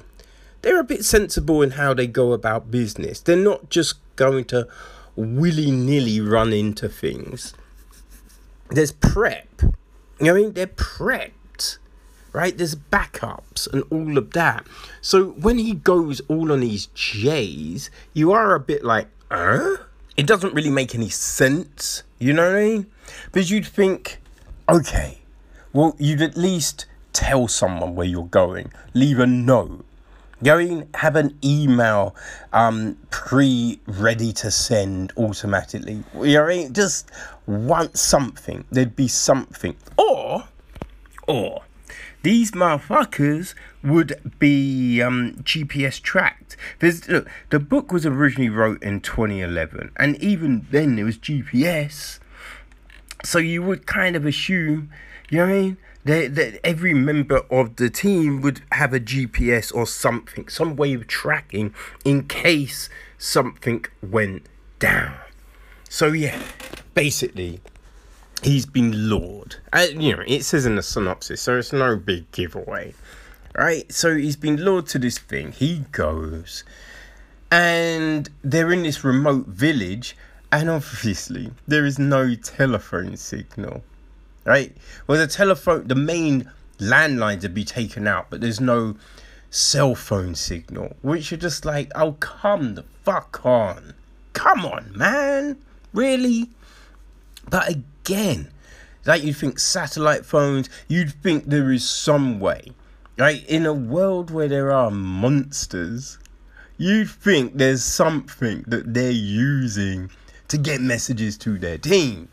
they're 0.63 0.81
a 0.81 0.85
bit 0.85 1.05
sensible 1.05 1.63
in 1.63 1.73
how 1.73 1.95
they 1.95 2.07
go 2.07 2.33
about 2.33 2.71
business. 2.71 3.21
They're 3.21 3.37
not 3.37 3.71
just 3.71 3.95
going 4.17 4.45
to 4.47 4.69
willy 5.17 5.71
nilly 5.71 6.21
run 6.21 6.53
into 6.53 6.89
things. 6.89 7.55
There's 8.71 8.93
prep. 8.93 9.63
You 9.63 9.73
know 10.21 10.35
I 10.35 10.39
mean? 10.39 10.53
They're 10.53 10.67
prepped. 10.67 11.79
Right? 12.33 12.57
There's 12.57 12.77
backups 12.77 13.67
and 13.73 13.83
all 13.91 14.17
of 14.17 14.31
that. 14.33 14.67
So 15.01 15.31
when 15.31 15.59
he 15.59 15.75
goes 15.75 16.21
all 16.29 16.53
on 16.53 16.63
his 16.63 16.87
J's, 16.95 17.91
you 18.15 18.31
are 18.33 18.55
a 18.55 18.61
bit 18.61 18.85
like, 18.85 19.09
uh? 19.31 19.77
It 20.17 20.27
doesn't 20.27 20.55
really 20.55 20.71
make 20.71 20.95
any 20.95 21.09
sense. 21.09 22.03
You 22.19 22.33
know 22.33 22.47
what 22.47 22.57
I 22.57 22.63
mean? 22.63 22.87
Because 23.33 23.51
you'd 23.51 23.67
think, 23.67 24.21
okay, 24.69 25.19
well, 25.73 25.97
you'd 25.99 26.23
at 26.23 26.37
least 26.37 26.87
tell 27.21 27.47
someone 27.47 27.95
where 27.95 28.07
you're 28.07 28.25
going, 28.25 28.73
leave 28.95 29.19
a 29.19 29.27
note, 29.27 29.85
mean? 30.43 30.89
Have 30.95 31.17
an 31.17 31.39
email 31.45 32.17
um, 32.55 32.97
pre 33.11 33.79
ready 33.87 34.33
to 34.33 34.51
send 34.51 35.13
automatically. 35.19 36.03
You 36.15 36.35
know 36.35 36.45
I 36.45 36.49
mean? 36.49 36.73
Just 36.73 37.11
want 37.47 37.99
something. 37.99 38.65
There'd 38.71 38.97
be 38.97 39.07
something. 39.07 39.77
Or, 39.99 40.45
or, 41.29 41.63
these 42.23 42.53
motherfuckers 42.53 43.55
would 43.85 44.19
be 44.39 45.03
um, 45.03 45.35
GPS 45.43 46.01
tracked. 46.01 46.57
There's 46.79 47.07
look, 47.07 47.29
the 47.51 47.61
book 47.61 47.93
was 47.93 48.07
originally 48.07 48.49
wrote 48.49 48.83
in 48.83 49.01
2011, 49.01 49.93
and 49.97 50.17
even 50.23 50.67
then 50.71 50.97
there 50.97 51.05
was 51.05 51.19
GPS. 51.19 52.19
So 53.25 53.39
you 53.39 53.63
would 53.63 53.87
kind 53.87 54.17
of 54.17 54.25
assume, 54.25 54.91
you 55.29 55.39
know 55.39 55.47
what 55.47 55.53
I 55.53 55.61
mean, 55.61 55.77
that, 56.11 56.35
that 56.35 56.67
every 56.67 56.95
member 56.95 57.43
of 57.51 57.77
the 57.77 57.89
team 57.89 58.41
would 58.41 58.63
have 58.73 58.93
a 58.93 59.01
GPS 59.01 59.75
or 59.75 59.87
something, 59.87 60.49
some 60.49 60.75
way 60.77 60.95
of 60.95 61.07
tracking 61.07 61.75
in 62.05 62.27
case 62.27 62.89
something 63.17 63.85
went 64.03 64.47
down. 64.79 65.15
So 65.89 66.09
yeah, 66.09 66.41
basically, 66.95 67.61
he's 68.43 68.67
been 68.67 68.93
lured. 68.93 69.57
Uh, 69.73 69.87
you 69.93 70.17
know, 70.17 70.23
it 70.27 70.45
says 70.45 70.67
in 70.67 70.77
the 70.77 70.83
synopsis, 70.83 71.43
so 71.43 71.59
it's 71.59 71.73
no 71.73 71.97
big 71.97 72.31
giveaway. 72.33 72.95
Right? 73.55 73.91
So 73.93 74.17
he's 74.17 74.37
been 74.37 74.57
lured 74.57 74.87
to 74.89 74.99
this 74.99 75.19
thing. 75.19 75.53
He 75.53 75.85
goes, 75.93 76.65
and 77.51 78.29
they're 78.43 78.73
in 78.73 78.85
this 78.85 79.05
remote 79.05 79.47
village, 79.47 80.17
and 80.53 80.71
obviously, 80.71 81.51
there 81.67 81.85
is 81.85 81.99
no 81.99 82.35
telephone 82.35 83.17
signal. 83.17 83.83
Right? 84.45 84.77
Well, 85.07 85.19
the 85.19 85.27
telephone, 85.27 85.87
the 85.87 85.95
main 85.95 86.51
landlines 86.79 87.43
would 87.43 87.55
be 87.55 87.65
taken 87.65 88.07
out, 88.07 88.27
but 88.31 88.41
there's 88.41 88.61
no 88.61 88.97
cell 89.51 89.95
phone 89.95 90.35
signal, 90.35 90.97
which 91.03 91.33
are 91.33 91.37
just 91.37 91.65
like, 91.65 91.91
oh, 91.95 92.13
come 92.13 92.75
the 92.75 92.85
fuck 93.05 93.45
on. 93.45 93.95
Come 94.33 94.65
on, 94.65 94.93
man. 94.97 95.59
Really? 95.93 96.49
But 97.51 97.69
again, 97.69 98.51
like 99.05 99.23
you 99.23 99.35
think 99.35 99.59
satellite 99.59 100.25
phones, 100.25 100.69
you'd 100.89 101.13
think 101.23 101.47
there 101.47 101.71
is 101.73 101.89
some 101.89 102.39
way, 102.39 102.73
right? 103.19 103.45
In 103.49 103.67
a 103.67 103.75
world 103.75 104.31
where 104.31 104.49
there 104.49 104.73
are 104.73 104.91
monsters, 104.91 106.19
you'd 106.79 107.11
think 107.11 107.57
there's 107.57 107.83
something 107.83 108.65
that 108.67 108.95
they're 108.95 109.11
using 109.11 110.11
to 110.49 110.59
get 110.59 110.81
messages 110.81 111.37
to 111.39 111.59
their 111.59 111.79
team. 111.79 112.29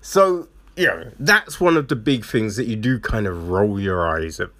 So, 0.00 0.48
you 0.76 0.86
know, 0.86 1.10
that's 1.18 1.60
one 1.60 1.76
of 1.76 1.88
the 1.88 1.96
big 1.96 2.24
things 2.24 2.56
that 2.56 2.66
you 2.66 2.76
do 2.76 2.98
kind 2.98 3.26
of 3.26 3.48
roll 3.48 3.80
your 3.80 4.08
eyes 4.08 4.40
at. 4.40 4.50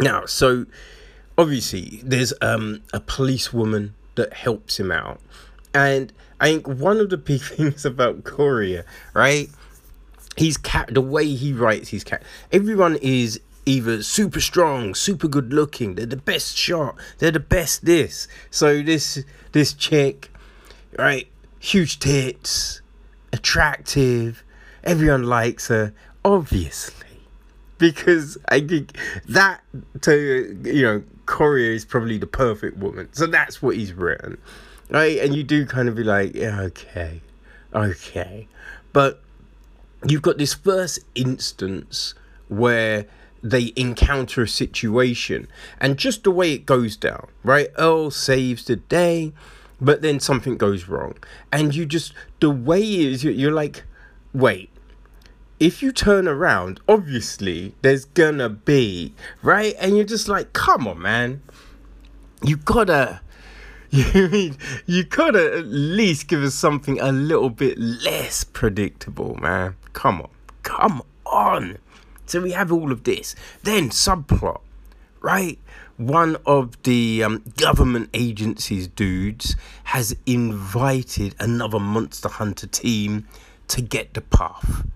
Now, 0.00 0.26
so 0.26 0.66
obviously, 1.36 2.00
there's 2.02 2.32
um, 2.40 2.82
a 2.92 3.00
policewoman 3.00 3.94
that 4.14 4.32
helps 4.32 4.78
him 4.78 4.90
out. 4.90 5.20
And 5.74 6.12
I 6.40 6.52
think 6.52 6.68
one 6.68 6.98
of 6.98 7.10
the 7.10 7.16
big 7.16 7.40
things 7.42 7.84
about 7.84 8.24
Correia, 8.24 8.84
right? 9.14 9.48
He's 10.36 10.56
cat 10.56 10.94
the 10.94 11.00
way 11.00 11.26
he 11.26 11.52
writes 11.52 11.88
his 11.88 12.04
cat. 12.04 12.22
Everyone 12.52 12.96
is 12.96 13.40
either 13.66 14.02
super 14.02 14.40
strong, 14.40 14.94
super 14.94 15.28
good 15.28 15.52
looking. 15.52 15.96
They're 15.96 16.06
the 16.06 16.16
best 16.16 16.56
shot. 16.56 16.96
They're 17.18 17.32
the 17.32 17.40
best 17.40 17.84
this. 17.84 18.28
So 18.50 18.82
this 18.82 19.22
this 19.52 19.74
chick, 19.74 20.30
right? 20.98 21.26
Huge 21.58 21.98
tits, 21.98 22.80
attractive. 23.32 24.44
Everyone 24.84 25.24
likes 25.24 25.68
her, 25.68 25.92
obviously, 26.24 27.20
because 27.78 28.38
I 28.48 28.60
think 28.60 28.96
that 29.28 29.60
to 30.02 30.60
you 30.64 30.82
know 30.82 31.02
Correia 31.26 31.72
is 31.72 31.84
probably 31.84 32.18
the 32.18 32.26
perfect 32.26 32.76
woman. 32.78 33.08
So 33.12 33.26
that's 33.26 33.60
what 33.60 33.76
he's 33.76 33.92
written 33.92 34.38
right? 34.90 35.18
And 35.18 35.34
you 35.34 35.42
do 35.42 35.66
kind 35.66 35.88
of 35.88 35.94
be 35.94 36.04
like, 36.04 36.34
yeah, 36.34 36.60
okay, 36.62 37.20
okay, 37.74 38.48
but 38.92 39.22
you've 40.06 40.22
got 40.22 40.38
this 40.38 40.54
first 40.54 41.00
instance 41.14 42.14
where 42.48 43.06
they 43.42 43.72
encounter 43.76 44.42
a 44.42 44.48
situation 44.48 45.46
and 45.80 45.96
just 45.96 46.24
the 46.24 46.30
way 46.30 46.52
it 46.52 46.66
goes 46.66 46.96
down, 46.96 47.28
right? 47.44 47.68
Earl 47.78 48.10
saves 48.10 48.64
the 48.64 48.76
day, 48.76 49.32
but 49.80 50.02
then 50.02 50.18
something 50.18 50.56
goes 50.56 50.88
wrong, 50.88 51.16
and 51.52 51.74
you 51.74 51.86
just 51.86 52.12
the 52.40 52.50
way 52.50 52.82
is 52.82 53.22
you're 53.22 53.52
like, 53.52 53.84
wait. 54.32 54.70
If 55.60 55.82
you 55.82 55.90
turn 55.90 56.28
around, 56.28 56.80
obviously 56.88 57.74
there's 57.82 58.04
gonna 58.04 58.48
be 58.48 59.14
right, 59.42 59.74
and 59.80 59.96
you're 59.96 60.06
just 60.06 60.28
like, 60.28 60.52
come 60.52 60.86
on, 60.86 61.00
man, 61.02 61.42
you 62.42 62.56
gotta 62.56 63.20
you 63.90 64.28
mean 64.28 64.56
you 64.86 65.02
gotta 65.02 65.58
at 65.58 65.66
least 65.66 66.28
give 66.28 66.42
us 66.42 66.54
something 66.54 67.00
a 67.00 67.10
little 67.10 67.50
bit 67.50 67.78
less 67.78 68.44
predictable, 68.44 69.34
man? 69.36 69.76
Come 69.94 70.20
on, 70.20 70.30
come 70.62 71.02
on. 71.26 71.78
So 72.26 72.42
we 72.42 72.52
have 72.52 72.70
all 72.70 72.92
of 72.92 73.04
this. 73.04 73.34
Then 73.62 73.88
subplot, 73.88 74.60
right? 75.22 75.58
One 75.96 76.36
of 76.46 76.80
the 76.82 77.24
um, 77.24 77.42
government 77.56 78.10
agencies 78.14 78.86
dudes 78.86 79.56
has 79.84 80.14
invited 80.26 81.34
another 81.40 81.80
Monster 81.80 82.28
Hunter 82.28 82.66
team 82.66 83.26
to 83.68 83.80
get 83.80 84.14
the 84.14 84.20
path, 84.20 84.86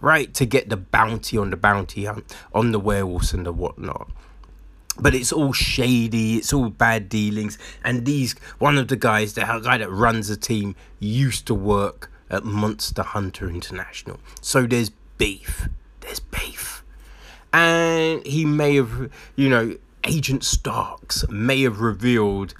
right? 0.00 0.32
To 0.34 0.46
get 0.46 0.68
the 0.68 0.76
bounty 0.76 1.38
on 1.38 1.50
the 1.50 1.56
bounty 1.56 2.04
hunt 2.04 2.34
on 2.54 2.72
the 2.72 2.78
werewolves 2.78 3.32
and 3.32 3.46
the 3.46 3.52
whatnot. 3.52 4.10
But 4.98 5.14
it's 5.14 5.32
all 5.32 5.52
shady 5.52 6.36
it's 6.36 6.52
all 6.52 6.68
bad 6.68 7.08
dealings. 7.08 7.58
And 7.82 8.04
these 8.04 8.34
one 8.58 8.78
of 8.78 8.88
the 8.88 8.96
guys 8.96 9.34
the 9.34 9.42
guy 9.42 9.78
that 9.78 9.90
runs 9.90 10.28
the 10.28 10.36
team 10.36 10.74
used 10.98 11.46
to 11.46 11.54
work 11.54 12.10
at 12.30 12.44
monster 12.44 13.02
hunter 13.02 13.48
international. 13.48 14.20
So 14.40 14.66
there's 14.66 14.90
beef 15.18 15.68
there's 16.00 16.20
beef. 16.20 16.84
And 17.52 18.26
he 18.26 18.44
may 18.44 18.76
have 18.76 19.10
you 19.36 19.48
know 19.48 19.76
agent 20.04 20.44
starks 20.44 21.26
may 21.28 21.62
have 21.62 21.80
revealed 21.80 22.54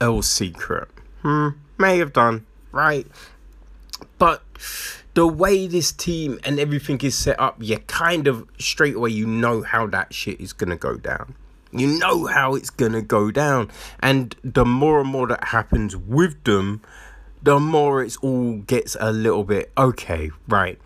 earl's 0.00 0.28
secret. 0.28 0.88
Hmm 1.22 1.50
may 1.80 1.98
have 1.98 2.12
done 2.12 2.46
right 2.70 3.06
the 5.14 5.26
way 5.26 5.66
this 5.66 5.92
team 5.92 6.38
and 6.44 6.60
everything 6.60 7.00
is 7.00 7.14
set 7.14 7.38
up, 7.40 7.56
you 7.60 7.78
kind 7.78 8.28
of 8.28 8.48
straight 8.58 8.94
away 8.94 9.10
you 9.10 9.26
know 9.26 9.62
how 9.62 9.86
that 9.88 10.14
shit 10.14 10.40
is 10.40 10.52
gonna 10.52 10.76
go 10.76 10.96
down. 10.96 11.34
You 11.72 11.86
know 11.98 12.26
how 12.26 12.54
it's 12.54 12.70
gonna 12.70 13.02
go 13.02 13.30
down. 13.30 13.70
And 14.00 14.34
the 14.42 14.64
more 14.64 15.00
and 15.00 15.08
more 15.08 15.26
that 15.28 15.44
happens 15.44 15.96
with 15.96 16.42
them, 16.44 16.82
the 17.42 17.58
more 17.58 18.02
it's 18.02 18.16
all 18.18 18.58
gets 18.58 18.96
a 19.00 19.12
little 19.12 19.44
bit 19.44 19.72
okay, 19.76 20.30
right. 20.48 20.78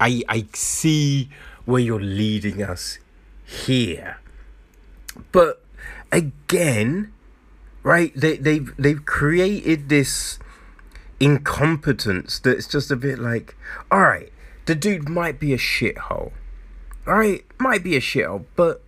I 0.00 0.22
I 0.28 0.46
see 0.54 1.28
where 1.64 1.80
you're 1.80 2.00
leading 2.00 2.62
us 2.62 2.98
here. 3.44 4.18
But 5.32 5.62
again, 6.10 7.12
right, 7.82 8.12
they 8.14 8.36
they've 8.36 8.72
they've 8.78 9.04
created 9.04 9.88
this 9.88 10.38
incompetence 11.20 12.38
that's 12.38 12.66
just 12.66 12.90
a 12.90 12.96
bit 12.96 13.18
like, 13.18 13.56
alright, 13.92 14.32
the 14.66 14.74
dude 14.74 15.08
might 15.08 15.40
be 15.40 15.52
a 15.52 15.58
shithole. 15.58 16.32
Alright, 17.06 17.44
might 17.58 17.82
be 17.82 17.96
a 17.96 18.00
shithole, 18.00 18.44
but 18.54 18.82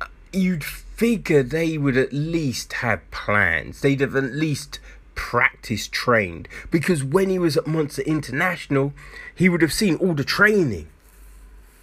uh, 0.00 0.06
you'd 0.32 0.64
figure 0.64 1.42
they 1.42 1.76
would 1.76 1.96
at 1.96 2.12
least 2.12 2.74
have 2.74 3.10
plans. 3.10 3.80
They'd 3.80 4.00
have 4.00 4.14
at 4.14 4.24
least 4.24 4.78
practice 5.14 5.88
trained 5.88 6.48
because 6.70 7.04
when 7.04 7.28
he 7.28 7.38
was 7.38 7.56
at 7.56 7.66
Monster 7.66 8.02
International, 8.02 8.92
he 9.34 9.48
would 9.48 9.62
have 9.62 9.72
seen 9.72 9.96
all 9.96 10.14
the 10.14 10.24
training. 10.24 10.88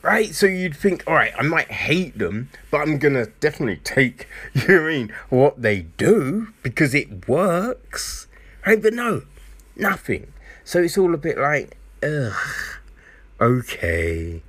Right? 0.01 0.33
So 0.33 0.47
you'd 0.47 0.75
think, 0.75 1.03
all 1.05 1.13
right, 1.13 1.33
I 1.38 1.43
might 1.43 1.69
hate 1.69 2.17
them, 2.17 2.49
but 2.71 2.81
I'm 2.81 2.97
gonna 2.97 3.27
definitely 3.39 3.77
take, 3.83 4.27
you 4.53 4.67
know 4.67 4.85
I 4.85 4.88
mean, 4.88 5.13
what 5.29 5.61
they 5.61 5.81
do 5.81 6.47
because 6.63 6.95
it 6.95 7.27
works. 7.27 8.27
Right? 8.65 8.81
But 8.81 8.93
no, 8.93 9.23
nothing. 9.81 10.33
So 10.63 10.81
it's 10.81 10.97
all 10.97 11.13
a 11.13 11.17
bit 11.17 11.37
like, 11.37 11.77
ugh, 12.03 12.79
okay. 13.41 14.41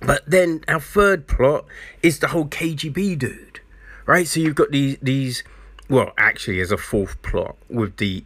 But 0.00 0.22
then 0.26 0.64
our 0.68 0.80
third 0.80 1.26
plot 1.26 1.64
is 2.02 2.18
the 2.18 2.28
whole 2.28 2.46
KGB 2.46 3.18
dude, 3.18 3.60
right? 4.06 4.26
So 4.26 4.40
you've 4.40 4.54
got 4.54 4.70
these 4.70 4.98
these, 5.00 5.42
well, 5.88 6.12
actually, 6.18 6.60
as 6.60 6.72
a 6.72 6.76
fourth 6.76 7.20
plot 7.22 7.56
with 7.68 7.96
the 7.96 8.24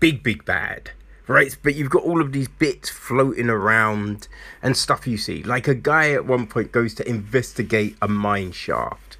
big 0.00 0.22
big 0.22 0.44
bad, 0.44 0.90
right? 1.28 1.56
But 1.62 1.76
you've 1.76 1.90
got 1.90 2.02
all 2.02 2.20
of 2.20 2.32
these 2.32 2.48
bits 2.48 2.90
floating 2.90 3.48
around 3.48 4.26
and 4.62 4.76
stuff 4.76 5.06
you 5.06 5.16
see. 5.16 5.42
Like 5.42 5.68
a 5.68 5.74
guy 5.74 6.12
at 6.12 6.26
one 6.26 6.46
point 6.46 6.72
goes 6.72 6.94
to 6.94 7.08
investigate 7.08 7.96
a 8.02 8.08
mine 8.08 8.52
shaft 8.52 9.11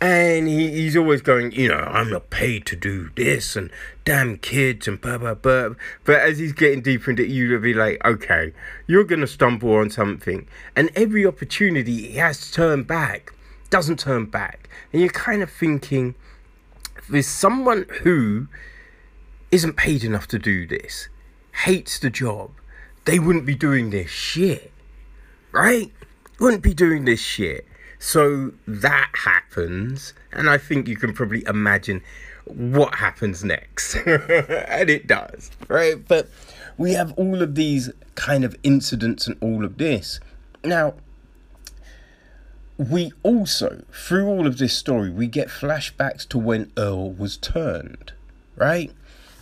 and 0.00 0.46
he, 0.46 0.70
he's 0.70 0.96
always 0.96 1.22
going, 1.22 1.52
you 1.52 1.68
know, 1.68 1.78
I'm 1.78 2.10
not 2.10 2.30
paid 2.30 2.66
to 2.66 2.76
do 2.76 3.10
this 3.16 3.56
and 3.56 3.70
damn 4.04 4.36
kids 4.38 4.86
and 4.86 5.00
blah 5.00 5.18
blah 5.18 5.34
blah. 5.34 5.70
But 6.04 6.20
as 6.20 6.38
he's 6.38 6.52
getting 6.52 6.82
deeper 6.82 7.10
into 7.10 7.24
it, 7.24 7.30
you'll 7.30 7.60
be 7.60 7.74
like, 7.74 8.04
okay, 8.04 8.52
you're 8.86 9.04
gonna 9.04 9.26
stumble 9.26 9.74
on 9.74 9.90
something. 9.90 10.46
And 10.76 10.90
every 10.94 11.26
opportunity 11.26 12.08
he 12.08 12.18
has 12.18 12.46
to 12.46 12.52
turn 12.52 12.82
back 12.84 13.32
doesn't 13.70 13.98
turn 13.98 14.26
back. 14.26 14.68
And 14.92 15.00
you're 15.02 15.10
kind 15.10 15.42
of 15.42 15.50
thinking, 15.50 16.14
there's 17.08 17.26
someone 17.26 17.86
who 18.02 18.48
isn't 19.50 19.76
paid 19.76 20.04
enough 20.04 20.28
to 20.28 20.38
do 20.38 20.66
this, 20.66 21.08
hates 21.64 21.98
the 21.98 22.10
job, 22.10 22.50
they 23.04 23.18
wouldn't 23.18 23.46
be 23.46 23.54
doing 23.54 23.90
this 23.90 24.10
shit, 24.10 24.70
right? 25.52 25.90
Wouldn't 26.38 26.62
be 26.62 26.74
doing 26.74 27.04
this 27.04 27.20
shit. 27.20 27.66
So 27.98 28.52
that 28.66 29.10
happens, 29.24 30.14
and 30.32 30.48
I 30.48 30.58
think 30.58 30.86
you 30.86 30.96
can 30.96 31.12
probably 31.12 31.44
imagine 31.46 32.02
what 32.44 32.94
happens 32.94 33.44
next. 33.44 33.94
and 34.06 34.88
it 34.88 35.06
does, 35.06 35.50
right? 35.68 35.96
But 36.06 36.28
we 36.76 36.92
have 36.92 37.12
all 37.14 37.42
of 37.42 37.54
these 37.56 37.90
kind 38.14 38.44
of 38.44 38.56
incidents 38.62 39.26
and 39.26 39.36
all 39.40 39.64
of 39.64 39.78
this. 39.78 40.20
Now, 40.64 40.94
we 42.78 43.12
also, 43.24 43.82
through 43.92 44.28
all 44.28 44.46
of 44.46 44.58
this 44.58 44.72
story, 44.74 45.10
we 45.10 45.26
get 45.26 45.48
flashbacks 45.48 46.26
to 46.28 46.38
when 46.38 46.70
Earl 46.76 47.10
was 47.10 47.36
turned, 47.36 48.12
right? 48.56 48.92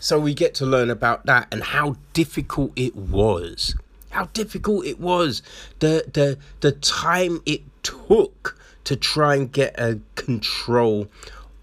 So 0.01 0.19
we 0.19 0.35
get 0.35 0.55
to 0.55 0.67
learn 0.67 0.89
about 0.89 1.27
that 1.27 1.49
and 1.53 1.63
how 1.63 1.97
difficult 2.15 2.73
it 2.77 2.97
was. 2.97 3.75
How 4.11 4.27
difficult 4.33 4.87
it 4.87 4.99
was. 4.99 5.43
The 5.81 6.05
the 6.13 6.39
the 6.61 6.73
time 6.73 7.43
it 7.45 7.63
took 7.87 8.59
to 8.85 8.97
try 8.97 9.35
and 9.35 9.53
get 9.53 9.79
a 9.79 10.01
control 10.15 11.09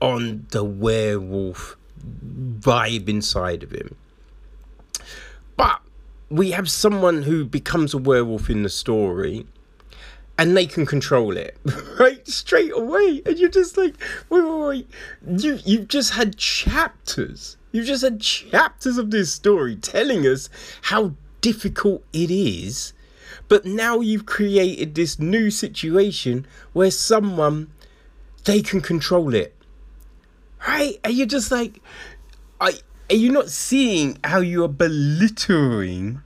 on 0.01 0.45
the 0.51 0.63
werewolf 0.63 1.77
vibe 2.59 3.07
inside 3.07 3.63
of 3.63 3.71
him. 3.71 3.95
But 5.55 5.81
we 6.29 6.51
have 6.51 6.69
someone 6.69 7.23
who 7.23 7.45
becomes 7.45 7.93
a 7.93 7.97
werewolf 7.97 8.49
in 8.49 8.63
the 8.63 8.69
story 8.69 9.45
and 10.37 10.57
they 10.57 10.65
can 10.65 10.85
control 10.85 11.37
it 11.37 11.57
right 11.99 12.27
straight 12.27 12.73
away. 12.73 13.21
And 13.25 13.37
you're 13.37 13.49
just 13.49 13.77
like 13.77 13.95
wait 14.29 14.43
wait 14.43 14.67
wait. 14.67 14.89
You 15.43 15.59
you've 15.65 15.87
just 15.87 16.13
had 16.13 16.37
chapters. 16.37 17.57
You've 17.71 17.87
just 17.87 18.03
had 18.03 18.19
chapters 18.19 18.97
of 18.97 19.11
this 19.11 19.33
story 19.33 19.75
telling 19.75 20.25
us 20.27 20.49
how 20.83 21.13
difficult 21.41 22.03
it 22.13 22.31
is 22.31 22.93
but 23.53 23.65
now 23.65 23.99
you've 23.99 24.25
created 24.25 24.95
this 24.95 25.19
new 25.19 25.51
situation 25.51 26.47
where 26.71 26.89
someone 26.89 27.69
they 28.45 28.63
can 28.63 28.81
control 28.81 29.35
it. 29.35 29.53
Right? 30.67 30.99
And 31.03 31.13
you're 31.13 31.27
just 31.27 31.51
like 31.51 31.79
I, 32.59 32.73
are 33.11 33.15
you 33.15 33.31
not 33.31 33.51
seeing 33.51 34.17
how 34.23 34.39
you 34.39 34.63
are 34.63 34.67
belittling 34.67 36.23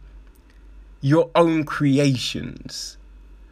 your 1.01 1.29
own 1.35 1.65
creations. 1.65 2.95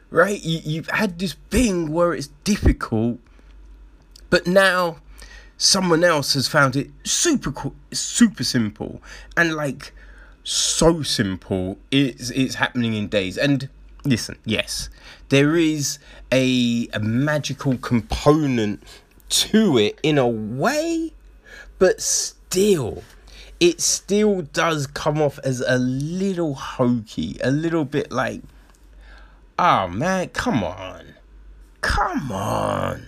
Right? 0.10 0.42
You, 0.42 0.62
you've 0.64 0.90
had 0.92 1.20
this 1.20 1.34
thing 1.50 1.92
where 1.92 2.14
it's 2.14 2.28
difficult, 2.46 3.20
but 4.30 4.48
now 4.48 5.00
someone 5.58 6.06
else 6.06 6.34
has 6.36 6.48
found 6.48 6.78
it 6.78 6.92
super 7.04 7.52
cool, 7.52 7.76
super 7.92 8.46
simple. 8.46 9.02
And 9.36 9.54
like 9.54 9.92
so 10.46 11.02
simple 11.02 11.78
it's 11.92 12.30
it's 12.30 12.56
happening 12.56 12.94
in 12.94 13.08
days 13.08 13.38
and 13.38 13.68
listen 14.06 14.38
yes 14.46 14.90
there 15.30 15.56
is 15.56 16.00
a, 16.32 16.88
a 16.94 17.00
magical 17.00 17.78
component 17.78 18.82
to 19.28 19.78
it 19.78 20.00
in 20.04 20.18
a 20.18 20.28
way 20.28 21.12
but 21.80 22.00
still 22.00 23.04
it 23.60 23.82
still 23.82 24.44
does 24.44 24.88
come 24.88 25.22
off 25.22 25.40
as 25.44 25.62
a 25.62 25.78
little 25.78 26.54
hokey 26.54 27.38
a 27.44 27.52
little 27.52 27.84
bit 27.84 28.12
like 28.12 28.42
Oh 29.58 29.88
man, 29.88 30.30
come 30.30 30.64
on. 30.64 31.16
Come 31.80 32.32
on. 32.32 33.06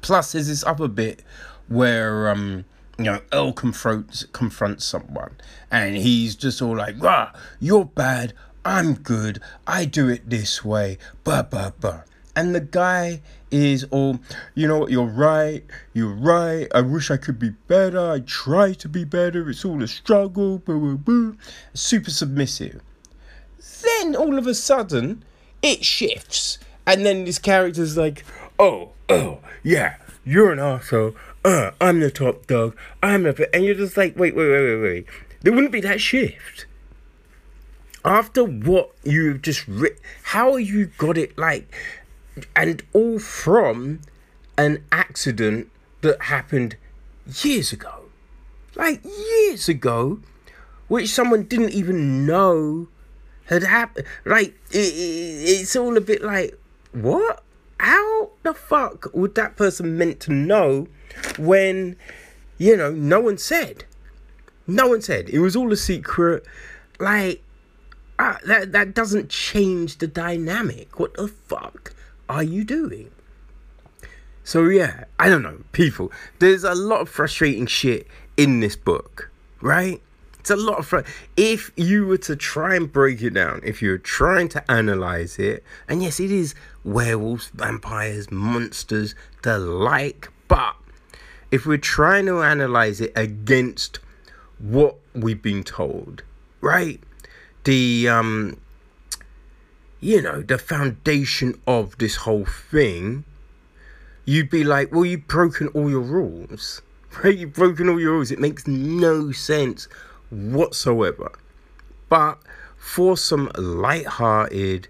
Plus 0.00 0.32
there's 0.32 0.48
this 0.48 0.64
other 0.64 0.88
bit 0.88 1.22
where 1.68 2.30
um 2.30 2.64
you 3.04 3.12
know, 3.12 3.20
Earl 3.32 3.52
confronts 3.52 4.24
confronts 4.32 4.84
someone 4.84 5.36
and 5.70 5.96
he's 5.96 6.36
just 6.36 6.60
all 6.60 6.76
like, 6.76 6.96
ah, 7.02 7.32
you're 7.58 7.84
bad, 7.84 8.34
I'm 8.64 8.94
good, 8.94 9.40
I 9.66 9.84
do 9.84 10.08
it 10.08 10.28
this 10.28 10.64
way, 10.64 10.98
blah 11.24 11.42
blah 11.42 11.70
blah. 11.70 12.02
And 12.36 12.54
the 12.54 12.60
guy 12.60 13.22
is 13.50 13.84
all, 13.90 14.20
you 14.54 14.68
know 14.68 14.78
what, 14.78 14.90
you're 14.90 15.04
right, 15.04 15.64
you're 15.92 16.14
right, 16.14 16.68
I 16.74 16.80
wish 16.82 17.10
I 17.10 17.16
could 17.16 17.38
be 17.38 17.50
better, 17.68 18.12
I 18.12 18.20
try 18.20 18.72
to 18.74 18.88
be 18.88 19.04
better, 19.04 19.48
it's 19.50 19.64
all 19.64 19.82
a 19.82 19.88
struggle, 19.88 20.58
blah 20.58 20.78
blah 20.78 20.94
blah. 20.94 21.32
Super 21.74 22.10
submissive. 22.10 22.80
Then 23.82 24.14
all 24.14 24.38
of 24.38 24.46
a 24.46 24.54
sudden, 24.54 25.24
it 25.62 25.84
shifts. 25.84 26.58
And 26.86 27.04
then 27.04 27.24
this 27.24 27.38
character's 27.38 27.96
like, 27.96 28.24
oh, 28.58 28.90
oh, 29.08 29.38
yeah, 29.62 29.96
you're 30.24 30.52
an 30.52 30.58
asshole. 30.58 31.14
Uh, 31.44 31.70
I'm 31.80 32.00
the 32.00 32.10
top 32.10 32.46
dog. 32.46 32.76
I'm 33.02 33.22
the. 33.22 33.48
And 33.54 33.64
you're 33.64 33.74
just 33.74 33.96
like, 33.96 34.16
wait, 34.16 34.36
wait, 34.36 34.50
wait, 34.50 34.62
wait, 34.62 34.82
wait. 34.82 35.06
There 35.42 35.52
wouldn't 35.52 35.72
be 35.72 35.80
that 35.80 36.00
shift. 36.00 36.66
After 38.04 38.44
what 38.44 38.90
you've 39.04 39.42
just 39.42 39.66
written, 39.66 39.98
how 40.24 40.56
you 40.56 40.86
got 40.98 41.16
it 41.18 41.36
like, 41.36 41.72
and 42.56 42.82
all 42.92 43.18
from 43.18 44.00
an 44.56 44.84
accident 44.92 45.70
that 46.02 46.22
happened 46.22 46.76
years 47.42 47.72
ago. 47.72 48.04
Like 48.74 49.04
years 49.04 49.68
ago, 49.68 50.20
which 50.88 51.08
someone 51.08 51.44
didn't 51.44 51.70
even 51.70 52.26
know 52.26 52.88
had 53.46 53.62
happened. 53.62 54.06
Like 54.24 54.58
it, 54.70 54.94
it, 54.94 55.60
it's 55.60 55.76
all 55.76 55.96
a 55.96 56.00
bit 56.00 56.22
like 56.22 56.58
what? 56.92 57.42
How 57.78 58.30
the 58.42 58.54
fuck 58.54 59.06
would 59.14 59.34
that 59.34 59.56
person 59.56 59.96
meant 59.96 60.20
to 60.20 60.32
know 60.32 60.86
when 61.38 61.96
you 62.58 62.76
know 62.76 62.92
no 62.92 63.20
one 63.20 63.38
said? 63.38 63.84
No 64.66 64.88
one 64.88 65.02
said. 65.02 65.28
It 65.30 65.40
was 65.40 65.56
all 65.56 65.72
a 65.72 65.76
secret. 65.76 66.44
Like 66.98 67.42
uh, 68.18 68.36
that 68.46 68.72
that 68.72 68.94
doesn't 68.94 69.30
change 69.30 69.98
the 69.98 70.06
dynamic. 70.06 71.00
What 71.00 71.14
the 71.14 71.28
fuck 71.28 71.94
are 72.28 72.42
you 72.42 72.64
doing? 72.64 73.10
So 74.44 74.64
yeah, 74.64 75.04
I 75.18 75.28
don't 75.28 75.42
know, 75.42 75.62
people. 75.72 76.12
There's 76.38 76.64
a 76.64 76.74
lot 76.74 77.00
of 77.00 77.08
frustrating 77.08 77.66
shit 77.66 78.06
in 78.36 78.60
this 78.60 78.76
book, 78.76 79.30
right? 79.60 80.00
It's 80.40 80.50
a 80.50 80.56
lot 80.56 80.78
of 80.78 80.86
fun. 80.86 81.04
If 81.36 81.70
you 81.76 82.06
were 82.06 82.18
to 82.18 82.34
try 82.34 82.74
and 82.74 82.90
break 82.90 83.22
it 83.22 83.34
down, 83.34 83.60
if 83.62 83.82
you're 83.82 83.98
trying 83.98 84.48
to 84.50 84.70
analyze 84.70 85.38
it, 85.38 85.62
and 85.86 86.02
yes, 86.02 86.18
it 86.18 86.30
is 86.30 86.54
werewolves, 86.82 87.48
vampires, 87.48 88.30
monsters, 88.30 89.14
the 89.42 89.58
like, 89.58 90.30
but 90.48 90.76
if 91.50 91.66
we're 91.66 91.78
trying 91.78 92.26
to 92.26 92.42
analyze 92.42 93.00
it 93.00 93.12
against 93.16 93.98
what 94.58 94.96
we've 95.14 95.42
been 95.42 95.64
told, 95.64 96.22
right? 96.60 97.00
The 97.64 98.08
um 98.08 98.58
you 100.00 100.22
know, 100.22 100.40
the 100.40 100.58
foundation 100.58 101.60
of 101.66 101.98
this 101.98 102.16
whole 102.16 102.46
thing, 102.46 103.24
you'd 104.24 104.48
be 104.48 104.64
like, 104.64 104.92
well, 104.92 105.04
you've 105.04 105.28
broken 105.28 105.68
all 105.68 105.90
your 105.90 106.00
rules. 106.00 106.82
Right? 107.24 107.36
You've 107.36 107.54
broken 107.54 107.88
all 107.88 107.98
your 107.98 108.12
rules. 108.12 108.30
It 108.30 108.38
makes 108.38 108.68
no 108.68 109.32
sense 109.32 109.88
whatsoever. 110.30 111.32
But 112.08 112.38
for 112.76 113.16
some 113.16 113.50
light-hearted, 113.58 114.86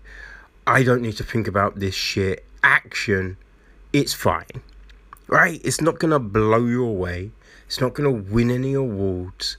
I 0.66 0.82
don't 0.82 1.00
need 1.00 1.16
to 1.16 1.24
think 1.24 1.48
about 1.48 1.78
this 1.80 1.94
shit 1.94 2.44
action, 2.62 3.38
it's 3.94 4.12
fine. 4.12 4.62
Right? 5.30 5.60
It's 5.64 5.80
not 5.80 5.98
gonna 5.98 6.18
blow 6.18 6.66
you 6.66 6.84
away. 6.84 7.30
It's 7.66 7.80
not 7.80 7.94
gonna 7.94 8.10
win 8.10 8.50
any 8.50 8.74
awards. 8.74 9.56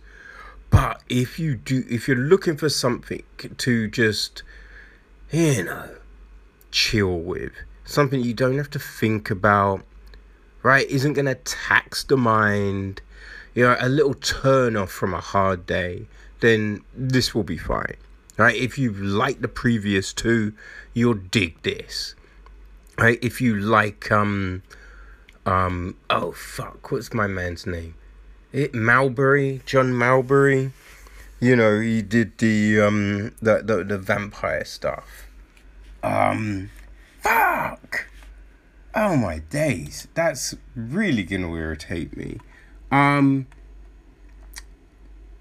But 0.69 1.02
if 1.10 1.39
you 1.39 1.56
do 1.56 1.84
if 1.89 2.07
you're 2.07 2.18
looking 2.18 2.57
for 2.57 2.69
something 2.69 3.23
to 3.57 3.88
just 3.88 4.43
you 5.31 5.64
know 5.64 5.95
chill 6.72 7.19
with, 7.19 7.53
something 7.85 8.22
you 8.22 8.34
don't 8.34 8.57
have 8.57 8.69
to 8.72 8.80
think 8.80 9.31
about, 9.31 9.84
right? 10.61 10.88
Isn't 10.89 11.14
gonna 11.14 11.35
tax 11.35 12.03
the 12.03 12.18
mind 12.18 13.02
you 13.53 13.64
know, 13.64 13.76
a 13.80 13.89
little 13.89 14.14
turn 14.14 14.77
off 14.77 14.91
from 14.91 15.14
a 15.14 15.19
hard 15.19 15.65
day, 15.65 16.07
then 16.39 16.81
this 16.93 17.35
will 17.35 17.43
be 17.43 17.57
fine. 17.57 17.95
Right? 18.38 18.56
If 18.56 18.77
you've 18.77 19.02
liked 19.02 19.41
the 19.41 19.48
previous 19.48 20.14
two, 20.14 20.53
you'll 20.93 21.15
dig 21.15 21.61
this. 21.64 22.15
Right? 22.98 23.19
If 23.22 23.41
you 23.41 23.56
like 23.56 24.11
um 24.11 24.64
um 25.45 25.95
oh 26.09 26.31
fuck, 26.31 26.91
what's 26.91 27.13
my 27.13 27.27
man's 27.27 27.65
name? 27.65 27.95
It 28.51 28.73
Malbury, 28.73 29.61
John 29.65 29.97
Malbury. 29.97 30.72
You 31.39 31.55
know, 31.55 31.80
he 31.80 32.01
did 32.01 32.38
the 32.38 32.81
um 32.81 33.34
the 33.41 33.61
the, 33.63 33.84
the 33.84 33.97
vampire 33.97 34.65
stuff. 34.65 35.27
Um 36.03 36.69
fuck. 37.22 38.07
Oh 38.93 39.15
my 39.15 39.39
days. 39.39 40.07
That's 40.13 40.55
really 40.76 41.23
gonna 41.23 41.53
irritate 41.53 42.18
me. 42.18 42.39
Um, 42.91 43.47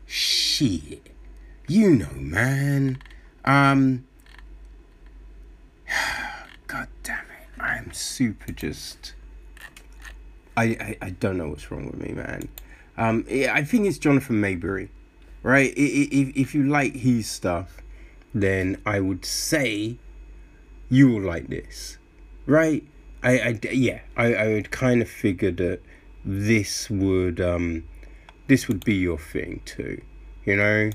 shit. 0.06 1.10
You 1.66 1.90
know, 1.90 2.12
man. 2.14 3.02
Um, 3.44 4.06
God 6.68 6.88
damn 7.02 7.18
it. 7.18 7.60
I'm 7.60 7.92
super 7.92 8.52
just. 8.52 9.14
I, 10.56 10.64
I, 10.64 10.96
I 11.02 11.10
don't 11.10 11.38
know 11.38 11.48
what's 11.48 11.70
wrong 11.70 11.86
with 11.86 12.00
me, 12.00 12.12
man. 12.12 12.48
Um, 12.96 13.24
I 13.28 13.62
think 13.62 13.86
it's 13.86 13.98
Jonathan 13.98 14.40
Maberry, 14.40 14.88
right? 15.42 15.72
If, 15.76 16.36
if 16.36 16.54
you 16.54 16.64
like 16.64 16.96
his 16.96 17.30
stuff, 17.30 17.82
then 18.34 18.80
I 18.84 19.00
would 19.00 19.24
say 19.24 19.96
you 20.88 21.08
will 21.08 21.22
like 21.22 21.48
this, 21.48 21.98
right? 22.46 22.84
I, 23.22 23.38
I 23.38 23.58
yeah, 23.72 24.00
I, 24.16 24.34
I 24.34 24.48
would 24.48 24.70
kind 24.70 25.02
of 25.02 25.08
figure 25.08 25.50
that 25.52 25.80
this 26.24 26.90
would 26.90 27.40
um, 27.40 27.84
this 28.48 28.68
would 28.68 28.84
be 28.84 28.94
your 28.94 29.18
thing 29.18 29.62
too, 29.64 30.00
you 30.44 30.56
know. 30.56 30.90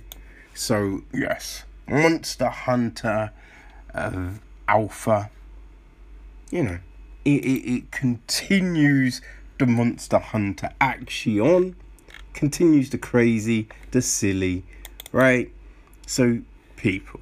So 0.53 1.01
yes, 1.13 1.63
Monster 1.87 2.49
Hunter, 2.49 3.31
uh, 3.93 4.29
Alpha. 4.67 5.29
You 6.51 6.63
know, 6.63 6.79
it, 7.25 7.43
it, 7.43 7.71
it 7.73 7.91
continues 7.91 9.21
the 9.57 9.65
Monster 9.65 10.19
Hunter 10.19 10.69
action, 10.81 11.75
continues 12.33 12.89
the 12.89 12.97
crazy, 12.97 13.67
the 13.91 14.01
silly, 14.01 14.63
right? 15.11 15.51
So 16.05 16.41
people, 16.75 17.21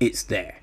it's 0.00 0.22
there. 0.24 0.60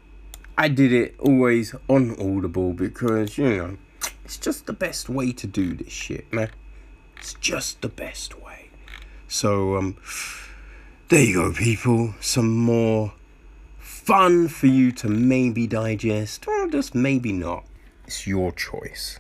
I 0.57 0.67
did 0.67 0.91
it 0.91 1.15
always 1.19 1.73
on 1.87 2.11
Audible 2.19 2.73
because, 2.73 3.37
you 3.37 3.49
know, 3.49 3.77
it's 4.25 4.37
just 4.37 4.65
the 4.65 4.73
best 4.73 5.07
way 5.07 5.31
to 5.31 5.47
do 5.47 5.73
this 5.73 5.93
shit, 5.93 6.31
man. 6.33 6.51
It's 7.17 7.33
just 7.35 7.81
the 7.81 7.89
best 7.89 8.41
way. 8.41 8.69
So, 9.27 9.77
um, 9.77 9.95
there 11.07 11.23
you 11.23 11.35
go, 11.35 11.53
people. 11.53 12.13
Some 12.19 12.57
more 12.57 13.13
fun 13.77 14.47
for 14.47 14.67
you 14.67 14.91
to 14.91 15.07
maybe 15.07 15.67
digest, 15.67 16.47
or 16.47 16.67
just 16.67 16.93
maybe 16.93 17.31
not. 17.31 17.63
It's 18.05 18.27
your 18.27 18.51
choice. 18.51 19.19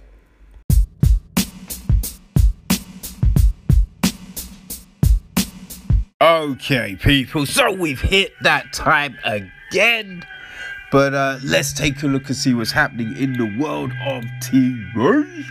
Okay, 6.39 6.95
people, 6.95 7.45
so 7.45 7.69
we've 7.69 7.99
hit 7.99 8.33
that 8.43 8.71
time 8.71 9.19
again. 9.25 10.25
But 10.89 11.13
uh, 11.13 11.37
let's 11.43 11.73
take 11.73 12.01
a 12.01 12.07
look 12.07 12.27
and 12.27 12.35
see 12.35 12.53
what's 12.53 12.71
happening 12.71 13.13
in 13.17 13.33
the 13.33 13.57
world 13.61 13.91
of 14.07 14.23
TV. 14.41 15.43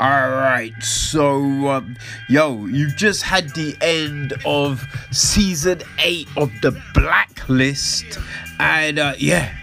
Alright, 0.00 0.82
so, 0.82 1.68
um, 1.68 1.96
yo, 2.28 2.66
you've 2.66 2.96
just 2.96 3.22
had 3.22 3.50
the 3.50 3.76
end 3.80 4.34
of 4.44 4.84
season 5.12 5.80
8 6.00 6.26
of 6.38 6.50
The 6.60 6.72
Blacklist, 6.92 8.18
and 8.58 8.98
uh, 8.98 9.14
yeah, 9.16 9.54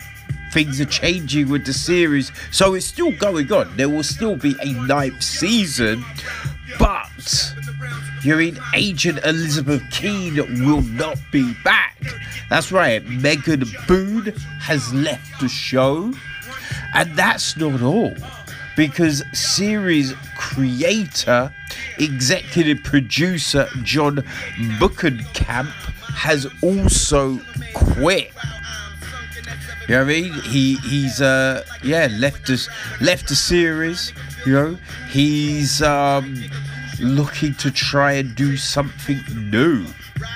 things 0.54 0.80
are 0.80 0.86
changing 0.86 1.50
with 1.50 1.66
the 1.66 1.74
series, 1.74 2.32
so 2.52 2.74
it's 2.76 2.86
still 2.86 3.12
going 3.18 3.52
on. 3.52 3.76
There 3.76 3.90
will 3.90 4.02
still 4.02 4.38
be 4.38 4.56
a 4.62 4.72
ninth 4.88 5.22
season, 5.22 6.06
but 6.80 7.54
you 8.24 8.36
mean 8.36 8.60
Agent 8.76 9.20
Elizabeth 9.26 9.84
Keen 9.92 10.36
will 10.66 10.82
not 10.82 11.18
be 11.32 11.54
back. 11.64 11.98
That's 12.50 12.72
right, 12.72 13.04
Megan 13.06 13.64
Boone 13.88 14.34
has 14.60 14.94
left 14.94 15.40
the 15.40 15.48
show. 15.50 16.14
And 16.94 17.16
that's 17.16 17.58
not 17.58 17.82
all, 17.82 18.14
because 18.76 19.24
series 19.34 20.14
creator, 20.38 21.54
executive 22.00 22.84
producer 22.84 23.68
Jon 23.84 24.18
Bokenkamp 24.80 25.70
has 26.14 26.48
also 26.62 27.40
quit. 27.74 28.32
You 29.88 29.96
know 29.98 30.06
what 30.06 30.12
I 30.12 30.22
mean? 30.22 30.34
He 30.44 30.76
he's 30.76 31.22
uh 31.22 31.66
yeah 31.84 32.08
left 32.12 32.50
us 32.50 32.70
left 33.02 33.28
the 33.30 33.36
series. 33.36 34.14
You 34.46 34.54
know 34.54 34.78
he's 35.10 35.82
um 35.82 36.36
looking 37.02 37.54
to 37.56 37.72
try 37.72 38.14
and 38.14 38.36
do 38.36 38.56
something 38.58 39.20
new. 39.50 39.86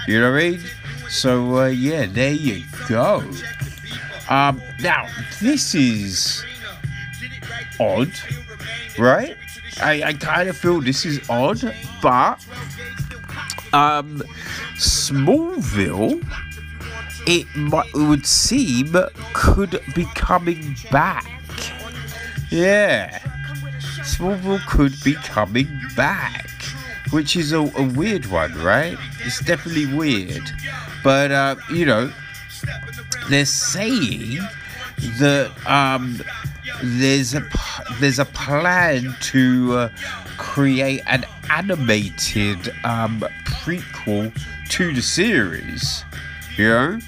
You 0.08 0.20
know 0.20 0.32
what 0.32 0.42
I 0.42 0.50
mean? 0.50 0.60
So 1.10 1.60
uh, 1.60 1.66
yeah, 1.68 2.06
there 2.08 2.34
you 2.34 2.64
go. 2.90 3.24
Um, 4.30 4.62
now 4.82 5.08
this 5.42 5.76
is 5.76 6.44
odd, 7.80 8.12
right? 8.98 9.38
I, 9.82 10.04
I 10.04 10.14
kind 10.14 10.50
of 10.50 10.58
feel 10.58 10.82
this 10.82 11.06
is 11.06 11.30
odd, 11.30 11.62
but 12.02 12.44
um, 13.74 14.24
Smallville, 14.76 16.26
it, 17.28 17.46
might, 17.56 17.88
it 17.88 18.08
would 18.08 18.26
seem 18.26 18.96
could 19.34 19.80
be 19.94 20.06
coming 20.16 20.76
back. 20.92 21.26
Yeah, 22.50 23.20
Smallville 24.02 24.66
could 24.66 24.96
be 25.04 25.14
coming 25.16 25.68
back 25.96 26.50
which 27.12 27.36
is 27.36 27.52
a, 27.52 27.60
a 27.60 27.84
weird 27.96 28.26
one, 28.28 28.54
right? 28.64 28.98
It's 29.22 29.40
definitely 29.42 29.86
weird. 29.94 30.44
But, 31.04 31.32
uh, 31.32 31.56
you 31.72 31.86
know, 31.86 32.12
they're 33.30 33.46
saying 33.46 34.40
that 35.20 35.52
um, 35.68 36.22
there's 36.84 37.34
a 37.34 37.48
there's 38.00 38.20
a 38.20 38.26
plan 38.26 39.16
to 39.22 39.74
uh, 39.74 39.90
create 40.38 41.02
an 41.08 41.26
animated 41.50 42.74
um, 42.84 43.22
prequel 43.46 44.34
to 44.70 44.94
the 44.94 45.02
series. 45.02 46.04
You 46.58 46.70
know, 46.70 47.00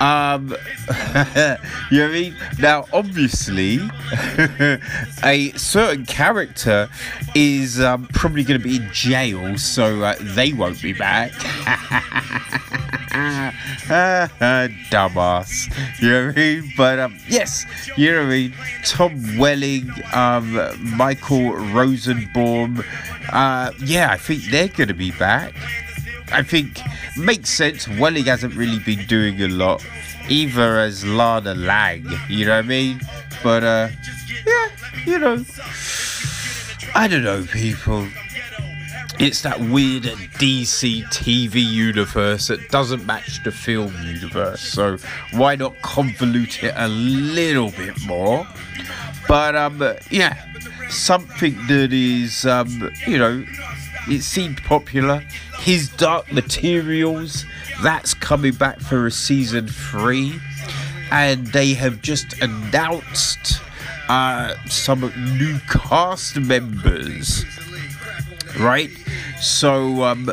um, 0.00 0.48
you 0.48 0.54
know 0.54 1.56
what 1.56 1.92
I 1.92 2.08
mean? 2.08 2.36
Now, 2.58 2.86
obviously, 2.92 3.78
a 5.24 5.52
certain 5.56 6.04
character 6.04 6.88
is 7.34 7.80
um, 7.80 8.06
probably 8.12 8.44
going 8.44 8.60
to 8.60 8.64
be 8.64 8.76
in 8.76 8.88
jail, 8.92 9.56
so 9.58 10.02
uh, 10.02 10.14
they 10.20 10.52
won't 10.52 10.82
be 10.82 10.92
back. 10.92 11.32
Dumbass. 14.90 16.02
You 16.02 16.10
know 16.10 16.26
what 16.26 16.36
I 16.36 16.40
mean? 16.40 16.72
But 16.76 16.98
um, 16.98 17.16
yes, 17.28 17.64
you 17.96 18.12
know 18.12 18.20
what 18.20 18.26
I 18.26 18.30
mean? 18.30 18.54
Tom 18.84 19.38
Welling, 19.38 19.90
um, 20.12 20.58
Michael 20.96 21.54
Rosenbaum. 21.54 22.84
Uh, 23.30 23.72
yeah, 23.82 24.10
I 24.10 24.18
think 24.18 24.42
they're 24.50 24.68
going 24.68 24.88
to 24.88 24.94
be 24.94 25.12
back. 25.12 25.54
I 26.32 26.42
think 26.42 26.80
makes 27.16 27.50
sense. 27.50 27.88
Welling 27.88 28.24
hasn't 28.24 28.54
really 28.54 28.78
been 28.80 29.06
doing 29.06 29.40
a 29.42 29.48
lot, 29.48 29.84
either 30.28 30.78
as 30.80 31.04
Lana 31.04 31.54
Lang, 31.54 32.06
you 32.28 32.46
know 32.46 32.52
what 32.52 32.58
I 32.58 32.62
mean? 32.62 33.00
But 33.42 33.64
uh, 33.64 33.88
yeah, 34.46 34.68
you 35.04 35.18
know, 35.18 35.44
I 36.94 37.08
don't 37.08 37.24
know, 37.24 37.44
people. 37.44 38.06
It's 39.18 39.40
that 39.42 39.58
weird 39.60 40.02
DC 40.02 41.04
TV 41.04 41.64
universe 41.64 42.48
that 42.48 42.68
doesn't 42.68 43.06
match 43.06 43.42
the 43.44 43.50
film 43.50 43.94
universe, 44.04 44.60
so 44.60 44.98
why 45.32 45.56
not 45.56 45.74
convolute 45.76 46.62
it 46.62 46.74
a 46.76 46.88
little 46.88 47.70
bit 47.70 47.94
more? 48.04 48.46
But 49.26 49.56
um, 49.56 49.82
yeah, 50.10 50.36
something 50.90 51.54
that 51.68 51.94
is 51.94 52.44
um, 52.44 52.90
you 53.06 53.16
know, 53.16 53.44
it 54.08 54.22
seemed 54.22 54.62
popular 54.64 55.24
his 55.66 55.88
Dark 55.88 56.32
Materials, 56.32 57.44
that's 57.82 58.14
coming 58.14 58.52
back 58.52 58.78
for 58.78 59.04
a 59.04 59.10
season 59.10 59.66
three. 59.66 60.38
And 61.10 61.48
they 61.48 61.74
have 61.74 62.00
just 62.02 62.40
announced 62.40 63.60
uh, 64.08 64.54
some 64.66 65.12
new 65.36 65.58
cast 65.68 66.38
members. 66.38 67.44
Right? 68.60 68.90
So, 69.40 70.04
um, 70.04 70.30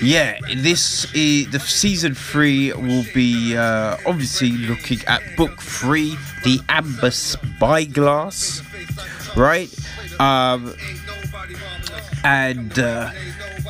yeah, 0.00 0.38
this 0.56 1.12
is 1.12 1.50
the 1.50 1.60
season 1.60 2.14
three 2.14 2.72
will 2.72 3.04
be 3.12 3.54
uh, 3.58 3.98
obviously 4.06 4.52
looking 4.52 5.00
at 5.06 5.20
book 5.36 5.60
three, 5.60 6.16
the 6.42 6.58
Amber 6.70 7.10
Spyglass, 7.10 8.62
right? 9.36 9.68
Um, 10.18 10.74
and 12.24 12.78
uh, 12.78 13.10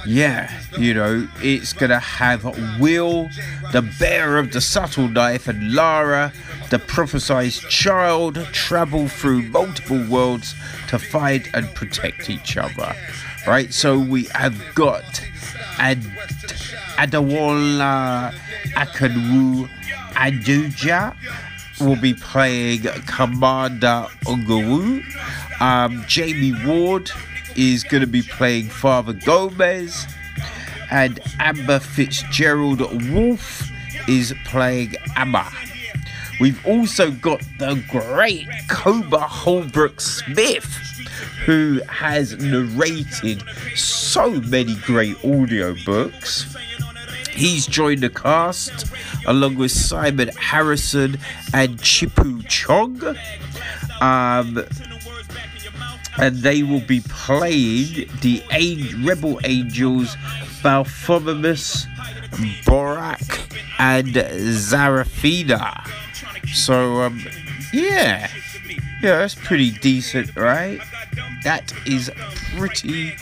yeah, 0.07 0.51
you 0.79 0.95
know, 0.95 1.29
it's 1.43 1.73
gonna 1.73 1.99
have 1.99 2.45
Will, 2.79 3.29
the 3.73 3.83
bearer 3.99 4.39
of 4.39 4.53
the 4.53 4.61
subtle 4.61 5.09
knife, 5.09 5.49
and 5.49 5.75
Lara, 5.75 6.33
the 6.71 6.79
prophesized 6.79 7.69
child, 7.69 8.37
travel 8.53 9.09
through 9.09 9.43
multiple 9.43 10.05
worlds 10.09 10.55
to 10.89 10.99
find 10.99 11.49
and 11.55 11.73
protect 11.75 12.31
each 12.31 12.57
other. 12.57 12.95
Right, 13.47 13.73
so 13.73 13.99
we 13.99 14.25
have 14.35 14.57
got 14.75 15.23
Ad 15.79 16.03
Adawola 16.97 18.33
Akanwu 18.75 19.69
Aduja 20.15 21.15
will 21.81 21.97
be 21.97 22.15
playing 22.15 22.83
Commander 23.07 24.07
Ogunwe. 24.25 25.05
Um, 25.61 26.05
Jamie 26.07 26.55
Ward 26.65 27.11
is 27.57 27.83
going 27.85 28.01
to 28.01 28.07
be 28.07 28.23
playing 28.23 28.69
Father 28.69 29.13
Gomez, 29.13 30.07
and 30.91 31.21
Amber 31.41 31.79
Fitzgerald 31.79 32.81
Wolf 33.11 33.69
is 34.09 34.35
playing 34.45 34.95
Amma. 35.17 35.51
we've 36.41 36.65
also 36.67 37.11
got 37.11 37.41
the 37.59 37.83
great 37.89 38.47
Kobna 38.69 39.23
Holdbrook 39.23 40.01
Smith, 40.01 40.65
who 41.45 41.81
has 41.89 42.37
narrated 42.39 43.43
so 43.75 44.31
many 44.43 44.75
great 44.77 45.17
audiobooks. 45.19 46.51
He's 47.31 47.67
joined 47.67 48.03
the 48.03 48.11
cast 48.11 48.87
along 49.27 49.57
with 49.57 49.73
Simon 49.73 50.31
Harrison 50.39 51.19
and 51.53 51.79
Chipo 51.79 52.47
Chung. 52.49 53.01
Um, 54.01 54.65
and 56.19 56.37
they 56.37 56.63
will 56.63 56.81
be 56.81 57.01
playing 57.01 58.09
the 58.21 58.43
Rebel 59.03 59.41
Angels, 59.45 60.17
Balthomimus, 60.63 61.87
Borak, 62.65 63.45
and 63.79 64.09
Zarafina. 64.09 65.87
So, 66.55 67.03
um, 67.03 67.21
yeah, 67.73 68.29
yeah, 69.03 69.19
that's 69.19 69.35
pretty 69.35 69.71
decent, 69.71 70.35
right? 70.37 70.81
That 71.43 71.73
is 71.87 72.11
pretty 72.57 73.17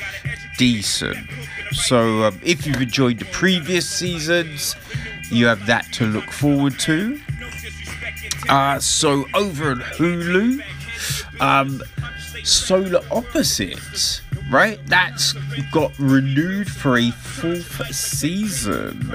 decent. 0.59 1.27
So, 1.73 2.24
um, 2.24 2.40
if 2.44 2.66
you've 2.66 2.81
enjoyed 2.81 3.19
the 3.19 3.24
previous 3.27 3.89
seasons, 3.89 4.77
you 5.31 5.47
have 5.47 5.66
that 5.66 5.90
to 5.94 6.06
look 6.06 6.31
forward 6.31 6.78
to. 6.81 7.19
Uh, 8.48 8.78
so, 8.78 9.27
over 9.35 9.70
on 9.70 9.81
Hulu, 9.81 10.62
um, 11.40 11.82
Solar 12.44 13.01
Opposites, 13.10 14.23
right? 14.51 14.78
That's 14.86 15.35
got 15.70 15.97
renewed 15.98 16.70
for 16.70 16.98
a 16.98 17.10
fourth 17.10 17.94
season. 17.94 19.14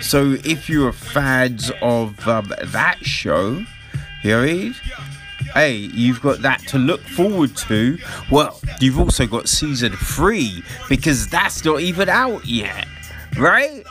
So 0.00 0.36
if 0.44 0.68
you're 0.68 0.92
fans 0.92 1.70
of 1.82 2.26
um, 2.28 2.52
that 2.62 2.98
show, 3.04 3.64
it 4.22 4.48
is. 4.48 4.80
Hey, 5.54 5.76
you've 5.76 6.20
got 6.20 6.42
that 6.42 6.60
to 6.68 6.78
look 6.78 7.00
forward 7.00 7.56
to. 7.68 7.98
Well, 8.30 8.60
you've 8.80 8.98
also 8.98 9.26
got 9.26 9.48
season 9.48 9.92
three 9.92 10.62
because 10.88 11.28
that's 11.28 11.64
not 11.64 11.80
even 11.80 12.08
out 12.08 12.44
yet, 12.44 12.88
right? 13.38 13.84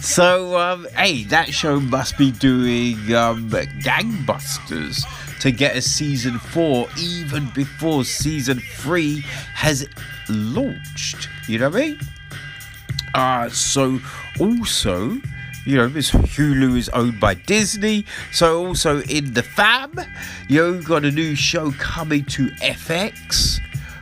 So, 0.00 0.58
um, 0.58 0.86
hey, 0.96 1.24
that 1.24 1.52
show 1.52 1.78
must 1.78 2.18
be 2.18 2.32
doing 2.32 2.96
um, 3.14 3.50
gangbusters 3.50 5.04
to 5.40 5.50
get 5.50 5.76
a 5.76 5.82
season 5.82 6.38
four 6.38 6.88
even 6.98 7.50
before 7.50 8.04
season 8.04 8.60
three 8.60 9.20
has 9.54 9.88
launched. 10.28 11.28
You 11.48 11.58
know 11.58 11.70
what 11.70 11.82
I 11.82 11.86
mean? 11.86 12.00
Uh, 13.14 13.48
so, 13.48 13.98
also, 14.40 15.20
you 15.64 15.76
know, 15.76 15.88
this 15.88 16.10
Hulu 16.10 16.76
is 16.76 16.88
owned 16.90 17.18
by 17.18 17.34
Disney. 17.34 18.04
So, 18.32 18.66
also 18.66 19.00
in 19.02 19.32
the 19.34 19.42
fam, 19.42 19.94
you 20.48 20.82
got 20.82 21.04
a 21.04 21.10
new 21.10 21.34
show 21.34 21.72
coming 21.72 22.24
to 22.26 22.48
FX 22.56 23.60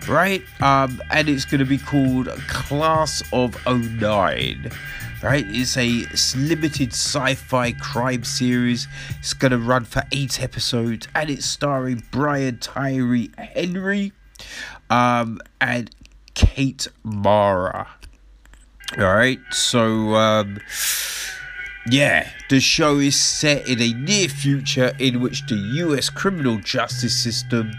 right? 0.09 0.43
Um, 0.61 1.03
and 1.11 1.29
it's 1.29 1.45
going 1.45 1.61
to 1.61 1.65
be 1.65 1.79
called 1.79 2.29
Class 2.49 3.23
of 3.33 3.57
09 3.67 4.71
right? 5.25 5.47
It's 5.49 5.77
a 5.79 6.05
limited 6.37 6.93
sci-fi 6.93 7.73
crime 7.73 8.25
series. 8.25 8.87
It's 9.19 9.33
gonna 9.33 9.59
run 9.59 9.85
for 9.85 10.03
eight 10.13 10.43
episodes, 10.43 11.09
and 11.15 11.31
it's 11.31 11.47
starring 11.47 12.03
Brian 12.11 12.59
Tyree 12.59 13.31
Henry, 13.39 14.13
um, 14.91 15.41
and 15.61 15.91
Kate 16.35 16.89
Mara. 17.03 17.89
All 18.99 19.05
right, 19.05 19.41
so 19.51 20.15
um, 20.15 20.61
yeah, 21.89 22.31
the 22.51 22.61
show 22.61 22.99
is 22.99 23.21
set 23.21 23.67
in 23.67 23.81
a 23.81 23.95
near 23.95 24.29
future 24.29 24.95
in 24.99 25.21
which 25.21 25.47
the 25.47 25.57
US 25.57 26.11
criminal 26.11 26.59
justice 26.59 27.15
system 27.15 27.73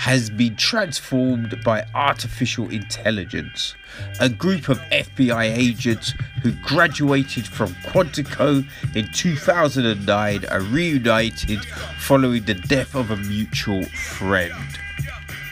has 0.00 0.30
been 0.30 0.56
transformed 0.56 1.62
by 1.62 1.84
artificial 1.94 2.70
intelligence. 2.70 3.74
A 4.18 4.30
group 4.30 4.70
of 4.70 4.78
FBI 4.90 5.54
agents 5.54 6.14
who 6.42 6.52
graduated 6.52 7.46
from 7.46 7.74
Quantico 7.84 8.66
in 8.96 9.12
2009 9.12 10.46
are 10.46 10.62
reunited 10.62 11.62
following 11.98 12.44
the 12.44 12.54
death 12.54 12.94
of 12.94 13.10
a 13.10 13.16
mutual 13.18 13.84
friend. 13.84 14.54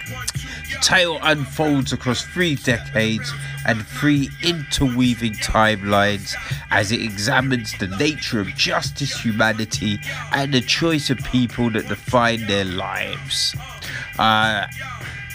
The 0.07 0.79
tale 0.81 1.19
unfolds 1.21 1.93
across 1.93 2.23
three 2.23 2.55
decades 2.55 3.31
and 3.67 3.87
three 3.87 4.31
interweaving 4.43 5.35
timelines 5.35 6.35
as 6.71 6.91
it 6.91 7.03
examines 7.03 7.77
the 7.77 7.89
nature 7.99 8.41
of 8.41 8.49
justice, 8.55 9.21
humanity, 9.21 10.01
and 10.33 10.55
the 10.55 10.63
choice 10.63 11.11
of 11.11 11.19
people 11.19 11.69
that 11.73 11.89
define 11.89 12.47
their 12.47 12.65
lives. 12.65 13.55
Uh, 14.19 14.67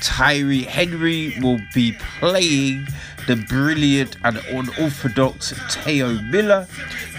Tyree 0.01 0.64
Henry 0.64 1.34
will 1.39 1.61
be 1.73 1.93
playing 2.19 2.88
the 3.26 3.38
brilliant 3.38 4.18
and 4.23 4.38
unorthodox 4.49 5.53
Teo 5.69 6.22
Miller, 6.23 6.68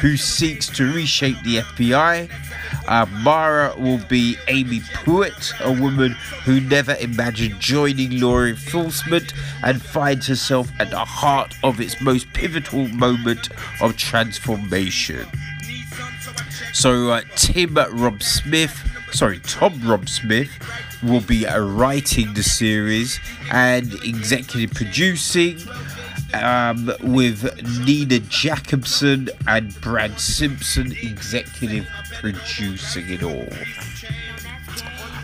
who 0.01 0.17
seeks 0.17 0.69
to 0.69 0.93
reshape 0.93 1.41
the 1.45 1.59
FBI. 1.59 2.31
Uh, 2.87 3.07
Mara 3.23 3.75
will 3.79 3.99
be 4.09 4.37
Amy 4.49 4.81
Pruitt, 4.93 5.53
a 5.61 5.73
woman 5.73 6.13
who 6.45 6.61
never 6.61 6.95
imagined 6.97 7.59
joining 7.59 8.21
law 8.21 8.43
enforcement 8.43 9.33
and 9.63 9.81
finds 9.81 10.27
herself 10.27 10.71
at 10.79 10.91
the 10.91 10.99
heart 10.99 11.55
of 11.63 11.81
its 11.81 12.01
most 12.03 12.31
pivotal 12.35 12.89
moment 12.89 13.49
of 13.81 13.97
transformation. 13.97 15.27
So, 16.75 17.11
uh, 17.11 17.23
Tim 17.37 17.75
Rob 17.75 18.23
Smith, 18.23 18.77
sorry, 19.13 19.39
Tom 19.41 19.81
Rob 19.89 20.09
Smith 20.09 20.51
will 21.05 21.21
be 21.21 21.47
writing 21.47 22.35
the 22.35 22.43
series 22.43 23.21
and 23.51 23.93
executive 24.05 24.75
producing 24.75 25.59
um, 26.35 26.91
with 27.03 27.45
Nina 27.85 28.21
Jacobson 28.21 29.29
and 29.47 29.79
Brad 29.81 30.19
Simpson 30.19 30.93
executive 31.03 31.87
producing 32.21 33.11
it 33.11 33.23
all. 33.23 33.49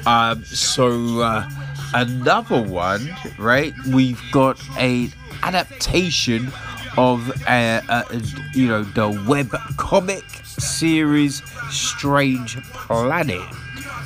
Um, 0.07 0.45
so 0.45 1.21
uh, 1.21 1.49
another 1.95 2.63
one, 2.63 3.11
right? 3.39 3.75
We've 3.89 4.23
got 4.33 4.61
a 4.79 5.11
adaptation 5.43 6.53
of 6.97 7.31
uh, 7.47 7.81
uh, 7.89 8.05
you 8.53 8.69
know 8.69 8.83
the 8.83 9.09
web 9.29 9.51
comic 9.77 10.25
series 10.45 11.43
Strange 11.71 12.61
Planet 12.73 13.41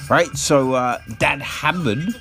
right? 0.08 0.34
So 0.36 0.74
uh, 0.74 0.98
Dan 1.18 1.40
Harmon 1.40 2.14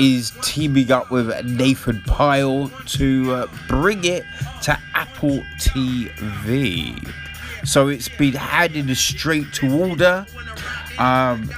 is 0.00 0.32
teaming 0.42 0.90
up 0.92 1.10
with 1.10 1.28
Nathan 1.44 2.02
Pyle 2.02 2.68
to 2.86 3.32
uh, 3.34 3.46
bring 3.68 4.04
it 4.04 4.24
to 4.62 4.78
Apple 4.94 5.42
TV. 5.58 7.10
So 7.64 7.88
it's 7.88 8.08
been 8.08 8.34
handed 8.34 8.94
straight 8.96 9.52
to 9.54 9.78
order. 9.78 10.26
Um, 10.98 11.50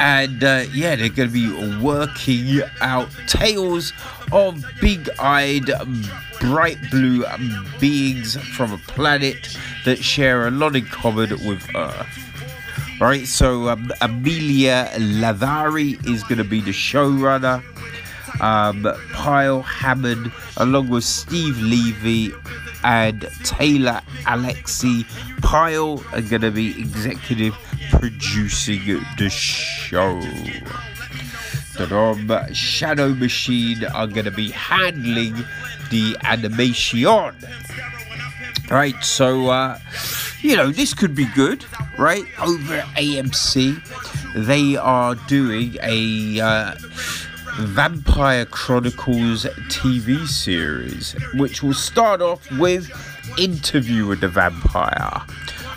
and 0.00 0.42
uh, 0.42 0.64
yeah, 0.72 0.96
they're 0.96 1.08
going 1.08 1.28
to 1.28 1.32
be 1.32 1.80
working 1.80 2.62
out 2.80 3.08
tales 3.26 3.92
of 4.32 4.64
big 4.80 5.08
eyed, 5.18 5.70
bright 6.40 6.78
blue 6.90 7.24
beings 7.78 8.36
from 8.56 8.72
a 8.72 8.78
planet 8.78 9.56
that 9.84 9.98
share 9.98 10.48
a 10.48 10.50
lot 10.50 10.74
in 10.74 10.86
common 10.86 11.30
with 11.46 11.64
Earth. 11.76 12.23
Right, 13.00 13.26
so 13.26 13.68
um, 13.68 13.92
Amelia 14.00 14.88
Lavari 14.94 16.04
is 16.06 16.22
going 16.22 16.38
to 16.38 16.44
be 16.44 16.60
the 16.60 16.70
showrunner. 16.70 17.62
Um, 18.40 18.86
Pyle 19.12 19.62
Harmon, 19.62 20.32
along 20.56 20.88
with 20.88 21.04
Steve 21.04 21.58
Levy 21.60 22.32
and 22.82 23.28
Taylor 23.42 24.00
Alexi 24.24 25.04
Pyle, 25.42 26.02
are 26.12 26.22
going 26.22 26.42
to 26.42 26.50
be 26.50 26.70
executive 26.80 27.54
producing 27.90 29.04
the 29.18 29.28
show. 29.28 30.20
Shadow 32.52 33.08
Machine 33.14 33.84
are 33.84 34.06
going 34.06 34.24
to 34.24 34.30
be 34.30 34.50
handling 34.50 35.34
the 35.90 36.16
animation. 36.22 37.34
Right, 38.70 39.02
so 39.04 39.50
uh, 39.50 39.78
you 40.40 40.56
know, 40.56 40.70
this 40.70 40.94
could 40.94 41.14
be 41.14 41.26
good, 41.34 41.64
right? 41.98 42.24
Over 42.40 42.76
at 42.76 42.86
AMC, 42.96 44.46
they 44.46 44.76
are 44.76 45.14
doing 45.14 45.76
a 45.82 46.40
uh, 46.40 46.74
Vampire 47.60 48.44
Chronicles 48.46 49.44
TV 49.68 50.26
series, 50.26 51.14
which 51.34 51.62
will 51.62 51.74
start 51.74 52.20
off 52.20 52.50
with 52.58 52.90
Interview 53.38 54.06
with 54.06 54.20
the 54.20 54.28
Vampire. 54.28 55.22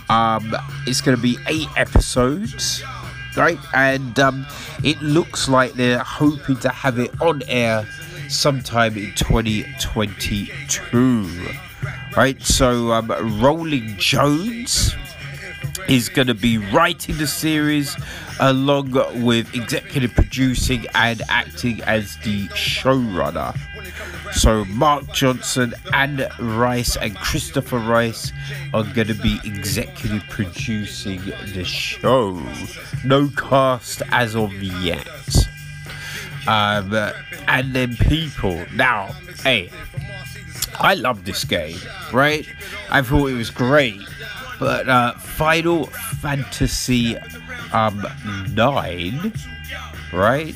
Um, 0.09 0.55
it's 0.85 1.01
going 1.01 1.15
to 1.15 1.21
be 1.21 1.37
eight 1.47 1.67
episodes, 1.75 2.83
right? 3.35 3.59
And 3.73 4.17
um, 4.19 4.45
it 4.83 5.01
looks 5.01 5.49
like 5.49 5.73
they're 5.73 5.99
hoping 5.99 6.57
to 6.57 6.69
have 6.69 6.99
it 6.99 7.19
on 7.21 7.41
air 7.47 7.87
sometime 8.29 8.97
in 8.97 9.13
2022 9.15 11.66
right? 12.17 12.41
So, 12.41 12.91
um, 12.93 13.09
Rolin 13.09 13.97
Jones 13.97 14.95
is 15.87 16.09
going 16.09 16.27
to 16.27 16.33
be 16.33 16.57
writing 16.57 17.15
the 17.17 17.27
series 17.27 17.95
along 18.39 18.91
with 19.23 19.53
executive 19.55 20.13
producing 20.15 20.85
and 20.95 21.21
acting 21.29 21.81
as 21.83 22.17
the 22.17 22.47
showrunner. 22.49 23.55
So 24.33 24.65
Mark 24.65 25.13
Johnson, 25.13 25.73
Anne 25.93 26.27
Rice, 26.39 26.97
and 26.97 27.15
Christopher 27.15 27.79
Rice 27.79 28.33
are 28.73 28.83
going 28.83 29.07
to 29.07 29.13
be 29.13 29.39
executive 29.45 30.23
producing 30.29 31.21
the 31.53 31.63
show. 31.63 32.41
No 33.05 33.29
cast 33.29 34.01
as 34.11 34.35
of 34.35 34.51
yet. 34.61 35.07
Um, 36.47 36.93
and 37.47 37.73
then 37.73 37.95
people. 37.95 38.65
Now, 38.73 39.13
hey, 39.43 39.69
I 40.79 40.93
love 40.95 41.25
this 41.25 41.43
game, 41.43 41.79
right? 42.13 42.47
I 42.89 43.01
thought 43.01 43.27
it 43.27 43.33
was 43.33 43.49
great. 43.49 44.01
But 44.59 44.89
uh, 44.89 45.13
Final 45.13 45.85
Fantasy 45.85 47.17
um, 47.73 48.05
9, 48.53 49.33
right? 50.13 50.55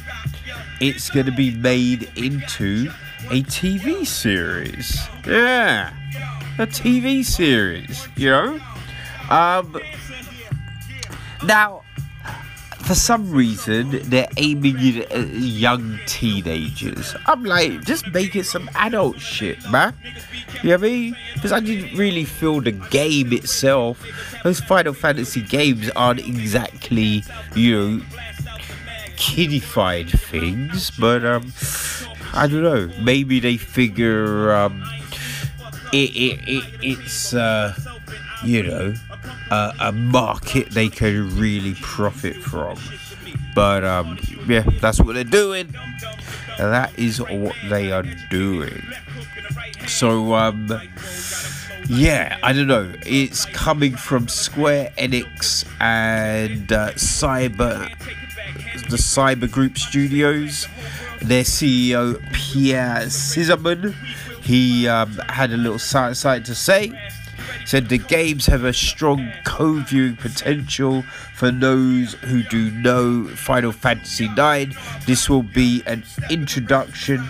It's 0.80 1.10
going 1.10 1.28
to 1.28 1.32
be 1.32 1.52
made 1.52 2.12
into 2.16 2.90
a 3.30 3.44
TV 3.44 4.06
series. 4.06 5.00
Yeah, 5.26 5.94
a 6.58 6.66
TV 6.66 7.24
series, 7.24 8.08
you 8.16 8.30
know? 8.30 8.60
Um, 9.30 9.80
now, 11.46 11.84
for 12.92 12.96
some 12.96 13.32
reason, 13.32 14.02
they're 14.10 14.28
aiming 14.36 14.98
at 14.98 15.16
uh, 15.16 15.20
young 15.20 15.98
teenagers. 16.08 17.16
I'm 17.26 17.46
like, 17.46 17.86
just 17.86 18.06
make 18.12 18.36
it 18.36 18.46
some 18.46 18.70
adult 18.76 19.18
shit, 19.18 19.58
man. 19.72 19.94
You 20.62 20.72
know 20.72 20.76
what 20.76 20.84
I 20.84 20.90
mean? 20.90 21.18
Because 21.34 21.54
I 21.54 21.62
didn't 21.62 21.98
really 21.98 22.26
feel 22.26 22.60
the 22.60 22.74
game 22.74 23.32
itself. 23.32 24.06
Those 24.44 24.60
Final 24.60 24.94
Fantasy 24.94 25.42
games 25.42 25.90
aren't 25.96 26.20
exactly, 26.20 27.24
you 27.56 27.80
know, 27.80 28.06
kiddified 29.16 30.10
things, 30.10 30.92
but 30.92 31.24
um, 31.24 31.54
I 32.34 32.46
don't 32.46 32.62
know. 32.62 32.92
Maybe 33.02 33.40
they 33.40 33.56
figure 33.56 34.52
um, 34.52 34.84
it, 35.94 36.10
it, 36.10 36.40
it 36.46 36.64
it's 36.82 37.34
uh, 37.34 37.74
you 38.44 38.64
know 38.64 38.94
uh, 39.50 39.74
a 39.80 39.92
market 39.92 40.72
they 40.72 40.90
can 40.90 41.38
really 41.38 41.76
profit 41.76 42.36
from. 42.38 42.78
But 43.54 43.84
um, 43.84 44.18
yeah, 44.48 44.64
that's 44.80 45.00
what 45.00 45.14
they're 45.14 45.24
doing. 45.24 45.74
And 46.58 46.74
that 46.74 46.98
is 46.98 47.22
what 47.22 47.56
they 47.70 47.92
are 47.92 48.06
doing. 48.30 48.82
So 49.88 50.34
um, 50.34 50.70
yeah, 51.88 52.38
I 52.44 52.54
don't 52.54 52.68
know. 52.68 52.94
It's 53.06 53.46
coming 53.48 53.96
from 53.96 54.28
Square 54.28 54.94
Enix 54.98 55.66
and 55.82 56.72
uh, 56.72 56.92
Cyber, 56.94 57.90
the 58.90 58.98
Cyber 58.98 59.52
Group 59.52 59.78
Studios. 59.78 60.68
Their 61.22 61.44
CEO 61.44 62.20
Pierre 62.34 63.06
Sissmann, 63.06 63.94
he 64.42 64.88
um, 64.88 65.12
had 65.30 65.52
a 65.52 65.58
little 65.58 65.78
side 65.78 66.46
to 66.46 66.56
say 66.56 66.92
said 67.66 67.90
the 67.90 67.98
games 67.98 68.46
have 68.46 68.64
a 68.64 68.74
strong 68.74 69.32
co-viewing 69.46 70.16
potential 70.16 71.04
for 71.36 71.52
those 71.52 72.14
who 72.14 72.44
do 72.44 72.72
know 72.72 73.26
Final 73.28 73.72
Fantasy 73.72 74.26
IX. 74.26 74.76
This 75.06 75.30
will 75.30 75.44
be 75.44 75.84
an 75.86 76.04
introduction 76.30 77.24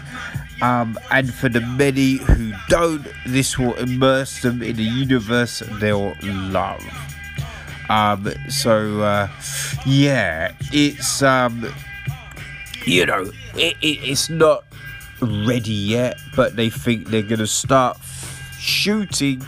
um, 0.61 0.97
and 1.09 1.33
for 1.33 1.49
the 1.49 1.61
many 1.61 2.17
who 2.17 2.53
don't, 2.69 3.05
this 3.25 3.57
will 3.57 3.73
immerse 3.75 4.41
them 4.41 4.61
in 4.61 4.77
a 4.77 4.83
universe 4.83 5.63
they'll 5.79 6.13
love. 6.21 6.83
Um, 7.89 8.31
so, 8.47 9.01
uh, 9.01 9.27
yeah, 9.85 10.53
it's, 10.71 11.23
um, 11.23 11.73
you 12.85 13.05
know, 13.05 13.31
it, 13.55 13.75
it, 13.81 13.99
it's 14.03 14.29
not 14.29 14.63
ready 15.19 15.73
yet, 15.73 16.19
but 16.35 16.55
they 16.55 16.69
think 16.69 17.07
they're 17.07 17.21
going 17.21 17.39
to 17.39 17.47
start 17.47 17.97
shooting 18.59 19.43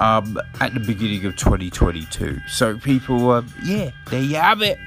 um, 0.00 0.38
at 0.60 0.74
the 0.74 0.80
beginning 0.80 1.24
of 1.24 1.36
2022. 1.36 2.40
So, 2.48 2.78
people, 2.78 3.30
um, 3.30 3.52
yeah, 3.62 3.90
there 4.10 4.22
you 4.22 4.36
have 4.36 4.62
it. 4.62 4.78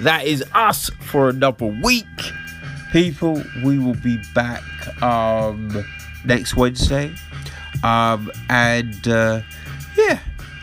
That 0.00 0.26
is 0.26 0.44
us 0.54 0.90
for 1.00 1.28
another 1.28 1.66
week. 1.66 2.06
People, 2.92 3.42
we 3.64 3.78
will 3.78 3.96
be 3.96 4.20
back 4.34 4.62
um, 5.02 5.84
next 6.24 6.56
Wednesday. 6.56 7.14
Um, 7.82 8.30
and 8.48 9.06
uh, 9.08 9.42
yeah, 9.96 10.20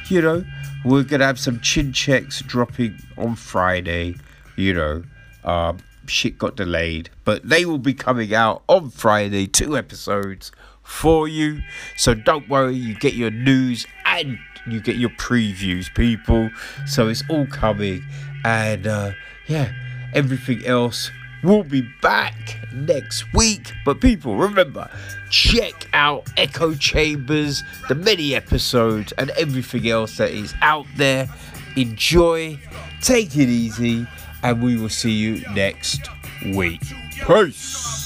you 0.07 0.21
know, 0.21 0.43
we're 0.83 1.03
going 1.03 1.19
to 1.19 1.25
have 1.25 1.39
some 1.39 1.59
chin 1.59 1.93
checks 1.93 2.41
dropping 2.41 2.97
on 3.17 3.35
Friday. 3.35 4.15
You 4.55 4.73
know, 4.73 5.03
um, 5.43 5.77
shit 6.07 6.37
got 6.37 6.55
delayed, 6.55 7.09
but 7.23 7.47
they 7.47 7.65
will 7.65 7.77
be 7.77 7.93
coming 7.93 8.33
out 8.33 8.63
on 8.67 8.89
Friday, 8.89 9.47
two 9.47 9.77
episodes 9.77 10.51
for 10.85 11.27
you. 11.27 11.61
So 11.97 12.13
don't 12.13 12.47
worry, 12.47 12.75
you 12.75 12.95
get 12.95 13.15
your 13.15 13.31
news 13.31 13.85
and 14.05 14.39
you 14.67 14.79
get 14.79 14.95
your 14.95 15.09
previews, 15.11 15.93
people. 15.93 16.49
So 16.87 17.07
it's 17.07 17.23
all 17.29 17.45
coming, 17.47 18.03
and 18.43 18.87
uh, 18.87 19.11
yeah, 19.47 19.71
everything 20.13 20.65
else 20.65 21.11
will 21.43 21.63
be 21.63 21.81
back 22.01 22.59
next 22.73 23.31
week. 23.33 23.73
But 23.85 24.01
people, 24.01 24.35
remember, 24.35 24.89
check 25.29 25.87
out 25.93 26.27
Echo 26.37 26.73
Chambers, 26.73 27.63
the 27.87 27.95
many 27.95 28.33
episodes, 28.35 29.11
and 29.13 29.29
everything 29.31 29.87
else 29.87 30.17
that 30.17 30.31
is 30.31 30.53
out 30.61 30.87
there. 30.95 31.27
Enjoy, 31.75 32.57
take 33.01 33.35
it 33.35 33.49
easy, 33.49 34.07
and 34.43 34.63
we 34.63 34.77
will 34.77 34.89
see 34.89 35.11
you 35.11 35.41
next 35.53 36.09
week. 36.53 36.81
Peace. 37.27 38.04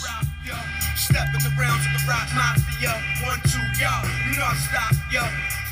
Stepping 1.09 1.41
the 1.41 1.49
rounds 1.57 1.81
of 1.89 1.93
the 1.97 2.05
rock 2.07 2.29
mafia. 2.37 2.93
One, 3.25 3.41
two, 3.49 3.57
y'all, 3.81 4.05
you 4.29 4.37
know 4.37 4.45
I 4.45 4.53
stop, 4.61 4.93
yo. 5.09 5.25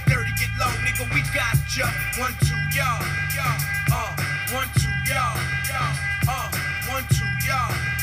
Dirty 0.09 0.33
get 0.33 0.49
low, 0.57 0.65
nigga, 0.81 1.05
we 1.13 1.21
got 1.29 1.53
ya. 1.77 1.85
One, 2.17 2.33
two, 2.41 2.57
y'all, 2.73 3.05
y'all, 3.37 3.61
uh, 3.93 4.17
one, 4.49 4.67
two, 4.81 4.89
y'all, 5.05 5.37
y'all, 5.69 5.93
uh, 6.27 6.49
one, 6.89 7.05
two, 7.13 7.29
y'all. 7.45 7.96